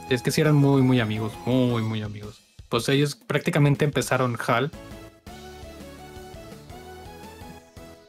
[0.09, 2.41] Es que sí eran muy, muy amigos, muy, muy amigos.
[2.67, 4.71] Pues ellos prácticamente empezaron HAL.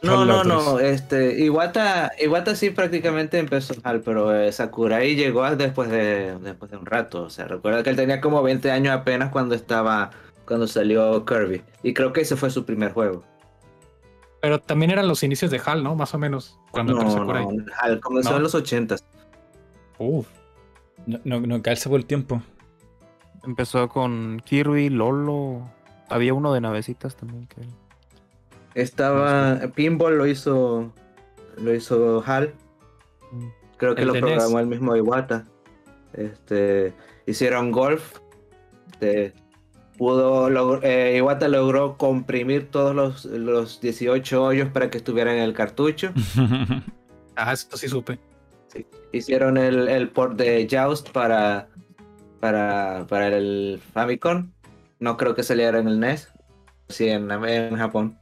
[0.03, 5.91] No, no, no, este, Iwata, Iwata sí prácticamente empezó HAL, pero eh, Sakurai llegó después
[5.91, 7.25] de, después de un rato.
[7.25, 10.11] O sea, recuerda que él tenía como 20 años apenas cuando estaba,
[10.47, 11.63] cuando salió Kirby.
[11.83, 13.25] Y creo que ese fue su primer juego.
[14.41, 15.95] Pero también eran los inicios de HAL, ¿no?
[15.95, 16.59] Más o menos.
[16.71, 17.47] Cuando no, empezó por ahí.
[17.47, 18.97] No, HAL comenzó en los 80
[19.99, 20.27] Uf.
[21.07, 22.43] No, no, calza por el tiempo.
[23.45, 25.63] Empezó con Kirby, Lolo.
[26.09, 27.63] Había uno de navecitas también que.
[28.75, 29.61] Estaba.
[29.75, 30.93] Pinball lo hizo.
[31.59, 32.55] Lo hizo HAL.
[33.33, 33.47] Mm.
[33.77, 35.45] Creo que lo programó el mismo Iwata.
[36.15, 36.95] Este.
[37.27, 38.19] Hicieron golf.
[39.01, 39.35] De,
[40.01, 45.53] pudo eh, Iwata logró comprimir todos los, los 18 hoyos para que estuvieran en el
[45.53, 46.15] cartucho.
[47.37, 48.19] ah, esto sí supe.
[49.13, 51.69] Hicieron el, port de Joust para,
[52.41, 54.51] para, para el Famicom.
[55.01, 56.33] No creo que saliera en el NES.
[56.89, 58.19] Sí, en, en Japón.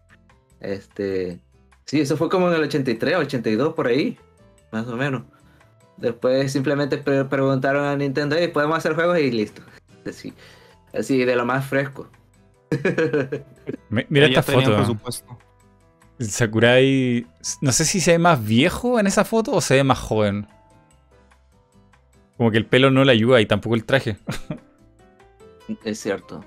[0.59, 1.39] Este.
[1.85, 4.19] Sí, eso fue como en el 83, 82, por ahí.
[4.73, 5.23] Más o menos.
[5.97, 9.21] Después simplemente preguntaron a Nintendo, y ¿podemos hacer juegos?
[9.21, 9.63] Y listo.
[10.11, 10.35] Sí.
[10.93, 12.09] Así, de lo más fresco.
[13.89, 14.97] Mira esta foto.
[16.19, 17.27] Sakurai.
[17.61, 20.47] No sé si se ve más viejo en esa foto o se ve más joven.
[22.37, 24.17] Como que el pelo no le ayuda y tampoco el traje.
[25.85, 26.43] Es cierto.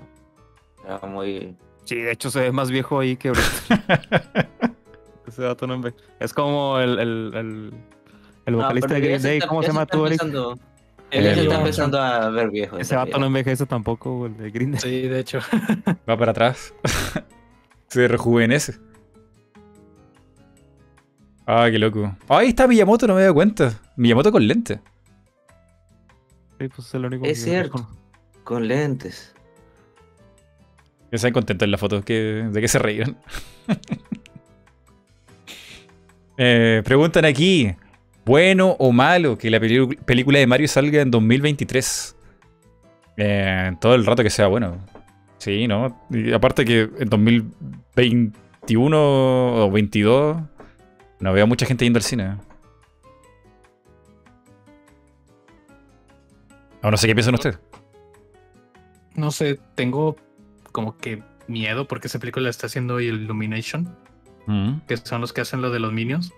[0.84, 1.56] Era muy.
[1.84, 3.46] Sí, de hecho se ve más viejo ahí que ahorita.
[5.28, 5.80] Ese dato no
[6.18, 7.72] Es como el, el,
[8.44, 9.40] el, vocalista de Green Day.
[9.40, 10.04] ¿Cómo se llama tú,
[11.12, 12.78] él está empezando a ver viejo.
[12.78, 15.40] Ese vato no envejece tampoco, el de Green Sí, de hecho.
[16.08, 16.74] Va para atrás.
[17.88, 18.76] Se rejuvenece.
[21.46, 22.16] Ah, qué loco.
[22.28, 23.78] Ahí está Miyamoto, no me doy cuenta.
[23.96, 24.78] Miyamoto con lentes.
[26.58, 27.86] Sí, pues es el único Es cierto.
[28.44, 29.34] Con lentes.
[31.10, 32.00] Que se contentos en la foto.
[32.00, 33.18] ¿De qué se reían?
[36.38, 37.74] eh, preguntan aquí
[38.24, 42.16] bueno o malo que la película de Mario salga en 2023.
[43.16, 44.78] Eh, todo el rato que sea bueno.
[45.38, 46.06] Sí, ¿no?
[46.10, 50.36] Y aparte que en 2021 o 22
[51.20, 52.36] no veo mucha gente yendo al cine.
[56.82, 57.58] O no sé qué piensan ustedes.
[59.14, 60.16] No sé, tengo
[60.72, 63.94] como que miedo porque esa película la está haciendo Illumination,
[64.46, 64.78] mm.
[64.88, 66.32] que son los que hacen lo de los minions.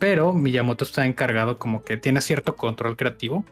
[0.00, 3.44] Pero Miyamoto está encargado como que tiene cierto control creativo.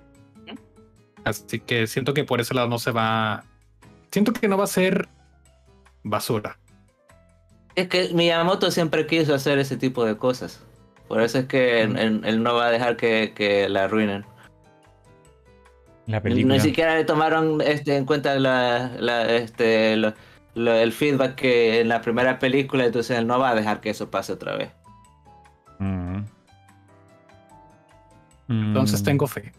[1.24, 3.44] Así que siento que por ese lado no se va.
[4.10, 5.08] Siento que no va a ser
[6.02, 6.58] basura.
[7.76, 10.64] Es que Miyamoto siempre quiso hacer ese tipo de cosas.
[11.06, 14.24] Por eso es que él, él- él no va a dejar que, que la arruinen.
[16.06, 16.54] La Ni- película.
[16.54, 20.14] Ni siquiera le tomaron este, en cuenta la, la- este, lo-
[20.54, 23.90] lo- el feedback que en la primera película, entonces él no va a dejar que
[23.90, 24.70] eso pase otra vez.
[25.78, 26.22] Mm.
[28.48, 29.04] Entonces Mm.
[29.04, 29.52] tengo fe.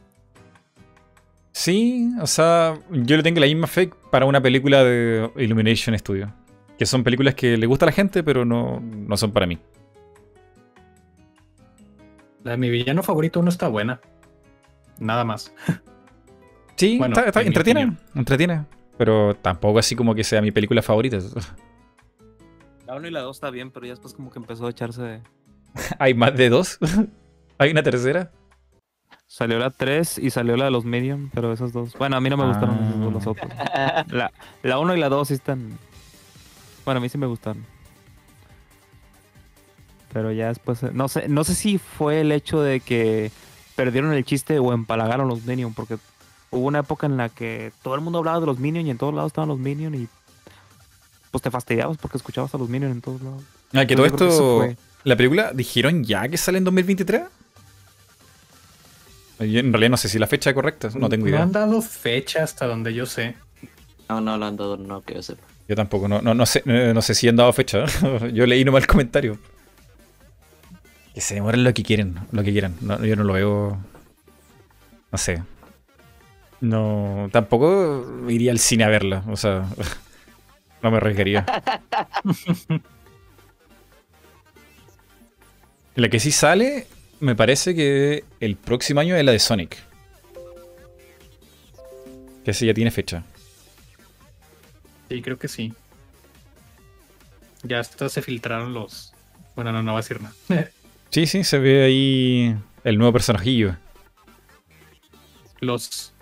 [1.52, 6.32] Sí, o sea, yo le tengo la misma fe para una película de Illumination Studio.
[6.78, 9.58] Que son películas que le gusta a la gente, pero no, no son para mí.
[12.44, 14.00] La de mi villano favorito no está buena.
[15.00, 15.54] Nada más.
[16.78, 18.00] Sí, Bueno, está, está- en entretiene, opinión.
[18.16, 18.66] entretiene.
[18.98, 21.18] Pero tampoco así como que sea mi película favorita.
[22.88, 25.22] La 1 y la 2 está bien, pero ya después como que empezó a echarse...
[26.00, 26.80] Hay más de dos.
[27.58, 28.32] Hay una tercera.
[29.32, 31.94] Salió la 3 y salió la de los Medium, pero esas dos...
[32.00, 32.88] Bueno, a mí no me gustaron Ah.
[32.90, 33.52] esos dos, los otros.
[34.08, 34.32] La,
[34.64, 35.78] la 1 y la 2 sí están...
[36.84, 37.64] Bueno, a mí sí me gustaron.
[40.12, 40.82] Pero ya después...
[40.94, 43.32] No sé, no sé si fue el hecho de que
[43.76, 45.98] perdieron el chiste o empalagaron los Minions, porque
[46.50, 48.98] hubo una época en la que todo el mundo hablaba de los Minions y en
[48.98, 50.08] todos lados estaban los Minions y...
[51.30, 53.44] Pues te fastidiabas porque escuchabas a los Minions en todos lados.
[53.74, 54.82] Ah, que todo que esto.
[55.04, 57.22] La película dijeron ya que sale en 2023.
[59.40, 61.44] Yo en realidad no sé si la fecha es correcta, no tengo No idea.
[61.44, 63.36] han dado fecha hasta donde yo sé.
[64.10, 65.44] No, no lo han dado, no que yo sepa.
[65.68, 67.86] Yo tampoco, no, no, no sé, eh, no sé si han dado fecha.
[68.34, 69.38] yo leí nomás el comentario.
[71.14, 72.76] Que se demoren lo que quieren, lo que quieran.
[72.82, 73.78] No, yo no lo veo.
[75.12, 75.42] No sé.
[76.62, 79.24] No, tampoco iría al cine a verla.
[79.30, 79.66] O sea,
[80.84, 81.46] no me arriesgaría.
[85.96, 86.88] La que sí sale,
[87.20, 89.78] me parece que el próximo año es la de Sonic.
[92.46, 93.24] Que sí ya tiene fecha.
[95.10, 95.74] Sí, creo que sí.
[97.64, 99.14] Ya hasta se filtraron los.
[99.56, 100.34] Bueno, no, no va a decir nada.
[101.12, 103.76] Sí, sí, se ve ahí el nuevo personajillo.
[105.60, 106.14] los.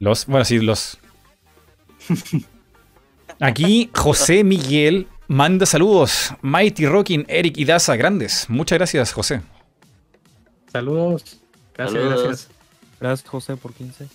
[0.00, 0.98] Los, bueno, sí, los.
[3.40, 6.34] Aquí José Miguel manda saludos.
[6.42, 8.46] Mighty Rockin, Eric y Daza, grandes.
[8.50, 9.42] Muchas gracias, José.
[10.72, 11.38] Saludos.
[11.76, 12.22] Gracias, Saludos.
[12.24, 12.48] gracias.
[13.00, 14.06] Gracias, José, por 15.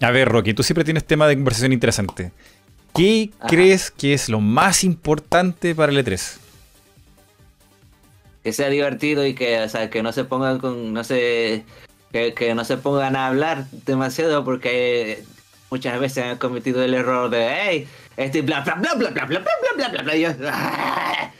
[0.00, 2.32] A ver, Rocky, tú siempre tienes tema de conversación interesante.
[2.94, 3.48] ¿Qué Ajá.
[3.48, 6.36] crees que es lo más importante para el E E3?
[8.42, 11.64] Que sea divertido y que, o sea, que no se pongan con, no sé,
[12.12, 15.24] que, que no se pongan a hablar demasiado porque
[15.70, 19.38] muchas veces han cometido el error de, hey, este bla bla bla bla bla bla
[19.40, 20.16] bla bla bla bla bla.
[20.16, 21.32] Yo, "Ah,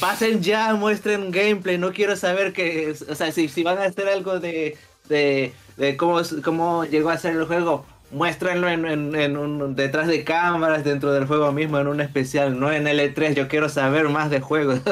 [0.00, 4.40] pasen ya, muestren gameplay, no quiero saber que, o sea, si, van a hacer algo
[4.40, 4.76] de,
[5.08, 10.84] de, de cómo, cómo llegó a ser el juego, muéstrenlo en, un, detrás de cámaras,
[10.84, 14.30] dentro del juego mismo, en un especial, no en el E3, yo quiero saber más
[14.30, 14.80] de juegos.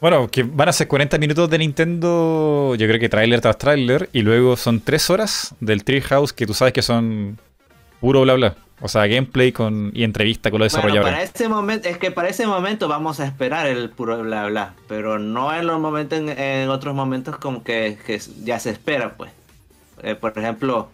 [0.00, 4.08] Bueno, que van a ser 40 minutos de Nintendo, yo creo que tráiler tras tráiler,
[4.14, 7.38] y luego son 3 horas del Treehouse que tú sabes que son
[8.00, 8.56] puro bla bla.
[8.82, 11.30] O sea, gameplay con, y entrevista con los Bueno, desarrolladores.
[11.30, 14.74] para ese momento, es que para ese momento vamos a esperar el puro bla bla,
[14.88, 19.16] pero no en los momentos, en, en otros momentos como que, que ya se espera,
[19.16, 19.32] pues.
[20.02, 20.88] Eh, por ejemplo,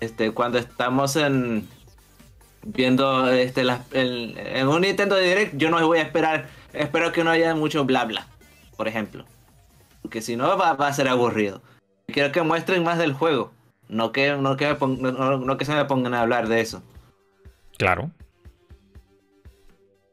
[0.00, 1.68] este, cuando estamos en
[2.64, 7.30] viendo este el- en un Nintendo Direct, yo no voy a esperar, espero que no
[7.30, 8.26] haya mucho bla bla,
[8.76, 9.24] por ejemplo,
[10.02, 11.62] porque si no va, va a ser aburrido.
[12.08, 13.52] Quiero que muestren más del juego,
[13.88, 16.82] no que no que, no que se me pongan a hablar de eso.
[17.82, 18.10] Claro.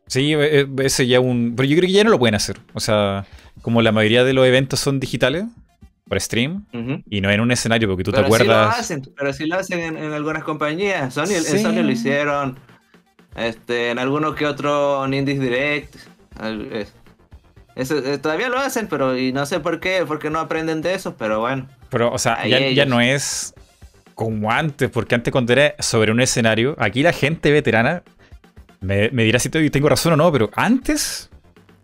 [0.07, 1.53] Sí, e- e- ese ya un.
[1.56, 2.57] Pero yo creo que ya no lo pueden hacer.
[2.73, 3.25] O sea,
[3.61, 5.45] como la mayoría de los eventos son digitales,
[6.07, 6.65] por stream,
[7.07, 8.48] y no en un escenario, porque tú pero te acuerdas.
[8.48, 11.14] Sí lo hacen, pero sí lo hacen en, en algunas compañías.
[11.14, 11.59] Sony, en Sí.
[11.59, 12.57] Sony lo hicieron.
[13.35, 15.95] Este, en alguno que otro Indies Direct.
[17.75, 20.95] eso, eh, todavía lo hacen, pero y no sé por qué, porque no aprenden de
[20.95, 21.67] eso, pero bueno.
[21.89, 23.53] Pero, o sea, ya, no es
[24.19, 28.03] como antes, porque antes cuando era sobre un escenario, aquí la gente veterana
[28.81, 31.30] me, me dirá si te- tengo razón o no, pero antes,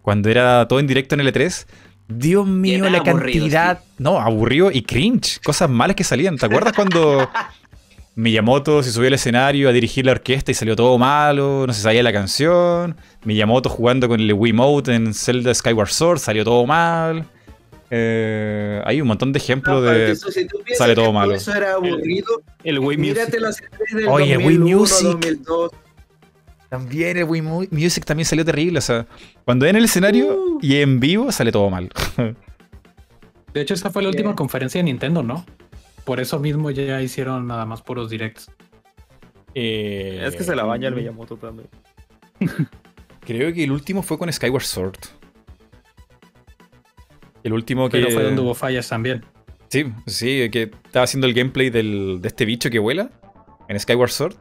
[0.01, 1.65] cuando era todo en directo en L3,
[2.09, 3.80] Dios mío, la cantidad.
[3.99, 6.35] No, aburrido y cringe, cosas malas que salían.
[6.38, 7.30] ¿Te acuerdas cuando
[8.15, 11.64] Miyamoto se subió al escenario a dirigir la orquesta y salió todo malo?
[11.65, 12.97] No se sabía la canción.
[13.23, 17.25] Miyamoto jugando con el Wiimote en Zelda Skyward Sword, salió todo mal.
[17.91, 20.15] Eh, hay un montón de ejemplos de.
[20.75, 21.35] sale todo malo.
[21.35, 22.41] Eso era aburrido.
[22.64, 23.35] El Wii Music.
[23.39, 23.61] Las
[23.93, 25.03] del Oye, el 2001, Wii Music.
[25.07, 25.72] 2002.
[26.69, 28.80] También el Wii Mu- Music también salió terrible.
[28.80, 29.05] O sea,
[29.45, 31.89] cuando en el escenario y en vivo sale todo mal.
[33.53, 35.45] De hecho, esa fue la última conferencia de Nintendo, ¿no?
[36.03, 38.51] Por eso mismo ya hicieron nada más puros directs.
[39.53, 41.69] Es que se la baña el Miyamoto también.
[43.22, 44.97] Creo que el último fue con Skyward Sword.
[47.45, 47.99] El último que.
[47.99, 49.24] Pero fue donde hubo fallas también.
[49.69, 53.09] Sí, sí, que estaba haciendo el gameplay del- de este bicho que vuela
[53.69, 54.35] en Skyward Sword.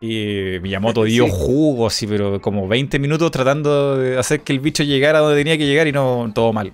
[0.00, 1.32] Y Miyamoto dio Sí.
[1.34, 5.56] jugo, sí, pero como 20 minutos tratando de hacer que el bicho llegara donde tenía
[5.58, 6.72] que llegar y no, todo mal.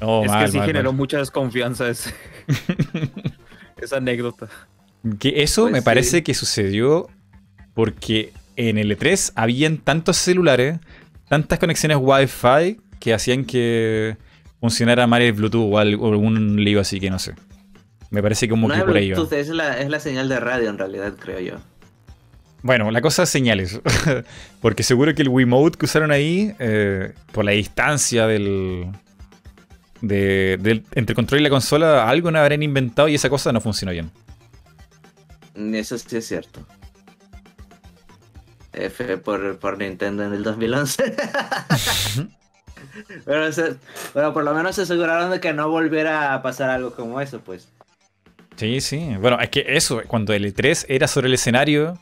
[0.00, 0.98] No, es mal, que sí mal, generó mal.
[0.98, 2.12] mucha desconfianza ese,
[3.80, 4.48] esa anécdota.
[5.18, 5.84] Que eso Pues me sí.
[5.84, 7.08] parece que sucedió
[7.74, 10.78] porque en el E3 habían tantos celulares,
[11.28, 14.16] tantas conexiones Wi-Fi que hacían que
[14.60, 17.34] funcionara mal el Bluetooth o al- o algún lío así que no sé.
[18.10, 19.22] Me parece como No que es por ahí va.
[19.36, 21.56] Es la, es la señal de radio en realidad, creo yo.
[22.62, 23.78] Bueno, la cosa es señales.
[24.62, 28.86] Porque seguro que el Wiimote que usaron ahí, eh, por la distancia del,
[30.00, 33.52] de- del- entre el control y la consola, algo no habrán inventado y esa cosa
[33.52, 34.10] no funcionó bien.
[35.74, 36.66] Eso sí es cierto.
[38.72, 41.14] F por, por Nintendo en el 2011.
[43.24, 43.76] pero, se-
[44.12, 47.40] pero por lo menos se aseguraron de que no volviera a pasar algo como eso,
[47.40, 47.68] pues.
[48.56, 49.16] Sí, sí.
[49.20, 51.98] Bueno, es que eso, cuando el E3 era sobre el escenario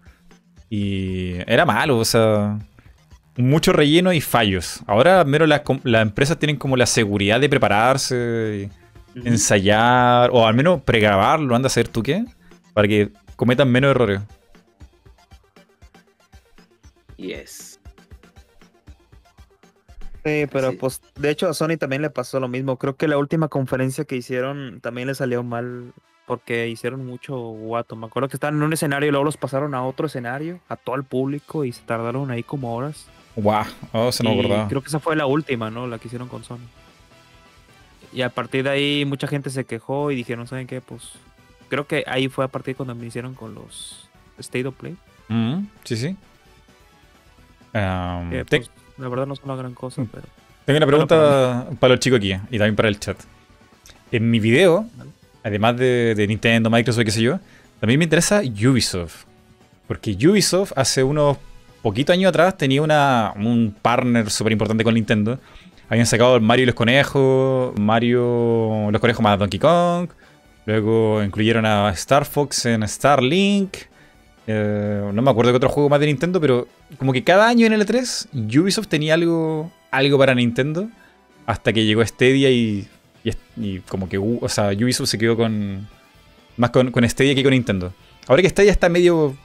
[0.68, 2.58] y era malo, o sea,
[3.36, 4.80] mucho relleno y fallos.
[4.86, 8.68] Ahora, mero las, las empresas tienen como la seguridad de prepararse,
[9.14, 12.24] y ensayar, o al menos pregrabarlo, anda a hacer tú qué,
[12.74, 14.20] para que cometan menos errores.
[17.16, 17.71] Yes.
[20.24, 20.76] Sí, pero Sí.
[20.76, 22.76] pues de hecho a Sony también le pasó lo mismo.
[22.76, 25.92] Creo que la última conferencia que hicieron también le salió mal
[26.26, 27.96] porque hicieron mucho guato.
[27.96, 30.76] Me acuerdo que estaban en un escenario y luego los pasaron a otro escenario, a
[30.76, 33.06] todo el público y se tardaron ahí como horas.
[33.34, 34.68] Guau, oh, se no me Y acordaba.
[34.68, 35.86] creo que esa fue la última, ¿no?
[35.88, 36.58] La que hicieron con Sony.
[38.12, 40.80] Y a partir de ahí mucha gente se quejó y dijeron, ¿saben qué?
[40.80, 41.12] Pues
[41.68, 44.96] creo que ahí fue a partir cuando me hicieron con los State of Play.
[45.28, 46.16] Mm, sí, sí.
[47.74, 50.24] Um, que, pues, la verdad no son la gran cosa, pero...
[50.64, 53.16] Tengo una pregunta para los chicos aquí y también para el chat.
[54.12, 54.86] En mi video,
[55.42, 57.40] además de, de Nintendo, Microsoft, qué sé yo,
[57.80, 59.24] también me interesa Ubisoft.
[59.88, 61.36] Porque Ubisoft hace unos
[61.82, 65.38] poquitos años atrás tenía una, un partner súper importante con Nintendo.
[65.88, 70.08] Habían sacado Mario y los conejos, Mario, los conejos más Donkey Kong.
[70.64, 73.76] Luego incluyeron a Star Fox en Starlink.
[74.46, 76.66] Eh, no me acuerdo qué otro juego más de Nintendo, pero
[76.98, 78.28] como que cada año en el E3
[78.60, 80.88] Ubisoft tenía algo, algo para Nintendo
[81.46, 82.88] hasta que llegó Stadia y,
[83.24, 85.86] y, y como que uh, o sea, Ubisoft se quedó con
[86.56, 87.92] más con, con Stadia que con Nintendo.
[88.26, 89.36] Ahora que Stadia está medio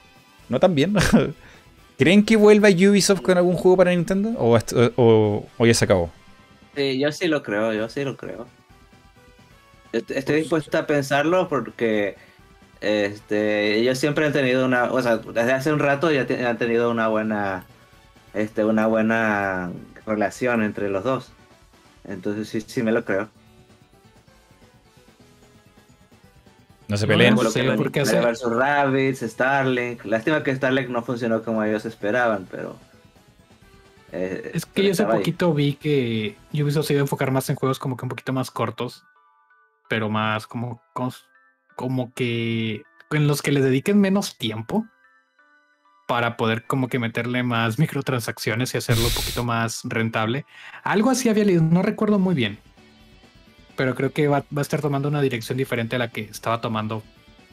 [0.50, 0.95] no tan bien,
[1.98, 4.58] ¿creen que vuelva Ubisoft con algún juego para Nintendo o,
[4.95, 6.09] o- o ya se acabó?
[6.76, 8.48] Sí, yo sí lo creo, yo sí lo creo.
[9.92, 12.16] Est- Estoy dispuesto a pensarlo porque
[12.82, 16.58] este, ellos siempre han tenido una, o sea, desde hace un rato ya te- han
[16.58, 17.66] tenido una buena,
[18.34, 19.72] este, una buena
[20.06, 21.32] relación entre los dos.
[22.06, 23.30] Entonces sí, sí me lo creo.
[26.88, 27.36] No se peleen.
[27.36, 30.06] no que porque hace- versus Rabbids, Starlink.
[30.06, 32.78] Lástima que Starlink no funcionó como ellos esperaban, pero.
[34.14, 35.10] eh, Es que yo hace ahí.
[35.18, 38.32] poquito vi que Ubisoft se iba a enfocar más en juegos como que un poquito
[38.32, 39.04] más cortos,
[39.90, 40.82] pero más como,
[41.78, 42.82] como que
[43.12, 44.86] en los que le dediquen menos tiempo
[46.08, 50.46] para poder como que meterle más microtransacciones y hacerlo un poquito más rentable.
[50.84, 52.58] Algo así había leído, no recuerdo muy bien,
[53.78, 56.60] pero creo que va, va a estar tomando una dirección diferente a la que estaba
[56.60, 57.04] tomando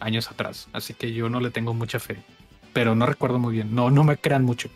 [0.00, 2.16] años atrás, así que yo no le tengo mucha fe,
[2.72, 4.70] pero no recuerdo muy bien, no, no me crean mucho.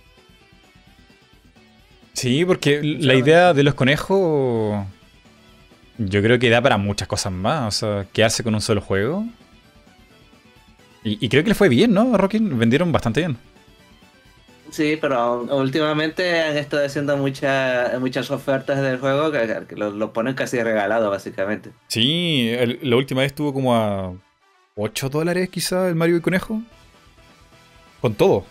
[2.13, 4.85] Sí, porque la idea de los conejos
[5.99, 7.83] yo creo que da para muchas cosas más.
[7.83, 9.25] O sea, quedarse con un solo juego.
[11.05, 12.17] Y, y creo que le fue bien, ¿no?
[12.17, 13.37] Rockin vendieron bastante bien.
[14.71, 20.13] Sí, pero últimamente han estado haciendo mucha- muchas ofertas del juego que, que lo, lo
[20.13, 21.71] ponen casi regalado, básicamente.
[21.87, 24.13] Sí, el- la última vez estuvo como a
[24.75, 26.61] 8 dólares quizá el Mario y Conejo.
[28.03, 28.45] Con todo.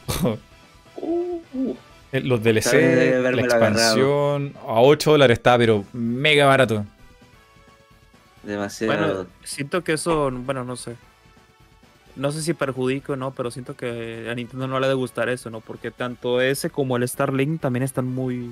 [2.11, 6.85] Eh, Los DLC, la expansión, a 8 dólares está, pero mega barato.
[8.47, 8.97] Demasiado.
[8.97, 10.95] Bueno, siento que eso, bueno, no sé.
[12.15, 14.95] No sé si perjudica o no, pero siento que a Nintendo no le ha de
[14.95, 15.59] gustar eso, ¿no?
[15.59, 18.49] Porque tanto ese como el Starlink también están muy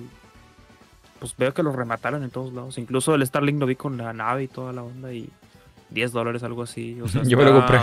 [1.20, 2.78] pues veo que los remataron en todos lados.
[2.78, 5.30] Incluso el Starlink lo vi con la nave y toda la onda y
[5.90, 6.98] 10 dólares, algo así.
[7.26, 7.80] Yo me lo compré.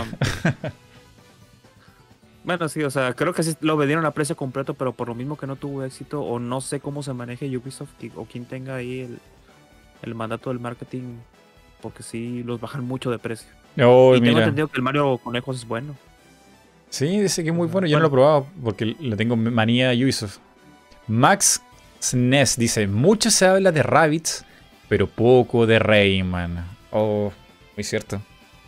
[2.43, 5.15] bueno, sí, o sea, creo que sí lo vendieron a precio completo, pero por lo
[5.15, 8.75] mismo que no tuvo éxito, o no sé cómo se maneje Ubisoft o quien tenga
[8.75, 9.19] ahí el,
[10.03, 11.17] el mandato del marketing,
[11.83, 13.49] porque sí los bajan mucho de precio.
[13.77, 15.95] Oh, y tengo entendido que el Mario Conejos es bueno.
[16.89, 17.85] Sí, dice que es muy bueno.
[17.85, 20.37] Yo no lo he probado porque le tengo manía a Ubisoft.
[21.07, 21.61] Max
[21.99, 24.45] SNES dice: Mucho se habla de Rabbits,
[24.87, 26.65] pero poco de Rayman.
[26.91, 27.33] Oh,
[27.75, 28.21] muy cierto.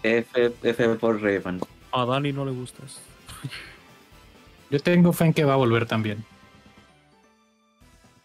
[0.03, 1.61] F, F por Rayman.
[1.92, 3.00] A Dani no le gustas.
[4.69, 6.26] Yo tengo fe en que va a volver también.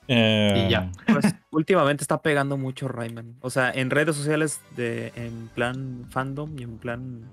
[0.08, 0.90] Eh, y ya.
[1.06, 3.36] Pues, últimamente está pegando mucho Rayman.
[3.40, 7.30] O sea, en redes sociales de, en plan fandom y en plan...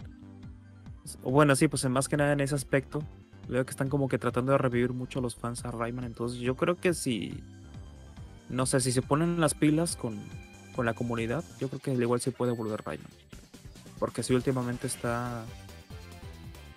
[1.23, 3.01] Bueno, sí, pues más que nada en ese aspecto.
[3.47, 6.05] Veo que están como que tratando de revivir mucho los fans a Rayman.
[6.05, 7.43] Entonces yo creo que si...
[8.49, 10.17] No sé, si se ponen las pilas con,
[10.75, 13.11] con la comunidad, yo creo que igual se puede volver Rayman.
[13.99, 15.43] Porque sí, últimamente está...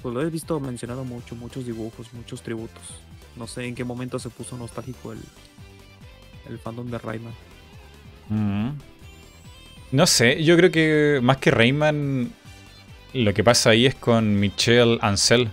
[0.03, 2.95] Pues lo he visto mencionado mucho, muchos dibujos, muchos tributos.
[3.37, 5.21] No sé en qué momento se puso nostálgico el,
[6.51, 7.33] el fandom de Rayman.
[8.29, 8.71] Mm.
[9.93, 12.31] No sé, yo creo que más que Rayman,
[13.13, 15.51] lo que pasa ahí es con Michel Ancel,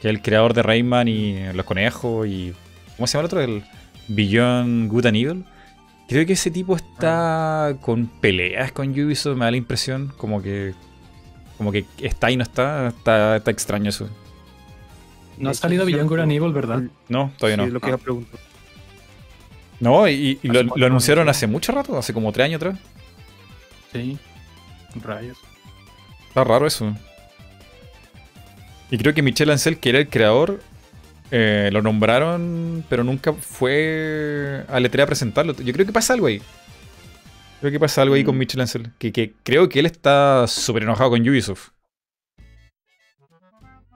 [0.00, 2.52] que es el creador de Rayman y Los Conejos y.
[2.96, 3.40] ¿Cómo se llama el otro?
[3.40, 3.64] El
[4.08, 5.44] Beyond Good and Evil.
[6.08, 10.12] Creo que ese tipo está con peleas con Ubisoft, me da la impresión.
[10.16, 10.74] Como que.
[11.56, 12.88] Como que está y no está.
[12.88, 14.08] Está, está extraño eso.
[15.38, 16.82] No ha salido Beyond Good and Evil, ¿verdad?
[17.08, 17.66] No, todavía no.
[17.66, 18.40] Sí, lo que iba a preguntar.
[19.80, 22.78] No, y, y lo, lo, anunciaron hace mucho rato, hace como tres años atrás.
[23.92, 24.18] Sí,
[24.96, 25.38] rayos.
[26.28, 26.94] Está raro eso.
[28.90, 30.60] Y creo que Michel Ancel, que era el creador,
[31.30, 35.54] eh, lo nombraron, pero nunca fue a Letrea a presentarlo.
[35.54, 36.40] Yo creo que pasa algo ahí.
[37.60, 38.38] Creo que pasa algo ahí con Mm.
[38.38, 38.92] Michel Ancel.
[38.98, 41.70] Que, que creo que él está súper enojado con Ubisoft.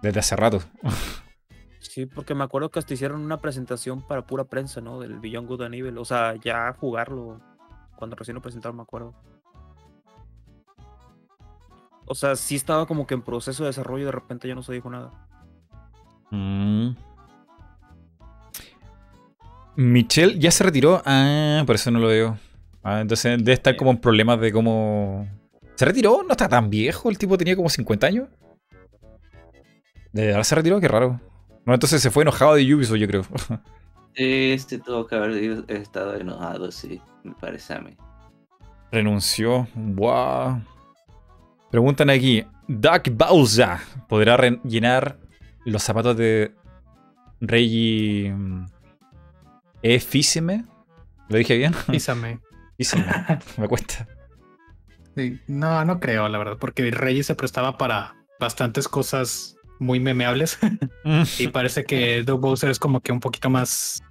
[0.03, 0.63] Desde hace rato.
[1.93, 4.99] Sí, porque me acuerdo que hasta hicieron una presentación para pura prensa, ¿no?
[4.99, 5.99] Del Beyond Good and Evil.
[5.99, 7.39] O sea, ya jugarlo
[7.97, 9.13] cuando recién lo presentaron, me acuerdo.
[12.07, 14.63] O sea, sí estaba como que en proceso de desarrollo y de repente ya no
[14.63, 15.11] se dijo nada.
[16.31, 16.97] Mm.
[19.77, 21.03] Michelle ya se retiró.
[21.05, 22.39] Ah, por eso no lo veo.
[22.83, 25.29] Ah, entonces debe estar como en problemas de cómo.
[25.75, 26.23] ¿Se retiró?
[26.23, 27.11] No está tan viejo.
[27.11, 28.29] El tipo tenía como 50 años.
[30.11, 30.81] ¿De verdad se retiró?
[30.81, 31.21] Qué raro.
[31.65, 33.25] No, entonces se fue enojado de Ubisoft, yo creo.
[34.15, 37.97] Sí, sí, tuvo que haber estado enojado, sí, me parece a mí.
[38.91, 39.67] Renunció.
[39.75, 40.61] Wow.
[41.71, 42.45] Preguntan aquí.
[42.69, 45.19] Doug Bowser podrá rellenar
[45.65, 46.53] los zapatos de
[47.41, 48.67] Reggie mm,
[49.83, 49.99] E.
[49.99, 50.67] Físime.
[51.29, 51.75] ¿Lo dije bien?
[51.91, 52.41] Písame.
[52.77, 53.07] Físime.
[53.57, 54.07] Me cuesta.
[55.17, 60.59] Sí, No, no creo, la verdad, porque Reyes se prestaba para bastantes cosas muy memeables
[61.39, 64.03] y parece que Doug Bowser es como que un poquito más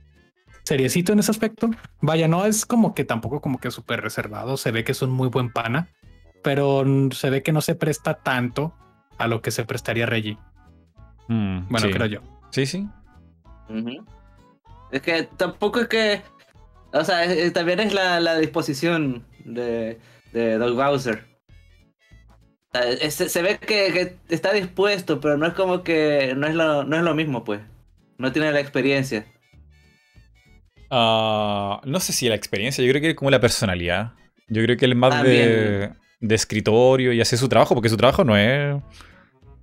[0.63, 1.69] seriecito en ese aspecto.
[2.01, 5.09] Vaya, no es como que tampoco como que súper reservado, se ve que es un
[5.11, 5.89] muy buen pana,
[6.43, 8.73] pero se ve que no se presta tanto
[9.17, 10.37] a lo que se prestaría Reggie.
[11.27, 11.93] Mm, Bueno, sí.
[11.93, 12.21] creo yo.
[12.51, 12.87] Sí, sí.
[14.91, 16.21] Es que tampoco es que.
[16.93, 19.97] O sea, es- es- también es la, la disposición de,
[20.33, 21.25] de Doug Bowser.
[22.73, 26.33] Es- se ve que, que está dispuesto, pero no es como que.
[26.37, 27.61] No es, lo, no es lo mismo, pues.
[28.17, 29.25] No tiene la experiencia.
[30.89, 34.13] Ah, no sé si la experiencia, yo creo que es como la personalidad.
[34.49, 37.95] Yo creo que él es más de, de escritorio y hacer su trabajo, porque su
[37.97, 38.75] trabajo no es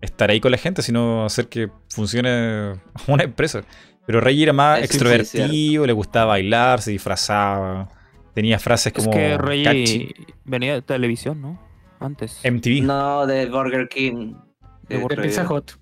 [0.01, 3.63] estar ahí con la gente, sino hacer que funcione una empresa.
[4.07, 7.91] Pero Reggie era más extrovertido, le gustaba bailar, se disfrazaba,
[8.35, 10.15] tenía frases Es como que Rey catchy.
[10.45, 11.68] venía de televisión, ¿no?
[12.01, 12.41] Antes.
[12.45, 12.83] MTV.
[12.83, 14.35] No de Burger King.
[14.89, 15.47] De De Burger Pizza.
[15.53, 15.73] Hut.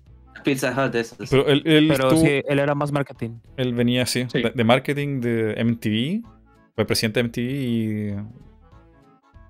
[0.43, 1.15] Pizza Hut, eso.
[1.29, 3.39] Pero él, él Pero estuvo- sí, él era más marketing.
[3.57, 4.41] él venía así, Sí.
[4.41, 6.23] de, de marketing de MTV,
[6.75, 7.95] fue presidente de MTV y...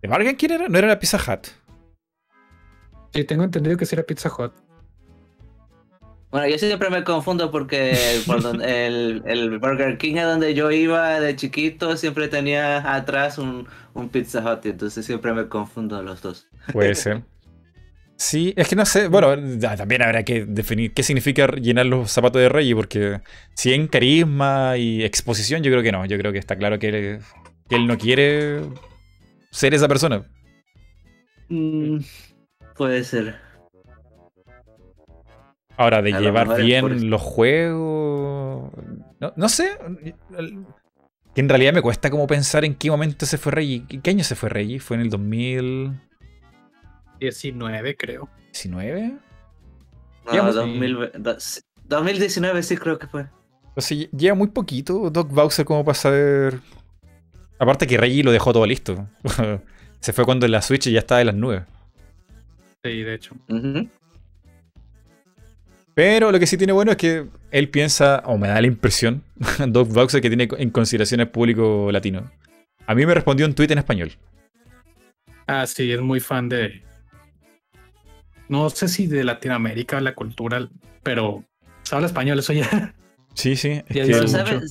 [0.02, 0.68] ¿De Bargain quién era?
[0.70, 1.48] No era la Pizza Hut.
[3.14, 4.54] Sí, tengo entendido que sí era Pizza Hut.
[6.38, 10.70] Bueno, yo siempre me confundo porque por donde- el, el Burger King a donde yo
[10.70, 16.22] iba de chiquito siempre tenía atrás un, un Pizza Hut, entonces siempre me confundo los
[16.22, 16.48] dos.
[16.72, 17.24] Puede ser.
[18.18, 19.08] Sí, es que no sé.
[19.08, 19.36] Bueno,
[19.78, 23.22] también habrá que definir qué significa llenar los zapatos de Reggie, porque
[23.56, 26.06] si en carisma y exposición, yo creo que no.
[26.06, 27.20] Yo creo que está claro que él,
[27.68, 28.62] que él no quiere
[29.52, 30.24] ser esa persona.
[31.50, 32.00] Mm,
[32.76, 33.47] puede ser.
[35.78, 38.72] Ahora, de llevar por bien los juegos.
[39.20, 39.78] No, no sé.
[41.36, 43.86] Que en realidad me cuesta como pensar en qué momento se fue Reggie.
[44.02, 44.80] ¿Qué año se fue Reggie?
[44.80, 48.28] ¿Fue en el 2019, creo.
[48.54, 49.20] ¿19?
[50.34, 50.52] No,
[51.86, 53.28] 2019 sí creo que fue.
[53.76, 56.60] O sea, lleva muy poquito Doc Bowser como para saber.
[57.60, 59.08] Aparte que Reggie lo dejó todo listo.
[60.00, 61.62] se fue cuando la Switch ya estaba en las nubes.
[62.84, 63.36] Sí, de hecho.
[65.98, 69.24] Pero lo que sí tiene bueno es que él piensa, o me da la impresión,
[69.70, 72.30] Doc Bowser, que tiene en consideración el público latino.
[72.86, 74.12] A mí me respondió un tweet en español.
[75.48, 76.84] Ah, sí, es muy fan de.
[78.48, 80.70] No sé si de Latinoamérica, la cultura,
[81.02, 81.44] pero
[81.90, 82.94] habla español, eso ya.
[83.34, 83.82] Sí, sí.
[83.88, 84.62] pero,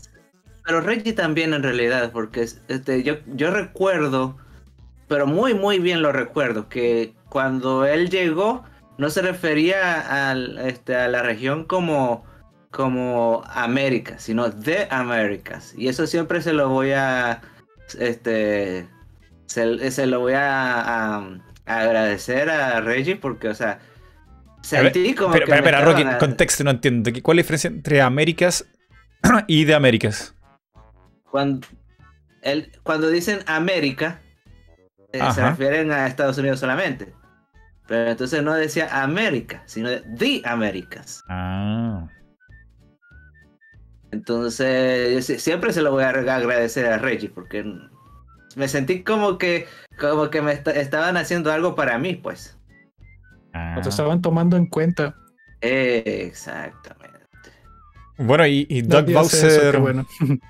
[0.65, 4.37] pero Reggie también en realidad, porque este, yo, yo recuerdo,
[5.09, 8.65] pero muy, muy bien lo recuerdo, que cuando él llegó
[8.99, 12.25] no se refería al, este, a la región como,
[12.71, 15.75] como América, sino de Américas.
[15.77, 17.43] Y eso siempre se lo voy a,
[17.99, 18.89] este,
[19.47, 23.81] se, lo voy a, agradecer a Reggie porque, o sea,
[24.63, 25.63] sentí como pero, que...
[25.63, 27.11] Pero, Rocky, contexto no entiendo.
[27.23, 28.67] ¿Cuál es la diferencia entre Américas
[29.47, 30.35] y de Américas?
[31.31, 31.67] Cuando,
[32.43, 34.21] el, cuando dicen América,
[35.13, 37.13] eh, se refieren a Estados Unidos solamente.
[37.87, 41.23] Pero entonces no decía América, sino de The Américas.
[41.29, 42.09] Ah.
[44.11, 47.65] Entonces, siempre se lo voy a agradecer a Reggie porque
[48.57, 49.67] me sentí como que
[49.99, 52.59] como que me estaban haciendo algo para mí, pues.
[53.53, 53.81] Ah.
[53.87, 55.15] estaban tomando en cuenta.
[55.61, 57.17] exactamente.
[58.19, 59.79] Bueno, y, Doug Bowser.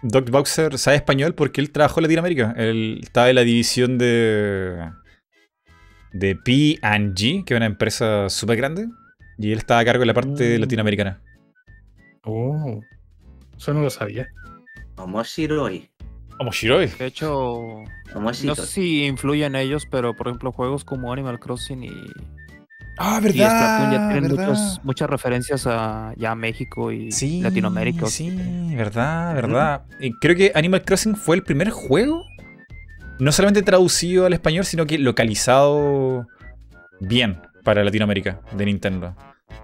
[0.02, 2.54] Doug Bowser sabe español porque él trabajó en Latinoamérica.
[2.56, 4.88] Él estaba en la división de
[6.12, 8.88] de P&G, que es una empresa súper grande,
[9.38, 10.60] y él estaba a cargo de la parte mm.
[10.60, 11.20] latinoamericana.
[12.24, 12.80] Oh,
[13.56, 14.28] eso no lo sabía.
[14.96, 15.88] Omoshiroi.
[16.38, 16.86] Omoshiroi.
[16.98, 21.90] De hecho, no sé si influyen ellos, pero por ejemplo, juegos como Animal Crossing y.
[22.98, 23.92] Ah, verdad.
[23.92, 24.36] ya tienen
[24.82, 27.10] muchas referencias a ya México y
[27.42, 28.06] Latinoamérica.
[28.06, 28.34] Sí,
[28.74, 29.84] verdad, verdad.
[30.00, 32.24] Y creo que Animal Crossing fue el primer juego
[33.18, 36.26] no solamente traducido al español, sino que localizado
[37.00, 39.16] bien para Latinoamérica de Nintendo.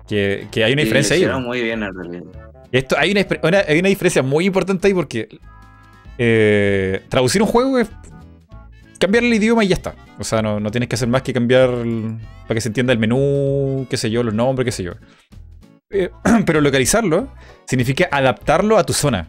[0.08, 1.40] Que, hay una diferencia ahí.
[1.40, 1.82] muy bien
[2.70, 5.28] Esto, hay, una, hay una diferencia muy importante ahí porque
[6.18, 7.90] eh, traducir un juego es
[8.98, 9.94] cambiar el idioma y ya está.
[10.18, 13.86] O sea, no, tienes que hacer más que cambiar para que se entienda el menú,
[13.90, 14.92] qué sé yo, los nombres, qué sé yo.
[15.90, 16.10] Eh,
[16.47, 17.28] pero localizarlo
[17.66, 19.28] significa adaptarlo a tu zona.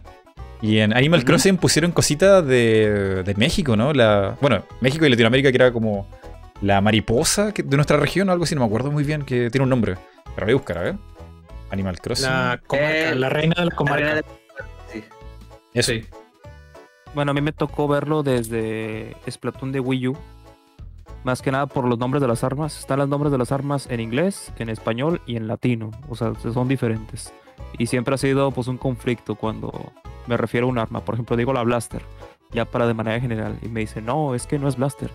[0.64, 3.92] Y en Animal Crossing pusieron cositas de, México, ¿no?
[3.92, 6.08] La, bueno, México y Latinoamérica, que era como
[6.62, 9.64] la mariposa de nuestra región o algo así, no me acuerdo muy bien, que tiene
[9.64, 9.96] un nombre.
[10.34, 10.94] Pero voy a buscar, a ver.
[11.70, 12.30] Animal Crossing.
[12.30, 14.22] La, eh, la reina de la comarca.
[14.90, 15.04] Sí.
[15.74, 15.92] Eso.
[17.14, 20.16] Bueno, a mí me tocó verlo desde Splatoon de Wii U.
[21.24, 22.78] Más que nada por los nombres de las armas.
[22.78, 25.90] Están los nombres de las armas en inglés, en español y en latino.
[26.08, 27.34] O sea, son diferentes.
[27.78, 29.92] Y siempre ha sido pues un conflicto cuando
[30.26, 31.04] me refiero a un arma.
[31.04, 32.02] Por ejemplo, digo la blaster,
[32.52, 33.58] ya para de manera general.
[33.62, 35.10] Y me dice, no, es que no es blaster.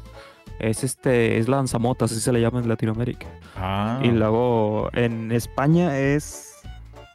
[0.59, 3.27] Es este, es lanzamotas, así se le llama en Latinoamérica.
[3.55, 3.99] Ah.
[4.03, 6.53] Y luego en España es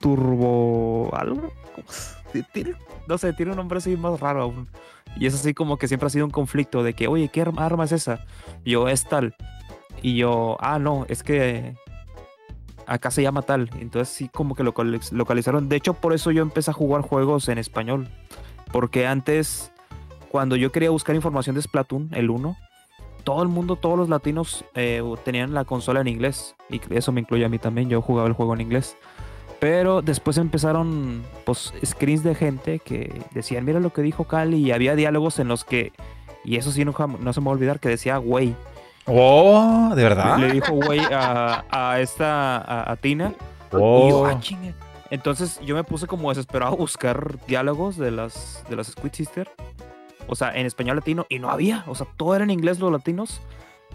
[0.00, 1.52] turbo algo.
[3.06, 4.68] no sé, tiene un nombre así más raro aún.
[5.16, 7.84] Y es así como que siempre ha sido un conflicto de que, oye, ¿qué arma
[7.84, 8.24] es esa?
[8.64, 9.34] Y yo, es tal.
[10.02, 11.76] Y yo, ah, no, es que
[12.86, 13.70] acá se llama tal.
[13.78, 14.74] Entonces sí como que lo
[15.12, 15.68] localizaron.
[15.68, 18.08] De hecho, por eso yo empecé a jugar juegos en español.
[18.72, 19.72] Porque antes,
[20.30, 22.56] cuando yo quería buscar información de Splatoon, el 1,
[23.22, 26.56] todo el mundo, todos los latinos eh, tenían la consola en inglés.
[26.70, 27.88] Y eso me incluye a mí también.
[27.88, 28.96] Yo jugaba el juego en inglés.
[29.60, 34.58] Pero después empezaron pues, screens de gente que decían, mira lo que dijo Cali.
[34.58, 35.92] Y había diálogos en los que,
[36.44, 38.54] y eso sí no, no se me va a olvidar, que decía, güey.
[39.07, 40.39] Oh, ¿de verdad?
[40.39, 43.34] Le dijo güey a, esta, a, Tina.
[43.73, 44.26] Oh.
[44.26, 44.41] Ah,
[45.10, 49.50] Entonces yo me puse como desesperado a buscar diálogos de las, de las Squid Sister.
[50.26, 51.26] O sea, en español latino.
[51.28, 51.84] Y no había.
[51.86, 53.41] O sea, todo era en inglés los latinos.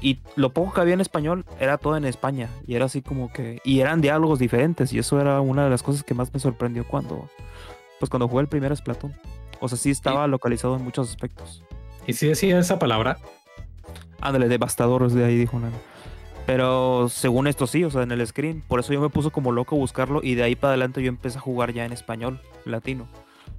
[0.02, 2.50] Y lo poco que había en español era todo en España.
[2.68, 3.60] Y era así como que...
[3.64, 4.94] Y eran diálogos diferentes.
[4.94, 7.28] Y eso era una de las cosas que más me sorprendió cuando...
[8.00, 9.14] Pues cuando jugué el primer Splatoon.
[9.60, 11.64] O sea, sí estaba localizado en muchos aspectos.
[12.08, 13.18] ¿Y si decía esa palabra?
[14.22, 15.78] Ándale, devastadores de ahí, dijo nada.
[16.46, 18.64] Pero según esto sí, o sea, en el screen.
[18.68, 21.10] Por eso yo me puse como loco a buscarlo y de ahí para adelante yo
[21.10, 23.08] empecé a jugar ya en español, latino.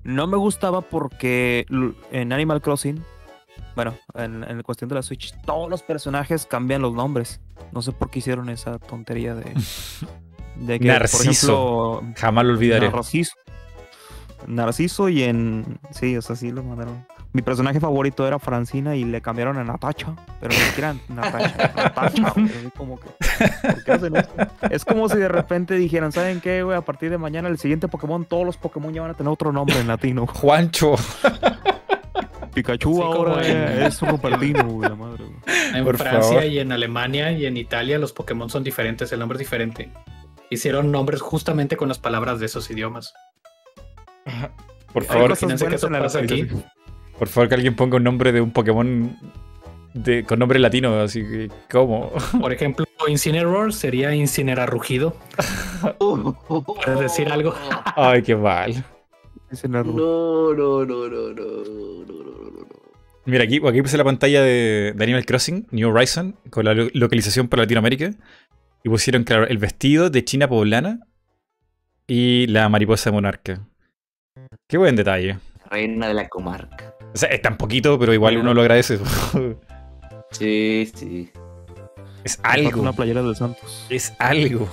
[0.02, 1.66] No me gustaba porque
[2.10, 3.04] en Animal Crossing,
[3.76, 7.40] bueno, en, la cuestión de la Switch, todos los personajes cambian los nombres.
[7.70, 9.54] No sé por qué hicieron esa tontería de...
[10.56, 12.02] de que, Narciso.
[12.16, 12.90] Jamás lo olvidaré.
[12.90, 13.36] Narciso.
[14.46, 15.78] Narciso y en...
[15.92, 17.06] Sí, o sea, sí lo mandaron.
[17.32, 22.32] Mi personaje favorito era Francina y le cambiaron a Natacha, pero ni siquiera Natacha, Natacha,
[22.34, 23.08] güey, como que,
[23.62, 24.34] ¿por qué hacen esto?
[24.70, 26.76] Es como si de repente dijeran, ¿saben qué, güey?
[26.76, 29.52] A partir de mañana el siguiente Pokémon, todos los Pokémon ya van a tener otro
[29.52, 30.26] nombre en latino.
[30.26, 30.94] Juancho.
[32.52, 35.36] Pikachu Sí, ahora en- es Rupertino, güey, la madre, güey.
[35.78, 36.44] En Por Francia favor.
[36.44, 39.92] y en Alemania y en Italia los Pokémon son diferentes, el nombre es diferente.
[40.50, 43.14] Hicieron nombres justamente con las palabras de esos idiomas.
[44.92, 46.48] Por favor, imagínense que eso en la pasa aquí.
[47.20, 49.14] Por favor, que alguien ponga un nombre de un Pokémon
[50.26, 52.10] con nombre latino, así que, ¿cómo?
[52.40, 55.14] Por ejemplo, Incineroar sería Incinerarrugido.
[55.98, 57.54] ¿Puedes decir algo?
[57.96, 58.82] Ay, qué mal.
[59.68, 61.64] No, no, no, no, no, no,
[62.04, 62.66] no,
[63.26, 67.64] Mira, aquí, aquí puse la pantalla de, Animal Crossing, New Horizon, con la localización para
[67.64, 68.12] Latinoamérica.
[68.82, 71.00] Y pusieron, claro, el vestido de China poblana
[72.06, 73.68] y la mariposa monarca.
[74.66, 75.36] Qué buen detalle.
[75.70, 76.94] Reina de la comarca.
[77.14, 78.98] O sea, es tan poquito, pero igual uno lo agradece.
[80.32, 81.28] Sí, sí.
[82.22, 82.80] es algo.
[82.80, 83.84] Una playera del Santos.
[83.90, 84.68] Es algo.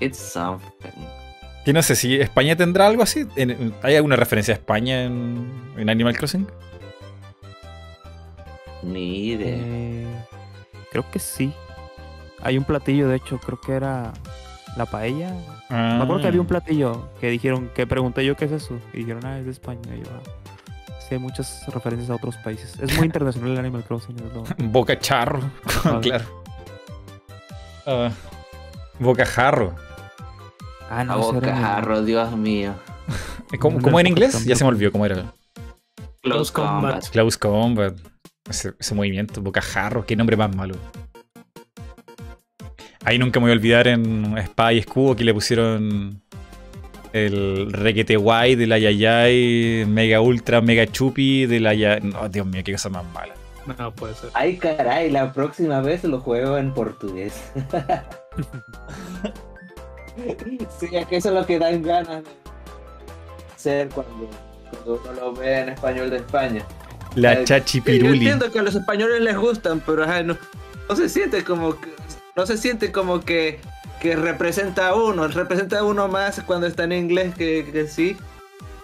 [0.00, 0.90] It's something.
[1.64, 3.28] Que no sé si España tendrá algo así.
[3.82, 6.48] ¿Hay alguna referencia a España en, en Animal Crossing?
[8.82, 9.56] Ni idea.
[9.56, 10.06] Eh,
[10.90, 11.52] creo que sí.
[12.42, 14.12] Hay un platillo, de hecho, creo que era
[14.76, 15.34] la paella.
[15.68, 15.94] Ah.
[15.98, 18.78] Me acuerdo que había un platillo que dijeron, que pregunté yo qué es eso.
[18.92, 19.80] Y dijeron, ah, es de España.
[19.94, 22.78] Y yo, ah, sí, hay muchas referencias a otros países.
[22.80, 24.16] Es muy internacional el Animal Crossing.
[24.16, 25.40] es lo- Boca charro.
[25.84, 25.98] Ah.
[26.02, 26.24] claro.
[27.86, 28.10] Ah,
[28.98, 29.74] boca jarro.
[30.90, 32.74] Ah, no, ese era bocajarro, Dios mío.
[33.58, 34.44] ¿Cómo, cómo el en inglés?
[34.44, 35.32] Ya se me olvidó cómo era.
[36.22, 37.08] Close Combat.
[37.08, 37.94] Close Combat.
[38.48, 40.04] Ese, ese movimiento, boca jarro.
[40.04, 40.74] Qué nombre más malo.
[43.10, 46.22] Ahí nunca me voy a olvidar en Espada y Escudo que le pusieron
[47.12, 52.02] el requete guay de la Yayay, Mega Ultra, Mega Chupi de la Yayay.
[52.02, 53.34] No, Dios mío, qué cosa más mala.
[53.78, 54.30] No puede ser.
[54.34, 57.50] Ay, caray, la próxima vez lo juego en portugués.
[60.78, 62.30] sí, es que eso es lo que dan ganas de
[63.56, 64.30] hacer cuando,
[64.70, 66.62] cuando uno lo ve en español de España.
[67.16, 68.08] La Eh, Sí, yo Chachipiruli.
[68.18, 70.36] entiendo que a los españoles les gustan, pero ajá, no,
[70.88, 71.88] no se siente como que,
[72.40, 73.60] no se siente como que,
[74.00, 78.16] que representa a uno, representa a uno más cuando está en inglés que, que sí,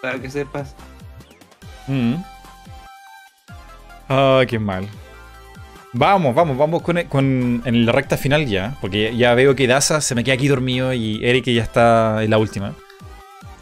[0.02, 0.75] para que sepas.
[1.86, 2.17] Mm.
[4.09, 4.86] Ay, qué mal.
[5.94, 8.76] Vamos, vamos, vamos con, con- en la recta final ya.
[8.83, 12.31] Porque ya, veo que Daza se me queda aquí dormido y Eric ya está en
[12.31, 12.75] la última.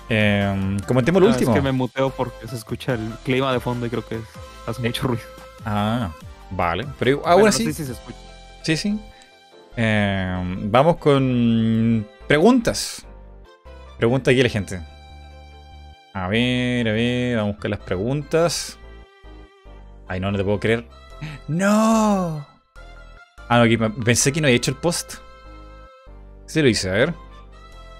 [0.08, 1.52] Eh, comentemos lo Ah, último.
[1.52, 4.18] Es que me muteo porque se escucha el clima de fondo y creo que
[4.66, 5.22] hace mucho ruido.
[5.64, 6.10] Ah,
[6.50, 6.84] vale.
[6.98, 7.64] Pero aún Bueno, no así.
[7.66, 8.18] sé si se escucha.
[8.62, 8.98] Sí, sí.
[9.76, 13.06] Eh, vamos con preguntas.
[13.98, 14.80] Pregunta aquí la gente.
[16.12, 18.78] A ver, a ver, vamos con las preguntas.
[20.06, 20.86] Ay, no, no te puedo creer.
[21.48, 22.46] ¡No!
[23.48, 25.14] Ah, no, aquí pensé que no había hecho el post.
[26.46, 27.14] Sí lo hice, a ver.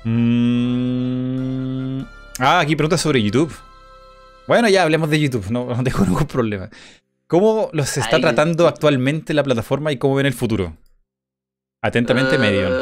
[0.04, 2.02] Mm,
[2.38, 3.54] Ah, aquí preguntas sobre YouTube.
[4.46, 6.68] Bueno, ya hablemos de YouTube, no, no tengo ningún problema.
[7.26, 10.76] ¿Cómo los está Ay, tratando actualmente la plataforma y cómo ven el futuro?
[11.84, 12.72] Atentamente, Medion.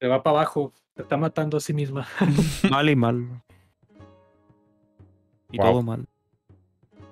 [0.00, 0.72] Se va para abajo.
[0.96, 2.04] Se está matando a sí misma.
[2.68, 3.42] Mal y mal.
[5.52, 5.66] Y Wow.
[5.70, 6.06] todo mal.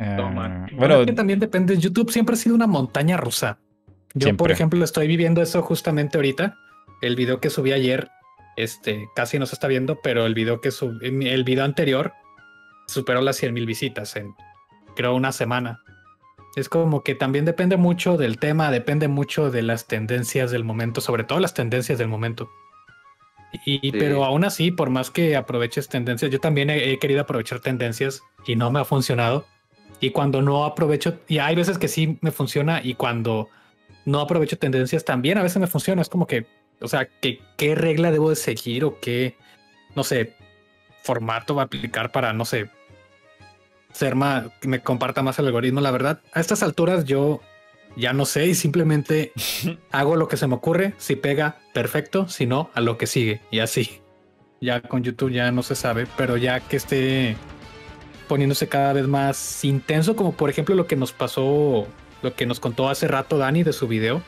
[0.00, 0.62] Eh, No, man.
[0.62, 1.78] Bueno, bueno, es que también depende.
[1.78, 3.60] YouTube siempre ha sido una montaña rusa.
[4.14, 6.56] Yo, por ejemplo, estoy viviendo eso justamente ahorita.
[7.02, 8.08] El video que subí ayer,
[8.56, 12.12] este, casi no se está viendo, pero el video que subí, el video anterior
[12.88, 14.34] superó las 100 mil visitas en,
[14.96, 15.82] creo, una semana.
[16.56, 21.00] Es como que también depende mucho del tema, depende mucho de las tendencias del momento,
[21.00, 22.50] sobre todo las tendencias del momento.
[23.64, 23.92] Y, Sí.
[23.92, 28.22] Pero aún así, por más que aproveches tendencias, yo también he, he querido aprovechar tendencias
[28.46, 29.46] y no me ha funcionado.
[30.00, 33.48] Y cuando no aprovecho, y hay veces que sí me funciona y cuando
[34.06, 36.00] no aprovecho tendencias también a veces me funciona.
[36.00, 36.46] Es como que,
[36.80, 39.36] o sea, que, qué regla debo de seguir o qué,
[39.94, 40.34] no sé,
[41.02, 42.70] formato va a aplicar para, no sé,
[43.96, 45.80] ser más, que me comparta más el algoritmo.
[45.80, 47.40] La verdad, a estas alturas yo
[47.96, 49.32] ya no sé y simplemente
[49.90, 50.94] hago lo que se me ocurre.
[50.98, 52.28] Si pega, perfecto.
[52.28, 53.40] Si no, a lo que sigue.
[53.50, 54.02] Y así.
[54.60, 57.36] Ya con YouTube ya no se sabe, pero ya que esté
[58.28, 61.86] poniéndose cada vez más intenso, como por ejemplo lo que nos pasó,
[62.22, 64.22] lo que nos contó hace rato Dani de su video,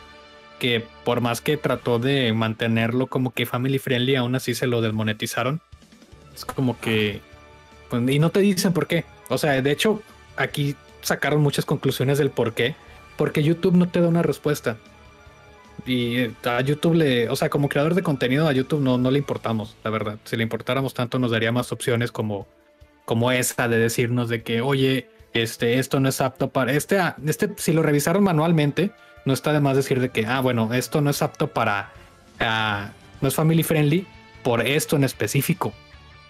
[0.58, 4.82] que por más que trató de mantenerlo como que family friendly, aún así se lo
[4.82, 5.60] desmonetizaron.
[6.34, 7.20] Es como que...
[7.88, 9.05] pues, y no te dicen por qué.
[9.28, 10.02] O sea, de hecho,
[10.36, 12.74] aquí sacaron muchas conclusiones del por qué.
[13.16, 14.76] Porque YouTube no te da una respuesta.
[15.86, 19.18] Y a YouTube le, o sea, como creador de contenido a YouTube no, no le
[19.18, 20.18] importamos, la verdad.
[20.24, 22.47] Si le importáramos tanto nos daría más opciones como
[23.08, 27.16] como esa de decirnos de que, oye, este, esto no es apto para este, ah,
[27.24, 28.90] este, si lo revisaron manualmente,
[29.24, 31.90] no está de más decir de que, ah, bueno, esto no es apto para,
[32.39, 32.92] uh,
[33.23, 34.07] no es family friendly
[34.42, 35.73] por esto en específico.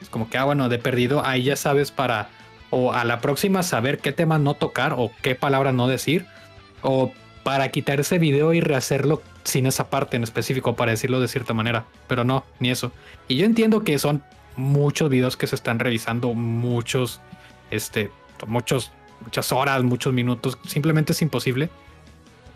[0.01, 2.31] Es como que, ah, bueno, de perdido, ahí ya sabes para,
[2.71, 6.27] o a la próxima saber qué tema no tocar o qué palabra no decir,
[6.83, 11.29] o para quitar ese video y rehacerlo sin esa parte en específico, para decirlo de
[11.29, 11.87] cierta manera.
[12.07, 12.93] Pero no, ni eso.
[13.27, 14.23] Y yo entiendo que son
[14.57, 17.21] muchos videos que se están revisando, muchos,
[17.71, 18.11] este,
[18.47, 18.93] muchos,
[19.25, 20.59] muchas horas, muchos minutos.
[20.67, 21.71] Simplemente es imposible.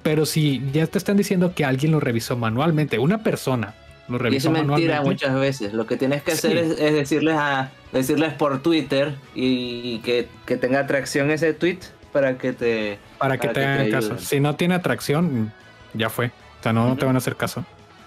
[0.02, 3.74] Pero si ya te están diciendo que alguien lo revisó manualmente, una persona
[4.12, 5.72] lo y es mentira muchas veces.
[5.72, 10.80] Lo que tienes que hacer es, decirles a decirles por Twitter y que, que tenga
[10.80, 11.78] atracción ese tweet
[12.12, 14.18] para que te para que te hagan caso.
[14.18, 15.52] Si no tiene atracción,
[15.94, 16.26] ya fue.
[16.26, 17.64] O sea, no, te van a hacer caso.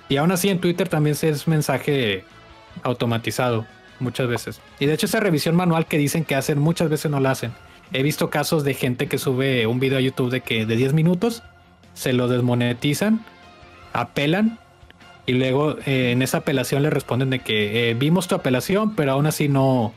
[0.08, 2.24] Y aún así en Twitter también se es mensaje
[2.84, 3.66] automatizado
[4.00, 4.62] muchas veces.
[4.80, 7.54] Y de hecho esa revisión manual que dicen que hacen muchas veces no la hacen.
[7.92, 10.94] He visto casos de gente que sube un video a YouTube de que de 10
[10.94, 11.44] minutos
[11.94, 13.24] se lo desmonetizan,
[13.94, 14.60] apelan
[15.26, 19.14] y luego eh, en esa apelación le responden de que eh, vimos tu apelación, pero
[19.14, 19.94] aún así no,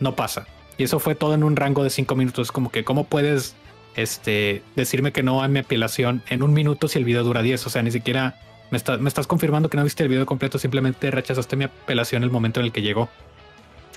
[0.00, 0.46] no pasa.
[0.76, 2.50] Y eso fue todo en un rango de 5 minutos.
[2.50, 3.54] Como que, ¿cómo puedes
[3.94, 7.66] este, decirme que no a mi apelación en un minuto si el video dura 10?
[7.66, 8.40] O sea, ni siquiera
[8.72, 12.30] me, me estás confirmando que no viste el video completo, simplemente rechazaste mi apelación el
[12.30, 13.08] momento en el que llegó.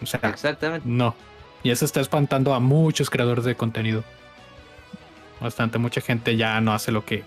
[0.02, 0.88] O sea, Exactamente.
[0.88, 1.16] No.
[1.64, 4.04] Y eso está espantando a muchos creadores de contenido.
[5.42, 7.24] Bastante, mucha gente ya no hace lo que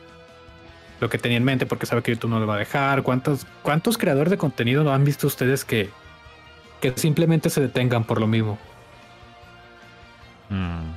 [1.01, 3.03] lo que tenía en mente porque sabe que YouTube no lo va a dejar.
[3.03, 5.91] ¿Cuántos, cuántos creadores de contenido no han visto ustedes que,
[6.81, 8.59] que simplemente se detengan por lo mismo?
[10.51, 10.93] Mm.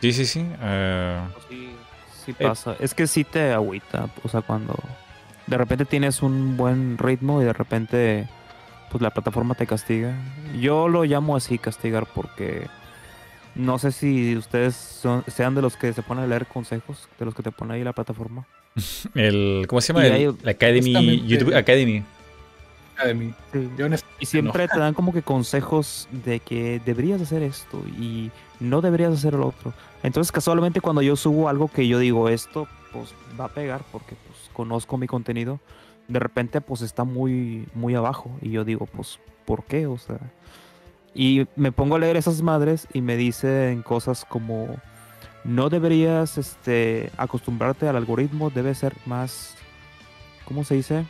[0.00, 0.46] Sí, sí, sí.
[0.60, 1.20] Eh,
[2.24, 2.76] sí, pasa.
[2.80, 4.08] es que sí te agüita.
[4.24, 4.74] O sea, cuando
[5.46, 8.28] de repente tienes un buen ritmo y de repente
[8.90, 10.14] pues la plataforma te castiga.
[10.60, 12.68] Yo lo llamo así castigar porque
[13.54, 17.24] no sé si ustedes son, sean de los que se ponen a leer consejos, de
[17.24, 18.46] los que te pone ahí la plataforma.
[19.14, 20.06] El, ¿Cómo se llama?
[20.06, 22.04] El, la Academy, YouTube Academy.
[22.96, 23.34] Academy.
[24.20, 29.12] y siempre te dan como que consejos de que deberías hacer esto y no deberías
[29.12, 29.72] hacer lo otro.
[30.02, 34.14] Entonces casualmente cuando yo subo algo que yo digo esto, pues va a pegar porque
[34.26, 35.58] pues conozco mi contenido,
[36.08, 39.86] de repente pues está muy, muy abajo y yo digo pues, ¿por qué?
[39.86, 40.18] O sea...
[41.14, 44.76] Y me pongo a leer esas madres y me dicen cosas como
[45.44, 49.54] no deberías este, acostumbrarte al algoritmo, debe ser más,
[50.44, 51.04] ¿cómo se dice?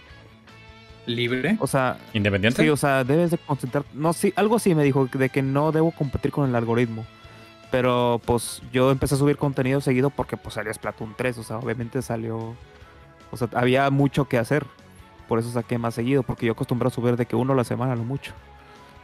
[1.07, 1.57] Libre.
[1.61, 2.63] O sea, independiente.
[2.63, 3.85] Sí, o sea, debes de concentrar.
[3.93, 7.05] No, sí, algo así me dijo de que no debo competir con el algoritmo.
[7.71, 11.59] Pero pues yo empecé a subir contenido seguido porque pues salió Splatoon 3, o sea,
[11.59, 12.55] obviamente salió.
[13.31, 14.67] O sea, había mucho que hacer.
[15.27, 17.65] Por eso saqué más seguido, porque yo acostumbro a subir de que uno a la
[17.65, 18.33] semana, lo mucho.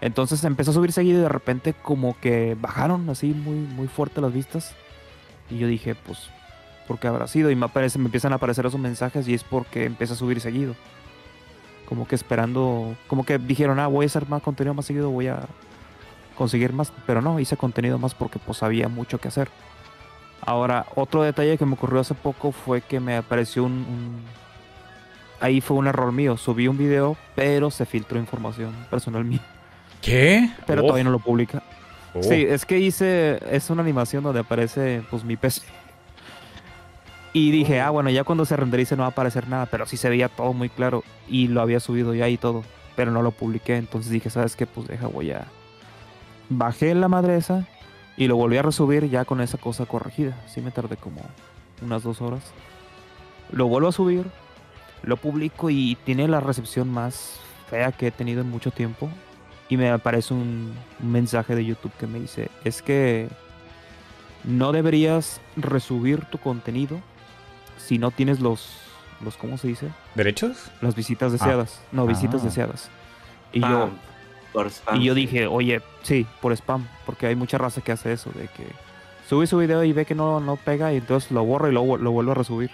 [0.01, 4.21] Entonces empezó a subir seguido y de repente como que bajaron así muy, muy fuerte
[4.21, 4.77] las vistas.
[5.51, 6.31] Y yo dije, pues,
[6.87, 7.51] ¿por qué habrá sido?
[7.51, 10.41] Y me, aparece, me empiezan a aparecer esos mensajes y es porque empieza a subir
[10.41, 10.75] seguido.
[11.87, 15.29] Como que esperando, como que dijeron, ah, voy a hacer más contenido más seguido, voy
[15.29, 15.41] a
[16.37, 16.93] conseguir más.
[17.07, 19.49] Pero no, hice contenido más porque pues había mucho que hacer.
[20.41, 24.23] Ahora, otro detalle que me ocurrió hace poco fue que me apareció un,
[25.41, 26.37] Ahí fue un error mío.
[26.37, 29.43] Subí un video, pero se filtró información personal mía.
[30.03, 30.51] ¿Qué?
[30.67, 31.63] Pero todavía no lo publica.
[32.19, 32.23] Oh.
[32.23, 35.63] Sí, es que hice, es una animación donde aparece pues mi PC.
[37.33, 37.87] Y dije, oh.
[37.87, 40.29] ah, bueno, ya cuando se renderice no va a aparecer nada, pero sí se veía
[40.29, 42.65] todo muy claro y lo había subido ya y todo,
[42.97, 44.67] pero no lo publiqué, entonces dije, ¿sabes qué?
[44.67, 45.47] Pues deja, voy a...
[46.49, 47.67] Bajé la madre esa
[48.17, 50.37] y lo volví a resubir ya con esa cosa corregida.
[50.47, 51.21] Sí me tardé como
[51.83, 52.43] unas dos horas.
[53.53, 54.25] Lo vuelvo a subir,
[55.03, 57.39] lo publico y tiene la recepción más
[57.69, 59.11] fea que he tenido en mucho tiempo
[59.69, 63.29] y me aparece un, mensaje de YouTube que me dice, es que
[64.45, 67.01] no deberías resubir tu contenido
[67.77, 68.81] si no tienes los,
[69.21, 69.91] los ¿cómo se dice?
[70.15, 70.71] ¿Derechos?
[70.81, 71.81] Las visitas deseadas.
[71.93, 72.45] No, visitas ah.
[72.45, 72.91] deseadas.
[73.53, 73.91] Y yo,
[74.53, 78.13] por spam, y yo dije, oye, sí, por spam, porque hay mucha raza que hace
[78.13, 78.67] eso, de que
[79.29, 81.97] sube su video y ve que no, no pega y entonces lo borra y lo,
[81.97, 82.71] lo vuelve a resubir.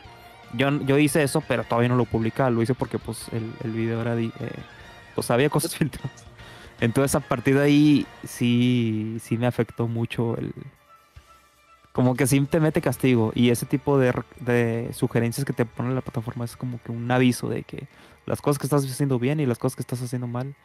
[0.52, 3.72] Yo, yo hice eso, pero todavía no lo publicaba, lo hice porque pues el, el
[3.72, 4.30] video era, eh,
[5.14, 6.33] pues había cosas filtradas.
[6.80, 10.52] Entonces a partir de ahí sí, sí me afectó mucho el...
[11.92, 16.00] Como que sí te mete castigo y ese tipo de, sugerencias que te pone la
[16.00, 17.86] plataforma es como que un aviso de que
[18.26, 20.56] las cosas que estás haciendo bien y las cosas que estás haciendo mal.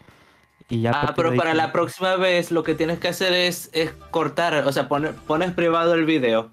[0.70, 3.92] Y ya ah, pero para la próxima vez lo que tienes que hacer es, es
[4.10, 6.50] cortar, o sea, pones privado el video,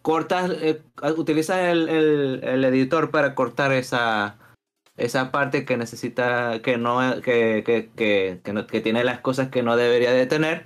[0.00, 0.82] cortas, eh,
[1.16, 1.88] utilizas el,
[2.42, 4.36] el editor para cortar esa,
[4.96, 9.76] esa parte que necesita, que no, que, que, que, que, tiene las cosas que no
[9.76, 10.64] debería de tener,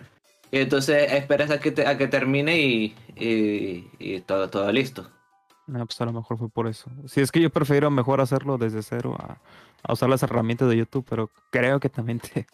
[0.53, 5.11] Y entonces esperas a que, a que termine y, y, todo, todo listo.
[5.67, 6.91] No, pues a lo mejor fue por eso.
[7.07, 9.39] Si es que yo prefiero mejor hacerlo desde cero a,
[9.83, 12.47] a usar las herramientas de YouTube, pero creo que también te...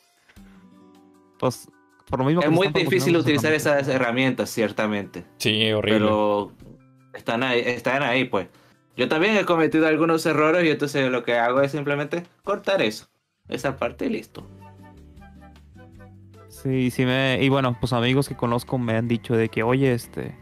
[1.38, 1.68] Pues,
[2.08, 5.24] por lo mismo es muy difícil utilizar esas herramientas, ciertamente.
[5.38, 6.00] Sí, horrible.
[6.00, 6.52] Pero
[7.14, 8.48] están ahí, están ahí, pues.
[8.96, 13.06] Yo también he cometido algunos errores y entonces lo que hago es simplemente cortar eso.
[13.46, 14.46] Esa parte y listo.
[16.48, 17.38] Sí, sí me...
[17.42, 20.34] Y bueno, pues amigos que conozco me han dicho de que, oye, este...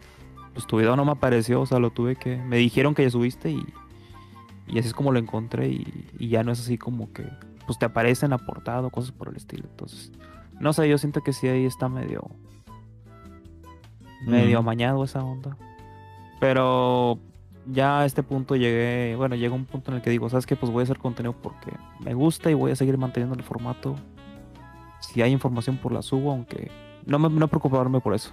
[0.53, 2.37] Pues tu video no me apareció, o sea, lo tuve que...
[2.37, 3.67] Me dijeron que ya subiste y...
[4.69, 7.29] Y así es como lo encontré y, y ya no es así como que...
[7.67, 9.65] Pues te aparecen aportado, cosas por el estilo.
[9.69, 10.13] Entonces...
[10.61, 12.31] No sé, yo siento que sí ahí está medio...
[14.25, 15.59] Medio amañado esa onda.
[16.41, 17.19] Pero
[17.67, 20.57] ya a este punto llegué, bueno, llega un punto en el que digo, ¿sabes qué?
[20.57, 23.97] Pues voy a hacer contenido porque me gusta y voy a seguir manteniendo el formato.
[25.01, 26.71] Si hay información, por pues la subo, aunque
[27.07, 28.33] no me no preocuparme por eso.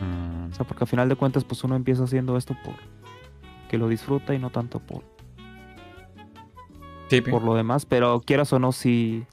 [0.00, 0.50] Mm.
[0.50, 2.74] O sea, porque al final de cuentas, pues uno empieza haciendo esto por
[3.68, 5.02] que lo disfruta y no tanto por,
[7.30, 7.86] por lo demás.
[7.86, 9.24] Pero quieras o no, si,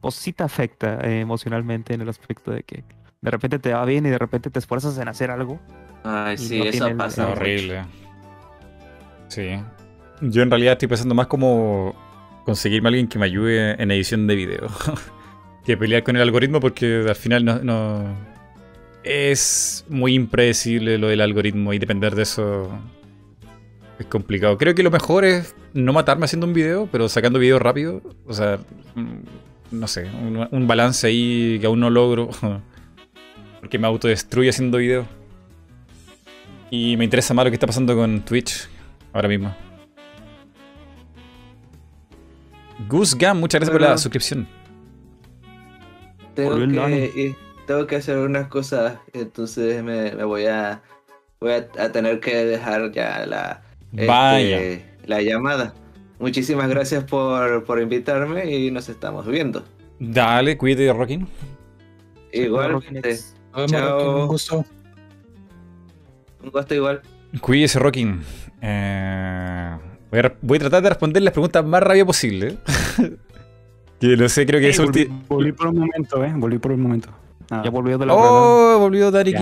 [0.00, 2.84] pues sí te afecta eh, emocionalmente en el aspecto de que
[3.20, 5.60] de repente te va bien y de repente te esfuerzas en hacer algo.
[6.04, 7.28] Ay, sí, eso pasa.
[7.28, 7.84] horrible.
[9.32, 9.48] Sí.
[10.20, 11.94] Yo en realidad estoy pensando más como
[12.44, 14.68] conseguirme alguien que me ayude en edición de video.
[15.64, 18.14] que pelear con el algoritmo porque al final no,
[19.04, 22.68] Es muy impredecible lo del algoritmo y depender de eso
[23.98, 24.58] es complicado.
[24.58, 28.02] Creo que lo mejor es no matarme haciendo un video, pero sacando videos rápido.
[28.26, 28.58] O sea,
[28.94, 30.10] mm, no sé,
[30.50, 32.28] un, balance ahí que aún no logro.
[33.60, 35.06] porque me autodestruye haciendo videos.
[36.70, 38.68] Y me interesa más lo que está pasando con Twitch,
[39.12, 39.54] ahora mismo.
[42.88, 44.48] Goose Gam, muchas gracias por la suscripción.
[46.34, 50.82] Tengo que, tengo que hacer unas cosas, entonces me, voy a
[51.40, 55.74] voy a, tener que dejar ya la, este, la llamada.
[56.18, 59.64] Muchísimas gracias por, por, invitarme y nos estamos viendo.
[59.98, 61.28] Dale, cuídate, Rockin.
[62.32, 62.82] Igual.
[63.66, 64.22] Chao.
[64.22, 64.64] Un gusto.
[66.42, 67.02] Un gusto igual.
[67.40, 68.22] Cuídese, Rockin.
[68.62, 69.76] Eh,
[70.40, 72.56] voy, a, tratar de responder las preguntas más rápido posible.
[74.00, 75.22] que no sé, creo que es último.
[75.28, 76.32] Volví por un momento, ¿eh?
[76.34, 77.10] Volví por un momento.
[77.50, 79.34] Ya volvió de la Oh, volvió Dari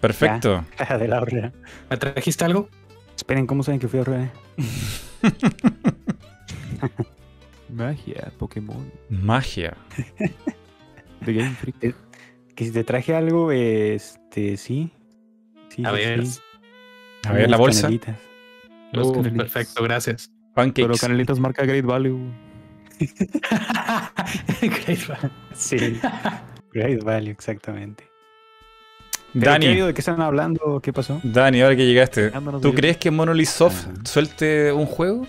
[0.00, 0.64] Perfecto.
[0.98, 1.52] de la horrera.
[1.88, 2.68] ¿Me trajiste algo?
[3.14, 4.32] Esperen, ¿cómo saben que fui a horrera?
[7.68, 8.90] Magia, Pokémon.
[9.10, 9.76] Magia.
[11.24, 11.76] The Game Freak.
[11.82, 11.94] Eh,
[12.54, 14.90] que si te traje algo, este, sí.
[15.68, 16.24] sí a ver.
[17.24, 17.88] A ver, la bolsa.
[18.94, 20.30] Uh, perfecto, gracias.
[20.54, 20.86] Pancakes.
[20.86, 22.18] Pero canelitas marca Great Value.
[24.60, 25.30] Great Value.
[25.54, 26.00] Sí.
[26.72, 28.08] Great Value, exactamente.
[29.34, 29.74] Dani.
[29.76, 30.80] ¿De qué están hablando?
[30.80, 31.20] ¿Qué pasó?
[31.22, 35.26] Dani, ahora que llegaste, ¿tú crees que Monolith Soft suelte un juego?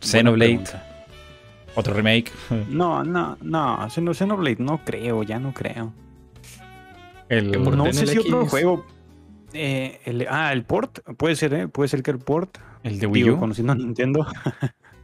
[0.00, 0.64] Xenoblade.
[1.74, 2.32] Otro remake.
[2.68, 3.88] No, no, no.
[3.90, 5.92] Xenoblade no creo, ya no creo.
[7.28, 8.84] El, no sé si otro juego.
[9.52, 11.00] Eh, el, ah, el port.
[11.16, 11.68] Puede ser, ¿eh?
[11.68, 12.58] Puede ser que el port.
[12.82, 13.38] El de Wii U.
[13.38, 14.26] conociendo a Nintendo.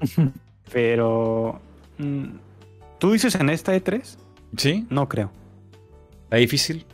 [0.72, 1.60] Pero.
[1.98, 2.24] Mm,
[2.98, 4.16] ¿Tú dices en esta E3?
[4.56, 4.86] Sí.
[4.90, 5.30] No creo.
[6.24, 6.86] Está difícil.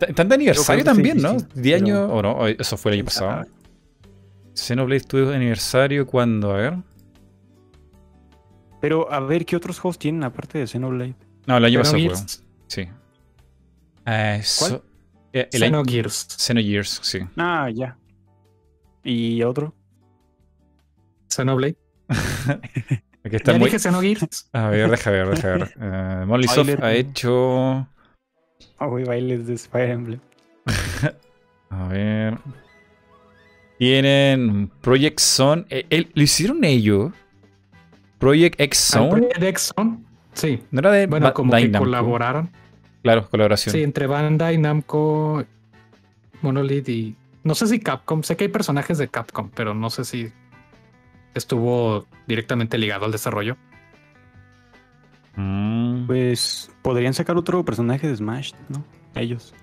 [0.00, 1.36] Están de aniversario también, ¿no?
[1.54, 2.06] De año.
[2.06, 3.46] O no, eso fue el año pasado.
[4.54, 6.74] Xenoblade estuvo de aniversario cuando, a ver.
[8.80, 11.14] Pero a ver, ¿qué otros juegos tienen aparte de Xenoblade?
[11.46, 12.14] No, el año pasado fue.
[12.66, 12.88] Sí.
[15.36, 15.48] Eh.
[15.52, 16.28] Eh, Xenogears.
[16.38, 17.18] Xenogears, sí.
[17.36, 17.98] Ah, ya.
[19.04, 19.74] ¿Y otro?
[21.28, 21.76] Xenoblade.
[23.22, 23.66] Aquí está ya muy...
[23.66, 24.48] dije Xenogears.
[24.54, 25.74] A ver, deja ver, deja ver.
[25.76, 27.86] Uh, Molly Soft ha hecho...
[28.78, 30.20] Ah, oh, bailes de Fire Emblem.
[31.70, 32.38] a ver...
[33.78, 35.66] Tienen Project Zone.
[35.68, 37.12] Eh, ¿Lo hicieron ellos?
[38.18, 39.10] Project X Zone.
[39.10, 39.98] Project X Zone.
[40.32, 40.62] Sí.
[40.70, 42.50] ¿No era de Bueno, como que colaboraron.
[43.06, 43.72] Claro, colaboración.
[43.72, 45.44] Sí, entre Bandai, Namco,
[46.42, 47.14] Monolith y.
[47.44, 48.24] No sé si Capcom.
[48.24, 50.32] Sé que hay personajes de Capcom, pero no sé si
[51.34, 53.56] estuvo directamente ligado al desarrollo.
[55.36, 56.08] Mm.
[56.08, 58.84] Pues podrían sacar otro personaje de Smash, ¿no?
[59.14, 59.54] Ellos.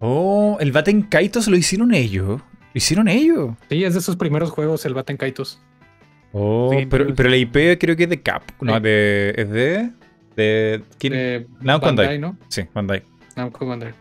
[0.00, 2.40] Oh, el Baten Kaitos lo hicieron ellos.
[2.40, 3.54] Lo hicieron ellos.
[3.68, 5.60] Sí, es de sus primeros juegos, el Baten Kaitos.
[6.32, 8.66] Oh, pero, pero la IP creo que es de Capcom.
[8.66, 9.92] No, de, es de
[10.36, 11.46] de, ¿quién?
[11.60, 12.36] Bandai, ¿no?
[12.48, 13.02] Sí, Bandai.
[13.36, 13.92] Namco Bandai.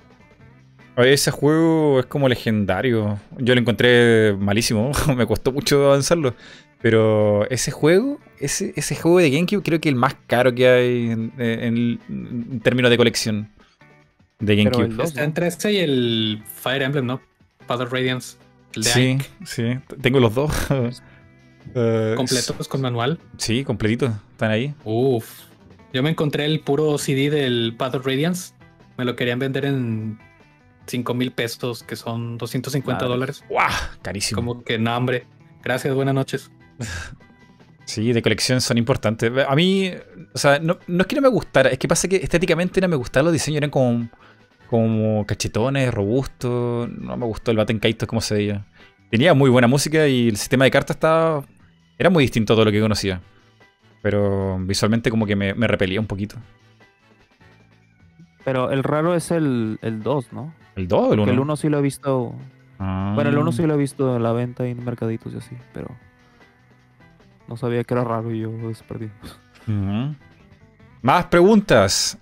[0.95, 3.19] Oye, ese juego es como legendario.
[3.39, 4.91] Yo lo encontré malísimo.
[5.15, 6.35] Me costó mucho avanzarlo.
[6.81, 10.67] Pero ese juego, ese, ese juego de GameCube creo que es el más caro que
[10.67, 13.49] hay en, en- en términos de colección
[14.39, 14.85] de Pero GameCube.
[14.87, 17.21] el dos, Está entre este y el Fire Emblem, ¿no?
[17.67, 18.35] Path of Radiance.
[18.75, 19.63] El de Sí, Ike, sí,
[20.01, 20.51] tengo los dos.
[21.75, 23.17] Eh, completos con manual.
[23.37, 24.75] Sí, completitos, están ahí.
[24.83, 25.43] Uf.
[25.93, 28.53] Yo me encontré el puro CD del Path of Radiance.
[28.97, 30.19] Me lo querían vender en
[30.87, 33.09] 5 mil pesos, que son 250 Madres.
[33.09, 33.45] dólares.
[33.47, 33.69] ¡Guau!
[34.01, 34.41] Carísimo.
[34.41, 35.25] Como que no, hombre.
[35.63, 36.51] Gracias, buenas noches.
[37.85, 39.29] Sí, de colección son importantes.
[39.45, 39.91] A mí,
[40.33, 42.87] o sea, no, no es que no me gustara, es que pasa que estéticamente no
[42.87, 44.07] me gustaban los diseños, eran como,
[44.69, 46.89] como cachetones, robustos.
[46.89, 48.65] No me gustó el Batten Kaito como se veía.
[49.11, 51.45] Tenía muy buena música y el sistema de cartas estaba.
[51.97, 53.21] Era muy distinto a todo lo que conocía.
[54.03, 56.35] Pero visualmente como que me, me repelía un poquito.
[58.43, 60.53] Pero el raro es el, el 2, ¿no?
[60.75, 61.25] ¿El 2 o el 1?
[61.25, 62.35] Que el 1 sí lo he visto.
[62.77, 65.55] Bueno, el 1 sí lo he visto en la venta y en mercaditos y así,
[65.73, 65.87] pero.
[67.47, 69.09] No sabía que era raro y yo desperdí.
[69.67, 70.15] Ujú.
[71.01, 72.17] Más preguntas.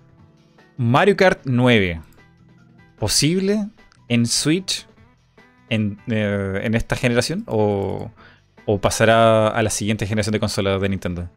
[0.77, 2.00] Mario Kart 9.
[3.00, 3.68] ¿Posible
[4.08, 4.88] en Switch
[5.69, 7.43] en, eh, en esta generación?
[7.48, 8.11] ¿O,
[8.68, 11.27] o pasará a la siguiente generación de consolas de Nintendo?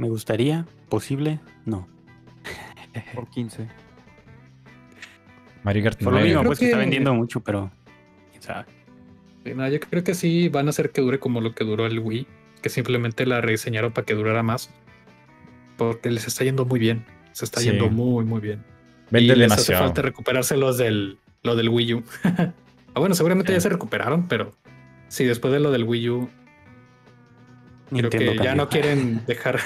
[0.00, 1.86] Me gustaría, posible, no.
[3.14, 3.68] Por 15.
[5.62, 6.24] Mario Kart Por lo 9.
[6.26, 7.70] mismo, creo pues que está vendiendo mucho, pero
[8.30, 8.64] quién sabe.
[9.54, 11.98] No, yo creo que sí van a hacer que dure como lo que duró el
[11.98, 12.26] Wii,
[12.62, 14.70] que simplemente la rediseñaron para que durara más.
[15.76, 17.04] Porque les está yendo muy bien.
[17.32, 17.66] Se está Sí.
[17.66, 18.64] yendo muy, muy bien.
[19.10, 19.80] Vende y les demasiado.
[19.80, 22.04] hace falta recuperarse los del, lo del Wii U.
[22.24, 22.52] ah,
[23.00, 24.52] bueno, seguramente ya se recuperaron, pero
[25.08, 26.30] sí, después de lo del Wii U,
[27.90, 29.60] creo Nintendo que ya no quieren dejar.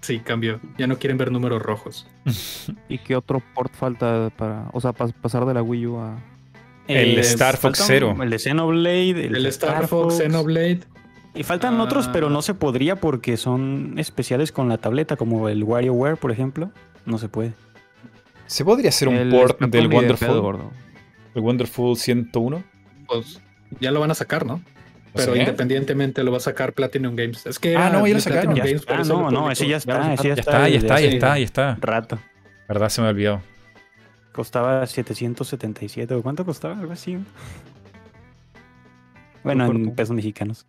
[0.00, 0.60] Sí, cambió.
[0.78, 2.06] Ya no quieren ver números rojos.
[2.88, 4.68] ¿Y qué otro port falta para.
[4.72, 6.16] O sea, pas- pasar de la Wii U a.
[6.86, 8.16] El Star Fox Zero.
[8.22, 9.26] El de Xenoblade.
[9.26, 10.80] El, Star Fox, Xenoblade.
[11.34, 12.10] Y faltan otros, Ah.
[12.12, 16.70] pero no se podría porque son especiales con la tableta, como el WarioWare, por ejemplo.
[17.04, 17.52] No se puede.
[18.46, 20.40] ¿Se podría hacer un el port del de Wonderful?
[20.40, 20.70] gordo.
[21.34, 22.64] el Wonderful 101?
[23.06, 23.40] Pues
[23.80, 24.62] ya lo van a sacar, ¿no?
[25.22, 27.44] ¿O Pero independientemente lo va a sacar Platinum Games.
[27.46, 28.54] Es que Ah, no, ya lo sacaron.
[28.54, 30.14] Platinum Ya Games, por está, no, no, ese ya está.
[30.14, 31.78] ese ya Ya está, ya está, ya está, ya está.
[31.80, 32.18] Rato.
[32.68, 32.88] ¿Verdad?
[32.88, 33.42] Se me ha olvidado.
[34.32, 36.78] Costaba 777, ¿o cuánto costaba?
[36.78, 37.18] Algo así.
[39.42, 40.66] Bueno, en pesos mexicanos.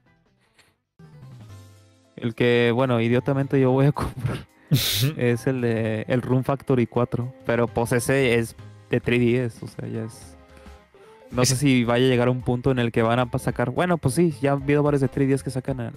[2.15, 4.47] El que, bueno, idiotamente yo voy a comprar
[5.17, 7.33] es el de el Room Factory 4.
[7.45, 8.55] Pero pues ese es
[8.89, 10.37] de 3DS, o sea, ya es.
[11.31, 13.69] No sé si vaya a llegar a un punto en el que van a sacar.
[13.69, 15.93] Bueno, pues sí, ya ha habido varios de 3DS que sacan en,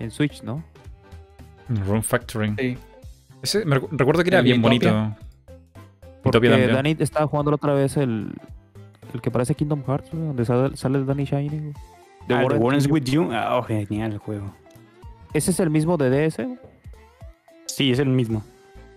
[0.00, 0.62] en Switch, ¿no?
[1.86, 2.54] Room Factory.
[2.58, 2.76] Sí.
[3.42, 5.14] Ese, me recu- recuerdo que era El bien bonito.
[6.22, 6.48] Porque.
[6.48, 8.32] Dani estaba jugando la otra vez el,
[9.14, 11.48] el que parece Kingdom Hearts, donde sale, sale el Danny Shiny.
[11.48, 11.72] güey.
[12.26, 12.86] The Ah, is.
[12.90, 13.30] With You.
[13.32, 14.52] Ah, oh, genial el juego.
[15.32, 16.46] Ese es el mismo de DS.
[17.66, 18.42] Sí, es el mismo.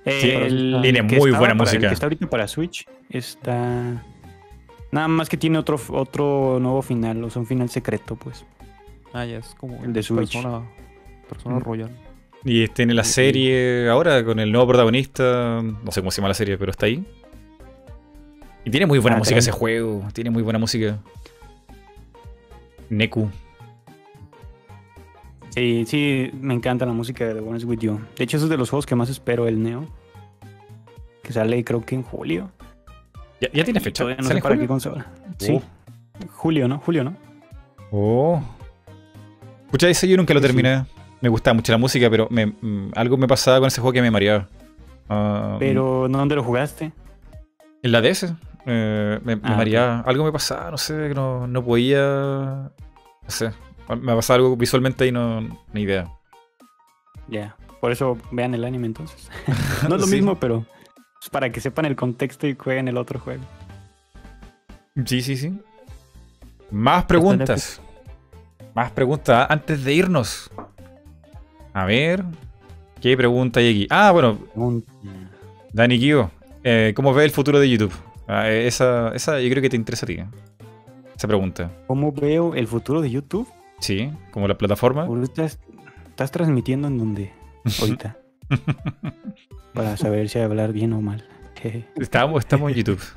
[0.06, 1.78] Sí, El tiene muy buena para- música.
[1.84, 4.04] El que está ahorita para Switch está.
[4.92, 8.46] Nada más que tiene otro, otro nuevo final, o sea, un final secreto, pues.
[9.14, 10.34] Ah, ya es como El de Switch.
[10.34, 10.62] Persona,
[11.30, 11.62] persona Mm.
[11.62, 11.90] Royal.
[12.44, 15.62] Y tiene la serie ahora con el nuevo protagonista.
[15.62, 17.06] No sé cómo se llama la serie, pero está ahí.
[18.66, 20.04] Y tiene muy buena Ah, música ese juego.
[20.14, 20.98] Tiene muy buena música.
[22.90, 23.30] Neku.
[25.50, 28.00] Sí, sí, me encanta la música de The One is With You.
[28.18, 29.86] De hecho, es de los juegos que más espero, el Neo.
[31.24, 32.50] Que sale creo que en julio.
[33.42, 34.04] ¿Ya, ya tiene fecha?
[34.04, 34.62] No ¿Sale sé para julio?
[34.62, 35.06] qué consola.
[35.38, 35.60] Sí.
[36.30, 36.78] Julio, ¿no?
[36.80, 37.16] Julio, ¿no?
[37.92, 38.42] Oh.
[39.72, 40.54] Pucha, ese yo nunca lo Sí, sí.
[40.54, 40.86] terminé.
[41.22, 44.02] Me gustaba mucho la música, pero me- mm, algo me pasaba con ese juego que
[44.02, 44.48] me mareaba.
[45.10, 46.92] Ah, Pero, ¿dónde lo jugaste?
[47.84, 48.34] En la DS.
[48.68, 50.00] eh, me, me Ah, mareaba.
[50.02, 52.00] Algo me pasaba, no sé, que no, no podía.
[52.02, 53.52] No sé.
[53.90, 55.42] Me pasaba algo visualmente y no.
[55.74, 56.08] Ni idea.
[57.28, 57.56] Ya.
[57.82, 59.30] Por eso vean el anime entonces.
[59.90, 60.16] no es lo Sí.
[60.16, 60.66] mismo, pero
[61.30, 63.44] para que sepan el contexto y jueguen el otro juego.
[65.06, 65.60] Sí, sí, sí.
[66.72, 67.82] Más preguntas.
[68.74, 70.50] Más preguntas antes de irnos.
[71.74, 72.24] A ver.
[73.02, 73.88] ¿Qué pregunta hay aquí?
[73.90, 74.86] Ah, bueno, Un-
[75.74, 76.30] Dani Kio,
[76.64, 77.94] eh, ¿cómo ves el futuro de YouTube?
[78.28, 80.14] Ah, eh, esa, esa yo creo que te interesa a ti.
[80.14, 80.26] ¿eh?
[81.16, 81.72] Esa pregunta.
[81.88, 83.48] ¿Cómo veo el futuro de YouTube?
[83.80, 85.04] Sí, como la plataforma.
[85.06, 85.60] Ahorita es-
[86.10, 87.32] estás transmitiendo en donde
[87.82, 88.18] ahorita.
[89.74, 91.24] para saber si hablar bien o mal.
[91.96, 93.02] Estamos, estamos en YouTube.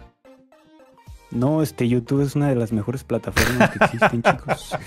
[1.31, 4.79] No, este YouTube es una de las mejores plataformas que existen, chicos.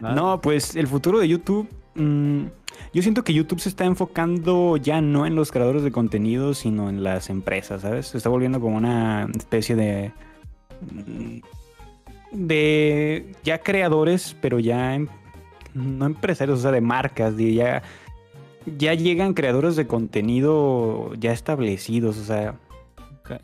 [0.00, 1.68] no, pues el futuro de YouTube.
[1.94, 2.46] mm,
[2.92, 6.88] yo siento que YouTube se está enfocando ya no en los creadores de contenido, sino
[6.88, 8.08] en las empresas, ¿sabes?
[8.08, 10.10] Se está volviendo como una especie de.
[10.80, 11.38] mm,
[12.32, 15.06] de ya creadores, pero ya em,
[15.74, 17.82] no empresarios, o sea, de marcas, de ya,
[18.66, 22.58] ya llegan creadores de contenido ya establecidos, o sea,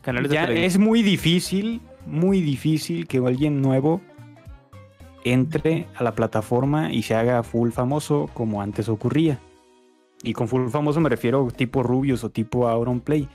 [0.01, 4.01] canales ya es muy difícil, muy difícil que alguien nuevo
[5.23, 9.39] entre a la plataforma y se haga full famoso como antes ocurría.
[10.23, 13.27] Y con full famoso me refiero tipo Rubius o tipo Auronplay.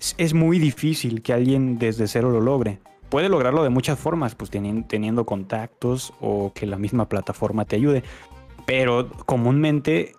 [0.00, 2.80] Es, es muy difícil que alguien desde cero lo logre.
[3.08, 7.76] Puede lograrlo de muchas formas, pues teniendo, teniendo contactos o que la misma plataforma te
[7.76, 8.02] ayude.
[8.66, 10.14] Pero comúnmente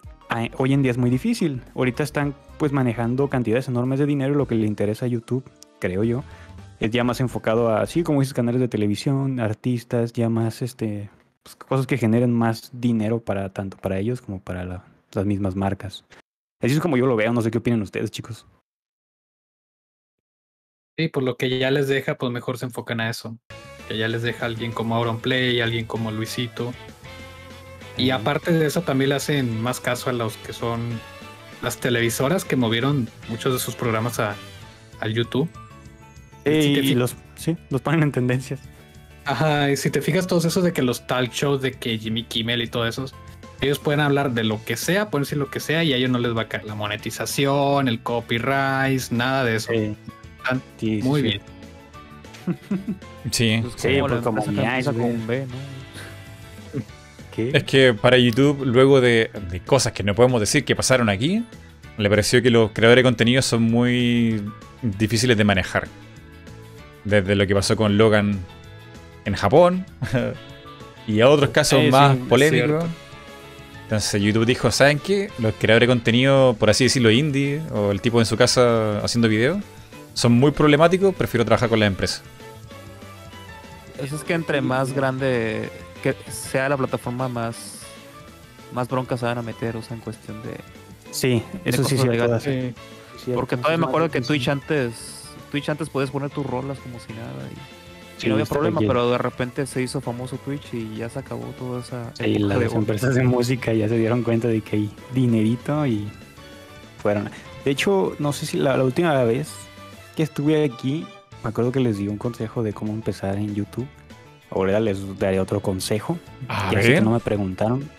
[0.57, 1.61] hoy en día es muy difícil.
[1.75, 5.43] Ahorita están pues manejando cantidades enormes de dinero lo que le interesa a YouTube,
[5.79, 6.23] creo yo,
[6.79, 11.09] es ya más enfocado a, así como dices, canales de televisión, artistas, ya más este,
[11.43, 16.05] pues, cosas que generen más dinero para tanto para ellos como para las mismas marcas.
[16.61, 18.45] Así es como yo lo veo, no sé qué opinan ustedes, chicos.
[20.97, 23.37] Sí, por lo que ya les deja, pues mejor se enfocan a eso.
[23.87, 26.73] Que ya les deja alguien como Auronplay, alguien como Luisito.
[27.98, 30.99] Y aparte de eso, también le hacen más caso a los que son
[31.61, 34.35] las televisoras que movieron muchos de sus programas a,
[34.99, 35.49] al YouTube.
[36.45, 38.59] y los, sí, los ponen en tendencias.
[39.25, 42.24] Ajá, y si te fijas todos esos de que los talk shows de que Jimmy
[42.24, 43.06] Kimmel y todo eso,
[43.61, 46.11] ellos pueden hablar de lo que sea, pueden decir lo que sea y a ellos
[46.11, 49.72] no les va a caer la monetización, el copyright, nada de eso.
[50.80, 51.01] Sí.
[51.01, 51.41] muy bien.
[53.32, 55.56] Sí, pues sí, pues como, como un B, ¿no?
[57.38, 59.30] Es que para YouTube, luego de,
[59.65, 61.43] cosas que no podemos decir que pasaron aquí,
[61.97, 64.41] le pareció que los creadores de contenido son muy
[64.81, 65.88] difíciles de manejar.
[67.03, 68.39] Desde lo que pasó con Logan
[69.25, 69.85] en Japón
[71.07, 72.85] y a otros casos más polémicos.
[73.83, 75.30] Entonces YouTube dijo, ¿saben qué?
[75.38, 79.27] Los creadores de contenido, por así decirlo, indie, o el tipo en su casa haciendo
[79.27, 79.59] videos,
[80.15, 82.23] son muy problemáticos, prefiero trabajar con la empresa.
[84.01, 85.69] Eso es que entre más grande
[86.14, 87.80] que sea la plataforma más,
[88.74, 90.58] más broncas se van a meter, o sea, en cuestión de.
[91.09, 96.30] Sí, eso sí, sí, Porque todavía me acuerdo que Twitch antes, Twitch antes puedes poner
[96.30, 100.38] tus rolas como si nada y, no había problema, pero de repente se hizo famoso
[100.38, 102.11] Twitch y ya se acabó toda esa.
[102.16, 106.08] Sí, las empresas de música ya se dieron cuenta de que hay dinerito y
[107.01, 107.30] fueron.
[107.64, 109.51] De hecho, no sé si la, última vez
[110.16, 111.06] que estuve aquí,
[111.43, 113.88] me acuerdo que les di un consejo de cómo empezar en YouTube.
[114.56, 116.17] Ahora les daré otro consejo.
[116.72, 117.90] ya sé que no me preguntaron,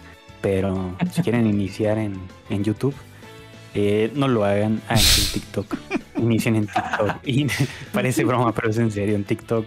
[0.41, 2.19] pero si quieren iniciar en,
[2.49, 2.95] en YouTube,
[3.75, 4.97] eh, no lo hagan en
[5.35, 5.77] TikTok.
[6.17, 7.27] Inicien en TikTok.
[7.27, 7.47] Y
[7.93, 9.15] parece broma, pero es en serio.
[9.15, 9.67] En TikTok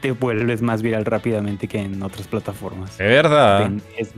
[0.00, 2.92] te vuelves más viral rápidamente que en otras plataformas.
[2.92, 3.70] Es verdad.
[3.98, 4.14] Es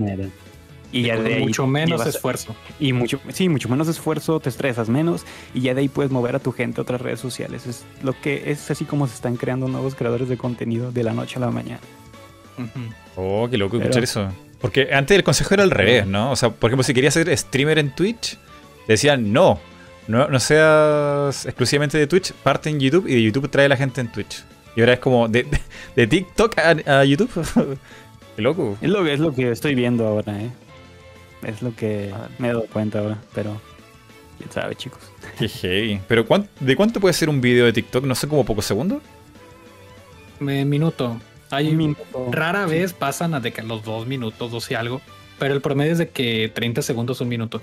[0.93, 2.55] y ya de ahí mucho menos esfuerzo.
[2.79, 5.25] Y mucho, sí, mucho menos esfuerzo, te estresas menos
[5.55, 7.67] y ya de ahí puedes mover a tu gente a otras redes sociales.
[7.67, 11.15] Es lo que es así como se están creando nuevos creadores de contenido de la
[11.15, 11.81] noche a la mañana.
[13.17, 14.29] Oh, qué loco escuchar eso.
[14.61, 16.31] Porque antes el consejo era al revés, ¿no?
[16.31, 18.39] O sea, por ejemplo, si querías ser streamer en Twitch,
[18.87, 19.61] decían no,
[20.09, 24.01] no, seas exclusivamente de Twitch, parte en YouTube y de YouTube trae a la gente
[24.01, 24.45] en Twitch.
[24.77, 25.47] Y ahora es como de,
[25.97, 27.31] de, TikTok a, YouTube.
[28.37, 28.79] qué loco.
[28.81, 30.51] Es lo, es lo que estoy viendo ahora, ¿eh?
[31.47, 33.61] Es lo que me he dado cuenta ahora, pero
[34.39, 35.01] quién sabe, chicos.
[35.39, 36.01] Jeje.
[36.09, 36.25] ¿Pero
[36.61, 38.05] de cuánto puede ser un video de TikTok?
[38.05, 39.03] No sé, como pocos segundos.
[40.41, 41.21] minuto.
[41.53, 42.31] Hay minuto.
[42.31, 45.03] Rara vez pasan a de que los dos minutos, dos y algo.
[45.39, 47.61] Pero el promedio es de que 30 segundos, un minuto.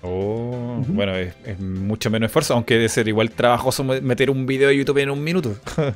[0.00, 4.68] Oh, bueno, es, es, mucho menos esfuerzo, aunque debe ser igual trabajoso meter un video
[4.70, 5.54] de YouTube en un minuto.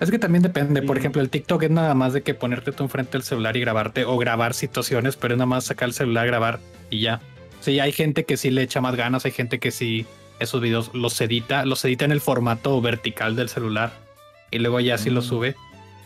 [0.00, 0.82] Es que también depende.
[0.82, 3.60] Por ejemplo, el TikTok es nada más de que ponerte tú enfrente del celular y
[3.60, 7.20] grabarte o grabar situaciones, pero es nada más sacar el celular, grabar y ya.
[7.60, 10.04] Sí, hay gente que sí le echa más ganas, hay gente que sí
[10.40, 14.03] esos videos los edita, los edita en el formato vertical del celular
[14.50, 15.28] y luego ya sí los mm.
[15.28, 15.56] sube.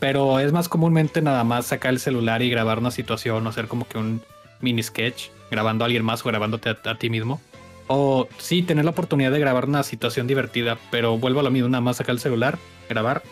[0.00, 3.66] Pero es más comúnmente nada más sacar el celular y grabar una situación o hacer
[3.66, 4.22] como que un
[4.60, 7.40] mini sketch grabando a alguien más o grabándote a, a ti mismo.
[7.88, 11.68] O sí, tener la oportunidad de grabar una situación divertida, pero vuelvo a lo mismo,
[11.68, 12.58] nada más sacar el celular,
[12.88, 13.22] grabar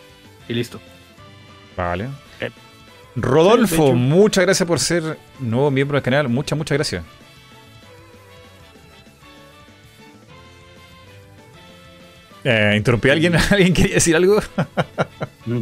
[0.49, 0.81] y listo.
[1.77, 2.09] Vale.
[2.41, 2.51] Eh,
[3.15, 6.29] Rodolfo, muchas gracias por ser nuevo miembro del canal.
[6.29, 7.05] Muchas, muchas gracias.
[12.49, 13.35] Eh, ¿Interrumpí a alguien?
[13.51, 14.39] ¿Alguien quería decir algo?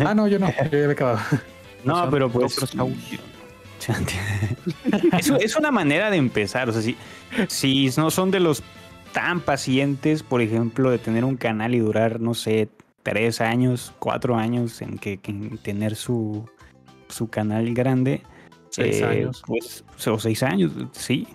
[0.04, 0.48] ah, no, yo no.
[0.48, 1.18] Yo ya me he acabado.
[1.82, 2.58] No, pero pues.
[5.18, 6.68] es, es una manera de empezar.
[6.68, 6.94] O sea, si,
[7.48, 8.62] si no son de los
[9.12, 12.68] tan pacientes, por ejemplo, de tener un canal y durar, no sé,
[13.02, 15.16] tres años, cuatro años en que,
[15.62, 16.46] tener su,
[17.08, 18.20] su canal grande.
[18.68, 19.42] Seis eh, años.
[19.46, 21.28] Pues, o seis años, sí.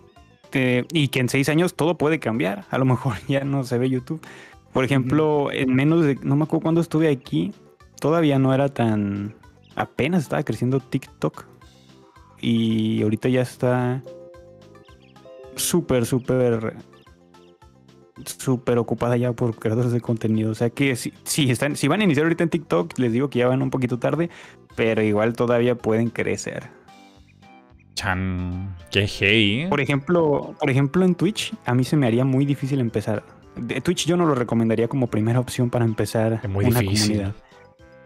[0.94, 2.66] y que en seis años todo puede cambiar.
[2.70, 4.22] A lo mejor ya no se ve YouTube.
[4.74, 7.54] Por ejemplo, en menos de, no me acuerdo cuándo estuve aquí,
[8.00, 9.36] todavía no era tan...
[9.76, 11.46] Apenas estaba creciendo TikTok.
[12.42, 14.04] Y ahorita ya está
[15.56, 16.76] súper, súper
[18.26, 20.52] súper ocupada ya por creadores de contenido.
[20.52, 23.30] O sea que si, si, están, si van a iniciar ahorita en TikTok, les digo
[23.30, 24.30] que ya van un poquito tarde,
[24.76, 26.70] pero igual todavía pueden crecer.
[27.96, 29.68] Chan, qué hey.
[29.70, 33.24] Por ejemplo, por ejemplo, en Twitch, a mí se me haría muy difícil empezar.
[33.62, 37.34] De Twitch yo no lo recomendaría como primera opción para empezar es muy una difícil.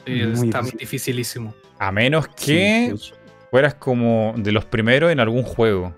[0.06, 0.44] comunidad.
[0.46, 1.54] está muy dificilísimo.
[1.80, 2.96] A menos que
[3.52, 5.94] fueras como de los primeros en algún juego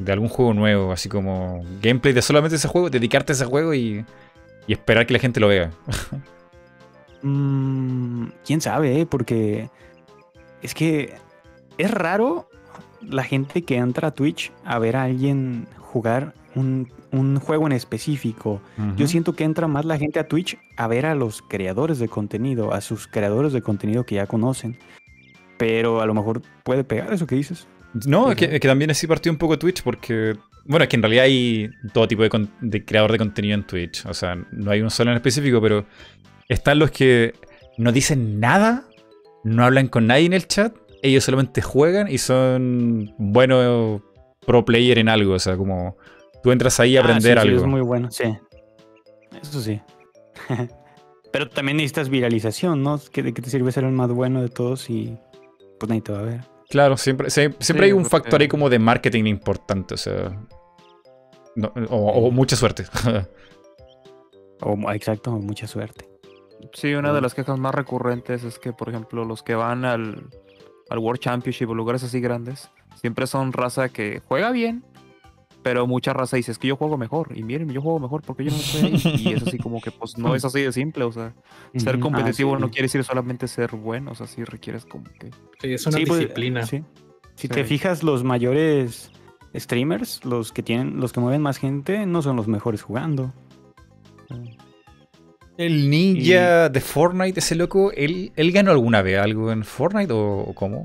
[0.00, 3.74] de algún juego nuevo, así como gameplay de solamente ese juego, dedicarte a ese juego
[3.74, 4.04] y,
[4.66, 5.70] y esperar que la gente lo vea.
[7.22, 9.04] Mm, Quién sabe, eh?
[9.04, 9.68] porque
[10.62, 11.12] es que
[11.76, 12.48] es raro
[13.02, 16.90] la gente que entra a Twitch a ver a alguien jugar un,
[17.40, 18.60] juego en específico.
[18.96, 22.08] Yo siento que entra más la gente a Twitch a ver a los creadores de
[22.08, 24.78] contenido, a sus creadores de contenido que ya conocen.
[25.58, 27.66] Pero a lo mejor puede pegar eso que dices.
[28.06, 31.24] No, es que, también así partió un poco Twitch porque, bueno, es que en realidad
[31.24, 34.06] hay todo tipo de, creador de contenido en Twitch.
[34.06, 35.86] O sea, no hay un solo en específico, pero
[36.48, 37.34] están los que
[37.76, 38.84] no dicen nada,
[39.42, 44.02] no hablan con nadie en el chat, ellos solamente juegan y son buenos
[44.46, 45.34] pro player en algo.
[45.34, 45.96] O sea, como
[46.42, 47.58] tú entras ahí a ah, aprender algo.
[47.58, 48.36] Sí, es muy bueno, sí.
[49.40, 49.80] Eso sí.
[51.32, 52.98] pero también necesitas viralización, ¿no?
[52.98, 55.18] ¿De qué te sirve ser el más bueno de todos y
[55.78, 56.40] pues nadie te va a ver?
[56.68, 60.40] Claro, siempre, siempre hay un factor ahí como de marketing importante, o sea.
[61.88, 62.84] o, mucha suerte.
[64.60, 66.08] o, exacto, mucha suerte.
[66.72, 70.28] Sí, una de las quejas más recurrentes es que, por ejemplo, los que van al,
[70.90, 74.84] al World Championship o lugares así grandes, siempre son raza que juega bien,
[75.62, 77.36] pero mucha raza dice, es que yo juego mejor.
[77.36, 78.90] Y miren, yo juego mejor porque yo no sé.
[79.18, 81.04] Y es así como que, pues, no es así de simple.
[81.04, 81.34] O sea,
[81.76, 84.12] ser ah, competitivo no quiere decir solamente ser bueno.
[84.12, 85.30] O sea, sí requieres como que...
[85.60, 86.66] Sí, es una pues, disciplina.
[86.66, 89.10] Si te fijas, los mayores
[89.54, 93.32] streamers, los que tienen, los que mueven más gente, no son los mejores jugando.
[95.56, 100.52] El ninja de Fortnite, ese loco, ¿él, ¿él ganó alguna vez algo en Fortnite o
[100.54, 100.84] cómo?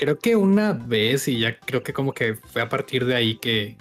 [0.00, 3.36] Creo que una vez y ya creo que como que fue a partir de ahí
[3.36, 3.76] que,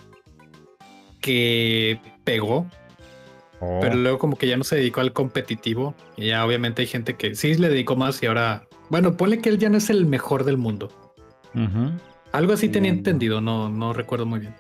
[1.22, 2.70] que pegó.
[3.62, 3.80] Oh.
[3.82, 5.96] Pero luego como que ya no se dedicó al competitivo.
[6.18, 8.68] Y ya obviamente hay gente que sí le dedicó más y ahora...
[8.90, 10.92] Bueno, ponle que él ya no es el mejor del mundo.
[12.34, 14.54] Algo así tenía entendido, no, no recuerdo muy bien.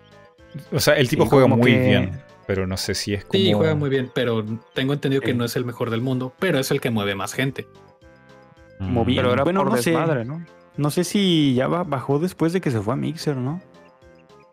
[0.71, 3.33] O sea, el tipo juega muy bien, pero no sé si es como...
[3.33, 6.57] Sí, juega muy bien, pero tengo entendido que no es el mejor del mundo, pero
[6.57, 7.67] es el que mueve más gente.
[8.79, 9.91] Moví, pero ahora bueno, no sé.
[9.91, 10.41] ¿no?
[10.79, 13.61] No sé si ya bajó después de que se fue a Mixer, ¿no?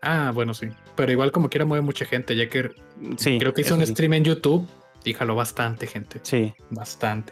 [0.01, 0.67] Ah, bueno, sí.
[0.97, 2.69] Pero igual como quiera mueve mucha gente, ya que
[3.15, 4.67] sí, creo que hizo un stream en YouTube
[5.05, 6.19] y jaló bastante gente.
[6.23, 6.53] Sí.
[6.69, 7.31] Bastante.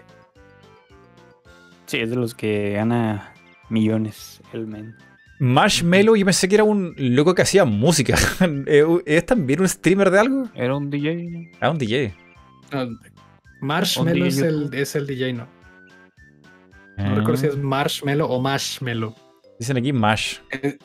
[1.88, 3.33] Sí, es de los que gana
[3.67, 4.95] millones el men.
[5.40, 8.15] Marshmello, yo pensé que era un loco que hacía música.
[8.65, 10.49] Eh, ¿Es también un streamer de algo?
[10.56, 11.51] Era un DJ.
[11.59, 12.15] Ah, un DJ.
[13.59, 15.55] Marshmello es, el, es el DJ, ¿no?
[16.98, 17.59] No recuerdo si es ah.
[17.61, 19.14] Marshmallow o Marshmallow.
[19.59, 20.40] Dicen aquí Mash.
[20.51, 20.77] Eh,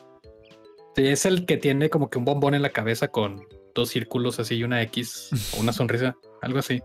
[0.95, 4.39] sí, es el que tiene como que un bombón en la cabeza con dos círculos
[4.39, 6.81] así y una X o una sonrisa, algo así.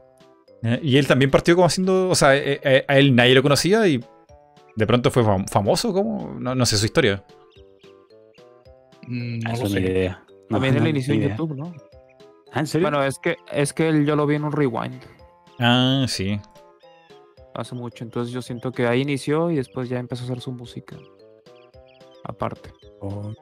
[0.63, 3.87] Eh, y él también partió como haciendo, o sea, eh, a él nadie lo conocía
[3.87, 4.03] y
[4.77, 6.37] de pronto fue famoso, ¿cómo?
[6.39, 7.25] No, sé su historia.
[9.07, 9.81] Mm, no sé.
[9.81, 10.25] idea.
[10.49, 11.73] también él inició en YouTube, ¿no?
[12.53, 12.89] ¿Ah, ¿En serio?
[12.89, 15.03] Bueno, es que, es que él, yo lo vi en un rewind.
[15.59, 16.41] Ah, sí
[17.57, 18.05] hace mucho.
[18.05, 20.97] Entonces yo siento que ahí inició y después ya empezó a hacer su música.
[22.25, 22.73] Aparte.
[23.01, 23.33] Oh.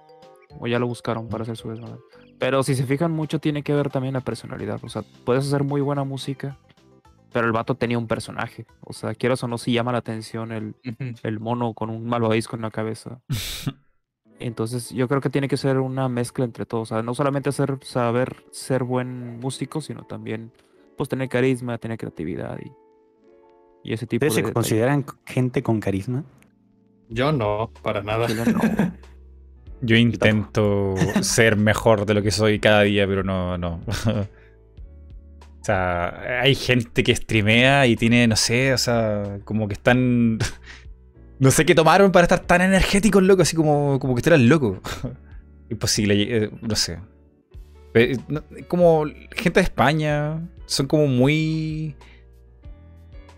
[0.61, 1.99] O ya lo buscaron para hacer su desmadre.
[2.39, 4.81] Pero si se fijan mucho, tiene que ver también la personalidad.
[4.83, 6.59] O sea, puedes hacer muy buena música,
[7.33, 8.67] pero el vato tenía un personaje.
[8.81, 10.75] O sea, quieras o no, si llama la atención el,
[11.23, 13.21] el mono con un malvavisco en la cabeza.
[14.41, 16.91] Entonces, yo creo que tiene que ser una mezcla entre todos.
[16.91, 20.53] O sea, no solamente hacer, saber ser buen músico, sino también
[20.97, 22.71] pues tener carisma, tener creatividad y
[23.85, 26.25] y ese tipo ¿Ustedes se consideran gente con carisma?
[27.11, 28.27] Yo no, para nada.
[29.83, 33.83] Yo intento ser mejor de lo que soy cada día, pero no, no.
[34.07, 40.39] o sea, hay gente que streamea y tiene, no sé, o sea, como que están.
[41.39, 44.79] no sé qué tomaron para estar tan energéticos, loco, así como, como que estuvieran locos.
[45.69, 47.01] Imposible, eh, no sé.
[47.93, 48.17] Eh,
[48.67, 51.95] como gente de España, son como muy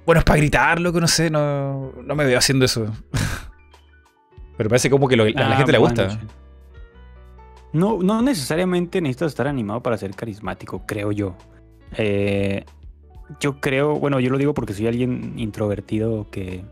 [0.06, 2.86] bueno, es para gritar, loco, no sé, no, no me veo haciendo eso.
[4.56, 6.18] Pero parece como que a la ah, gente le gusta.
[7.72, 11.34] No, no necesariamente necesitas estar animado para ser carismático, creo yo.
[11.96, 12.64] Eh,
[13.40, 16.64] yo creo, bueno, yo lo digo porque soy alguien introvertido que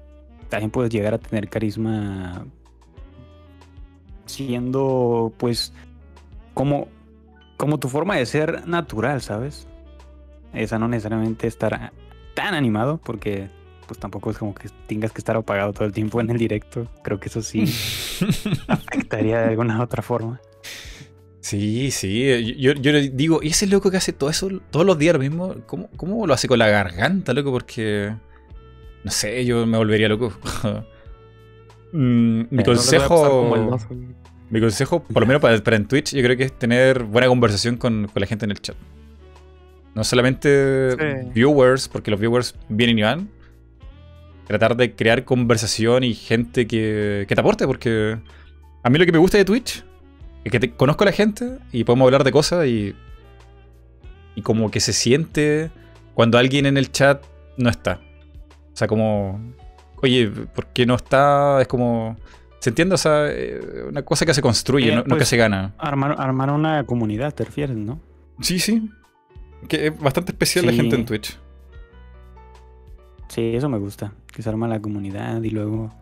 [0.48, 2.46] también puedes llegar a tener carisma
[4.26, 5.72] siendo, pues,
[6.54, 6.86] como,
[7.56, 9.66] como tu forma de ser natural, ¿sabes?
[10.52, 11.92] Esa no necesariamente estar
[12.34, 13.48] tan animado, porque
[13.86, 16.88] pues tampoco es como que tengas que estar apagado todo el tiempo en el directo.
[17.02, 17.64] Creo que eso sí
[18.68, 20.40] afectaría de alguna otra forma.
[21.40, 22.56] Sí, sí.
[22.58, 25.54] Yo, yo digo, ¿y ese loco que hace todo eso todos los días lo mismo?
[25.66, 27.52] ¿Cómo, ¿Cómo, lo hace con la garganta, loco?
[27.52, 28.14] Porque.
[29.04, 30.32] No sé, yo me volvería loco.
[31.96, 33.78] Mm, mi consejo.
[34.50, 37.76] mi consejo, por lo menos para, en Twitch, yo creo que es tener buena conversación
[37.76, 38.74] con, con la gente en el chat.
[39.94, 43.28] No solamente viewers, porque los viewers vienen y van.
[44.46, 48.18] Tratar de crear conversación y gente que, que te aporte, porque
[48.82, 49.84] a mí lo que me gusta de Twitch
[50.50, 52.94] que te, conozco a la gente y podemos hablar de cosas y.
[54.36, 55.70] Y como que se siente
[56.12, 57.22] cuando alguien en el chat
[57.56, 58.00] no está.
[58.72, 59.40] O sea, como.
[60.02, 61.60] Oye, ¿por qué no está?
[61.60, 62.16] Es como.
[62.58, 62.94] ¿Se entiende?
[62.94, 65.74] O sea, eh, una cosa que se construye, no, que pues, se gana.
[65.78, 68.00] Armar, armar una comunidad, te refieres, ¿no?
[68.40, 68.90] Sí, sí.
[69.68, 71.38] Que es bastante especial la gente en Twitch.
[73.28, 74.12] Sí, eso me gusta.
[74.32, 75.92] Que se arma la comunidad y luego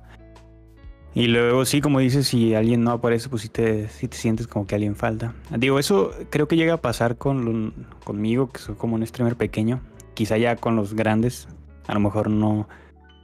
[1.15, 4.67] y luego sí, como dices, si alguien no aparece, pues sí te, te sientes como
[4.67, 5.35] que alguien falta.
[5.51, 9.81] Digo, eso creo que llega a pasar con, conmigo, que soy como un streamer pequeño.
[10.15, 11.49] Quizá ya con los grandes,
[11.87, 12.67] a lo mejor no,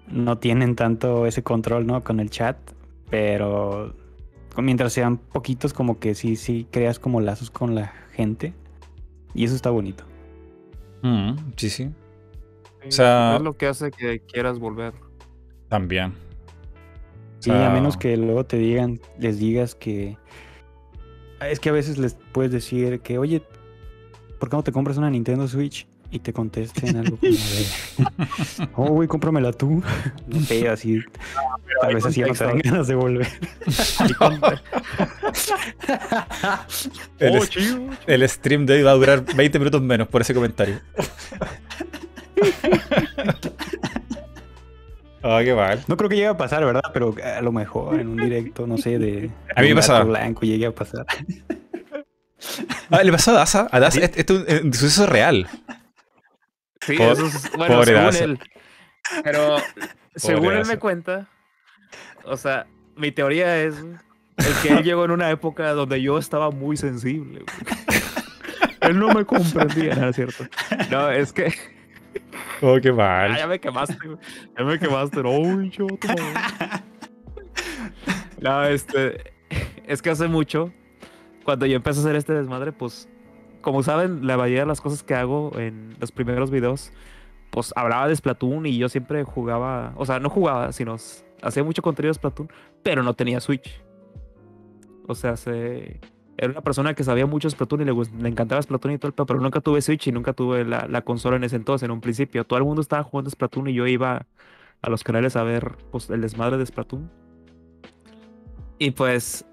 [0.07, 2.05] no tienen tanto ese control, ¿no?
[2.05, 2.58] Con el chat,
[3.08, 3.94] pero
[4.58, 8.52] mientras sean poquitos, como que sí, sí creas como lazos con la gente.
[9.34, 10.05] Y eso está bonito.
[11.02, 11.90] Mm, sí, sí.
[12.86, 14.94] O sea, es lo que hace que quieras volver.
[15.68, 16.12] También.
[17.40, 20.16] Sí, a menos que luego te digan, les digas que.
[21.40, 23.42] Es que a veces les puedes decir que, oye,
[24.38, 25.88] ¿por qué no te compras una Nintendo Switch?
[26.10, 27.66] Y te contesten algo como de.
[28.76, 29.82] oh, güey, cómpramela tú.
[30.26, 31.00] No sé, así.
[31.80, 33.28] Tal vez así no te dan ganas de volver.
[37.18, 37.42] el, oh,
[38.06, 40.80] el stream de hoy va a durar 20 minutos menos por ese comentario.
[45.22, 45.84] Ah, qué mal.
[45.88, 46.82] No creo que llegue a pasar, ¿verdad?
[46.92, 49.30] Pero a lo mejor en un directo, no sé, de.
[49.54, 50.04] A mí me pasaba.
[50.04, 51.06] Blanco llegue a pasar.
[52.90, 53.68] Ah, le pasó a Daza.
[53.70, 55.46] A Daza, esto es un suceso real.
[56.89, 57.52] Sí, eso es.
[57.57, 58.39] Bueno, según él.
[59.23, 59.57] Pero
[60.17, 61.28] según él me cuenta,
[62.25, 66.50] o sea, mi teoría es el que él llegó en una época donde yo estaba
[66.50, 67.44] muy sensible.
[68.81, 70.47] él no me comprendía, ¿no es cierto?
[70.91, 71.52] No, es que
[72.62, 73.36] Oh, qué mal.
[73.36, 73.97] ya me quemaste,
[74.58, 75.23] Ya me quemaste.
[75.23, 75.86] No, yo,
[78.41, 79.34] No, este.
[79.86, 80.73] Es que hace mucho,
[81.44, 83.08] cuando yo empecé a hacer este desmadre, pues,
[83.60, 86.92] como saben, la mayoría de las cosas que hago en los primeros videos,
[87.50, 90.96] pues hablaba de Splatoon y yo siempre jugaba, o sea, no jugaba, sino
[91.42, 92.50] hacía mucho contenido de Splatoon,
[92.82, 93.82] pero no tenía Switch.
[95.06, 96.00] O sea, se
[96.38, 99.26] era una persona que sabía mucho Splatoon y le, le encantaba Splatoon y todo el
[99.26, 102.44] pero nunca tuve Switch y nunca tuve la, consola en ese entonces, en un principio.
[102.44, 104.24] Todo el mundo estaba jugando Splatoon y yo iba
[104.80, 107.10] a los canales a ver pues, el desmadre de Splatoon.
[108.78, 109.44] Y pues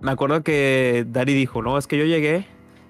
[0.00, 2.44] me acuerdo que Dani dijo, no, es que yo llegué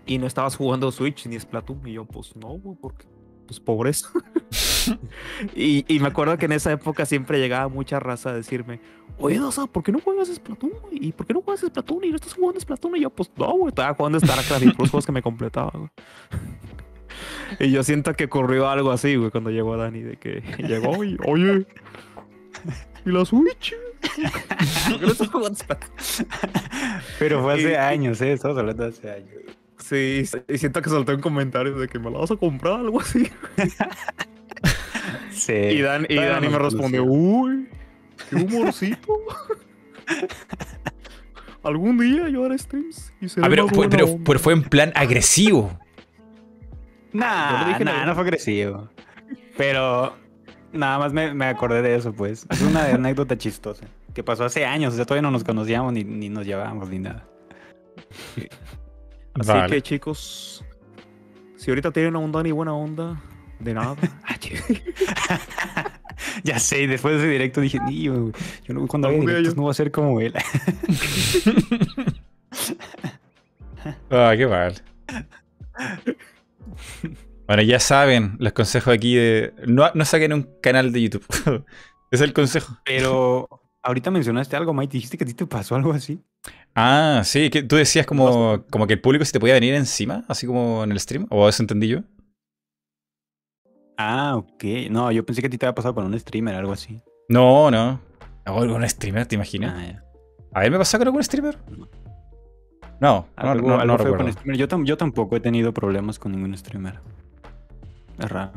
[0.07, 1.87] y no estabas jugando Switch ni Splatoon.
[1.87, 3.07] Y yo, pues no, porque
[3.47, 4.09] pues pobreza.
[5.55, 8.81] y, y, me acuerdo que en esa época siempre llegaba mucha raza a decirme,
[9.19, 10.73] oye, Dosa, ¿por qué no juegas Splatoon?
[10.91, 12.05] ¿Y por qué no juegas Splatoon?
[12.05, 12.97] Y no estás jugando Splatoon.
[12.97, 15.73] Y yo, pues no, güey, estaba jugando StarCraft y los juegos que me completaba,
[17.61, 21.17] y yo siento que ocurrió algo así, güey, cuando llegó Dani, de que llegó y,
[21.27, 21.67] oye,
[23.05, 23.75] ¿y la Switch?
[27.19, 28.33] Pero fue hace años, ¿eh?
[28.33, 29.62] Estamos hablando de hace años.
[29.83, 33.01] Sí, y siento que solté un comentario de que me la vas a comprar, algo
[33.01, 33.29] así.
[35.33, 35.53] sí.
[35.53, 37.69] Y, Dan, y Dani me respondió, uy,
[38.31, 39.19] qué humorcito.
[41.65, 45.79] Algún día yo haré streams y será ah, pero, fue, pero, fue en plan agresivo.
[47.15, 48.89] Nah, nah, no fue agresivo.
[49.59, 50.17] Pero
[50.73, 52.47] nada más me, me, acordé de eso, pues.
[52.49, 53.85] Es una anécdota chistosa.
[54.15, 57.01] Que pasó hace años, o sea, todavía no nos conocíamos ni, ni nos llevábamos ni
[57.01, 57.29] nada.
[59.35, 60.65] Así que chicos,
[61.57, 63.23] si ahorita tienen una onda ni buena onda,
[63.59, 63.97] de nada.
[66.45, 68.33] ya sé, después de ese directo dije, yo,
[68.69, 70.35] no, cuando haga directos no voy a ser como él.
[74.11, 74.83] ah, qué mal.
[77.47, 81.25] Bueno, ya saben los consejos aquí de no, no saquen un canal de YouTube.
[82.11, 82.79] es el consejo.
[82.85, 83.49] Pero
[83.83, 84.93] ahorita mencionaste algo, Mike.
[84.93, 86.21] Dijiste que a ti te pasó algo así.
[86.75, 90.25] Ah, sí, que tú decías como, como que el público se te podía venir encima,
[90.29, 91.99] así como en el stream, o eso entendí yo.
[93.99, 94.65] Ah, ok.
[94.91, 97.01] No, yo pensé que a ti te había pasado con un streamer, algo así.
[97.29, 98.01] No, no.
[98.45, 99.75] ¿Algo con un streamer, te imaginas?
[99.77, 100.05] Ah, ya.
[100.55, 101.59] ¿A ver me pasó con algún streamer?
[101.69, 101.89] No,
[103.01, 104.25] no, Algo, no, algo no recuerdo.
[104.25, 104.57] con streamer.
[104.59, 107.01] Yo, tam- yo tampoco he tenido problemas con ningún streamer.
[108.19, 108.53] Es raro.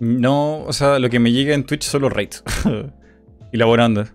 [0.00, 2.42] No, o sea, lo que me llega en Twitch son los raids.
[3.52, 4.06] y la buena onda.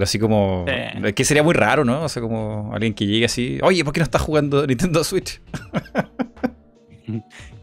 [0.00, 0.64] Pero así como.
[0.66, 0.72] Sí.
[1.04, 2.04] Es que sería muy raro, ¿no?
[2.04, 3.58] O sea, como alguien que llegue así.
[3.62, 5.42] Oye, ¿por qué no estás jugando Nintendo Switch?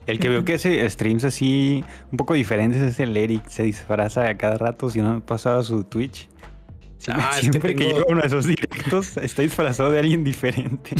[0.06, 3.48] El que veo que hace streams así un poco diferentes es el Eric.
[3.49, 6.30] Se disfraza a cada rato si no pasaba su Twitch.
[6.99, 9.99] Siempre, Ah, es que que, tengo- llega a uno de esos directos está disfrazado de
[9.99, 10.91] alguien diferente.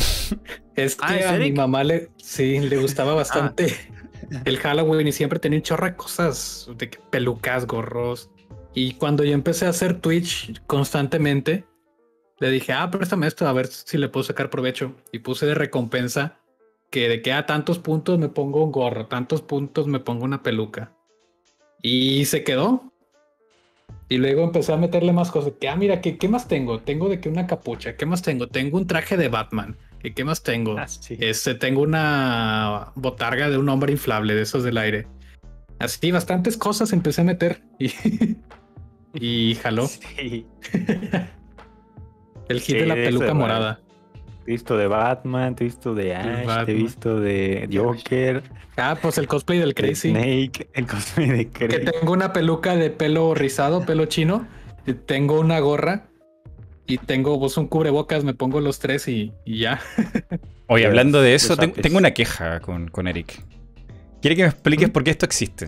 [0.76, 3.74] Es que Ah, ¿es a mi mamá le, sí, le gustaba bastante
[4.46, 8.30] el Halloween y siempre tenía un chorro de cosas, de que pelucas, gorros.
[8.80, 11.64] Y cuando yo empecé a hacer Twitch constantemente,
[12.38, 14.94] le dije, ah, préstame esto a ver si le puedo sacar provecho.
[15.12, 16.38] Y puse de recompensa
[16.92, 20.44] que de que a tantos puntos me pongo un gorro, tantos puntos me pongo una
[20.44, 20.92] peluca.
[21.82, 22.94] Y se quedó.
[24.10, 25.54] Y luego empecé a meterle más cosas.
[25.60, 26.80] Que, ah, mira, ¿qué, ¿qué más tengo?
[26.80, 27.96] Tengo de que una capucha.
[27.96, 28.46] ¿Qué más tengo?
[28.46, 29.76] Tengo un traje de Batman.
[30.04, 30.78] ¿Y qué más tengo?
[30.78, 31.18] Ah, sí.
[31.20, 35.08] Este, tengo una botarga de un hombre inflable de esos del aire.
[35.80, 37.92] Así, bastantes cosas empecé a meter y,
[39.20, 40.46] y jaló Sí.
[42.50, 43.80] el hit Sí, de la peluca de morada.
[44.46, 48.44] Te he visto de Batman, te he visto de Ash, te he visto de Joker,
[48.78, 50.12] Ah, pues el cosplay del de Crazy.
[50.12, 51.86] Snake, el cosplay de Que Crazy.
[52.00, 54.48] tengo una peluca de pelo rizado, pelo chino.
[54.86, 56.06] y Tengo una gorra
[56.86, 58.24] y tengo pues, un cubrebocas.
[58.24, 59.82] Me pongo los tres y, y ya.
[60.68, 63.42] Oye, hablando de eso, tengo una queja con, con Eric.
[64.22, 65.68] Quiere que me expliques por qué esto existe.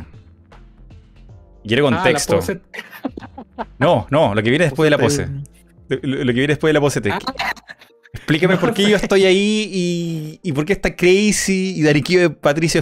[1.65, 2.39] Quiere Ah, la contexto.
[3.77, 5.27] No, no, lo que viene después de la pose.
[5.89, 7.01] Lo, lo que viene después de la pose.
[7.01, 7.11] te-
[8.14, 12.30] Explícame por qué yo estoy ahí y, y por qué está Crazy y Dariquillo de
[12.31, 12.81] Patricio,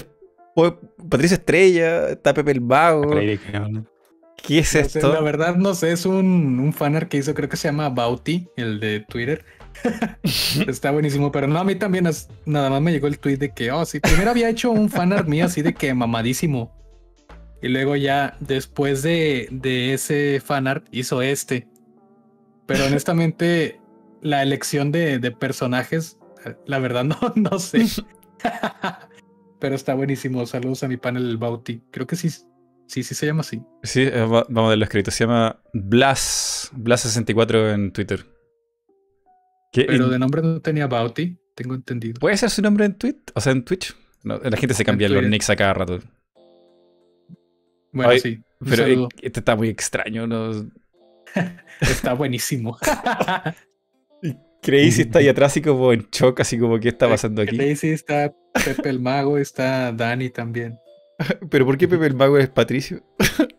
[1.09, 3.09] Patricio Estrella, está Pepe el Vago.
[3.11, 5.11] ¿Qué es no sé, esto?
[5.13, 8.47] la verdad no sé, es un, un fanart que hizo, creo que se llama Bauti,
[8.55, 9.43] el de Twitter.
[10.67, 13.51] Está buenísimo, pero no, a mí también es- nada más me llegó el tweet de
[13.53, 16.71] que, oh, sí, primero había hecho un fanart mío así de que mamadísimo.
[17.61, 21.67] Y luego ya después de, de ese fanart hizo este.
[22.65, 23.79] Pero honestamente,
[24.21, 26.17] la elección de, de personajes,
[26.65, 27.85] la verdad no, no sé.
[29.59, 30.45] pero está buenísimo.
[30.45, 31.81] Saludos a mi panel el Bauti.
[31.91, 33.61] Creo que sí, sí, sí se llama así.
[33.83, 35.09] Sí, eh, va- vamos a verlo escrito.
[35.11, 38.25] Se llama Blas, Blas64 en Twitter.
[39.71, 42.19] ¿Qué- Pero de nombre no tenía Bauti, tengo entendido.
[42.19, 43.31] ¿Puede ser su nombre en Twitch?
[43.33, 43.95] O sea, en Twitch.
[44.23, 45.99] No, la gente se cambia los nicks a cada rato.
[47.97, 48.39] Bueno, Ay, sí.
[48.59, 49.09] Pero eh, saludo.
[49.21, 50.51] este está muy extraño, ¿no?
[51.81, 52.77] Está buenísimo.
[54.63, 57.55] Crazy está ahí atrás y como en shock, así como ¿qué está pasando aquí?
[57.55, 58.33] Daisy está
[58.65, 60.77] Pepe el Mago, está Dani también.
[61.49, 63.03] ¿Pero por qué Pepe el Mago es Patricio?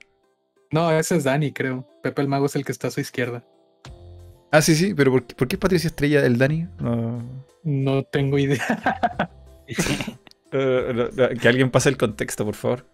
[0.71, 1.89] No, ese es Dani, creo.
[2.03, 3.43] Pepe el Mago es el que está a su izquierda.
[4.53, 6.69] Ah, sí, sí, pero ¿por qué, por qué Patricio Estrella el Dani?
[6.79, 7.47] No.
[7.65, 9.31] No tengo idea.
[10.53, 12.87] Eh, no, no, que alguien pase el contexto, por favor.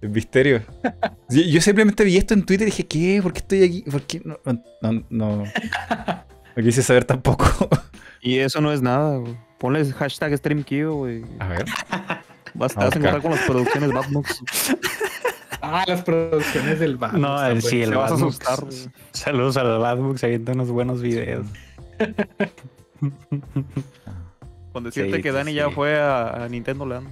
[0.00, 0.62] El misterio.
[1.30, 3.20] Yo simplemente vi esto en Twitter y dije, ¿qué?
[3.22, 3.82] ¿Por qué estoy aquí?
[3.90, 4.20] ¿Por qué?
[4.24, 4.38] No,
[4.82, 5.44] no, no,
[6.62, 7.46] quise saber tampoco.
[8.22, 9.36] Y eso no es nada, güey.
[9.58, 11.22] Ponle hashtag StreamKio, güey.
[11.38, 11.64] A ver.
[12.54, 12.86] Vas, A vas a buscar.
[12.96, 14.42] encontrar con las producciones Badmux.
[15.60, 17.20] Ah, las producciones del Batman.
[17.22, 18.58] No, el- sí, el vas a asustar.
[19.12, 21.46] Saludos al Badbooks, avienta unos buenos videos.
[24.72, 27.06] Con decirte Sí, que sí, Dani ya fue a, a Nintendo Land.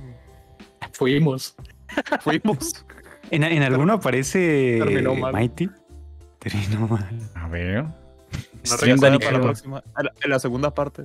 [0.92, 1.54] Fuimos.
[2.20, 2.84] Fuimos.
[3.30, 5.32] En, en alguno aparece Terminó mal.
[5.32, 5.68] Mighty.
[6.38, 7.08] Terminó mal.
[7.34, 7.84] A ver.
[8.64, 9.42] Stream para la Creo.
[9.42, 9.82] próxima.
[9.98, 11.02] En la, en la segunda parte.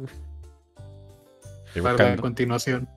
[1.68, 2.22] Estoy Para la buscando.
[2.22, 2.90] continuación.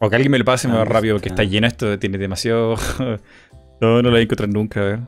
[0.00, 1.44] O que alguien me lo pase más Ah, rápido, que está.
[1.44, 2.74] lleno esto, tiene demasiado.
[2.98, 3.16] no,
[3.80, 5.00] no lo voy a encontrar nunca, a ver.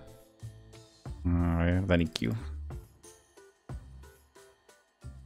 [1.26, 2.32] A ver, Dani Q.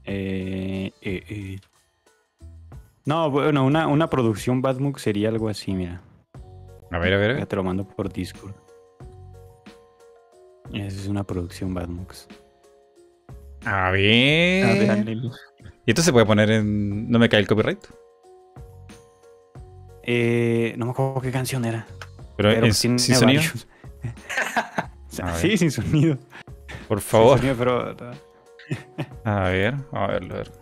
[0.05, 1.58] Eh, eh, eh.
[3.05, 6.00] No, bueno, una, una producción Badmux sería algo así, mira.
[6.90, 7.30] A ver, a ver.
[7.30, 7.46] a Ya ver.
[7.46, 8.54] te lo mando por Discord.
[10.72, 12.28] Esa es una producción Badmux.
[13.64, 14.78] A Ah, ver.
[14.78, 15.12] déjale.
[15.86, 17.10] ¿Y esto se puede poner en.
[17.10, 17.84] ¿No me cae el copyright?
[20.02, 21.86] Eh, no me acuerdo qué canción era.
[22.36, 23.42] Pero, Pero en- tiene sin sonido.
[25.22, 25.34] A ver.
[25.36, 26.16] sí, sin sonido.
[26.88, 27.38] Por Sin favor.
[27.38, 27.80] sonido, pero
[29.24, 30.52] A ver, a verlo, a ver.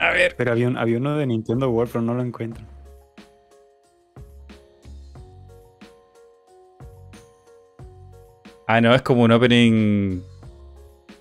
[0.00, 0.34] A ver.
[0.36, 2.64] Pero había, un- había uno de Nintendo World, pero no lo encuentro.
[8.66, 10.22] Ah, no, es como un opening.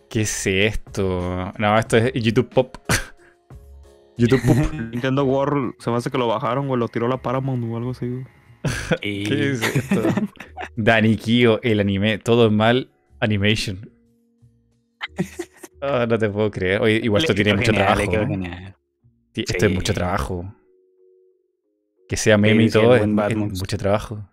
[0.09, 1.51] ¿Qué es esto?
[1.57, 2.77] No, esto es YouTube Pop.
[4.17, 4.41] YouTube
[4.91, 7.91] Nintendo World se me hace que lo bajaron, o Lo tiró la Paramount o algo
[7.91, 8.23] así,
[9.01, 10.01] ¿Qué es esto?
[10.77, 12.17] Dani Kyo, el anime.
[12.17, 12.89] Todo mal.
[13.19, 13.89] Animation.
[15.81, 16.81] Oh, no te puedo creer.
[16.81, 18.01] Oye, igual esto tiene mucho trabajo.
[19.33, 20.55] Esto es mucho trabajo.
[22.07, 24.29] Que sea meme y todo es, mucho trabajo.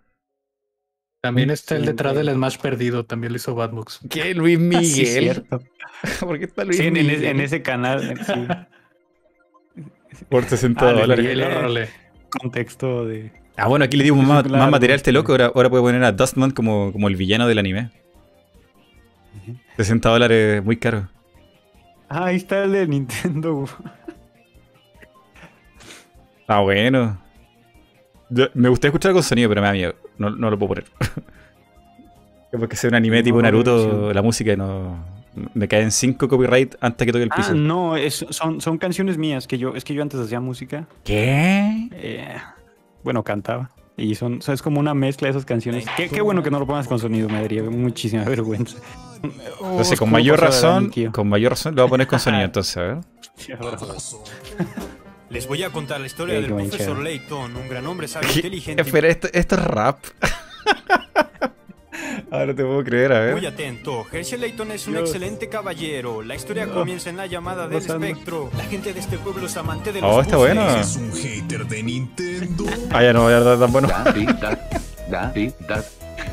[1.21, 3.99] También está el detrás del Smash perdido, también lo hizo Badmux.
[4.09, 4.33] ¿Qué?
[4.33, 5.43] Luis Miguel.
[6.19, 7.25] ¿Por qué está Luis en, Miguel?
[7.25, 8.19] En, ese canal.
[10.29, 11.89] Por 60 ah, dólares.
[12.29, 13.31] Contexto de.
[13.55, 15.33] Ah, bueno, aquí le dimos más, material a este loco.
[15.33, 17.91] Ahora, ahora puede poner a Dustman como, como el villano del anime.
[19.77, 21.07] 60 dólares, muy caro.
[22.09, 23.65] Ah, ahí está el de Nintendo.
[26.47, 27.21] ah, bueno.
[28.53, 29.95] Me gustaría escuchar con sonido, pero me da miedo.
[30.17, 30.85] No, no lo puedo poner.
[32.51, 35.21] Porque sea un anime tipo Naruto, la música no.
[35.53, 37.51] Me caen 5 copyright antes que toque el ah, piso.
[37.51, 40.87] Ah, no, son, son canciones mías que yo, es que yo antes hacía música.
[41.05, 41.87] ¿Qué?
[41.93, 42.35] Eh,
[43.03, 43.69] bueno, cantaba.
[43.95, 45.85] Y son, es como una mezcla de esas canciones.
[45.95, 48.77] Qué, qué bueno que no lo pongas con sonido, me daría muchísima vergüenza.
[49.23, 52.81] Entonces, con mayor razón, con mayor razón, lo voy a poner con sonido, entonces, a
[52.81, 52.97] ver.
[55.31, 58.81] Les voy a contar la historia del profesor Layton, un gran hombre sabio inteligente.
[58.81, 59.99] Espera, esto, esto es rap.
[62.31, 63.35] Ahora te puedo creer, a ver.
[63.35, 64.05] Muy atento.
[64.11, 66.21] Herschel Layton es un excelente caballero.
[66.21, 68.49] La historia comienza en la llamada del espectro.
[68.57, 70.69] La gente de este pueblo es amante de los Oh, está bueno.
[70.69, 72.65] Es un hater de Nintendo.
[72.91, 73.87] Ah, ya no voy a dar tan bueno.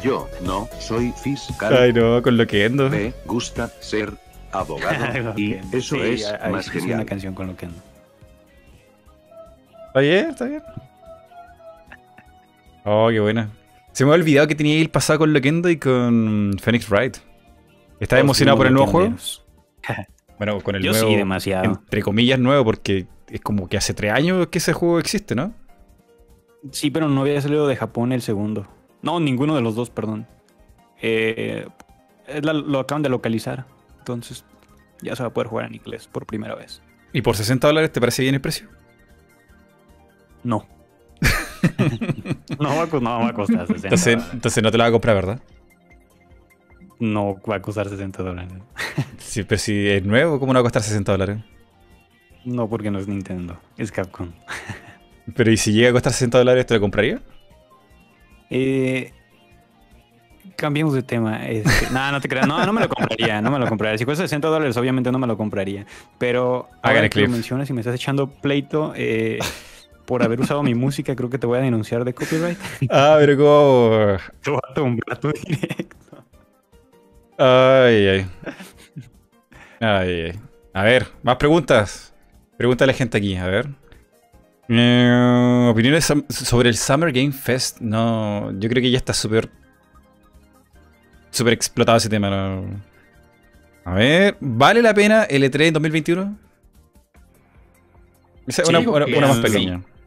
[0.02, 1.76] Yo no soy fiscal.
[1.76, 2.90] Ay, no, con lo que endo.
[2.90, 4.12] Me gusta ser
[4.50, 5.34] abogado.
[5.36, 7.00] y eso es más genial.
[7.00, 7.78] una canción con lo que endo.
[9.88, 10.62] Está bien, está bien.
[12.84, 13.50] Oh, qué buena.
[13.92, 17.16] Se me ha olvidado que tenía el pasado con Loquendo y con Phoenix Wright.
[18.00, 19.14] ¿Estás oh, emocionado por el nuevo juego?
[20.38, 21.08] bueno, con el Yo nuevo.
[21.08, 21.64] Sí, demasiado.
[21.64, 25.52] Entre comillas, nuevo, porque es como que hace tres años que ese juego existe, ¿no?
[26.70, 28.66] Sí, pero no había salido de Japón el segundo.
[29.02, 30.26] No, ninguno de los dos, perdón.
[31.00, 31.66] Eh,
[32.42, 33.66] lo acaban de localizar.
[33.98, 34.44] Entonces,
[35.02, 36.82] ya se va a poder jugar en inglés por primera vez.
[37.12, 38.68] ¿Y por 60 dólares te parece bien el precio?
[40.44, 40.66] No.
[42.58, 45.40] no, va a, costar 60 entonces, entonces no te lo va a comprar, ¿verdad?
[47.00, 48.52] No va a costar 60 dólares.
[49.18, 51.38] sí, pero si es nuevo, ¿cómo no va a costar 60 dólares?
[52.44, 54.30] No, porque no es Nintendo, es Capcom.
[55.34, 57.20] pero ¿y si llega a costar 60 dólares, te lo compraría?
[58.50, 59.12] Eh,
[60.56, 61.46] cambiemos de tema.
[61.46, 62.46] Este, no, no te creas.
[62.46, 63.40] No, no me lo compraría.
[63.40, 63.96] No me lo compraría.
[63.96, 65.86] Si cuesta 60 dólares, obviamente no me lo compraría.
[66.18, 69.38] Pero ahora que lo mencionas y me estás echando pleito eh,
[70.08, 72.58] por haber usado mi música, creo que te voy a denunciar de copyright.
[72.90, 74.16] Ah, pero como.
[74.42, 76.24] Te voy a tumbar tu directo.
[77.36, 78.26] Ay, ay.
[79.80, 80.40] Ay, ay.
[80.72, 82.14] A ver, más preguntas.
[82.56, 83.68] Pregúntale a la gente aquí, a ver.
[84.70, 87.80] Eh, opiniones sobre el Summer Game Fest.
[87.80, 89.50] No, yo creo que ya está súper.
[91.30, 92.62] Súper explotado ese tema.
[93.84, 96.38] A ver, ¿vale la pena el E3 en 2021?
[98.68, 99.80] una, una, más pequeña.
[99.80, 99.97] Sí.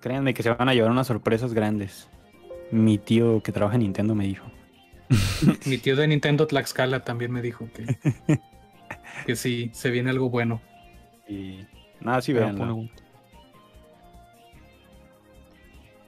[0.00, 2.08] Créanme que se van a llevar unas sorpresas grandes.
[2.70, 4.46] Mi tío que trabaja en Nintendo me dijo.
[5.66, 8.40] Mi tío de Nintendo Tlaxcala también me dijo que,
[9.26, 10.60] que sí, se viene algo bueno.
[11.28, 11.66] Y
[12.00, 12.90] Nada, sí, vean.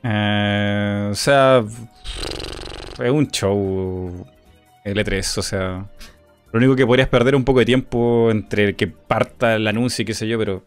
[0.02, 1.64] Eh, o sea,
[3.02, 4.26] es un show
[4.84, 5.86] L3, o sea,
[6.52, 10.06] lo único que podrías perder un poco de tiempo entre que parta el anuncio y
[10.06, 10.64] qué sé yo, pero...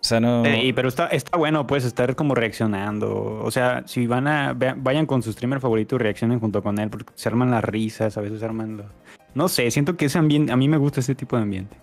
[0.00, 0.44] O sea, no...
[0.46, 3.40] Eh, pero está, está bueno, puedes estar como reaccionando.
[3.42, 4.54] O sea, si van a...
[4.54, 8.16] Vayan con su streamer favorito y reaccionen junto con él, porque se arman las risas,
[8.16, 8.86] a veces se arman los...
[9.34, 10.52] No sé, siento que ese ambiente...
[10.52, 11.76] A mí me gusta ese tipo de ambiente.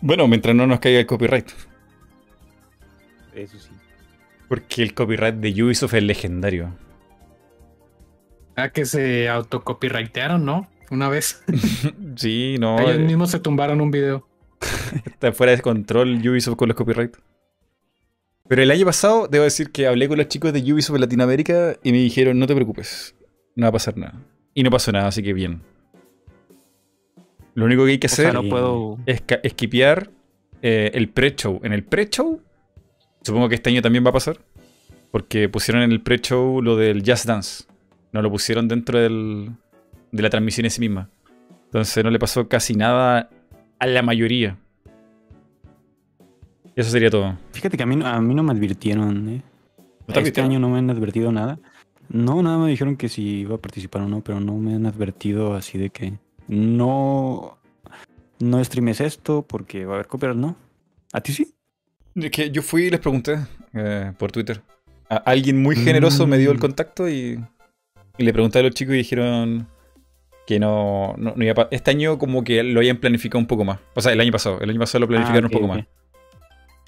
[0.00, 1.50] Bueno, mientras no nos caiga el copyright.
[3.34, 3.70] Eso sí.
[4.48, 6.72] Porque el copyright de Ubisoft es legendario.
[8.56, 10.68] Ah, que se autocopyrightearon, ¿no?
[10.90, 11.42] Una vez.
[12.16, 12.78] sí, no.
[12.78, 12.98] Ellos eh.
[12.98, 14.26] mismos se tumbaron un video.
[15.04, 17.18] Está fuera de control Ubisoft con los copyrights.
[18.50, 21.76] Pero el año pasado, debo decir que hablé con los chicos de Ubisoft en Latinoamérica
[21.84, 23.14] y me dijeron, no te preocupes,
[23.54, 24.20] no va a pasar nada.
[24.54, 25.62] Y no pasó nada, así que bien.
[27.54, 28.34] Lo único que hay que hacer
[29.06, 30.10] es esquipear
[30.62, 31.60] eh, el pre-show.
[31.62, 32.42] En el pre-show,
[33.22, 34.40] supongo que este año también va a pasar,
[35.12, 37.66] porque pusieron en el pre-show lo del Jazz Dance.
[38.10, 39.52] No lo pusieron dentro del,
[40.10, 41.08] de la transmisión en sí misma.
[41.66, 43.30] Entonces no le pasó casi nada
[43.78, 44.58] a la mayoría.
[46.76, 47.36] Y eso sería todo.
[47.52, 49.42] Fíjate que a mí, a mí no me advirtieron, ¿eh?
[50.08, 51.58] este año no me han advertido nada.
[52.08, 54.86] No, nada me dijeron que si iba a participar o no, pero no me han
[54.86, 56.14] advertido así de que
[56.48, 57.58] no,
[58.40, 60.56] no streames esto porque va a haber copyright, no.
[61.12, 61.54] ¿A ti sí?
[62.16, 63.38] Es que yo fui y les pregunté
[63.72, 64.60] eh, por Twitter.
[65.08, 66.60] alguien muy generoso me dio el mm.
[66.60, 67.40] contacto y,
[68.18, 69.68] le pregunté a los chicos y dijeron
[70.46, 73.78] que no, no, iba a Este año como que lo habían planificado un poco más.
[73.94, 74.60] O sea, el año pasado.
[74.60, 75.86] El año pasado lo planificaron ah, un poco más.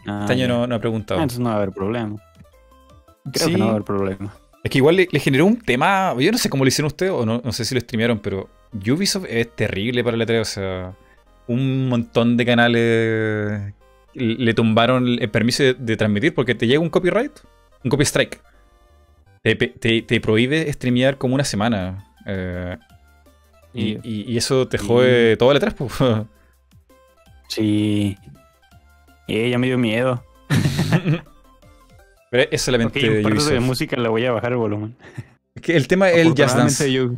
[0.07, 1.21] Ah, este año no, no, he preguntado.
[1.21, 2.17] Ah, entonces no va a haber problema.
[3.33, 4.35] Creo que no va a haber problema.
[4.65, 6.15] Es que igual le, generó un tema.
[6.19, 8.49] Yo no sé cómo lo hicieron ustedes, o no, no sé si lo streamearon, pero
[8.73, 10.41] Ubisoft es terrible para la 3.
[10.41, 10.93] O sea,
[11.49, 13.75] un montón de canales
[14.15, 17.33] le tumbaron el permiso de, transmitir porque te llega un copyright,
[17.83, 18.41] un copy strike.
[19.43, 22.13] Te, te, prohíbe streamear como una semana.
[22.27, 22.77] Eh,
[23.75, 25.75] y, eso te jode toda la 3.
[27.49, 28.17] Sí.
[29.27, 30.25] Y ya me dio miedo.
[32.31, 34.97] Pero es solamente okay, un de música le voy a bajar el volumen.
[35.55, 37.09] Es que el tema es el Just Dance.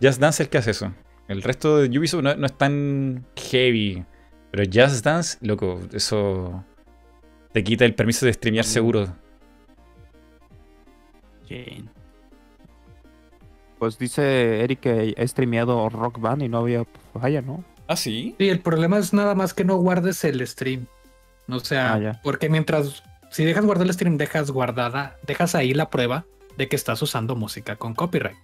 [0.00, 0.92] Just Dance es el que hace eso.
[1.26, 4.04] El resto de Ubisoft no, no es tan heavy.
[4.50, 6.64] Pero Just Dance, loco, eso
[7.52, 9.12] te quita el permiso de streamear seguro.
[13.78, 17.64] Pues dice Eric que he streameado Rock Band y no había falla, ¿no?
[17.86, 18.34] Ah, sí.
[18.38, 20.86] Sí, el problema es nada más que no guardes el stream.
[21.48, 25.90] O sea, ah, porque mientras si dejas guardar el stream, dejas guardada, dejas ahí la
[25.90, 26.24] prueba
[26.56, 28.36] de que estás usando música con copyright.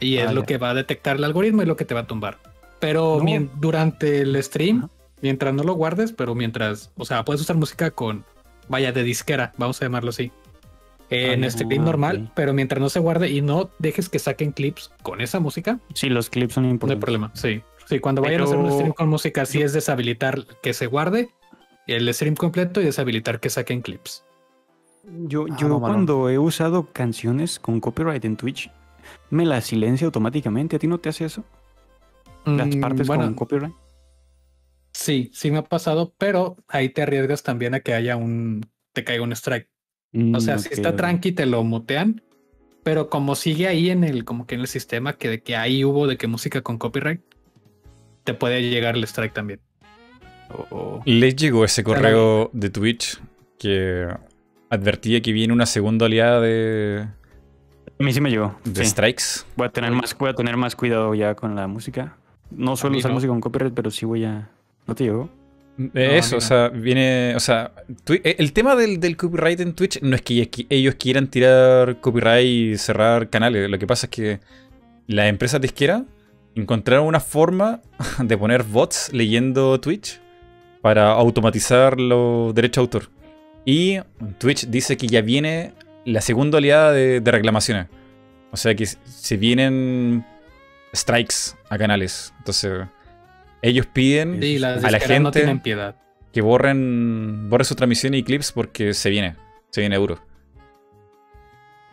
[0.00, 2.00] Y es ah, lo que va a detectar el algoritmo y lo que te va
[2.00, 2.38] a tumbar.
[2.78, 3.20] Pero
[3.56, 4.88] durante el stream,
[5.20, 8.24] mientras no lo guardes, pero mientras, o sea, puedes usar música con,
[8.68, 10.30] vaya, de disquera, vamos a llamarlo así.
[11.10, 14.92] En este stream normal, pero mientras no se guarde y no dejes que saquen clips
[15.02, 15.80] con esa música.
[15.94, 16.88] Sí, los clips son importantes.
[16.88, 17.62] No hay problema, sí.
[17.88, 21.30] Sí, cuando vayan a hacer un stream con música, sí es deshabilitar que se guarde
[21.86, 24.24] el stream completo y deshabilitar que saquen clips.
[25.04, 28.70] Yo, ah, yo cuando he usado canciones con copyright en Twitch,
[29.30, 30.76] me las silencia automáticamente.
[30.76, 31.44] ¿A ti no te hace eso?
[32.44, 33.74] Las mm, partes con copyright.
[34.92, 39.02] Sí, sí me ha pasado, pero ahí te arriesgas también a que haya un, te
[39.02, 39.70] caiga un strike.
[40.34, 42.22] o sea, mm, si está tranqui, te lo mutean,
[42.82, 45.84] pero como sigue ahí en el, como que en el sistema que de que ahí
[45.84, 47.22] hubo de que música con copyright,
[48.28, 49.58] te puede llegar el strike también.
[51.06, 53.18] Les llegó ese correo de Twitch
[53.58, 54.06] que
[54.68, 57.06] advertía que viene una segunda oleada de.
[57.98, 58.54] A mí sí me llegó.
[58.64, 59.46] De strikes.
[59.56, 62.18] Voy a tener más, voy a tener más cuidado ya con la música.
[62.50, 64.50] No suelo usar música con copyright, pero sí voy a.
[64.86, 65.30] ¿No te llegó?
[65.94, 67.32] Eh, eso, o sea, viene.
[67.34, 67.72] O sea,
[68.08, 72.46] eh, el tema del, del, copyright en Twitch no es que ellos quieran tirar copyright
[72.46, 73.70] y cerrar canales.
[73.70, 74.40] Lo que pasa es que
[75.06, 76.02] las empresas disqueras
[76.60, 77.80] encontraron una forma
[78.18, 80.20] de poner bots leyendo Twitch
[80.80, 83.10] para automatizar los derechos de autor.
[83.64, 83.98] Y
[84.38, 87.86] Twitch dice que ya viene la segunda oleada de, reclamaciones.
[88.50, 90.24] O sea que se vienen
[90.94, 92.32] strikes a canales.
[92.38, 92.86] Entonces,
[93.60, 95.60] ellos piden a la gente
[96.32, 99.36] que borren, borren sus transmisiones y clips porque se viene,
[99.70, 100.18] se viene euro.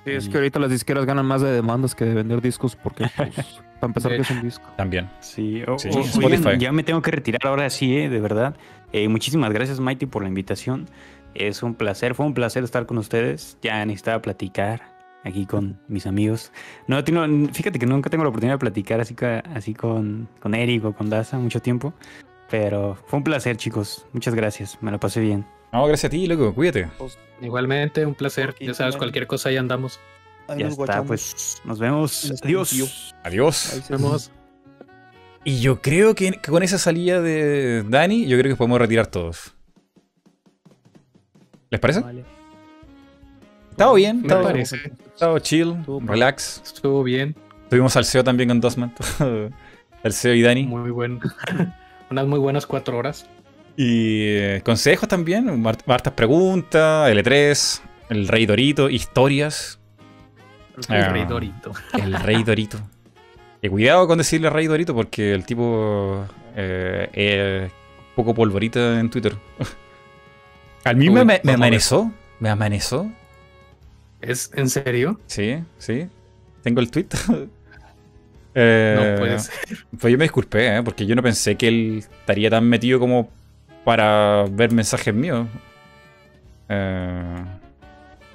[0.05, 3.07] Sí, es que ahorita las disqueras ganan más de demandas que de vender discos porque,
[3.17, 4.69] pues, para empezar, que es un disco.
[4.77, 5.09] También.
[5.19, 6.57] Sí, Spotify.
[6.59, 8.55] ya me tengo que retirar ahora sí, eh, de verdad.
[8.93, 10.87] Eh, muchísimas gracias, Mighty, por la invitación.
[11.33, 13.57] Es un placer, fue un placer estar con ustedes.
[13.61, 14.93] Ya necesitaba platicar
[15.23, 16.51] aquí con mis amigos.
[16.87, 17.03] No,
[17.51, 19.15] fíjate que nunca tengo la oportunidad de platicar así,
[19.53, 21.93] así con, con Eric o con Daza mucho tiempo.
[22.49, 24.05] Pero fue un placer, chicos.
[24.13, 24.77] Muchas gracias.
[24.81, 25.45] Me lo pasé bien.
[25.75, 26.53] No, gracias a ti, loco.
[26.53, 26.87] Cuídate.
[26.97, 28.55] Pues, igualmente, un placer.
[28.61, 29.99] Ya sabes, cualquier cosa ahí andamos.
[30.57, 32.31] ya está, pues nos vemos.
[32.45, 33.13] Adiós.
[33.23, 33.73] Adiós.
[33.75, 34.31] Nos vemos.
[35.43, 39.53] Y yo creo que con esa salida de Dani, yo creo que podemos retirar todos.
[41.69, 41.99] ¿Les parece?
[41.99, 42.23] Vale.
[43.71, 44.77] Estaba bien, me parece.
[45.13, 46.61] Estaba chill, relax.
[46.63, 47.35] Estuvo bien.
[47.69, 48.93] Tuvimos al CEO también con Dosman.
[50.03, 50.67] el CEO y Dani.
[50.67, 51.19] Muy bueno.
[52.09, 53.27] Unas muy buenas cuatro horas.
[53.77, 59.79] Y eh, consejos también, hartas preguntas, L3, el Rey Dorito, historias.
[60.89, 61.71] El Rey ah, Dorito.
[61.93, 62.79] El Rey Dorito.
[63.61, 67.71] Y cuidado con decirle Rey Dorito porque el tipo eh, es
[68.15, 69.35] poco polvorita en Twitter.
[70.83, 72.11] A mí me, me, amanezó.
[72.39, 73.09] Me amanezó.
[74.21, 75.19] ¿Es en serio?
[75.25, 76.07] Sí, sí.
[76.61, 77.07] Tengo el tweet.
[78.55, 79.85] eh, no puede ser.
[79.99, 80.83] Pues yo me disculpé, ¿eh?
[80.83, 83.31] porque yo no pensé que él estaría tan metido como
[83.85, 85.47] para ver mensajes míos.
[86.67, 87.45] Eh,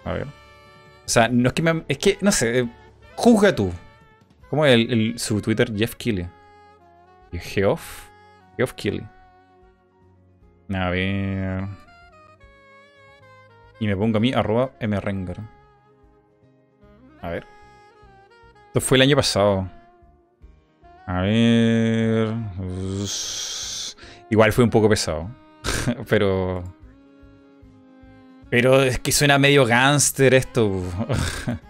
[0.04, 0.26] a ver.
[0.26, 1.84] O sea, no es que me.
[1.88, 2.66] Es que, no sé.
[3.16, 3.70] Juzga tú.
[4.48, 5.70] ¿Cómo es el, su Twitter?
[5.76, 6.26] Jeff Kelly.
[7.32, 8.08] Geoff.
[8.56, 9.04] Geoff Kelly.
[10.72, 11.64] A ver.
[13.80, 15.38] Y me pongo a mí, arroba mrengar.
[17.20, 17.46] A ver.
[18.68, 19.68] Esto fue el año pasado.
[21.06, 22.32] A ver.
[24.30, 25.39] Igual fue un poco pesado.
[26.08, 26.64] pero.
[28.50, 30.82] Pero es que suena medio gangster esto.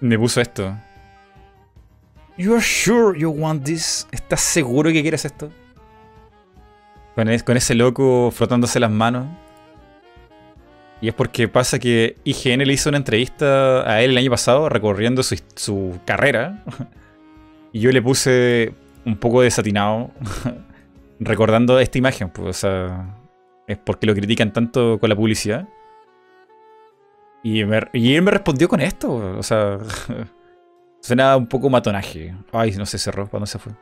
[0.00, 0.76] Me puso esto.
[2.36, 4.06] You are sure you want this?
[4.10, 5.50] ¿Estás seguro que quieres esto?
[7.14, 9.26] Con, con ese loco frotándose las manos.
[11.00, 14.68] Y es porque pasa que IGN le hizo una entrevista a él el año pasado
[14.68, 16.64] recorriendo su, su carrera.
[17.74, 18.72] Y yo le puse
[19.04, 20.12] un poco desatinado
[21.24, 22.30] recordando esta imagen.
[22.30, 23.18] Pues, o sea,
[23.66, 25.68] es porque lo critican tanto con la publicidad.
[27.42, 27.62] Y,
[27.92, 29.14] y él me respondió con esto.
[29.38, 29.78] O sea,
[31.00, 32.34] suena un poco matonaje.
[32.52, 33.28] Ay, no se cerró.
[33.28, 33.72] ¿Cuándo se fue?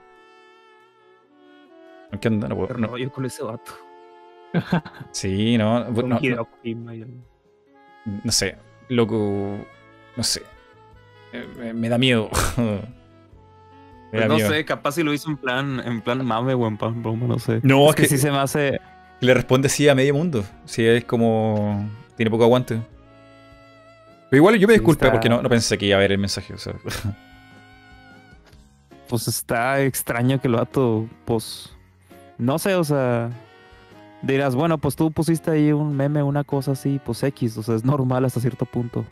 [2.21, 2.49] ¿Qué onda?
[2.49, 2.75] No puedo.
[2.75, 2.97] No.
[2.97, 3.73] Yo con ese vato.
[5.13, 5.85] Sí, no.
[5.91, 6.21] No,
[8.25, 8.59] no, sé.
[8.89, 9.57] Loco.
[10.17, 10.43] No sé.
[11.33, 12.29] Eh, me, da miedo.
[14.13, 17.03] Pues no sé, capaz si lo hizo en plan, en plan mame o en plan
[17.03, 17.61] broma, no sé.
[17.63, 18.79] No, es, que, si se me hace.
[19.21, 20.45] Le responde sí a medio mundo.
[20.67, 21.89] Sí, es como.
[22.17, 22.81] Tiene poco aguante.
[24.31, 26.55] Pero igual yo me disculpe porque no, no, pensé que iba a ver el mensaje.
[26.55, 26.75] O sea.
[29.09, 31.71] Pues está extraño que el vato, pues.
[32.39, 33.31] No sé, o sea
[34.23, 37.75] dirás, bueno, pues tú pusiste ahí un meme, una cosa así, pues X, o sea,
[37.75, 39.05] es normal hasta cierto punto.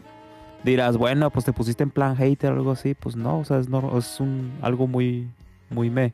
[0.64, 3.58] Dirás, bueno, pues te pusiste en plan hater o algo así, pues no, o sea,
[3.58, 5.28] es, no, es un, algo muy,
[5.70, 6.12] muy me.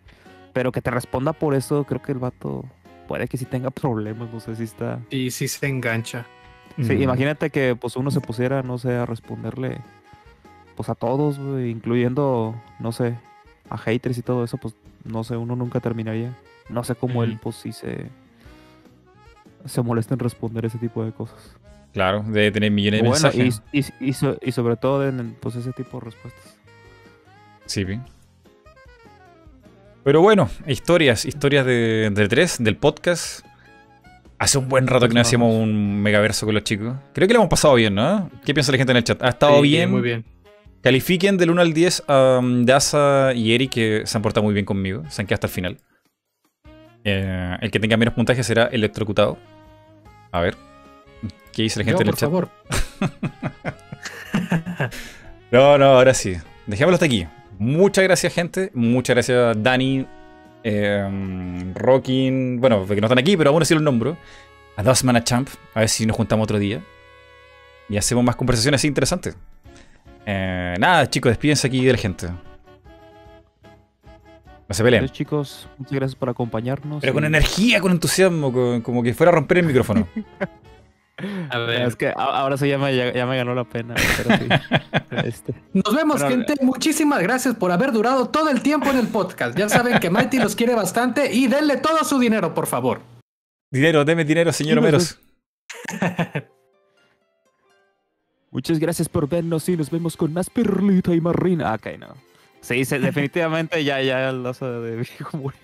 [0.52, 2.64] Pero que te responda por eso, creo que el vato
[3.08, 5.00] puede que sí tenga problemas, no sé si está...
[5.10, 6.26] Y si se engancha.
[6.80, 9.78] Sí, imagínate que pues uno se pusiera, no sé, a responderle
[10.76, 13.14] pues a todos, incluyendo, no sé,
[13.70, 16.36] a haters y todo eso, pues no sé, uno nunca terminaría.
[16.68, 18.10] No sé cómo él pues sí se
[19.66, 21.38] se molesta en responder ese tipo de cosas.
[21.96, 23.62] Claro, debe tener millones de mensajes.
[23.72, 24.12] Y, y,
[24.52, 26.58] sobre todo en pues, ese tipo de respuestas.
[27.64, 28.04] Sí, bien.
[30.04, 33.46] Pero bueno, historias, historias de, de 3, del podcast.
[34.38, 36.96] Hace un buen rato que no hacíamos un megaverso con los chicos.
[37.14, 38.30] Creo que lo hemos pasado bien, ¿no?
[38.44, 39.22] ¿Qué piensa la gente en el chat?
[39.22, 39.90] ¿Ha estado bien?
[39.90, 40.22] Muy bien.
[40.82, 44.52] Califiquen del 1 al 10 a um, Daza y Eric, que se han portado muy
[44.52, 45.02] bien conmigo.
[45.08, 45.78] Se han quedado hasta el final.
[47.04, 49.38] Eh, el que tenga menos puntaje será electrocutado.
[50.30, 50.75] A ver.
[51.56, 52.28] ¿Qué dice la gente en el chat?
[52.28, 53.10] Por favor.
[55.50, 56.36] no, no, ahora sí.
[56.66, 57.26] Dejémoslo hasta aquí.
[57.58, 58.70] Muchas gracias, gente.
[58.74, 60.06] Muchas gracias, Dani,
[60.62, 62.60] eh, Rockin.
[62.60, 64.18] Bueno, que no están aquí, pero aún así los nombro.
[64.76, 65.48] A Dosman, a Champ.
[65.72, 66.82] A ver si nos juntamos otro día.
[67.88, 69.34] Y hacemos más conversaciones así interesantes.
[70.26, 72.28] Eh, nada, chicos, despídense aquí de la gente.
[74.68, 75.08] No se peleen.
[75.08, 77.00] chicos, muchas gracias por acompañarnos.
[77.00, 80.06] Pero con energía, con entusiasmo, como que fuera a romper el micrófono.
[81.50, 81.82] A ver.
[81.82, 83.94] Es que ahora sí ya me, ya, me ganó la pena.
[85.24, 85.54] Este.
[85.72, 86.54] Nos vemos, gente.
[86.60, 89.56] Muchísimas gracias por haber durado todo el tiempo en el podcast.
[89.56, 93.00] Ya saben que Mighty los quiere bastante y denle todo su dinero, por favor.
[93.70, 95.18] Dinero, deme dinero, señor Homeros.
[98.50, 101.72] Muchas gracias por vernos y nos vemos con más perlita y marina.
[101.72, 102.14] Ah, ok, no.
[102.60, 105.60] Sí, definitivamente ya, ya el oso de viejo murió.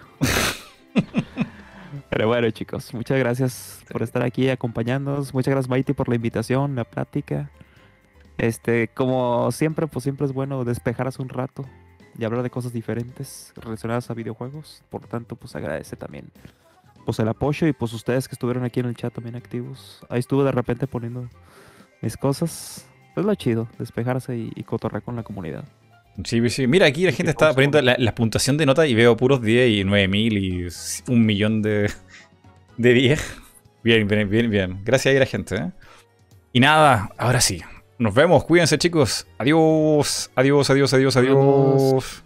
[2.12, 5.32] Pero bueno, chicos, muchas gracias por estar aquí acompañándonos.
[5.32, 7.50] Muchas gracias, Mighty, por la invitación, la plática.
[8.36, 11.64] Este, como siempre, pues siempre es bueno despejarse un rato
[12.18, 14.82] y hablar de cosas diferentes relacionadas a videojuegos.
[14.90, 16.30] Por tanto, pues agradece también
[17.06, 20.04] pues el apoyo y pues ustedes que estuvieron aquí en el chat también activos.
[20.10, 21.30] Ahí estuve de repente poniendo
[22.02, 22.86] mis cosas.
[23.16, 25.64] Es lo chido, despejarse y, y cotorrear con la comunidad.
[26.24, 26.66] Sí, sí.
[26.66, 29.84] Mira, aquí la gente está poniendo la, puntuación de nota y veo puros 10 y
[29.84, 30.68] 9000 y
[31.08, 31.90] un millón de,
[32.76, 33.36] de 10.
[33.82, 34.80] Bien, bien, bien, bien.
[34.84, 35.56] Gracias a la gente.
[35.56, 35.70] ¿eh?
[36.52, 37.62] Y nada, ahora sí.
[37.98, 38.44] Nos vemos.
[38.44, 39.26] Cuídense, chicos.
[39.38, 40.30] Adiós.
[40.34, 42.22] Adiós, adiós, adiós, adiós.